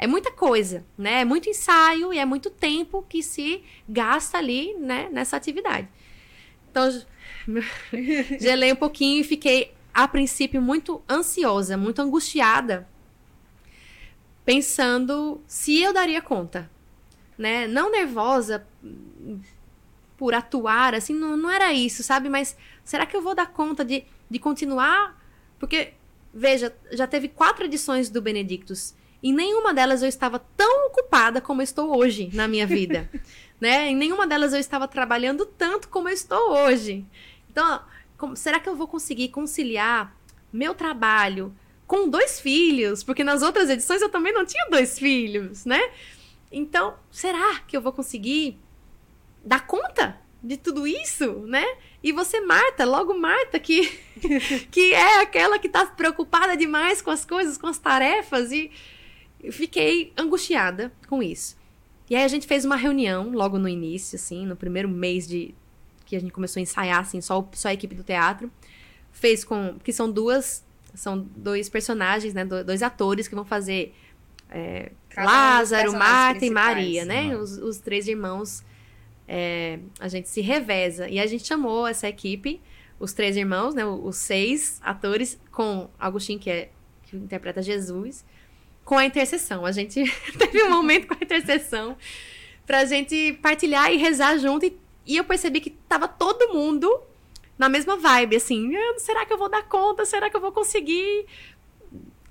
é, 0.00 0.06
muita 0.08 0.32
coisa, 0.32 0.84
né? 0.96 1.20
É 1.20 1.24
muito 1.24 1.48
ensaio 1.48 2.12
e 2.12 2.18
é 2.18 2.24
muito 2.24 2.50
tempo 2.50 3.06
que 3.08 3.22
se 3.22 3.62
gasta 3.88 4.38
ali, 4.38 4.74
né, 4.74 5.08
nessa 5.12 5.36
atividade. 5.36 5.88
Então, 6.72 6.90
gelei 8.40 8.72
um 8.72 8.76
pouquinho 8.76 9.20
e 9.20 9.24
fiquei, 9.24 9.72
a 9.94 10.08
princípio, 10.08 10.60
muito 10.60 11.00
ansiosa, 11.08 11.76
muito 11.76 12.02
angustiada, 12.02 12.88
pensando 14.44 15.40
se 15.46 15.80
eu 15.80 15.92
daria 15.92 16.20
conta, 16.20 16.68
né? 17.38 17.68
Não 17.68 17.90
nervosa 17.90 18.66
por 20.16 20.34
atuar, 20.34 20.94
assim, 20.94 21.14
não, 21.14 21.36
não 21.36 21.48
era 21.48 21.72
isso, 21.72 22.02
sabe? 22.02 22.28
Mas 22.28 22.56
será 22.84 23.06
que 23.06 23.16
eu 23.16 23.22
vou 23.22 23.34
dar 23.34 23.46
conta 23.46 23.84
de, 23.84 24.04
de 24.28 24.38
continuar? 24.40 25.16
Porque, 25.60 25.92
veja, 26.34 26.74
já 26.90 27.06
teve 27.06 27.28
quatro 27.28 27.64
edições 27.64 28.10
do 28.10 28.20
Benedictus. 28.20 28.94
E 29.22 29.32
nenhuma 29.32 29.72
delas 29.72 30.02
eu 30.02 30.08
estava 30.08 30.40
tão 30.56 30.88
ocupada 30.88 31.40
como 31.40 31.62
estou 31.62 31.96
hoje 31.96 32.30
na 32.32 32.48
minha 32.48 32.66
vida. 32.66 33.08
né? 33.60 33.88
Em 33.88 33.96
nenhuma 33.96 34.26
delas 34.26 34.52
eu 34.52 34.58
estava 34.58 34.88
trabalhando 34.88 35.46
tanto 35.46 35.88
como 35.88 36.08
eu 36.08 36.14
estou 36.14 36.52
hoje. 36.52 37.06
Então, 37.50 37.80
como, 38.16 38.36
será 38.36 38.58
que 38.58 38.68
eu 38.68 38.74
vou 38.74 38.88
conseguir 38.88 39.28
conciliar 39.28 40.14
meu 40.52 40.74
trabalho 40.74 41.54
com 41.86 42.08
dois 42.08 42.40
filhos? 42.40 43.02
Porque 43.02 43.22
nas 43.22 43.42
outras 43.42 43.70
edições 43.70 44.02
eu 44.02 44.08
também 44.08 44.32
não 44.32 44.44
tinha 44.44 44.66
dois 44.70 44.98
filhos, 44.98 45.64
né? 45.64 45.80
Então, 46.50 46.96
será 47.10 47.60
que 47.60 47.76
eu 47.76 47.80
vou 47.80 47.92
conseguir 47.92 48.58
dar 49.44 49.66
conta 49.66 50.18
de 50.42 50.56
tudo 50.56 50.86
isso, 50.86 51.40
né? 51.46 51.64
E 52.02 52.12
você, 52.12 52.40
Marta, 52.40 52.84
logo 52.84 53.14
Marta, 53.14 53.58
que, 53.58 53.88
que 54.70 54.94
é 54.94 55.20
aquela 55.20 55.58
que 55.58 55.68
tá 55.68 55.84
preocupada 55.86 56.56
demais 56.56 57.02
com 57.02 57.10
as 57.10 57.24
coisas, 57.24 57.58
com 57.58 57.66
as 57.66 57.78
tarefas, 57.78 58.52
e 58.52 58.70
fiquei 59.50 60.12
angustiada 60.16 60.92
com 61.08 61.22
isso. 61.22 61.56
E 62.08 62.16
aí 62.16 62.24
a 62.24 62.28
gente 62.28 62.46
fez 62.46 62.64
uma 62.64 62.76
reunião 62.76 63.30
logo 63.30 63.58
no 63.58 63.68
início, 63.68 64.16
assim, 64.16 64.46
no 64.46 64.56
primeiro 64.56 64.88
mês 64.88 65.26
de 65.26 65.54
que 66.06 66.16
a 66.16 66.20
gente 66.20 66.32
começou 66.32 66.58
a 66.58 66.62
ensaiar, 66.62 67.00
assim, 67.00 67.20
só, 67.20 67.46
só 67.52 67.68
a 67.68 67.74
equipe 67.74 67.94
do 67.94 68.02
teatro. 68.02 68.50
Fez 69.12 69.44
com. 69.44 69.78
que 69.84 69.92
são 69.92 70.10
duas. 70.10 70.66
São 70.94 71.18
dois 71.36 71.68
personagens, 71.68 72.32
né? 72.32 72.44
Dois 72.44 72.82
atores 72.82 73.28
que 73.28 73.34
vão 73.34 73.44
fazer 73.44 73.94
é, 74.50 74.90
Lázaro, 75.24 75.92
Marta 75.92 76.44
e 76.44 76.50
Maria, 76.50 77.04
né? 77.04 77.36
Os, 77.36 77.58
os 77.58 77.78
três 77.78 78.08
irmãos 78.08 78.64
é, 79.28 79.78
a 80.00 80.08
gente 80.08 80.28
se 80.28 80.40
reveza. 80.40 81.08
E 81.08 81.20
a 81.20 81.26
gente 81.26 81.46
chamou 81.46 81.86
essa 81.86 82.08
equipe, 82.08 82.60
os 82.98 83.12
três 83.12 83.36
irmãos, 83.36 83.74
né, 83.74 83.84
os 83.84 84.16
seis 84.16 84.80
atores, 84.82 85.38
com 85.52 85.90
Agostinho, 85.98 86.38
que, 86.38 86.50
é, 86.50 86.70
que 87.04 87.16
interpreta 87.16 87.62
Jesus, 87.62 88.24
com 88.84 88.96
a 88.96 89.04
intercessão. 89.04 89.66
A 89.66 89.72
gente 89.72 90.02
teve 90.38 90.62
um 90.64 90.70
momento 90.70 91.06
com 91.06 91.14
a 91.14 91.18
intercessão 91.22 91.96
pra 92.66 92.86
gente 92.86 93.34
partilhar 93.42 93.92
e 93.92 93.98
rezar 93.98 94.38
junto. 94.38 94.64
E, 94.64 94.76
e 95.06 95.16
eu 95.16 95.24
percebi 95.24 95.60
que 95.60 95.70
tava 95.70 96.08
todo 96.08 96.54
mundo 96.54 97.02
na 97.58 97.68
mesma 97.68 97.96
vibe, 97.96 98.36
assim, 98.36 98.74
ah, 98.76 98.94
será 98.98 99.26
que 99.26 99.32
eu 99.32 99.38
vou 99.38 99.48
dar 99.48 99.64
conta? 99.64 100.04
Será 100.04 100.30
que 100.30 100.36
eu 100.36 100.40
vou 100.40 100.52
conseguir? 100.52 101.26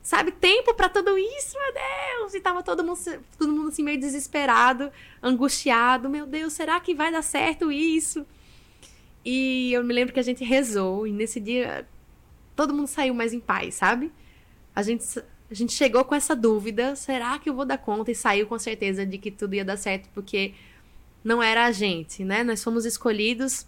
Sabe, 0.07 0.31
tempo 0.31 0.73
para 0.73 0.87
tudo 0.87 1.17
isso, 1.17 1.57
meu 1.59 1.73
Deus! 1.73 2.33
E 2.33 2.39
tava 2.39 2.63
todo 2.63 2.81
mundo, 2.81 2.97
todo 3.37 3.51
mundo 3.51 3.67
assim 3.67 3.83
meio 3.83 3.99
desesperado, 3.99 4.89
angustiado, 5.21 6.09
meu 6.09 6.25
Deus, 6.25 6.53
será 6.53 6.79
que 6.79 6.95
vai 6.95 7.11
dar 7.11 7.21
certo 7.21 7.69
isso? 7.69 8.25
E 9.25 9.73
eu 9.73 9.83
me 9.83 9.93
lembro 9.93 10.13
que 10.13 10.19
a 10.21 10.23
gente 10.23 10.45
rezou 10.45 11.05
e 11.05 11.11
nesse 11.11 11.41
dia 11.41 11.85
todo 12.55 12.73
mundo 12.73 12.87
saiu 12.87 13.13
mais 13.13 13.33
em 13.33 13.39
paz, 13.41 13.75
sabe? 13.75 14.09
A 14.73 14.81
gente 14.81 15.03
a 15.51 15.53
gente 15.53 15.73
chegou 15.73 16.05
com 16.05 16.15
essa 16.15 16.33
dúvida, 16.33 16.95
será 16.95 17.37
que 17.37 17.49
eu 17.49 17.53
vou 17.53 17.65
dar 17.65 17.77
conta? 17.77 18.09
E 18.09 18.15
saiu 18.15 18.47
com 18.47 18.57
certeza 18.57 19.05
de 19.05 19.17
que 19.17 19.29
tudo 19.29 19.55
ia 19.55 19.65
dar 19.65 19.75
certo, 19.75 20.07
porque 20.13 20.53
não 21.21 21.43
era 21.43 21.65
a 21.65 21.71
gente, 21.73 22.23
né? 22.23 22.45
Nós 22.45 22.63
fomos 22.63 22.85
escolhidos 22.85 23.67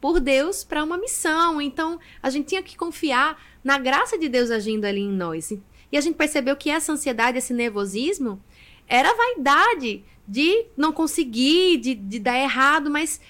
por 0.00 0.20
Deus 0.20 0.62
para 0.62 0.84
uma 0.84 0.96
missão. 0.96 1.60
Então, 1.60 1.98
a 2.22 2.30
gente 2.30 2.46
tinha 2.46 2.62
que 2.62 2.76
confiar 2.76 3.36
na 3.66 3.78
graça 3.78 4.16
de 4.16 4.28
Deus 4.28 4.48
agindo 4.48 4.84
ali 4.84 5.00
em 5.00 5.10
nós. 5.10 5.50
E 5.90 5.96
a 5.96 6.00
gente 6.00 6.14
percebeu 6.14 6.54
que 6.54 6.70
essa 6.70 6.92
ansiedade, 6.92 7.38
esse 7.38 7.52
nervosismo, 7.52 8.40
era 8.86 9.12
vaidade 9.12 10.04
de 10.26 10.66
não 10.76 10.92
conseguir, 10.92 11.78
de, 11.78 11.92
de 11.96 12.20
dar 12.20 12.38
errado, 12.38 12.88
mas 12.88 13.20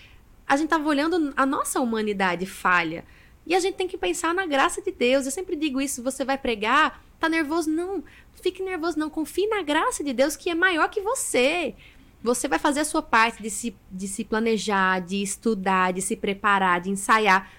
a 0.47 0.55
gente 0.55 0.67
estava 0.67 0.87
olhando 0.87 1.33
a 1.35 1.47
nossa 1.47 1.81
humanidade 1.81 2.45
falha. 2.45 3.03
E 3.47 3.55
a 3.55 3.61
gente 3.61 3.77
tem 3.77 3.89
que 3.89 3.97
pensar 3.97 4.35
na 4.35 4.45
graça 4.45 4.83
de 4.83 4.93
Deus. 4.93 5.25
Eu 5.25 5.33
sempre 5.33 5.57
digo 5.57 5.81
isso: 5.81 6.03
você 6.03 6.23
vai 6.23 6.37
pregar, 6.37 7.03
tá 7.19 7.31
nervoso? 7.31 7.71
Não, 7.71 8.05
fique 8.35 8.63
nervoso, 8.63 8.99
não. 8.99 9.09
Confie 9.09 9.47
na 9.47 9.63
graça 9.63 10.05
de 10.05 10.13
Deus 10.13 10.37
que 10.37 10.51
é 10.51 10.55
maior 10.55 10.91
que 10.91 11.01
você. 11.01 11.75
Você 12.23 12.47
vai 12.47 12.59
fazer 12.59 12.81
a 12.81 12.85
sua 12.85 13.01
parte 13.01 13.43
de 13.43 13.49
se, 13.49 13.75
de 13.91 14.07
se 14.07 14.23
planejar, 14.23 15.01
de 15.01 15.23
estudar, 15.23 15.95
de 15.95 16.03
se 16.03 16.15
preparar, 16.15 16.83
de 16.83 16.91
ensaiar. 16.91 17.51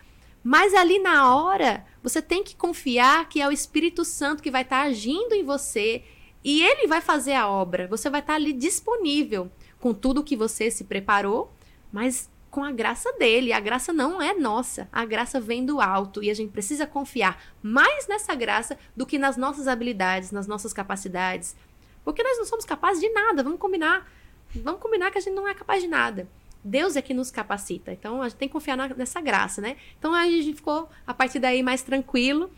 Mas 0.48 0.74
ali 0.74 0.98
na 0.98 1.36
hora, 1.36 1.86
você 2.02 2.22
tem 2.22 2.42
que 2.42 2.56
confiar 2.56 3.28
que 3.28 3.42
é 3.42 3.46
o 3.50 3.52
Espírito 3.52 4.06
Santo 4.06 4.42
que 4.42 4.50
vai 4.50 4.62
estar 4.62 4.84
tá 4.84 4.88
agindo 4.90 5.36
em 5.36 5.44
você 5.44 6.06
e 6.42 6.64
ele 6.64 6.88
vai 6.88 7.02
fazer 7.02 7.34
a 7.34 7.50
obra. 7.50 7.86
Você 7.90 8.10
vai 8.10 8.22
estar 8.22 8.32
tá 8.32 8.38
ali 8.38 8.54
disponível 8.54 9.52
com 9.78 9.94
tudo 9.94 10.24
que 10.24 10.38
você 10.38 10.72
se 10.72 10.86
preparou, 10.86 11.52
mas 11.92 12.32
com 12.50 12.64
a 12.64 12.72
graça 12.72 13.12
dele. 13.20 13.52
A 13.52 13.60
graça 13.60 13.92
não 13.92 14.22
é 14.22 14.34
nossa. 14.36 14.88
A 14.90 15.04
graça 15.04 15.38
vem 15.38 15.66
do 15.66 15.82
alto 15.82 16.24
e 16.24 16.30
a 16.30 16.34
gente 16.34 16.54
precisa 16.54 16.88
confiar 16.88 17.44
mais 17.62 18.08
nessa 18.08 18.34
graça 18.34 18.78
do 18.96 19.06
que 19.06 19.20
nas 19.20 19.36
nossas 19.36 19.68
habilidades, 19.68 20.32
nas 20.32 20.48
nossas 20.48 20.72
capacidades. 20.72 21.58
Porque 22.06 22.24
nós 22.24 22.38
não 22.38 22.46
somos 22.46 22.64
capazes 22.64 23.02
de 23.02 23.10
nada, 23.10 23.44
vamos 23.44 23.60
combinar. 23.60 24.10
Vamos 24.56 24.80
combinar 24.80 25.12
que 25.12 25.18
a 25.18 25.22
gente 25.22 25.36
não 25.36 25.46
é 25.46 25.54
capaz 25.54 25.84
de 25.84 25.90
nada. 25.90 26.26
Deus 26.68 26.96
é 26.96 27.02
que 27.02 27.14
nos 27.14 27.32
capacita. 27.32 27.92
Então 27.92 28.22
a 28.22 28.28
gente 28.28 28.38
tem 28.38 28.48
que 28.48 28.54
confiar 28.54 28.76
na, 28.76 28.90
nessa 28.90 29.22
graça, 29.22 29.62
né? 29.62 29.78
Então 29.98 30.14
a 30.14 30.26
gente 30.26 30.54
ficou 30.54 30.90
a 31.06 31.14
partir 31.14 31.40
daí 31.40 31.64
mais 31.64 31.82
tranquilo. 31.82 32.52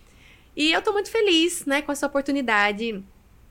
E 0.56 0.72
eu 0.72 0.82
tô 0.82 0.92
muito 0.92 1.10
feliz, 1.10 1.66
né, 1.66 1.82
com 1.82 1.92
essa 1.92 2.08
oportunidade. 2.08 3.04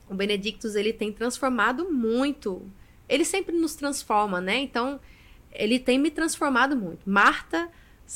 O 0.09 0.13
Benedictus 0.13 0.75
ele 0.75 0.91
tem 0.91 1.11
transformado 1.11 1.89
muito. 1.91 2.69
Ele 3.07 3.23
sempre 3.23 3.55
nos 3.55 3.73
transforma, 3.73 4.41
né? 4.41 4.57
Então 4.57 4.99
ele 5.51 5.79
tem 5.79 5.97
me 5.97 6.11
transformado 6.11 6.75
muito. 6.75 7.09
Marta, 7.09 7.69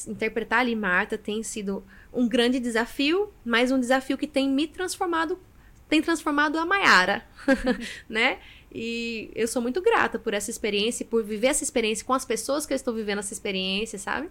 interpretar 0.07 0.59
ali 0.59 0.75
Marta 0.75 1.17
tem 1.17 1.41
sido 1.43 1.83
um 2.11 2.27
grande 2.27 2.59
desafio, 2.59 3.33
mas 3.45 3.71
um 3.71 3.79
desafio 3.79 4.17
que 4.17 4.27
tem 4.27 4.49
me 4.49 4.67
transformado, 4.67 5.39
tem 5.87 6.01
transformado 6.01 6.59
a 6.59 6.65
Maiara, 6.65 7.25
né? 8.07 8.39
E 8.73 9.29
eu 9.35 9.47
sou 9.47 9.61
muito 9.61 9.81
grata 9.81 10.17
por 10.17 10.33
essa 10.33 10.49
experiência, 10.49 11.05
por 11.05 11.23
viver 11.23 11.47
essa 11.47 11.63
experiência 11.63 12.03
com 12.03 12.13
as 12.13 12.25
pessoas 12.25 12.65
que 12.65 12.73
eu 12.73 12.75
estou 12.75 12.93
vivendo 12.93 13.19
essa 13.19 13.33
experiência, 13.33 13.99
sabe? 13.99 14.29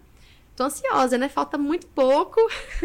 Tô 0.56 0.64
ansiosa, 0.64 1.16
né? 1.16 1.28
Falta 1.28 1.56
muito 1.56 1.86
pouco. 1.86 2.40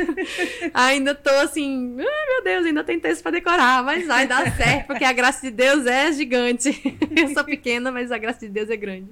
ainda 0.73 1.15
tô 1.15 1.31
assim, 1.31 1.95
ai 1.99 2.27
meu 2.27 2.43
Deus, 2.43 2.65
ainda 2.65 2.83
tem 2.83 2.99
texto 2.99 3.23
para 3.23 3.31
decorar, 3.31 3.83
mas 3.83 4.05
vai 4.05 4.27
dar 4.27 4.55
certo, 4.55 4.87
porque 4.87 5.03
a 5.03 5.11
graça 5.11 5.41
de 5.41 5.51
Deus 5.51 5.85
é 5.85 6.11
gigante. 6.13 6.69
eu 7.15 7.33
sou 7.33 7.43
pequena, 7.43 7.91
mas 7.91 8.11
a 8.11 8.17
graça 8.17 8.41
de 8.41 8.49
Deus 8.49 8.69
é 8.69 8.77
grande. 8.77 9.09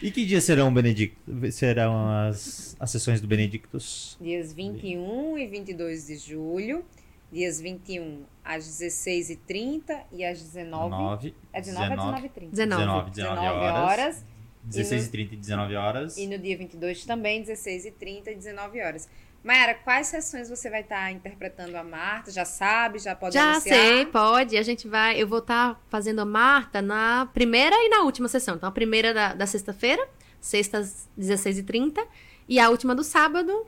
E 0.00 0.10
que 0.10 0.24
dias 0.24 0.44
serão, 0.44 0.72
Benedict... 0.72 1.16
serão 1.52 2.08
as, 2.08 2.76
as 2.80 2.90
sessões 2.90 3.20
do 3.20 3.26
Benedictus? 3.26 4.16
Dias 4.20 4.52
21 4.52 5.38
e 5.38 5.46
22 5.46 6.06
de 6.06 6.16
julho. 6.16 6.84
Dias 7.32 7.60
21 7.60 8.24
às 8.44 8.64
16h30 8.66 10.04
e 10.12 10.24
às 10.24 10.40
19 10.42 10.90
9, 10.90 11.34
É 11.52 11.60
19 11.60 11.92
a 11.92 11.96
19h30. 11.96 12.50
19. 12.50 12.50
19, 12.52 13.10
19 13.10 13.48
horas. 13.48 14.24
16 14.64 14.92
E 14.92 15.04
h 15.06 15.10
30 15.10 15.34
e 15.34 15.36
19 15.38 15.76
horas. 15.76 16.16
E 16.18 16.26
no 16.26 16.38
dia 16.38 16.56
22 16.56 17.04
também, 17.04 17.42
16h30 17.42 18.28
e 18.28 18.34
19 18.36 18.80
horas. 18.80 19.08
Mayara, 19.42 19.74
quais 19.74 20.06
sessões 20.06 20.48
você 20.48 20.70
vai 20.70 20.82
estar 20.82 21.10
interpretando 21.10 21.74
a 21.74 21.82
Marta? 21.82 22.30
Já 22.30 22.44
sabe? 22.44 23.00
Já 23.00 23.16
pode 23.16 23.34
Já 23.34 23.52
anunciar? 23.52 23.76
sei, 23.76 24.06
pode. 24.06 24.56
A 24.56 24.62
gente 24.62 24.86
vai. 24.86 25.20
Eu 25.20 25.26
vou 25.26 25.40
estar 25.40 25.82
fazendo 25.88 26.20
a 26.20 26.24
Marta 26.24 26.80
na 26.80 27.26
primeira 27.34 27.74
e 27.74 27.88
na 27.88 28.02
última 28.02 28.28
sessão. 28.28 28.54
Então, 28.54 28.68
a 28.68 28.72
primeira 28.72 29.12
da, 29.12 29.34
da 29.34 29.46
sexta-feira, 29.46 30.06
sexta 30.40 30.78
às 30.78 31.08
16h30, 31.18 32.06
e 32.48 32.60
a 32.60 32.70
última 32.70 32.94
do 32.94 33.02
sábado, 33.02 33.66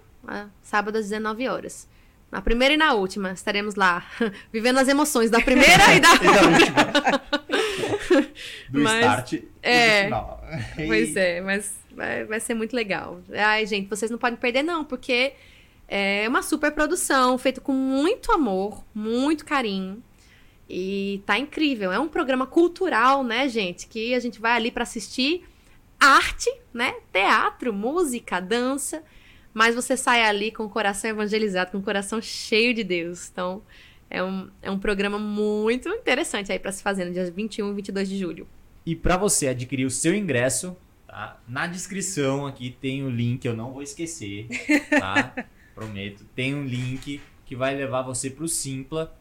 sábado 0.63 0.97
às 0.97 1.07
19 1.09 1.49
horas. 1.49 1.89
Na 2.35 2.43
primeira 2.43 2.75
e 2.75 2.77
na 2.77 2.95
última, 2.95 3.31
estaremos 3.31 3.77
lá, 3.77 4.05
vivendo 4.53 4.79
as 4.79 4.89
emoções 4.89 5.31
da 5.31 5.41
primeira 5.41 5.95
e 5.95 6.01
da 6.01 6.15
E 6.19 6.19
da 6.19 6.43
última. 6.43 6.83
do 8.69 8.81
Mas- 8.81 9.05
start 9.05 9.33
e 9.35 9.49
é. 9.63 9.99
do 10.01 10.05
final. 10.07 10.45
Pois 10.75 11.15
é, 11.17 11.41
mas 11.41 11.77
vai, 11.95 12.25
vai 12.25 12.41
ser 12.41 12.55
muito 12.55 12.75
legal. 12.75 13.21
Ai, 13.33 13.65
gente, 13.67 13.89
vocês 13.89 14.11
não 14.11 14.19
podem 14.19 14.37
perder, 14.37 14.65
não, 14.65 14.85
porque 14.85 15.35
é 15.87 16.29
uma 16.29 16.43
super 16.43 16.73
produção, 16.73 17.39
feito 17.39 17.61
com 17.61 17.71
muito 17.73 18.33
amor, 18.33 18.83
muito 18.93 19.45
carinho. 19.45 20.03
E 20.69 21.23
tá 21.25 21.39
incrível. 21.39 21.93
É 21.93 22.01
um 22.01 22.09
programa 22.09 22.49
cultural, 22.49 23.23
né, 23.23 23.49
gente? 23.49 23.87
Que 23.87 24.13
a 24.13 24.19
gente 24.19 24.41
vai 24.41 24.57
ali 24.57 24.73
para 24.73 24.83
assistir 24.83 25.45
arte, 26.01 26.53
né? 26.73 26.97
Teatro, 27.13 27.73
música, 27.73 28.41
dança. 28.41 29.05
Mas 29.55 29.77
você 29.77 29.97
sai 29.97 30.23
ali 30.23 30.51
com 30.51 30.65
o 30.65 30.69
coração 30.69 31.09
evangelizado, 31.09 31.71
com 31.71 31.79
o 31.79 31.83
coração 31.83 32.21
cheio 32.21 32.75
de 32.75 32.83
Deus. 32.83 33.31
Então, 33.31 33.63
é 34.11 34.23
um, 34.23 34.51
é 34.61 34.71
um 34.71 34.79
programa 34.79 35.19
muito 35.19 35.89
interessante 35.89 36.51
aí 36.51 36.59
para 36.59 36.73
se 36.73 36.83
fazer 36.83 37.05
no 37.05 37.13
dia 37.13 37.31
21 37.31 37.71
e 37.71 37.75
22 37.75 38.09
de 38.09 38.19
julho. 38.19 38.49
E 38.85 38.95
para 38.95 39.17
você 39.17 39.49
adquirir 39.49 39.87
o 39.87 39.91
seu 39.91 40.15
ingresso, 40.15 40.77
tá? 41.07 41.41
Na 41.49 41.67
descrição 41.67 42.47
aqui 42.47 42.77
tem 42.81 43.05
o 43.05 43.09
link, 43.09 43.45
eu 43.45 43.57
não 43.57 43.73
vou 43.73 43.83
esquecer, 43.83 44.49
tá? 44.91 45.33
Prometo. 45.75 46.25
Tem 46.35 46.55
um 46.55 46.65
link 46.65 47.21
que 47.47 47.57
vai 47.57 47.75
levar 47.75 48.03
você 48.03 48.29
pro 48.29 48.49
Simpla, 48.49 49.17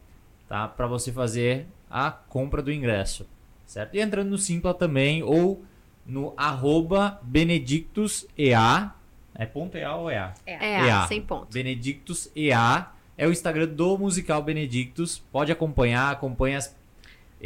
tá? 0.48 0.68
Para 0.68 0.86
você 0.86 1.12
fazer 1.12 1.66
a 1.88 2.10
compra 2.10 2.60
do 2.60 2.72
ingresso, 2.72 3.26
certo? 3.64 3.94
E 3.94 4.00
entrando 4.00 4.30
no 4.30 4.38
Simpla 4.38 4.74
também 4.74 5.22
ou 5.22 5.64
no 6.04 6.34
arroba 6.36 7.20
benedictusea, 7.22 8.92
é 9.34 9.46
ponto 9.46 9.76
EA 9.76 9.94
ou 9.94 10.10
EA? 10.10 10.32
É, 10.46 10.86
EA. 10.86 11.06
sem 11.06 11.20
ponto. 11.20 11.52
Benedictus 11.52 12.30
EA 12.34 12.88
é 13.16 13.26
o 13.26 13.32
Instagram 13.32 13.66
do 13.66 13.98
musical 13.98 14.42
Benedictus. 14.42 15.18
Pode 15.18 15.52
acompanhar, 15.52 16.10
acompanha 16.10 16.58
as. 16.58 16.76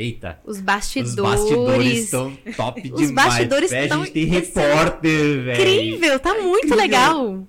Eita, 0.00 0.38
Os 0.44 0.58
os 0.58 0.62
bastidores. 0.62 1.14
bastidores 1.16 1.98
estão 2.04 2.36
top 2.56 2.80
Os 2.94 3.00
demais. 3.08 3.28
bastidores 3.28 3.70
Véi, 3.70 3.82
estão 3.82 4.02
A 4.02 4.04
gente 4.04 4.14
tem 4.14 4.24
repórter, 4.26 5.42
velho. 5.44 5.60
Incrível, 5.60 6.20
tá 6.20 6.34
muito 6.34 6.56
incrível. 6.66 6.76
legal. 6.76 7.46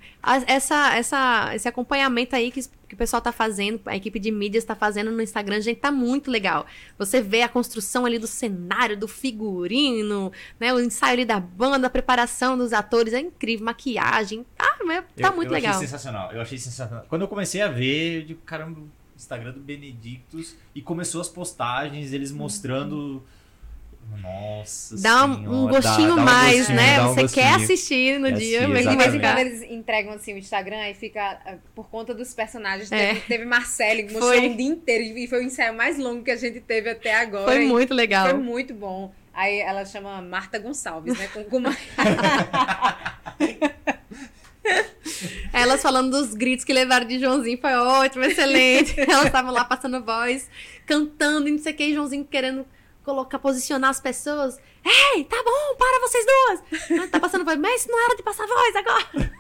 Essa, 0.48 0.96
essa, 0.96 1.52
esse 1.56 1.68
acompanhamento 1.68 2.36
aí 2.36 2.52
que, 2.52 2.62
que 2.88 2.94
o 2.94 2.98
pessoal 2.98 3.22
tá 3.22 3.32
fazendo, 3.32 3.80
a 3.86 3.96
equipe 3.96 4.20
de 4.20 4.32
mídias 4.32 4.66
tá 4.66 4.76
fazendo 4.76 5.12
no 5.12 5.22
Instagram, 5.22 5.62
gente, 5.62 5.78
tá 5.80 5.92
muito 5.92 6.30
legal. 6.32 6.66
Você 6.98 7.22
vê 7.22 7.42
a 7.44 7.48
construção 7.50 8.06
ali 8.06 8.18
do 8.20 8.28
cenário, 8.28 8.98
do 8.98 9.08
figurino, 9.08 10.32
né? 10.60 10.74
O 10.74 10.80
ensaio 10.80 11.14
ali 11.14 11.26
da 11.26 11.40
banda, 11.40 11.88
a 11.88 11.90
preparação 11.90 12.58
dos 12.58 12.74
atores, 12.74 13.14
é 13.14 13.20
incrível, 13.20 13.66
maquiagem. 13.66 14.46
Ah, 14.58 14.78
mas 14.86 15.04
tá 15.16 15.28
Eu- 15.30 15.36
muito 15.36 15.50
eu 15.50 15.54
legal. 15.54 15.72
Achei 15.76 15.88
sensacional. 15.88 16.32
Eu 16.32 16.42
achei 16.42 16.58
sensacional. 16.58 17.06
Quando 17.08 17.22
eu 17.22 17.28
comecei 17.28 17.62
a 17.62 17.68
ver, 17.68 18.18
eu 18.22 18.26
digo, 18.26 18.42
caramba, 18.46 18.82
Instagram 19.20 19.52
do 19.52 19.60
Benedictus 19.60 20.56
e 20.74 20.82
começou 20.82 21.20
as 21.22 21.28
postagens, 21.28 22.14
eles 22.14 22.32
mostrando. 22.32 23.24
Nossa 24.24 24.98
Dá 25.00 25.24
um, 25.26 25.36
senhora, 25.36 25.56
um 25.56 25.66
dá- 25.68 25.72
gostinho 25.72 26.16
dá 26.16 26.22
um 26.22 26.26
mais, 26.26 26.58
gostinho, 26.58 26.78
né? 26.78 27.02
um 27.04 27.14
Você 27.14 27.28
quer 27.28 27.54
assistir 27.54 28.20
no 28.20 28.30
Quer 28.30 28.38
dia, 28.38 28.58
assistir, 28.62 28.74
mas 28.74 28.90
De 28.90 28.96
vez 28.98 29.14
em 29.14 29.20
quando 29.20 29.38
eles 29.38 29.62
entregam 29.70 30.14
assim 30.14 30.34
o 30.34 30.38
Instagram 30.40 30.90
e 30.90 30.96
fica 30.96 31.40
ah, 31.46 31.58
por 31.76 31.90
conta 31.90 32.12
dos 32.16 32.34
personagens. 32.34 32.92
É. 32.92 33.10
Teve, 33.10 33.20
teve 33.28 33.46
Marcele 33.46 34.04
que 34.04 34.14
mostrou 34.14 34.34
Foi. 34.34 34.50
um 34.50 34.58
dia 34.58 34.66
inteiro 34.66 35.04
e 35.16 35.28
foi 35.28 35.44
o 35.44 35.44
ensaio 35.44 35.76
mais 35.76 36.00
longo 36.00 36.24
que 36.24 36.32
a 36.32 36.36
gente 36.36 36.60
teve 36.60 36.90
até 36.90 37.14
agora. 37.14 37.46
foi 37.46 37.66
muito 37.66 37.94
legal. 37.94 38.30
Foi 38.30 38.40
muito 38.40 38.74
bom. 38.74 39.14
Aí 39.32 39.60
ela 39.60 39.86
chama 39.86 40.20
Marta 40.24 40.58
Gonçalves, 40.58 41.16
né? 41.16 41.28
Com, 41.28 41.44
com 41.44 41.58
uma... 41.58 41.70
Elas 45.54 45.82
falando 45.82 46.12
dos 46.12 46.34
gritos 46.34 46.64
que 46.66 46.74
levaram 46.74 47.06
de 47.08 47.20
Joãozinho 47.20 47.58
foi 47.60 47.74
ótimo, 47.74 48.24
excelente. 48.24 48.94
Elas 49.00 49.26
estavam 49.26 49.52
lá 49.54 49.64
passando 49.66 50.04
voz, 50.04 50.50
cantando 50.86 51.48
e 51.48 51.52
não 51.52 51.60
sei 51.60 51.74
o 51.74 51.76
que, 51.76 51.84
e 51.86 51.94
Joãozinho 51.94 52.26
querendo 52.26 52.66
colocar, 53.04 53.40
posicionar 53.40 53.90
as 53.90 54.00
pessoas. 54.00 54.58
Ei, 54.86 55.24
tá 55.26 55.38
bom, 55.44 55.76
para 55.78 56.00
vocês 56.08 56.26
duas! 56.26 57.04
Ah, 57.04 57.08
Tá 57.08 57.20
passando 57.20 57.44
voz, 57.46 57.58
mas 57.60 57.86
não 57.88 58.06
era 58.06 58.16
de 58.16 58.24
passar 58.24 58.46
voz 58.48 58.76
agora. 58.76 59.32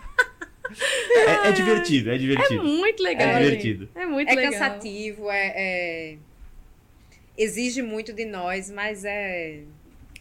É, 1.16 1.50
é 1.50 1.52
divertido, 1.52 2.12
é 2.12 2.16
É 2.16 2.18
divertido. 2.18 2.64
muito 2.64 3.02
legal. 3.02 3.28
É 3.28 3.40
divertido. 3.44 3.90
É 3.96 4.06
muito 4.06 4.30
É 4.30 4.36
legal. 4.36 4.52
cansativo, 4.54 5.30
é, 5.32 5.54
é- 5.56 6.18
Exige 7.38 7.82
muito 7.82 8.12
de 8.12 8.26
nós, 8.26 8.70
mas 8.70 9.06
é... 9.06 9.62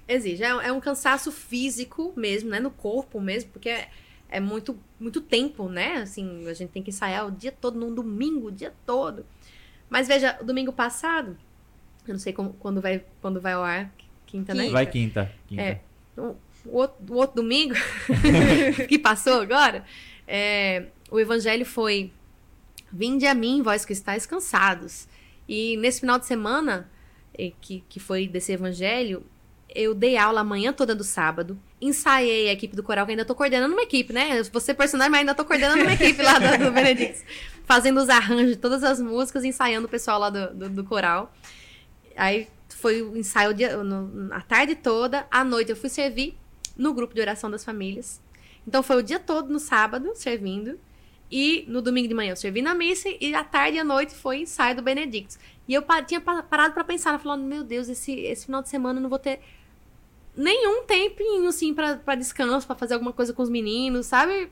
Exige. 0.07 0.43
É, 0.45 0.49
é 0.49 0.73
um 0.73 0.81
cansaço 0.81 1.31
físico 1.33 2.13
mesmo, 2.17 2.49
né? 2.49 2.61
No 2.61 2.71
corpo 2.71 3.21
mesmo, 3.21 3.51
porque 3.51 3.69
é, 3.69 3.89
é 4.31 4.41
muito, 4.41 4.79
muito 4.99 5.21
tempo, 5.21 5.69
né? 5.69 5.97
Assim, 5.97 6.47
a 6.49 6.55
gente 6.55 6.71
tem 6.71 6.83
que 6.83 6.91
ensaiar 6.91 7.27
o 7.27 7.31
dia 7.31 7.53
todo, 7.53 7.79
num 7.79 7.95
domingo, 7.95 8.49
o 8.49 8.53
dia 8.53 8.73
todo. 8.87 9.25
Mas 9.89 10.09
veja, 10.09 10.33
domingo 10.43 10.73
passado, 10.73 11.37
eu 12.07 12.15
não 12.15 12.19
sei 12.19 12.33
como- 12.33 12.53
quando, 12.55 12.81
vai, 12.81 13.05
quando 13.21 13.41
vai 13.41 13.53
ao 13.55 13.63
ar, 13.63 13.93
quinta, 14.27 14.55
né? 14.55 14.69
Vai 14.71 14.87
quinta. 14.87 15.33
quinta. 15.47 15.63
É. 15.63 15.81
O 16.17 16.37
o 16.65 16.77
outro, 16.77 17.15
o 17.15 17.17
outro 17.17 17.37
domingo, 17.37 17.75
que 18.89 18.99
passou 18.99 19.41
agora, 19.41 19.85
é, 20.27 20.87
o 21.11 21.19
evangelho 21.19 21.65
foi: 21.65 22.13
Vinde 22.93 23.27
a 23.27 23.35
mim, 23.35 23.63
vós 23.63 23.85
que 23.85 23.93
estáis 23.93 24.27
cansados. 24.27 25.09
E 25.49 25.77
nesse 25.79 26.01
final 26.01 26.19
de 26.19 26.27
semana, 26.27 26.91
que, 27.61 27.83
que 27.89 28.01
foi 28.01 28.27
desse 28.29 28.53
evangelho, 28.53 29.25
eu 29.81 29.95
dei 29.95 30.17
aula 30.17 30.41
a 30.41 30.45
manhã 30.45 30.73
toda 30.73 30.95
do 30.95 31.05
sábado, 31.05 31.59
ensaiei 31.81 32.49
a 32.49 32.53
equipe 32.53 32.75
do 32.75 32.83
coral, 32.83 33.05
que 33.07 33.13
ainda 33.13 33.25
tô 33.25 33.35
coordenando 33.35 33.73
uma 33.73 33.83
equipe, 33.83 34.13
né? 34.13 34.43
Você 34.43 34.75
personagem, 34.75 35.11
mas 35.11 35.21
ainda 35.21 35.35
tô 35.35 35.45
coordenando 35.45 35.83
uma 35.83 35.93
equipe 35.93 36.21
lá 36.23 36.39
do, 36.39 36.65
do 36.65 36.71
Benedictus. 36.73 37.23
Fazendo 37.65 37.99
os 38.01 38.09
arranjos 38.09 38.53
de 38.53 38.57
todas 38.57 38.83
as 38.83 39.01
músicas, 39.01 39.45
ensaiando 39.45 39.87
o 39.87 39.91
pessoal 39.91 40.19
lá 40.19 40.31
do, 40.31 40.55
do, 40.55 40.69
do 40.71 40.85
coral. 40.85 41.33
Aí 42.17 42.49
foi 42.71 43.03
o 43.03 43.17
ensaio 43.17 43.55
dia, 43.55 43.77
no, 43.83 44.33
a 44.33 44.41
tarde 44.41 44.75
toda, 44.75 45.27
à 45.31 45.45
noite 45.45 45.71
eu 45.71 45.77
fui 45.77 45.89
servir 45.89 46.37
no 46.77 46.93
grupo 46.93 47.15
de 47.15 47.21
oração 47.21 47.51
das 47.51 47.65
famílias. 47.65 48.21
Então 48.67 48.83
foi 48.83 48.97
o 48.97 49.03
dia 49.03 49.19
todo 49.19 49.53
no 49.53 49.59
sábado, 49.59 50.13
servindo. 50.15 50.79
E 51.31 51.65
no 51.69 51.83
domingo 51.83 52.09
de 52.09 52.15
manhã 52.15 52.33
eu 52.33 52.37
servi 52.37 52.63
na 52.63 52.75
missa 52.75 53.09
e 53.21 53.35
à 53.35 53.45
tarde 53.45 53.77
e 53.77 53.81
à 53.81 53.85
noite 53.85 54.15
foi 54.15 54.39
ensaio 54.41 54.75
do 54.77 54.83
Benedictus. 54.83 55.39
E 55.69 55.75
eu 55.75 55.85
tinha 56.07 56.21
pa- 56.23 56.43
parado 56.43 56.73
pra 56.73 56.83
pensar, 56.83 57.19
falando, 57.19 57.45
meu 57.45 57.63
Deus, 57.63 57.89
esse, 57.91 58.13
esse 58.21 58.47
final 58.47 58.63
de 58.63 58.71
semana 58.71 58.99
eu 58.99 59.03
não 59.03 59.11
vou 59.11 59.19
ter 59.19 59.39
nenhum 60.39 60.85
tempinho, 60.85 61.49
assim, 61.49 61.75
pra 61.75 62.15
descanso, 62.15 62.67
pra 62.67 62.77
fazer 62.77 62.95
alguma 62.95 63.13
coisa 63.13 63.33
com 63.33 63.43
os 63.43 63.51
meninos, 63.51 64.07
sabe? 64.07 64.49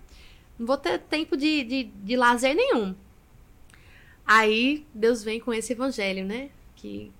Não 0.58 0.66
vou 0.66 0.76
ter 0.76 0.98
tempo 0.98 1.36
de, 1.36 1.62
de, 1.62 1.84
de 1.84 2.16
lazer 2.16 2.56
nenhum. 2.56 2.94
Aí 4.26 4.84
Deus 4.92 5.22
vem 5.22 5.38
com 5.38 5.54
esse 5.54 5.72
evangelho, 5.72 6.24
né? 6.24 6.50
Que 6.74 7.12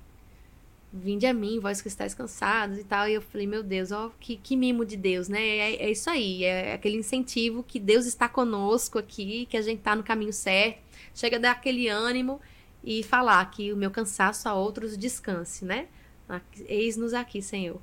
vinde 0.93 1.26
a 1.26 1.32
mim, 1.32 1.60
vós 1.60 1.80
que 1.80 1.86
estáis 1.86 2.12
cansados 2.12 2.78
e 2.78 2.84
tal. 2.84 3.09
E 3.09 3.14
eu 3.14 3.22
falei, 3.22 3.47
meu 3.47 3.62
Deus, 3.62 3.93
ó, 3.93 4.10
que, 4.18 4.36
que 4.36 4.56
mimo 4.56 4.84
de 4.84 4.97
Deus, 4.97 5.28
né? 5.28 5.40
É, 5.40 5.84
é 5.84 5.90
isso 5.90 6.10
aí, 6.10 6.43
é 6.43 6.74
aquele 6.74 6.97
incentivo 6.97 7.62
que 7.62 7.78
Deus 7.78 8.05
está 8.05 8.28
conosco 8.28 8.98
aqui, 8.98 9.47
que 9.47 9.56
a 9.56 9.62
gente 9.62 9.80
tá 9.80 9.94
no 9.94 10.02
caminho 10.02 10.32
certo. 10.32 10.80
Chega 11.14 11.36
a 11.36 11.40
dar 11.40 11.52
aquele 11.52 11.86
ânimo 11.86 12.40
e 12.82 13.05
falar 13.05 13.48
que 13.52 13.72
o 13.72 13.76
meu 13.76 13.93
cansaço 13.93 14.48
a 14.48 14.55
outros 14.55 14.98
descanse, 14.98 15.64
né? 15.64 15.86
Eis-nos 16.66 17.14
aqui, 17.14 17.40
Senhor. 17.40 17.80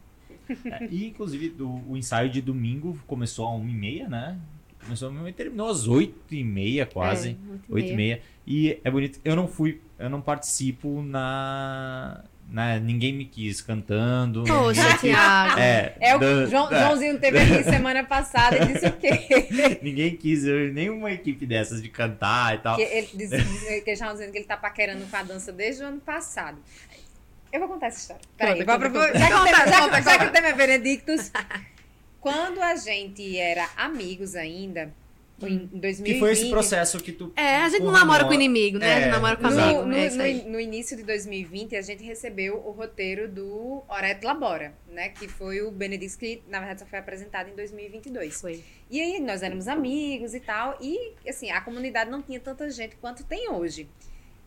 É, 0.65 0.87
e, 0.89 1.07
inclusive, 1.07 1.49
do- 1.49 1.81
o 1.89 1.95
ensaio 1.97 2.29
de 2.29 2.41
domingo 2.41 2.97
começou 3.07 3.47
às 3.47 3.61
1h30, 3.61 4.07
né? 4.07 4.37
Começou 4.83 5.09
às 5.09 5.15
1h30 5.15 5.29
e 5.29 5.33
terminou 5.33 5.69
às 5.69 5.87
8h30 5.87 6.85
quase. 6.87 7.29
É, 7.29 7.47
muito 7.47 7.73
8 7.73 7.89
e. 7.99 8.21
E 8.45 8.79
é 8.83 8.91
bonito. 8.91 9.19
Eu 9.23 9.35
não 9.35 9.47
fui, 9.47 9.79
eu 9.97 10.09
não 10.09 10.19
participo 10.21 11.01
na. 11.01 12.21
na 12.49 12.77
ninguém 12.79 13.13
me 13.13 13.23
quis 13.23 13.61
cantando. 13.61 14.43
Poxa, 14.43 14.81
ninguém 14.81 14.91
quis- 14.97 15.01
Thiago. 15.11 15.59
É, 15.59 15.95
É 16.01 16.15
o 16.15 16.19
dan- 16.19 16.47
João, 16.49 16.69
é, 16.71 16.79
Joãozinho 16.83 17.19
teve 17.19 17.37
aqui 17.39 17.63
semana 17.71 18.03
passada 18.03 18.57
e 18.57 18.73
disse 18.73 18.85
o 18.87 18.91
quê? 18.97 19.79
Ninguém 19.81 20.17
quis, 20.17 20.43
eu, 20.43 20.73
nenhuma 20.73 21.11
equipe 21.13 21.45
dessas 21.45 21.81
de 21.81 21.87
cantar 21.87 22.55
e 22.55 22.57
tal. 22.57 22.75
Que 22.75 22.81
ele 22.81 23.07
que 23.81 23.91
estavam 23.91 24.13
dizendo 24.15 24.31
que 24.33 24.37
ele 24.39 24.45
tá 24.45 24.57
paquerando 24.57 25.05
com 25.05 25.15
a 25.15 25.23
dança 25.23 25.53
desde 25.53 25.83
o 25.83 25.87
ano 25.87 26.01
passado. 26.01 26.57
Eu 27.53 27.59
vou 27.59 27.69
contar 27.69 27.87
essa 27.87 27.99
história. 27.99 28.21
Peraí, 28.35 28.65
Conta, 28.65 28.89
vou- 28.89 28.89
conta, 28.89 28.99
vou- 28.99 29.07
conta. 29.07 29.19
já, 29.19 29.27
que 29.27 29.33
o 29.33 29.43
tema- 29.43 29.57
Conta, 29.57 29.71
já, 29.71 29.79
conta, 29.81 30.01
já 30.01 30.11
que 30.11 30.17
conta. 30.17 30.29
o 30.29 30.33
tema 30.33 30.47
é 30.47 30.53
Benedictus, 30.53 31.31
quando 32.19 32.61
a 32.61 32.75
gente 32.75 33.37
era 33.37 33.69
amigos 33.77 34.35
ainda, 34.35 34.91
em 35.41 35.67
2020... 35.73 36.13
Que 36.13 36.19
foi 36.19 36.31
esse 36.31 36.49
processo 36.49 36.99
que 36.99 37.11
tu. 37.11 37.33
É, 37.35 37.57
a 37.57 37.67
gente 37.69 37.81
o 37.81 37.85
não 37.85 37.91
namora 37.91 38.19
Ramon- 38.23 38.29
com 38.29 38.33
inimigo, 38.33 38.77
né? 38.79 38.93
a 38.93 38.95
gente 38.99 39.07
É, 39.09 39.11
namora 39.11 39.35
com 39.35 39.47
amigo. 39.47 39.81
No, 39.81 39.87
no, 39.87 39.95
é 39.95 40.09
no- 40.33 40.51
no 40.51 40.59
início 40.59 40.95
de 40.95 41.03
2020, 41.03 41.75
a 41.75 41.81
gente 41.81 42.01
recebeu 42.03 42.55
o 42.65 42.71
roteiro 42.71 43.27
do 43.27 43.83
Oret 43.89 44.23
Labora, 44.23 44.73
né? 44.87 45.09
Que 45.09 45.27
foi 45.27 45.61
o 45.61 45.69
Benedictus 45.69 46.15
que, 46.15 46.41
na 46.47 46.59
verdade, 46.59 46.79
só 46.79 46.85
foi 46.85 46.97
apresentado 46.99 47.49
em 47.49 47.55
2022. 47.55 48.39
Foi. 48.39 48.63
E 48.89 49.01
aí 49.01 49.19
nós 49.19 49.43
éramos 49.43 49.67
amigos 49.67 50.33
e 50.33 50.39
tal, 50.39 50.77
e 50.79 51.13
assim, 51.27 51.51
a 51.51 51.59
comunidade 51.61 52.09
não 52.09 52.21
tinha 52.21 52.39
tanta 52.39 52.69
gente 52.71 52.95
quanto 52.95 53.23
tem 53.25 53.49
hoje. 53.49 53.89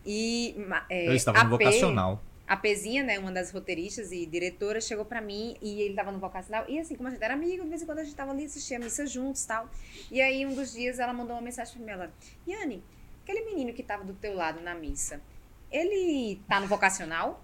E 0.05 0.55
é, 0.89 1.07
Eu 1.09 1.13
estava 1.15 1.43
no 1.43 1.55
a 1.55 1.57
P- 1.57 1.63
vocacional. 1.65 2.23
A 2.47 2.55
Pezinha, 2.55 3.03
né, 3.03 3.19
uma 3.19 3.31
das 3.31 3.51
roteiristas 3.51 4.11
e 4.13 4.25
diretoras, 4.25 4.85
chegou 4.85 5.03
pra 5.03 5.19
mim 5.19 5.57
e 5.61 5.81
ele 5.81 5.93
tava 5.93 6.11
no 6.13 6.19
vocacional. 6.19 6.63
E 6.69 6.79
assim, 6.79 6.95
como 6.95 7.09
a 7.09 7.11
gente 7.11 7.21
era 7.21 7.33
amigo, 7.33 7.63
de 7.63 7.69
vez 7.69 7.81
em 7.81 7.85
quando 7.85 7.99
a 7.99 8.03
gente 8.05 8.15
tava 8.15 8.31
ali, 8.31 8.45
assistia 8.45 8.77
a 8.77 8.79
missa 8.79 9.05
juntos 9.05 9.43
e 9.43 9.47
tal. 9.47 9.69
E 10.09 10.21
aí, 10.21 10.45
um 10.45 10.55
dos 10.55 10.71
dias, 10.71 10.97
ela 10.97 11.11
mandou 11.11 11.35
uma 11.35 11.41
mensagem 11.41 11.73
pra 11.73 11.83
mim, 11.85 11.91
ela... 11.91 12.13
Yane, 12.47 12.81
aquele 13.21 13.43
menino 13.43 13.73
que 13.73 13.83
tava 13.83 14.05
do 14.05 14.13
teu 14.13 14.33
lado 14.33 14.61
na 14.61 14.73
missa, 14.73 15.21
ele 15.69 16.41
tá 16.47 16.61
no 16.61 16.67
vocacional? 16.67 17.43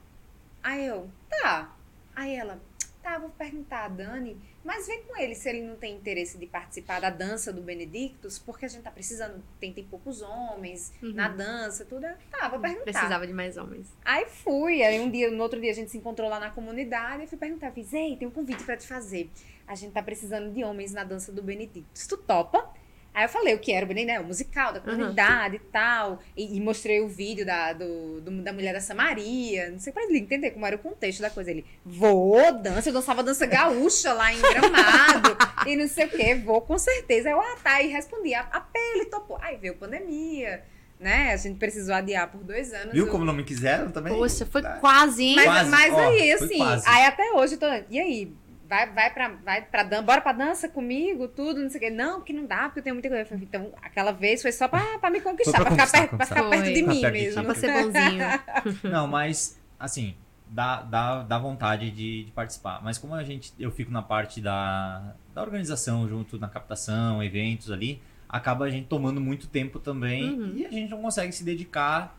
Aí 0.63 0.85
eu, 0.85 1.09
tá. 1.29 1.75
Aí 2.15 2.33
ela, 2.33 2.61
tá, 3.01 3.17
vou 3.17 3.29
perguntar 3.31 3.83
a 3.83 3.87
Dani, 3.89 4.37
mas 4.63 4.87
vê 4.87 4.97
com 4.99 5.17
ele 5.17 5.35
se 5.35 5.49
ele 5.49 5.61
não 5.61 5.75
tem 5.75 5.95
interesse 5.95 6.37
de 6.37 6.45
participar 6.45 6.99
da 7.01 7.09
dança 7.09 7.51
do 7.51 7.61
Benedictus, 7.61 8.39
porque 8.39 8.65
a 8.65 8.67
gente 8.67 8.83
tá 8.83 8.91
precisando, 8.91 9.43
tem, 9.59 9.73
tem 9.73 9.83
poucos 9.83 10.21
homens 10.21 10.93
Uhum. 11.01 11.13
na 11.13 11.27
dança, 11.27 11.85
tudo. 11.85 12.05
Eu, 12.05 12.15
Tá, 12.31 12.47
vou 12.49 12.59
perguntar. 12.59 12.83
Precisava 12.83 13.27
de 13.27 13.33
mais 13.33 13.57
homens. 13.57 13.87
Aí 14.05 14.25
fui, 14.27 14.81
aí 14.83 14.99
um 14.99 15.09
dia, 15.11 15.29
no 15.29 15.41
outro 15.43 15.59
dia 15.59 15.71
a 15.71 15.75
gente 15.75 15.91
se 15.91 15.97
encontrou 15.97 16.29
lá 16.29 16.39
na 16.39 16.49
comunidade 16.49 17.23
e 17.23 17.27
fui 17.27 17.37
perguntar, 17.37 17.71
fiz, 17.71 17.91
ei, 17.93 18.15
tem 18.17 18.27
um 18.27 18.31
convite 18.31 18.63
pra 18.63 18.77
te 18.77 18.87
fazer. 18.87 19.29
A 19.67 19.75
gente 19.75 19.93
tá 19.93 20.03
precisando 20.03 20.51
de 20.53 20.63
homens 20.63 20.91
na 20.91 21.03
dança 21.03 21.31
do 21.31 21.41
Benedictus. 21.41 22.05
Tu 22.07 22.17
topa? 22.17 22.69
Aí 23.13 23.25
eu 23.25 23.29
falei 23.29 23.53
o 23.53 23.59
que 23.59 23.71
era 23.71 23.85
o 23.85 23.87
Benedictus, 23.87 24.17
né, 24.17 24.23
o 24.23 24.27
musical 24.27 24.73
da 24.73 24.79
comunidade 24.79 25.57
e 25.57 25.59
tal. 25.59 26.19
E, 26.35 26.57
e 26.57 26.59
mostrei 26.59 26.99
o 27.01 27.07
vídeo 27.07 27.45
da, 27.45 27.71
do, 27.73 28.19
do- 28.21 28.41
da 28.41 28.51
mulher 28.51 28.73
da 28.73 28.81
Samaria. 28.81 29.69
Não 29.69 29.79
sei 29.79 29.93
pra 29.93 30.03
ele 30.03 30.17
entender 30.17 30.49
como 30.51 30.65
era 30.65 30.75
o 30.75 30.79
contexto 30.79 31.21
da 31.21 31.29
coisa. 31.29 31.51
Ele, 31.51 31.63
vou, 31.85 32.51
dança, 32.53 32.89
eu 32.89 32.93
dançava 32.93 33.21
dança 33.21 33.45
gaúcha 33.45 34.13
lá 34.13 34.33
em 34.33 34.39
Gramado. 34.41 35.37
e 35.69 35.75
não 35.75 35.87
sei 35.87 36.05
o 36.05 36.09
que, 36.09 36.35
vou 36.35 36.59
com 36.61 36.77
certeza. 36.77 37.29
Aí 37.29 37.33
eu, 37.35 37.39
ah, 37.41 37.55
tá, 37.63 37.81
e 37.81 37.87
respondi, 37.87 38.33
a, 38.33 38.41
a 38.41 38.59
pele 38.59 39.05
topou. 39.05 39.37
Aí 39.41 39.57
veio 39.57 39.75
pandemia, 39.75 40.63
né, 40.99 41.33
a 41.33 41.37
gente 41.37 41.59
precisou 41.59 41.93
adiar 41.93 42.31
por 42.31 42.43
dois 42.43 42.73
anos. 42.73 42.93
Viu 42.93 43.05
o- 43.05 43.09
como 43.09 43.25
não 43.25 43.33
me 43.33 43.43
quiseram 43.43 43.91
também? 43.91 44.13
Poxa, 44.13 44.45
foi 44.45 44.61
Ah, 44.65 44.77
quase, 44.79 45.23
hein? 45.23 45.35
mas, 45.35 45.45
Quase, 45.45 45.69
mas 45.69 45.93
ó, 45.93 45.99
aí, 45.99 46.31
assim, 46.31 46.61
aí 46.85 47.05
até 47.05 47.31
hoje 47.33 47.55
eu 47.55 47.59
tô. 47.59 47.67
E 47.89 47.99
aí? 47.99 48.33
Vai, 48.73 48.89
vai, 48.91 49.13
pra, 49.13 49.27
vai 49.29 49.61
pra 49.61 49.83
dança, 49.83 50.01
bora 50.01 50.19
pra 50.21 50.33
dança 50.33 50.67
comigo, 50.67 51.27
tudo, 51.27 51.61
não 51.61 51.69
sei 51.69 51.77
o 51.77 51.83
quê. 51.83 51.89
Não, 51.91 52.21
que 52.21 52.33
não 52.33 52.47
dá, 52.47 52.63
porque 52.63 52.79
eu 52.79 52.83
tenho 52.83 52.95
muita 52.95 53.07
coisa. 53.07 53.25
Falei, 53.25 53.43
Então, 53.43 53.71
aquela 53.81 54.11
vez 54.11 54.41
foi 54.41 54.51
só 54.51 54.67
pra, 54.67 54.97
pra 54.97 55.11
me 55.11 55.21
conquistar, 55.21 55.61
pra 55.61 55.65
pra, 55.65 55.71
ficar, 55.71 55.85
conquistar, 55.85 55.99
perto, 55.99 56.17
pra 56.17 56.25
ficar 56.25 56.49
perto 56.49 56.73
de 56.73 56.81
mim 56.81 56.99
de 57.01 57.11
mesmo. 57.11 57.33
Só 57.33 57.43
pra 57.43 57.53
ser 57.55 57.71
bonzinho. 57.71 58.25
Não, 58.91 59.05
mas, 59.07 59.59
assim, 59.79 60.15
dá, 60.47 60.81
dá, 60.81 61.21
dá 61.21 61.37
vontade 61.37 61.91
de, 61.91 62.23
de 62.25 62.31
participar. 62.31 62.81
Mas 62.83 62.97
como 62.97 63.13
a 63.13 63.23
gente, 63.23 63.53
eu 63.59 63.69
fico 63.71 63.91
na 63.91 64.01
parte 64.01 64.41
da, 64.41 65.13
da 65.35 65.41
organização, 65.43 66.07
junto 66.09 66.39
na 66.39 66.49
captação, 66.49 67.21
eventos 67.21 67.69
ali, 67.71 68.01
acaba 68.27 68.65
a 68.65 68.69
gente 68.71 68.87
tomando 68.87 69.21
muito 69.21 69.47
tempo 69.47 69.77
também 69.77 70.31
Uhum. 70.39 70.53
e 70.57 70.65
a 70.65 70.71
gente 70.71 70.89
não 70.89 70.99
consegue 71.01 71.31
se 71.31 71.43
dedicar. 71.43 72.17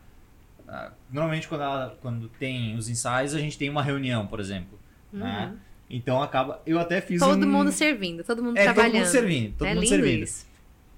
ah, 0.67 0.91
Normalmente, 1.11 1.47
quando, 1.49 1.61
ela- 1.63 1.97
quando 2.01 2.29
tem 2.29 2.75
os 2.77 2.87
ensaios, 2.87 3.33
a 3.35 3.39
gente 3.39 3.57
tem 3.57 3.69
uma 3.69 3.83
reunião, 3.83 4.25
por 4.25 4.39
exemplo. 4.39 4.79
né? 5.11 5.53
Então 5.89 6.21
acaba. 6.21 6.61
Eu 6.65 6.79
até 6.79 6.99
fiz 7.01 7.19
Todo 7.19 7.45
um. 7.45 7.49
mundo 7.49 7.71
servindo, 7.71 8.23
todo 8.23 8.41
mundo 8.43 8.57
é, 8.57 8.65
todo 8.65 8.73
trabalhando. 8.73 8.97
mundo 9.03 9.11
servindo. 9.11 9.53
Todo 9.57 9.67
é 9.67 9.73
mundo 9.73 9.83
lindo 9.83 9.95
servindo. 9.95 10.23
isso. 10.23 10.45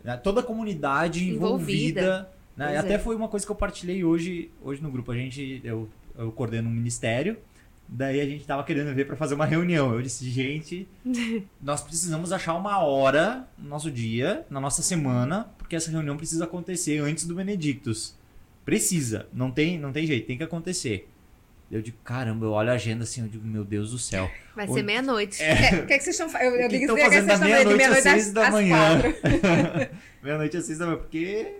né? 0.03 0.17
Toda 0.17 0.39
a 0.39 0.43
comunidade 0.43 1.27
Envolvida. 1.29 2.01
envolvida. 2.01 2.29
né? 2.55 2.73
E 2.73 2.77
até 2.77 2.93
é. 2.93 2.99
foi 2.99 3.15
uma 3.15 3.27
coisa 3.27 3.45
que 3.45 3.51
eu 3.51 3.55
partilhei 3.55 4.03
hoje, 4.03 4.49
hoje 4.61 4.81
no 4.81 4.89
grupo. 4.89 5.11
A 5.11 5.15
gente, 5.15 5.59
eu, 5.63 5.89
eu 6.17 6.31
coordeno 6.31 6.69
um 6.69 6.71
ministério, 6.71 7.37
daí 7.87 8.21
a 8.21 8.25
gente 8.25 8.45
tava 8.45 8.63
querendo 8.63 8.93
ver 8.95 9.05
para 9.05 9.17
fazer 9.17 9.35
uma 9.35 9.45
reunião. 9.45 9.93
Eu 9.93 10.01
disse, 10.01 10.29
gente, 10.29 10.87
nós 11.61 11.81
precisamos 11.81 12.31
achar 12.31 12.53
uma 12.53 12.79
hora 12.79 13.47
no 13.57 13.67
nosso 13.67 13.91
dia, 13.91 14.45
na 14.49 14.61
nossa 14.61 14.81
semana, 14.81 15.49
porque 15.57 15.75
essa 15.75 15.91
reunião 15.91 16.15
precisa 16.15 16.45
acontecer 16.45 16.99
antes 16.99 17.25
do 17.25 17.35
Benedictus. 17.35 18.15
Precisa, 18.63 19.27
não 19.33 19.49
tem, 19.51 19.77
não 19.79 19.91
tem 19.93 20.05
jeito, 20.05 20.27
tem 20.27 20.37
que 20.37 20.43
acontecer. 20.43 21.07
Eu 21.69 21.81
digo, 21.81 21.97
caramba, 22.03 22.45
eu 22.45 22.51
olho 22.51 22.69
a 22.69 22.73
agenda 22.73 23.03
assim, 23.03 23.21
eu 23.21 23.27
digo, 23.27 23.45
meu 23.45 23.65
Deus 23.65 23.91
do 23.91 23.99
céu. 23.99 24.31
Vai 24.55 24.67
ser 24.67 24.83
meia-noite. 24.83 25.43
É, 25.43 25.81
O 25.83 25.85
que, 25.85 25.93
é 25.93 25.97
que 25.97 26.03
vocês 26.03 26.15
estão 26.15 26.29
fazendo? 26.29 26.55
Eu, 26.55 26.61
eu 26.61 26.69
que 26.69 26.79
digo 26.79 26.95
que 26.95 27.01
vocês 27.01 27.23
estão 27.23 27.37
fazendo 27.37 27.49
meia-noite 27.49 27.83
às 27.83 28.03
seis 28.03 28.33
da 28.33 28.51
manhã? 28.51 29.01
Meia-noite 30.23 30.57
às 30.57 30.65
seis 30.65 30.79
da 30.79 30.85
manhã, 30.85 30.97
porque. 30.97 31.55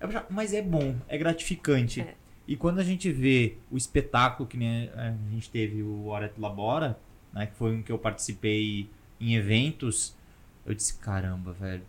é 0.00 0.06
Mas 0.30 0.54
é 0.54 0.62
bom, 0.62 0.96
é 1.06 1.18
gratificante. 1.18 2.00
É. 2.00 2.14
E 2.46 2.56
quando 2.56 2.80
a 2.80 2.84
gente 2.84 3.10
vê 3.12 3.56
o 3.70 3.76
espetáculo 3.76 4.48
que 4.48 4.58
a 4.96 5.14
gente 5.30 5.50
teve 5.50 5.82
o 5.82 6.06
Hora 6.06 6.26
et 6.26 6.40
Labora, 6.40 6.98
né, 7.32 7.46
que 7.46 7.54
foi 7.54 7.72
um 7.72 7.82
que 7.82 7.92
eu 7.92 7.98
participei 7.98 8.88
em 9.20 9.34
eventos, 9.34 10.16
eu 10.66 10.74
disse, 10.74 10.94
caramba, 10.94 11.52
velho, 11.52 11.82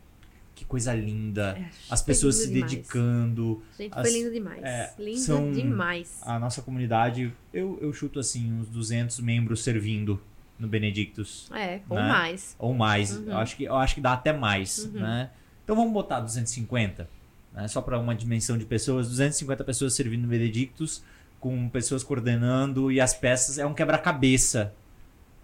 que 0.56 0.64
coisa 0.66 0.94
linda. 0.94 1.58
É, 1.60 1.70
As 1.90 2.02
pessoas 2.02 2.36
se 2.36 2.52
demais. 2.52 2.72
dedicando, 2.72 3.62
Gente, 3.78 3.92
as- 3.94 4.08
foi 4.08 4.18
lindo 4.20 4.32
demais. 4.32 4.64
é, 4.64 4.94
lindo 5.00 5.20
são- 5.20 5.52
demais. 5.52 6.20
a 6.22 6.38
nossa 6.40 6.62
comunidade, 6.62 7.34
eu, 7.54 7.78
eu 7.82 7.92
chuto 7.94 8.20
assim, 8.20 8.52
uns 8.54 8.68
200 8.68 9.20
membros 9.20 9.64
servindo 9.64 10.22
no 10.60 10.68
Benedictus. 10.68 11.50
É, 11.54 11.80
ou 11.90 11.98
né? 11.98 12.08
mais. 12.08 12.56
Ou 12.60 12.74
mais. 12.74 13.18
Uhum. 13.18 13.30
Eu, 13.32 13.38
acho 13.38 13.56
que, 13.58 13.64
eu 13.64 13.76
acho 13.76 13.96
que 13.96 14.02
dá 14.02 14.14
até 14.14 14.32
mais, 14.32 14.86
Uhum. 14.86 15.02
né? 15.02 15.30
Então 15.64 15.76
vamos 15.76 15.92
botar 15.94 16.20
250, 16.20 17.10
né? 17.54 17.68
Só 17.68 17.82
para 17.82 17.98
uma 18.00 18.14
dimensão 18.14 18.58
de 18.58 18.66
pessoas, 18.66 19.08
250 19.10 19.64
pessoas 19.64 19.94
servindo 19.96 20.22
no 20.24 20.28
Benedictus, 20.28 21.04
com 21.40 21.68
pessoas 21.70 22.04
coordenando 22.04 22.92
e 22.92 23.02
as 23.02 23.14
peças 23.14 23.58
é 23.58 23.66
um 23.66 23.74
quebra-cabeça 23.74 24.74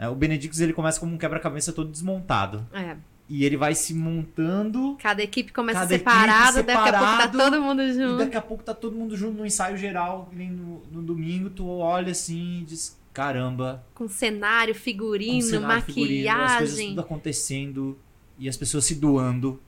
É, 0.01 0.07
o 0.07 0.15
Benedictus 0.15 0.61
ele 0.61 0.71
começa 0.71 0.97
como 0.97 1.13
um 1.13 1.17
quebra-cabeça 1.17 1.73
todo 1.73 1.91
desmontado. 1.91 2.65
É. 2.71 2.95
E 3.29 3.45
ele 3.45 3.55
vai 3.55 3.75
se 3.75 3.93
montando. 3.93 4.97
Cada 5.01 5.21
equipe 5.21 5.53
começa 5.53 5.81
Cada 5.81 5.93
equipe 5.93 6.09
separada, 6.09 6.63
daqui 6.63 6.71
a 6.71 6.75
pouco 6.83 6.91
tá 6.91 6.99
separado, 6.99 7.37
todo 7.37 7.61
mundo 7.61 7.81
E 7.83 7.93
junto. 7.93 8.17
daqui 8.17 8.37
a 8.37 8.41
pouco 8.41 8.63
tá 8.63 8.73
todo 8.73 8.95
mundo 8.95 9.15
junto 9.15 9.37
no 9.37 9.45
ensaio 9.45 9.77
geral. 9.77 10.29
no, 10.33 10.81
no 10.91 11.01
domingo, 11.03 11.49
tu 11.51 11.67
olha 11.67 12.11
assim 12.11 12.61
e 12.61 12.63
diz: 12.65 12.99
caramba, 13.13 13.83
Com 13.93 14.07
cenário, 14.07 14.73
com 14.73 14.79
figurino, 14.81 15.41
cenário, 15.43 15.83
figurino, 15.83 16.29
as 16.29 16.57
coisas 16.57 16.57
maquiagem. 16.71 16.89
tudo 16.89 17.01
acontecendo. 17.01 17.97
E 18.39 18.49
as 18.49 18.57
pessoas 18.57 18.85
se 18.85 18.95
doando. 18.95 19.59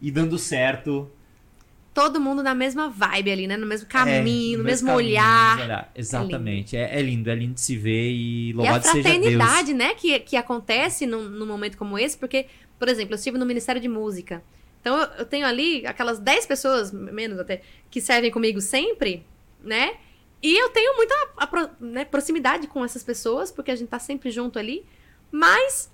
E 0.00 0.10
dando 0.10 0.38
certo. 0.38 1.10
Todo 1.92 2.20
mundo 2.20 2.42
na 2.42 2.54
mesma 2.54 2.88
vibe 2.88 3.32
ali, 3.32 3.46
né? 3.48 3.56
No 3.56 3.66
mesmo 3.66 3.88
caminho, 3.88 4.54
É, 4.54 4.58
no 4.58 4.64
mesmo 4.64 4.88
caminho, 4.88 5.08
olhar. 5.10 5.56
mesmo 5.56 5.64
olhar. 5.64 5.92
Exatamente. 5.94 6.76
É, 6.76 6.98
é 6.98 7.02
lindo, 7.02 7.28
é 7.28 7.34
lindo 7.34 7.54
de 7.54 7.60
se 7.60 7.76
ver 7.76 8.10
e 8.12 8.50
E 8.50 8.52
a 8.52 8.56
louvado 8.56 8.84
seja 8.84 8.94
Deus. 8.94 9.06
fraternidade, 9.06 9.74
né, 9.74 9.94
que, 9.94 10.18
que 10.20 10.36
acontece 10.36 11.04
num, 11.04 11.28
num 11.28 11.46
momento 11.46 11.76
como 11.76 11.98
esse, 11.98 12.16
porque, 12.16 12.46
por 12.78 12.88
exemplo, 12.88 13.14
eu 13.14 13.16
estive 13.16 13.36
no 13.38 13.44
Ministério 13.44 13.80
de 13.82 13.88
Música. 13.88 14.40
Então 14.80 14.96
eu, 14.96 15.08
eu 15.18 15.24
tenho 15.26 15.44
ali 15.44 15.84
aquelas 15.84 16.18
10 16.20 16.46
pessoas, 16.46 16.92
menos 16.92 17.38
até, 17.40 17.60
que 17.90 18.00
servem 18.00 18.30
comigo 18.30 18.60
sempre, 18.60 19.26
né? 19.62 19.94
E 20.42 20.56
eu 20.56 20.70
tenho 20.70 20.96
muita 20.96 21.14
a 21.36 21.46
pro- 21.46 21.70
né, 21.80 22.04
proximidade 22.04 22.66
com 22.68 22.84
essas 22.84 23.02
pessoas, 23.02 23.50
porque 23.50 23.70
a 23.70 23.74
gente 23.76 23.88
tá 23.88 23.98
sempre 23.98 24.30
junto 24.30 24.58
ali. 24.60 24.86
Mas 25.30 25.90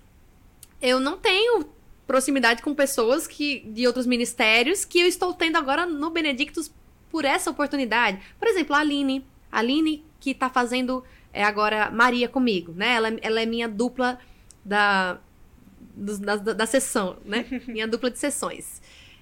eu 0.80 1.00
não 1.00 1.16
tenho 1.16 1.64
proximidade 2.06 2.62
com 2.62 2.74
pessoas 2.74 3.26
que 3.26 3.60
de 3.66 3.86
outros 3.86 4.06
ministérios 4.06 4.84
que 4.84 5.00
eu 5.00 5.06
estou 5.06 5.34
tendo 5.34 5.56
agora 5.56 5.84
no 5.84 6.10
Benedictus 6.10 6.72
por 7.10 7.24
essa 7.24 7.50
oportunidade. 7.50 8.20
Por 8.38 8.48
exemplo, 8.48 8.74
a 8.74 8.80
Aline. 8.80 9.26
A 9.50 9.58
Aline 9.58 10.04
que 10.20 10.34
tá 10.34 10.48
fazendo 10.48 11.04
é, 11.32 11.42
agora 11.42 11.90
Maria 11.90 12.28
comigo, 12.28 12.72
né? 12.72 12.94
Ela, 12.94 13.08
ela 13.20 13.40
é 13.40 13.46
minha 13.46 13.68
dupla 13.68 14.18
da, 14.64 15.18
da, 15.94 16.36
da, 16.36 16.52
da 16.52 16.66
sessão, 16.66 17.16
né? 17.24 17.44
minha 17.66 17.86
dupla 17.86 18.10
de 18.10 18.18
sessões. 18.18 18.80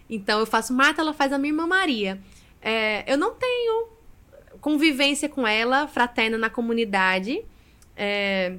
Então 0.09 0.39
eu 0.40 0.47
faço 0.47 0.73
Marta, 0.73 1.01
ela 1.01 1.12
faz 1.12 1.32
a 1.32 1.39
minha 1.39 1.52
irmã 1.52 1.66
Maria. 1.66 2.20
É, 2.61 3.05
eu 3.12 3.19
não 3.19 3.35
tenho 3.35 3.89
convivência 4.61 5.28
com 5.28 5.47
ela, 5.47 5.86
fraterna 5.89 6.39
na 6.39 6.48
comunidade. 6.48 7.44
É, 7.97 8.56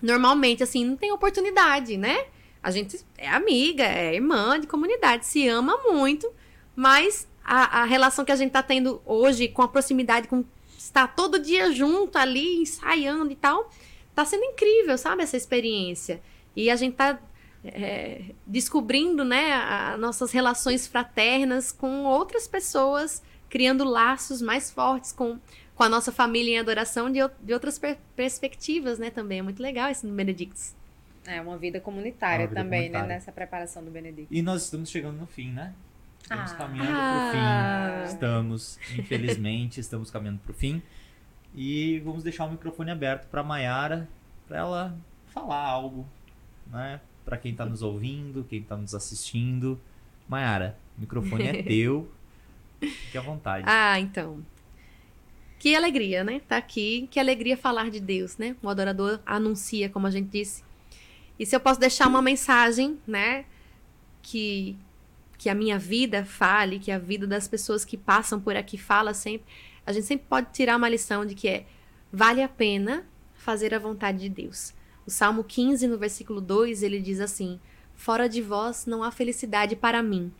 normalmente, 0.00 0.62
assim, 0.62 0.84
não 0.84 0.96
tem 0.96 1.10
oportunidade, 1.12 1.96
né? 1.96 2.26
A 2.64 2.70
gente 2.70 2.98
é 3.18 3.28
amiga, 3.28 3.84
é 3.84 4.14
irmã 4.14 4.58
de 4.58 4.66
comunidade, 4.66 5.26
se 5.26 5.46
ama 5.46 5.76
muito, 5.84 6.32
mas 6.74 7.28
a, 7.44 7.82
a 7.82 7.84
relação 7.84 8.24
que 8.24 8.32
a 8.32 8.36
gente 8.36 8.52
tá 8.52 8.62
tendo 8.62 9.02
hoje 9.04 9.48
com 9.48 9.60
a 9.62 9.68
proximidade, 9.68 10.28
com 10.28 10.42
estar 10.78 11.08
todo 11.14 11.38
dia 11.38 11.70
junto 11.70 12.16
ali, 12.16 12.56
ensaiando 12.62 13.30
e 13.30 13.36
tal, 13.36 13.70
tá 14.14 14.24
sendo 14.24 14.44
incrível, 14.44 14.96
sabe? 14.96 15.22
Essa 15.22 15.36
experiência. 15.36 16.22
E 16.56 16.70
a 16.70 16.76
gente 16.76 16.94
tá 16.96 17.18
é, 17.62 18.22
descobrindo, 18.46 19.24
né, 19.24 19.52
a- 19.52 19.96
nossas 19.98 20.32
relações 20.32 20.86
fraternas 20.86 21.70
com 21.72 22.04
outras 22.04 22.46
pessoas, 22.48 23.22
criando 23.50 23.84
laços 23.84 24.40
mais 24.42 24.70
fortes 24.70 25.12
com, 25.12 25.38
com 25.74 25.82
a 25.82 25.88
nossa 25.88 26.10
família 26.12 26.54
em 26.56 26.58
adoração 26.58 27.10
de, 27.10 27.20
de 27.42 27.52
outras 27.52 27.78
per- 27.78 27.98
perspectivas, 28.16 28.98
né, 28.98 29.10
também. 29.10 29.38
É 29.40 29.42
muito 29.42 29.62
legal 29.62 29.90
isso 29.90 30.06
no 30.06 30.14
Benedictus. 30.14 30.74
É 31.26 31.40
uma 31.40 31.56
vida 31.56 31.80
comunitária 31.80 32.44
Uma 32.44 32.48
vida 32.50 32.60
também, 32.62 32.80
comunitária. 32.82 33.08
né? 33.08 33.14
Nessa 33.14 33.32
preparação 33.32 33.84
do 33.84 33.90
Benedito. 33.90 34.28
E 34.30 34.42
nós 34.42 34.64
estamos 34.64 34.90
chegando 34.90 35.16
no 35.18 35.26
fim, 35.26 35.50
né? 35.50 35.72
Estamos 36.22 36.52
Ah. 36.52 36.54
caminhando 36.56 36.90
Ah. 36.92 37.30
pro 37.30 38.02
fim. 38.08 38.14
Estamos, 38.14 38.78
infelizmente, 38.98 39.80
estamos 39.80 40.10
caminhando 40.10 40.38
pro 40.40 40.52
fim. 40.54 40.82
E 41.54 42.00
vamos 42.04 42.22
deixar 42.22 42.44
o 42.46 42.50
microfone 42.50 42.90
aberto 42.90 43.26
para 43.28 43.42
Maiara, 43.42 44.08
para 44.48 44.58
ela 44.58 44.98
falar 45.28 45.62
algo, 45.64 46.06
né? 46.70 47.00
Para 47.24 47.36
quem 47.38 47.54
tá 47.54 47.64
nos 47.64 47.80
ouvindo, 47.82 48.44
quem 48.44 48.62
tá 48.62 48.76
nos 48.76 48.94
assistindo. 48.94 49.80
Maiara, 50.28 50.76
o 50.96 51.00
microfone 51.00 51.44
é 51.46 51.62
teu. 51.62 52.10
Fique 52.80 53.16
à 53.16 53.20
vontade. 53.22 53.64
Ah, 53.66 53.98
então. 53.98 54.44
Que 55.58 55.74
alegria, 55.74 56.22
né? 56.22 56.40
Tá 56.46 56.58
aqui. 56.58 57.08
Que 57.10 57.18
alegria 57.18 57.56
falar 57.56 57.90
de 57.90 57.98
Deus, 58.00 58.36
né? 58.36 58.54
O 58.62 58.68
adorador 58.68 59.20
anuncia, 59.24 59.88
como 59.88 60.06
a 60.06 60.10
gente 60.10 60.28
disse. 60.28 60.62
E 61.38 61.44
se 61.44 61.54
eu 61.54 61.60
posso 61.60 61.80
deixar 61.80 62.06
uma 62.06 62.22
mensagem, 62.22 62.98
né? 63.06 63.44
Que, 64.22 64.76
que 65.36 65.48
a 65.48 65.54
minha 65.54 65.78
vida 65.78 66.24
fale, 66.24 66.78
que 66.78 66.90
a 66.90 66.98
vida 66.98 67.26
das 67.26 67.46
pessoas 67.46 67.84
que 67.84 67.96
passam 67.96 68.40
por 68.40 68.56
aqui 68.56 68.78
fala 68.78 69.12
sempre. 69.12 69.46
A 69.86 69.92
gente 69.92 70.06
sempre 70.06 70.26
pode 70.28 70.48
tirar 70.52 70.76
uma 70.76 70.88
lição 70.88 71.26
de 71.26 71.34
que 71.34 71.48
é 71.48 71.66
vale 72.12 72.42
a 72.42 72.48
pena 72.48 73.06
fazer 73.34 73.74
a 73.74 73.78
vontade 73.78 74.18
de 74.18 74.28
Deus. 74.28 74.72
O 75.06 75.10
Salmo 75.10 75.44
15, 75.44 75.86
no 75.86 75.98
versículo 75.98 76.40
2, 76.40 76.82
ele 76.82 77.00
diz 77.00 77.20
assim: 77.20 77.60
Fora 77.94 78.28
de 78.28 78.40
vós 78.40 78.86
não 78.86 79.02
há 79.02 79.10
felicidade 79.10 79.76
para 79.76 80.02
mim. 80.02 80.32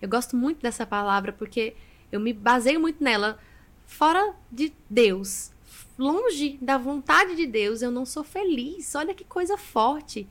Eu 0.00 0.08
gosto 0.08 0.36
muito 0.36 0.62
dessa 0.62 0.86
palavra 0.86 1.32
porque 1.32 1.74
eu 2.10 2.18
me 2.18 2.32
baseio 2.32 2.80
muito 2.80 3.02
nela. 3.02 3.38
Fora 3.86 4.34
de 4.50 4.72
Deus, 4.88 5.52
longe 5.98 6.56
da 6.62 6.78
vontade 6.78 7.34
de 7.34 7.46
Deus, 7.46 7.82
eu 7.82 7.90
não 7.90 8.06
sou 8.06 8.22
feliz. 8.24 8.94
Olha 8.94 9.12
que 9.12 9.24
coisa 9.24 9.58
forte. 9.58 10.26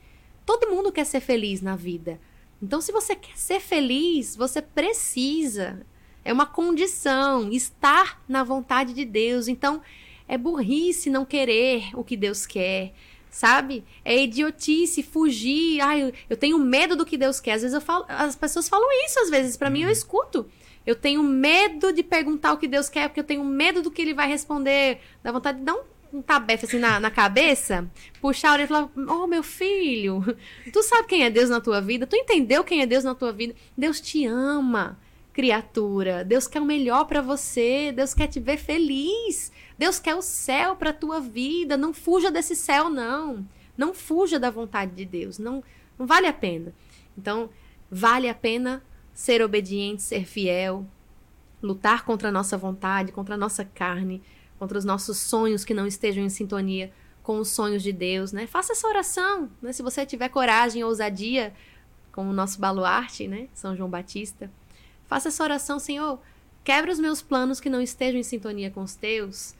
Todo 0.46 0.70
mundo 0.70 0.90
quer 0.90 1.04
ser 1.04 1.20
feliz 1.20 1.60
na 1.60 1.76
vida. 1.76 2.18
Então, 2.60 2.80
se 2.80 2.90
você 2.90 3.14
quer 3.14 3.36
ser 3.36 3.60
feliz, 3.60 4.34
você 4.34 4.60
precisa. 4.62 5.86
É 6.24 6.32
uma 6.32 6.46
condição 6.46 7.50
estar 7.52 8.22
na 8.28 8.42
vontade 8.42 8.92
de 8.94 9.04
Deus. 9.04 9.46
Então, 9.46 9.80
é 10.26 10.36
burrice 10.36 11.08
não 11.10 11.24
querer 11.24 11.90
o 11.94 12.02
que 12.02 12.16
Deus 12.16 12.46
quer, 12.46 12.92
sabe? 13.30 13.84
É 14.04 14.20
idiotice 14.22 15.02
fugir. 15.02 15.80
Ai, 15.80 16.12
eu- 16.28 16.36
tenho 16.36 16.58
medo 16.58 16.96
do 16.96 17.06
que 17.06 17.16
Deus 17.16 17.40
quer. 17.40 17.52
Às 17.52 17.62
vezes 17.62 17.74
eu 17.74 17.80
falo, 17.80 18.04
as 18.08 18.34
pessoas 18.36 18.68
falam 18.68 18.88
isso 19.06 19.20
às 19.20 19.30
vezes 19.30 19.56
para 19.56 19.70
mim 19.70 19.82
eu 19.82 19.90
escuto. 19.90 20.46
Eu 20.88 20.96
tenho 20.96 21.22
medo 21.22 21.92
de 21.92 22.02
perguntar 22.02 22.54
o 22.54 22.56
que 22.56 22.66
Deus 22.66 22.88
quer, 22.88 23.10
porque 23.10 23.20
eu 23.20 23.24
tenho 23.24 23.44
medo 23.44 23.82
do 23.82 23.90
que 23.90 24.00
ele 24.00 24.14
vai 24.14 24.26
responder. 24.26 25.02
Dá 25.22 25.30
vontade 25.30 25.58
de 25.58 25.64
dar 25.64 25.74
um, 25.74 25.82
um 26.14 26.22
tabefe 26.22 26.64
assim 26.64 26.78
na, 26.78 26.98
na 26.98 27.10
cabeça, 27.10 27.86
puxar 28.22 28.48
a 28.48 28.52
orelha 28.54 28.64
e 28.64 28.68
falar: 28.68 28.90
Oh, 29.06 29.26
meu 29.26 29.42
filho, 29.42 30.24
tu 30.72 30.82
sabe 30.82 31.06
quem 31.06 31.24
é 31.24 31.28
Deus 31.28 31.50
na 31.50 31.60
tua 31.60 31.82
vida? 31.82 32.06
Tu 32.06 32.16
entendeu 32.16 32.64
quem 32.64 32.80
é 32.80 32.86
Deus 32.86 33.04
na 33.04 33.14
tua 33.14 33.34
vida? 33.34 33.54
Deus 33.76 34.00
te 34.00 34.24
ama, 34.24 34.98
criatura. 35.34 36.24
Deus 36.24 36.46
quer 36.46 36.62
o 36.62 36.64
melhor 36.64 37.04
para 37.04 37.20
você. 37.20 37.92
Deus 37.92 38.14
quer 38.14 38.26
te 38.26 38.40
ver 38.40 38.56
feliz. 38.56 39.52
Deus 39.76 40.00
quer 40.00 40.14
o 40.14 40.22
céu 40.22 40.74
para 40.74 40.90
tua 40.90 41.20
vida. 41.20 41.76
Não 41.76 41.92
fuja 41.92 42.30
desse 42.30 42.56
céu, 42.56 42.88
não. 42.88 43.46
Não 43.76 43.92
fuja 43.92 44.38
da 44.38 44.48
vontade 44.48 44.92
de 44.92 45.04
Deus. 45.04 45.38
Não, 45.38 45.62
não 45.98 46.06
vale 46.06 46.26
a 46.26 46.32
pena. 46.32 46.72
Então, 47.14 47.50
vale 47.90 48.26
a 48.26 48.34
pena 48.34 48.82
ser 49.18 49.42
obediente, 49.42 50.00
ser 50.00 50.24
fiel, 50.24 50.86
lutar 51.60 52.04
contra 52.04 52.28
a 52.28 52.32
nossa 52.32 52.56
vontade, 52.56 53.10
contra 53.10 53.34
a 53.34 53.36
nossa 53.36 53.64
carne, 53.64 54.22
contra 54.60 54.78
os 54.78 54.84
nossos 54.84 55.18
sonhos 55.18 55.64
que 55.64 55.74
não 55.74 55.88
estejam 55.88 56.22
em 56.22 56.28
sintonia 56.28 56.92
com 57.20 57.40
os 57.40 57.48
sonhos 57.48 57.82
de 57.82 57.92
Deus, 57.92 58.30
né? 58.30 58.46
Faça 58.46 58.74
essa 58.74 58.86
oração, 58.86 59.50
né? 59.60 59.72
Se 59.72 59.82
você 59.82 60.06
tiver 60.06 60.28
coragem, 60.28 60.84
ousadia, 60.84 61.52
como 62.12 62.30
o 62.30 62.32
nosso 62.32 62.60
baluarte, 62.60 63.26
né? 63.26 63.48
São 63.54 63.74
João 63.74 63.90
Batista. 63.90 64.48
Faça 65.08 65.30
essa 65.30 65.42
oração, 65.42 65.80
Senhor. 65.80 66.20
Quebra 66.62 66.92
os 66.92 67.00
meus 67.00 67.20
planos 67.20 67.58
que 67.58 67.68
não 67.68 67.82
estejam 67.82 68.20
em 68.20 68.22
sintonia 68.22 68.70
com 68.70 68.84
os 68.84 68.94
teus. 68.94 69.52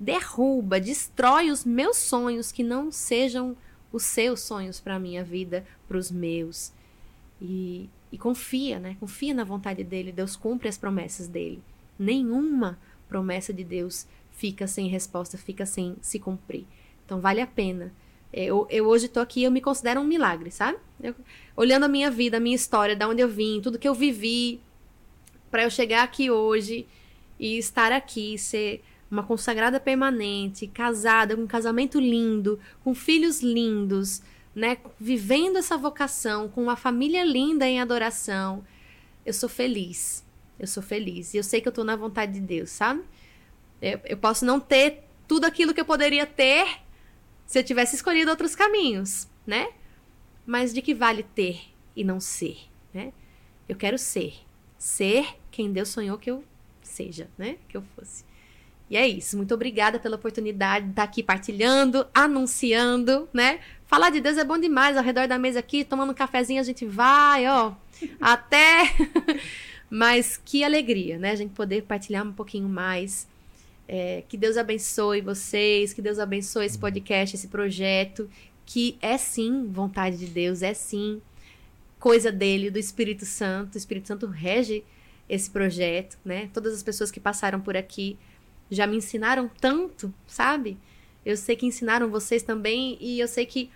Derruba, 0.00 0.80
destrói 0.80 1.50
os 1.50 1.66
meus 1.66 1.98
sonhos 1.98 2.50
que 2.50 2.62
não 2.62 2.90
sejam 2.90 3.54
os 3.92 4.04
seus 4.04 4.40
sonhos 4.40 4.80
para 4.80 4.94
a 4.94 4.98
minha 4.98 5.22
vida, 5.22 5.66
para 5.86 5.98
os 5.98 6.10
meus. 6.10 6.72
E, 7.42 7.90
e 8.12 8.18
confia, 8.18 8.78
né? 8.78 8.96
Confia 9.00 9.32
na 9.32 9.42
vontade 9.42 9.82
dele. 9.82 10.12
Deus 10.12 10.36
cumpre 10.36 10.68
as 10.68 10.76
promessas 10.76 11.26
dele. 11.26 11.62
Nenhuma 11.98 12.78
promessa 13.08 13.52
de 13.52 13.64
Deus 13.64 14.06
fica 14.30 14.66
sem 14.66 14.88
resposta, 14.88 15.38
fica 15.38 15.64
sem 15.64 15.96
se 16.00 16.18
cumprir. 16.18 16.66
Então 17.04 17.20
vale 17.20 17.40
a 17.40 17.46
pena. 17.46 17.92
Eu, 18.32 18.66
eu 18.70 18.86
hoje 18.86 19.08
tô 19.08 19.20
aqui, 19.20 19.42
eu 19.42 19.50
me 19.50 19.60
considero 19.60 20.00
um 20.00 20.04
milagre, 20.04 20.50
sabe? 20.50 20.78
Eu- 21.02 21.14
olhando 21.56 21.84
a 21.84 21.88
minha 21.88 22.10
vida, 22.10 22.36
a 22.36 22.40
minha 22.40 22.56
história, 22.56 22.94
da 22.96 23.08
onde 23.08 23.20
eu 23.22 23.28
vim, 23.28 23.60
tudo 23.60 23.78
que 23.78 23.88
eu 23.88 23.94
vivi, 23.94 24.60
para 25.50 25.64
eu 25.64 25.70
chegar 25.70 26.02
aqui 26.02 26.30
hoje 26.30 26.86
e 27.38 27.58
estar 27.58 27.92
aqui, 27.92 28.38
ser 28.38 28.82
uma 29.10 29.22
consagrada 29.22 29.78
permanente, 29.78 30.66
casada, 30.66 31.36
com 31.36 31.42
um 31.42 31.46
casamento 31.46 32.00
lindo, 32.00 32.58
com 32.82 32.94
filhos 32.94 33.42
lindos, 33.42 34.22
né? 34.54 34.78
Vivendo 34.98 35.56
essa 35.58 35.76
vocação, 35.76 36.48
com 36.48 36.62
uma 36.62 36.76
família 36.76 37.24
linda 37.24 37.66
em 37.66 37.80
adoração. 37.80 38.64
Eu 39.24 39.32
sou 39.32 39.48
feliz. 39.48 40.24
Eu 40.58 40.66
sou 40.66 40.82
feliz. 40.82 41.34
E 41.34 41.36
eu 41.36 41.42
sei 41.42 41.60
que 41.60 41.68
eu 41.68 41.72
tô 41.72 41.84
na 41.84 41.96
vontade 41.96 42.32
de 42.32 42.40
Deus, 42.40 42.70
sabe? 42.70 43.02
Eu, 43.80 44.00
eu 44.04 44.16
posso 44.16 44.44
não 44.44 44.60
ter 44.60 45.04
tudo 45.26 45.44
aquilo 45.44 45.72
que 45.74 45.80
eu 45.80 45.84
poderia 45.84 46.26
ter 46.26 46.66
se 47.46 47.58
eu 47.58 47.64
tivesse 47.64 47.96
escolhido 47.96 48.30
outros 48.30 48.54
caminhos, 48.54 49.28
né? 49.46 49.68
Mas 50.46 50.72
de 50.72 50.82
que 50.82 50.94
vale 50.94 51.22
ter 51.22 51.60
e 51.94 52.04
não 52.04 52.20
ser, 52.20 52.58
né? 52.92 53.12
Eu 53.68 53.76
quero 53.76 53.98
ser. 53.98 54.34
Ser 54.78 55.36
quem 55.50 55.72
Deus 55.72 55.88
sonhou 55.88 56.18
que 56.18 56.30
eu 56.30 56.44
seja, 56.82 57.28
né? 57.38 57.56
Que 57.68 57.76
eu 57.76 57.82
fosse. 57.94 58.24
E 58.90 58.96
é 58.96 59.06
isso. 59.06 59.36
Muito 59.36 59.54
obrigada 59.54 59.98
pela 59.98 60.16
oportunidade 60.16 60.84
de 60.84 60.90
estar 60.92 61.04
aqui 61.04 61.22
partilhando, 61.22 62.06
anunciando, 62.12 63.28
né? 63.32 63.60
Falar 63.92 64.08
de 64.08 64.22
Deus 64.22 64.38
é 64.38 64.44
bom 64.44 64.58
demais. 64.58 64.96
Ao 64.96 65.04
redor 65.04 65.28
da 65.28 65.38
mesa 65.38 65.58
aqui, 65.58 65.84
tomando 65.84 66.12
um 66.12 66.14
cafezinho, 66.14 66.58
a 66.58 66.64
gente 66.64 66.86
vai, 66.86 67.46
ó, 67.46 67.74
até. 68.18 68.84
Mas 69.90 70.40
que 70.42 70.64
alegria, 70.64 71.18
né? 71.18 71.32
A 71.32 71.34
gente 71.34 71.52
poder 71.52 71.82
partilhar 71.82 72.26
um 72.26 72.32
pouquinho 72.32 72.70
mais. 72.70 73.28
É, 73.86 74.24
que 74.26 74.38
Deus 74.38 74.56
abençoe 74.56 75.20
vocês, 75.20 75.92
que 75.92 76.00
Deus 76.00 76.18
abençoe 76.18 76.64
esse 76.64 76.78
podcast, 76.78 77.36
esse 77.36 77.48
projeto, 77.48 78.30
que 78.64 78.96
é 79.02 79.18
sim 79.18 79.66
vontade 79.70 80.16
de 80.16 80.26
Deus, 80.26 80.62
é 80.62 80.72
sim 80.72 81.20
coisa 82.00 82.32
dele, 82.32 82.70
do 82.70 82.78
Espírito 82.78 83.26
Santo. 83.26 83.74
O 83.74 83.78
Espírito 83.78 84.08
Santo 84.08 84.26
rege 84.26 84.82
esse 85.28 85.50
projeto, 85.50 86.16
né? 86.24 86.48
Todas 86.54 86.72
as 86.72 86.82
pessoas 86.82 87.10
que 87.10 87.20
passaram 87.20 87.60
por 87.60 87.76
aqui 87.76 88.18
já 88.70 88.86
me 88.86 88.96
ensinaram 88.96 89.50
tanto, 89.60 90.14
sabe? 90.26 90.78
Eu 91.24 91.36
sei 91.36 91.54
que 91.54 91.66
ensinaram 91.66 92.08
vocês 92.08 92.42
também 92.42 92.96
e 93.00 93.20
eu 93.20 93.28
sei 93.28 93.46
que 93.46 93.70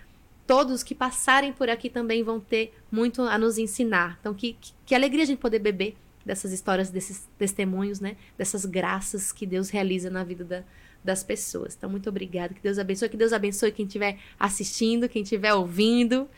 todos 0.46 0.82
que 0.82 0.94
passarem 0.94 1.52
por 1.52 1.68
aqui 1.68 1.90
também 1.90 2.22
vão 2.22 2.38
ter 2.40 2.72
muito 2.90 3.22
a 3.22 3.36
nos 3.38 3.58
ensinar. 3.58 4.16
Então, 4.20 4.32
que, 4.34 4.54
que, 4.54 4.72
que 4.86 4.94
alegria 4.94 5.22
a 5.24 5.26
gente 5.26 5.38
poder 5.38 5.58
beber 5.58 5.96
dessas 6.24 6.52
histórias, 6.52 6.90
desses 6.90 7.28
testemunhos, 7.38 8.00
né? 8.00 8.16
Dessas 8.38 8.64
graças 8.64 9.32
que 9.32 9.46
Deus 9.46 9.70
realiza 9.70 10.10
na 10.10 10.24
vida 10.24 10.44
da, 10.44 10.62
das 11.02 11.22
pessoas. 11.24 11.74
Então, 11.76 11.88
muito 11.90 12.08
obrigada. 12.08 12.52
Que 12.54 12.60
Deus 12.60 12.78
abençoe. 12.78 13.08
Que 13.08 13.16
Deus 13.16 13.32
abençoe 13.32 13.72
quem 13.72 13.86
estiver 13.86 14.18
assistindo, 14.38 15.08
quem 15.08 15.22
estiver 15.22 15.54
ouvindo. 15.54 16.28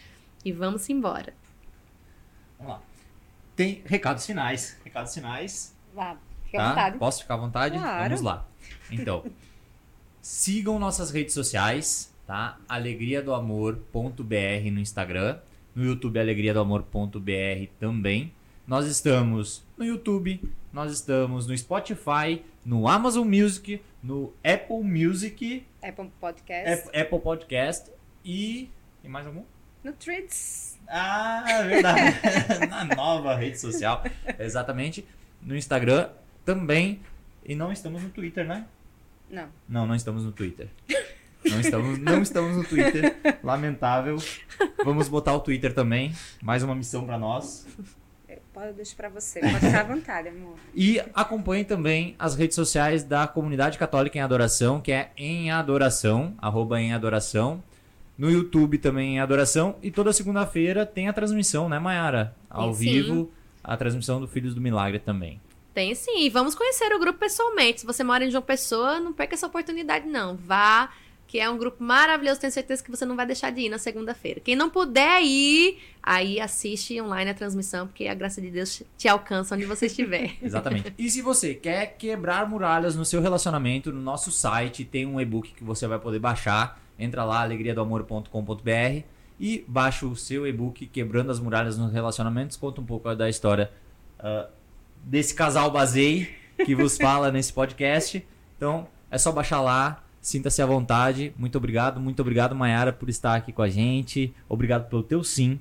E 0.44 0.52
vamos 0.52 0.88
embora. 0.88 1.32
Vamos 2.58 2.74
lá. 2.74 2.82
Tem 3.56 3.82
recados 3.86 4.24
finais. 4.24 4.76
Recados 4.84 5.12
finais. 5.14 5.74
Vá, 5.94 6.16
fica 6.44 6.58
à 6.58 6.62
Tá? 6.62 6.68
vontade. 6.70 6.98
Posso 6.98 7.22
ficar 7.22 7.34
à 7.34 7.38
vontade? 7.38 7.78
Claro. 7.78 8.04
Vamos 8.04 8.20
lá. 8.20 8.46
Então, 8.90 9.24
sigam 10.22 10.78
nossas 10.78 11.10
redes 11.10 11.34
sociais, 11.34 12.12
tá? 12.28 12.58
Alegria 12.68 13.22
do 13.22 13.32
Amor.br 13.32 14.70
no 14.70 14.78
Instagram, 14.78 15.38
no 15.74 15.82
YouTube 15.82 16.20
Alegria 16.20 16.52
do 16.52 16.60
Amor.br 16.60 17.70
também. 17.80 18.34
Nós 18.66 18.86
estamos 18.86 19.64
no 19.78 19.84
YouTube, 19.86 20.38
nós 20.70 20.92
estamos 20.92 21.46
no 21.46 21.56
Spotify, 21.56 22.44
no 22.62 22.86
Amazon 22.86 23.26
Music, 23.26 23.80
no 24.02 24.34
Apple 24.44 24.82
Music, 24.84 25.64
Apple 25.82 26.10
Podcast. 26.20 26.70
Apple, 26.70 27.00
Apple 27.00 27.18
Podcast 27.20 27.90
e 28.22 28.68
tem 29.00 29.10
mais 29.10 29.26
algum? 29.26 29.42
No 29.82 29.94
Threads. 29.94 30.78
Ah, 30.86 31.44
é 31.48 31.64
verdade. 31.64 32.18
Na 32.68 32.84
nova 32.94 33.34
rede 33.36 33.58
social. 33.58 34.04
Exatamente. 34.38 35.02
No 35.40 35.56
Instagram 35.56 36.10
também. 36.44 37.00
E 37.42 37.54
não 37.54 37.72
estamos 37.72 38.02
no 38.02 38.10
Twitter, 38.10 38.46
né? 38.46 38.66
Não. 39.30 39.48
Não, 39.66 39.86
não 39.86 39.94
estamos 39.94 40.24
no 40.24 40.32
Twitter. 40.32 40.68
Não 41.50 41.60
estamos, 41.60 41.98
não 41.98 42.22
estamos 42.22 42.56
no 42.56 42.64
Twitter. 42.64 43.16
Lamentável. 43.42 44.16
Vamos 44.84 45.08
botar 45.08 45.34
o 45.34 45.40
Twitter 45.40 45.72
também. 45.72 46.12
Mais 46.42 46.62
uma 46.62 46.74
missão 46.74 47.04
pra 47.04 47.18
nós. 47.18 47.66
Eu- 48.28 48.38
Pode 48.52 48.72
deixar 48.72 48.96
pra 48.96 49.08
você. 49.08 49.40
Pode 49.40 49.54
ficar 49.60 49.80
à 49.80 49.84
vontade, 49.84 50.28
amor. 50.28 50.54
E 50.74 51.00
acompanhe 51.14 51.64
também 51.64 52.14
as 52.18 52.34
redes 52.34 52.54
sociais 52.56 53.04
da 53.04 53.26
Comunidade 53.28 53.78
Católica 53.78 54.18
em 54.18 54.20
Adoração, 54.20 54.80
que 54.80 54.90
é 54.92 55.10
em 55.16 55.50
Adoração, 55.50 56.34
arroba 56.38 56.80
em 56.80 56.92
Adoração. 56.92 57.62
No 58.16 58.28
YouTube 58.28 58.78
também 58.78 59.14
em 59.14 59.20
Adoração. 59.20 59.76
E 59.80 59.90
toda 59.92 60.12
segunda-feira 60.12 60.84
tem 60.84 61.08
a 61.08 61.12
transmissão, 61.12 61.68
né, 61.68 61.78
Mayara? 61.78 62.34
Ao 62.50 62.74
Sim. 62.74 62.80
vivo, 62.80 63.30
a 63.62 63.76
transmissão 63.76 64.20
do 64.20 64.26
Filhos 64.26 64.54
do 64.56 64.60
Milagre 64.60 64.98
também. 64.98 65.40
Tem 65.72 65.94
sim. 65.94 66.24
E 66.24 66.28
vamos 66.28 66.56
conhecer 66.56 66.92
o 66.92 66.98
grupo 66.98 67.20
pessoalmente. 67.20 67.80
Se 67.82 67.86
você 67.86 68.02
mora 68.02 68.24
em 68.24 68.30
João 68.30 68.42
Pessoa, 68.42 68.98
não 68.98 69.12
perca 69.12 69.34
essa 69.36 69.46
oportunidade, 69.46 70.08
não. 70.08 70.36
Vá, 70.36 70.90
que 71.28 71.38
é 71.38 71.48
um 71.48 71.58
grupo 71.58 71.84
maravilhoso. 71.84 72.40
Tenho 72.40 72.52
certeza 72.52 72.82
que 72.82 72.90
você 72.90 73.04
não 73.04 73.14
vai 73.14 73.26
deixar 73.26 73.52
de 73.52 73.60
ir 73.60 73.68
na 73.68 73.78
segunda-feira. 73.78 74.40
Quem 74.40 74.56
não 74.56 74.70
puder 74.70 75.22
ir, 75.22 75.78
aí 76.02 76.40
assiste 76.40 77.00
online 77.00 77.30
a 77.30 77.34
transmissão, 77.34 77.86
porque 77.86 78.08
a 78.08 78.14
graça 78.14 78.40
de 78.40 78.50
Deus 78.50 78.82
te 78.96 79.06
alcança 79.06 79.54
onde 79.54 79.66
você 79.66 79.86
estiver. 79.86 80.32
Exatamente. 80.42 80.94
e 80.98 81.10
se 81.10 81.20
você 81.20 81.54
quer 81.54 81.98
quebrar 81.98 82.48
muralhas 82.48 82.96
no 82.96 83.04
seu 83.04 83.20
relacionamento, 83.20 83.92
no 83.92 84.00
nosso 84.00 84.32
site 84.32 84.84
tem 84.84 85.04
um 85.04 85.20
e-book 85.20 85.52
que 85.52 85.62
você 85.62 85.86
vai 85.86 85.98
poder 85.98 86.18
baixar. 86.18 86.82
Entra 86.98 87.24
lá, 87.24 87.42
alegriadoamor.com.br 87.42 89.04
e 89.38 89.64
baixa 89.68 90.06
o 90.06 90.16
seu 90.16 90.46
e-book 90.46 90.86
Quebrando 90.86 91.30
as 91.30 91.38
Muralhas 91.38 91.78
nos 91.78 91.92
Relacionamentos. 91.92 92.56
Conta 92.56 92.80
um 92.80 92.84
pouco 92.84 93.14
da 93.14 93.28
história 93.28 93.70
ah, 94.18 94.48
desse 95.04 95.34
casal 95.34 95.70
Bazei 95.70 96.28
que 96.64 96.74
vos 96.74 96.96
fala 96.96 97.30
nesse 97.30 97.52
podcast. 97.52 98.26
Então, 98.56 98.88
é 99.10 99.18
só 99.18 99.30
baixar 99.30 99.60
lá. 99.60 100.02
Sinta-se 100.20 100.60
à 100.60 100.66
vontade. 100.66 101.32
Muito 101.36 101.56
obrigado, 101.56 102.00
muito 102.00 102.20
obrigado, 102.20 102.54
Mayara, 102.54 102.92
por 102.92 103.08
estar 103.08 103.34
aqui 103.34 103.52
com 103.52 103.62
a 103.62 103.68
gente. 103.68 104.34
Obrigado 104.48 104.88
pelo 104.88 105.02
teu 105.02 105.22
sim, 105.22 105.58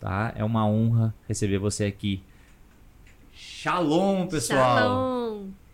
tá? 0.00 0.32
É 0.36 0.44
uma 0.44 0.66
honra 0.66 1.14
receber 1.28 1.58
você 1.58 1.84
aqui. 1.84 2.22
Shalom, 3.32 4.26
pessoal! 4.26 4.78
Shalom! 4.78 5.65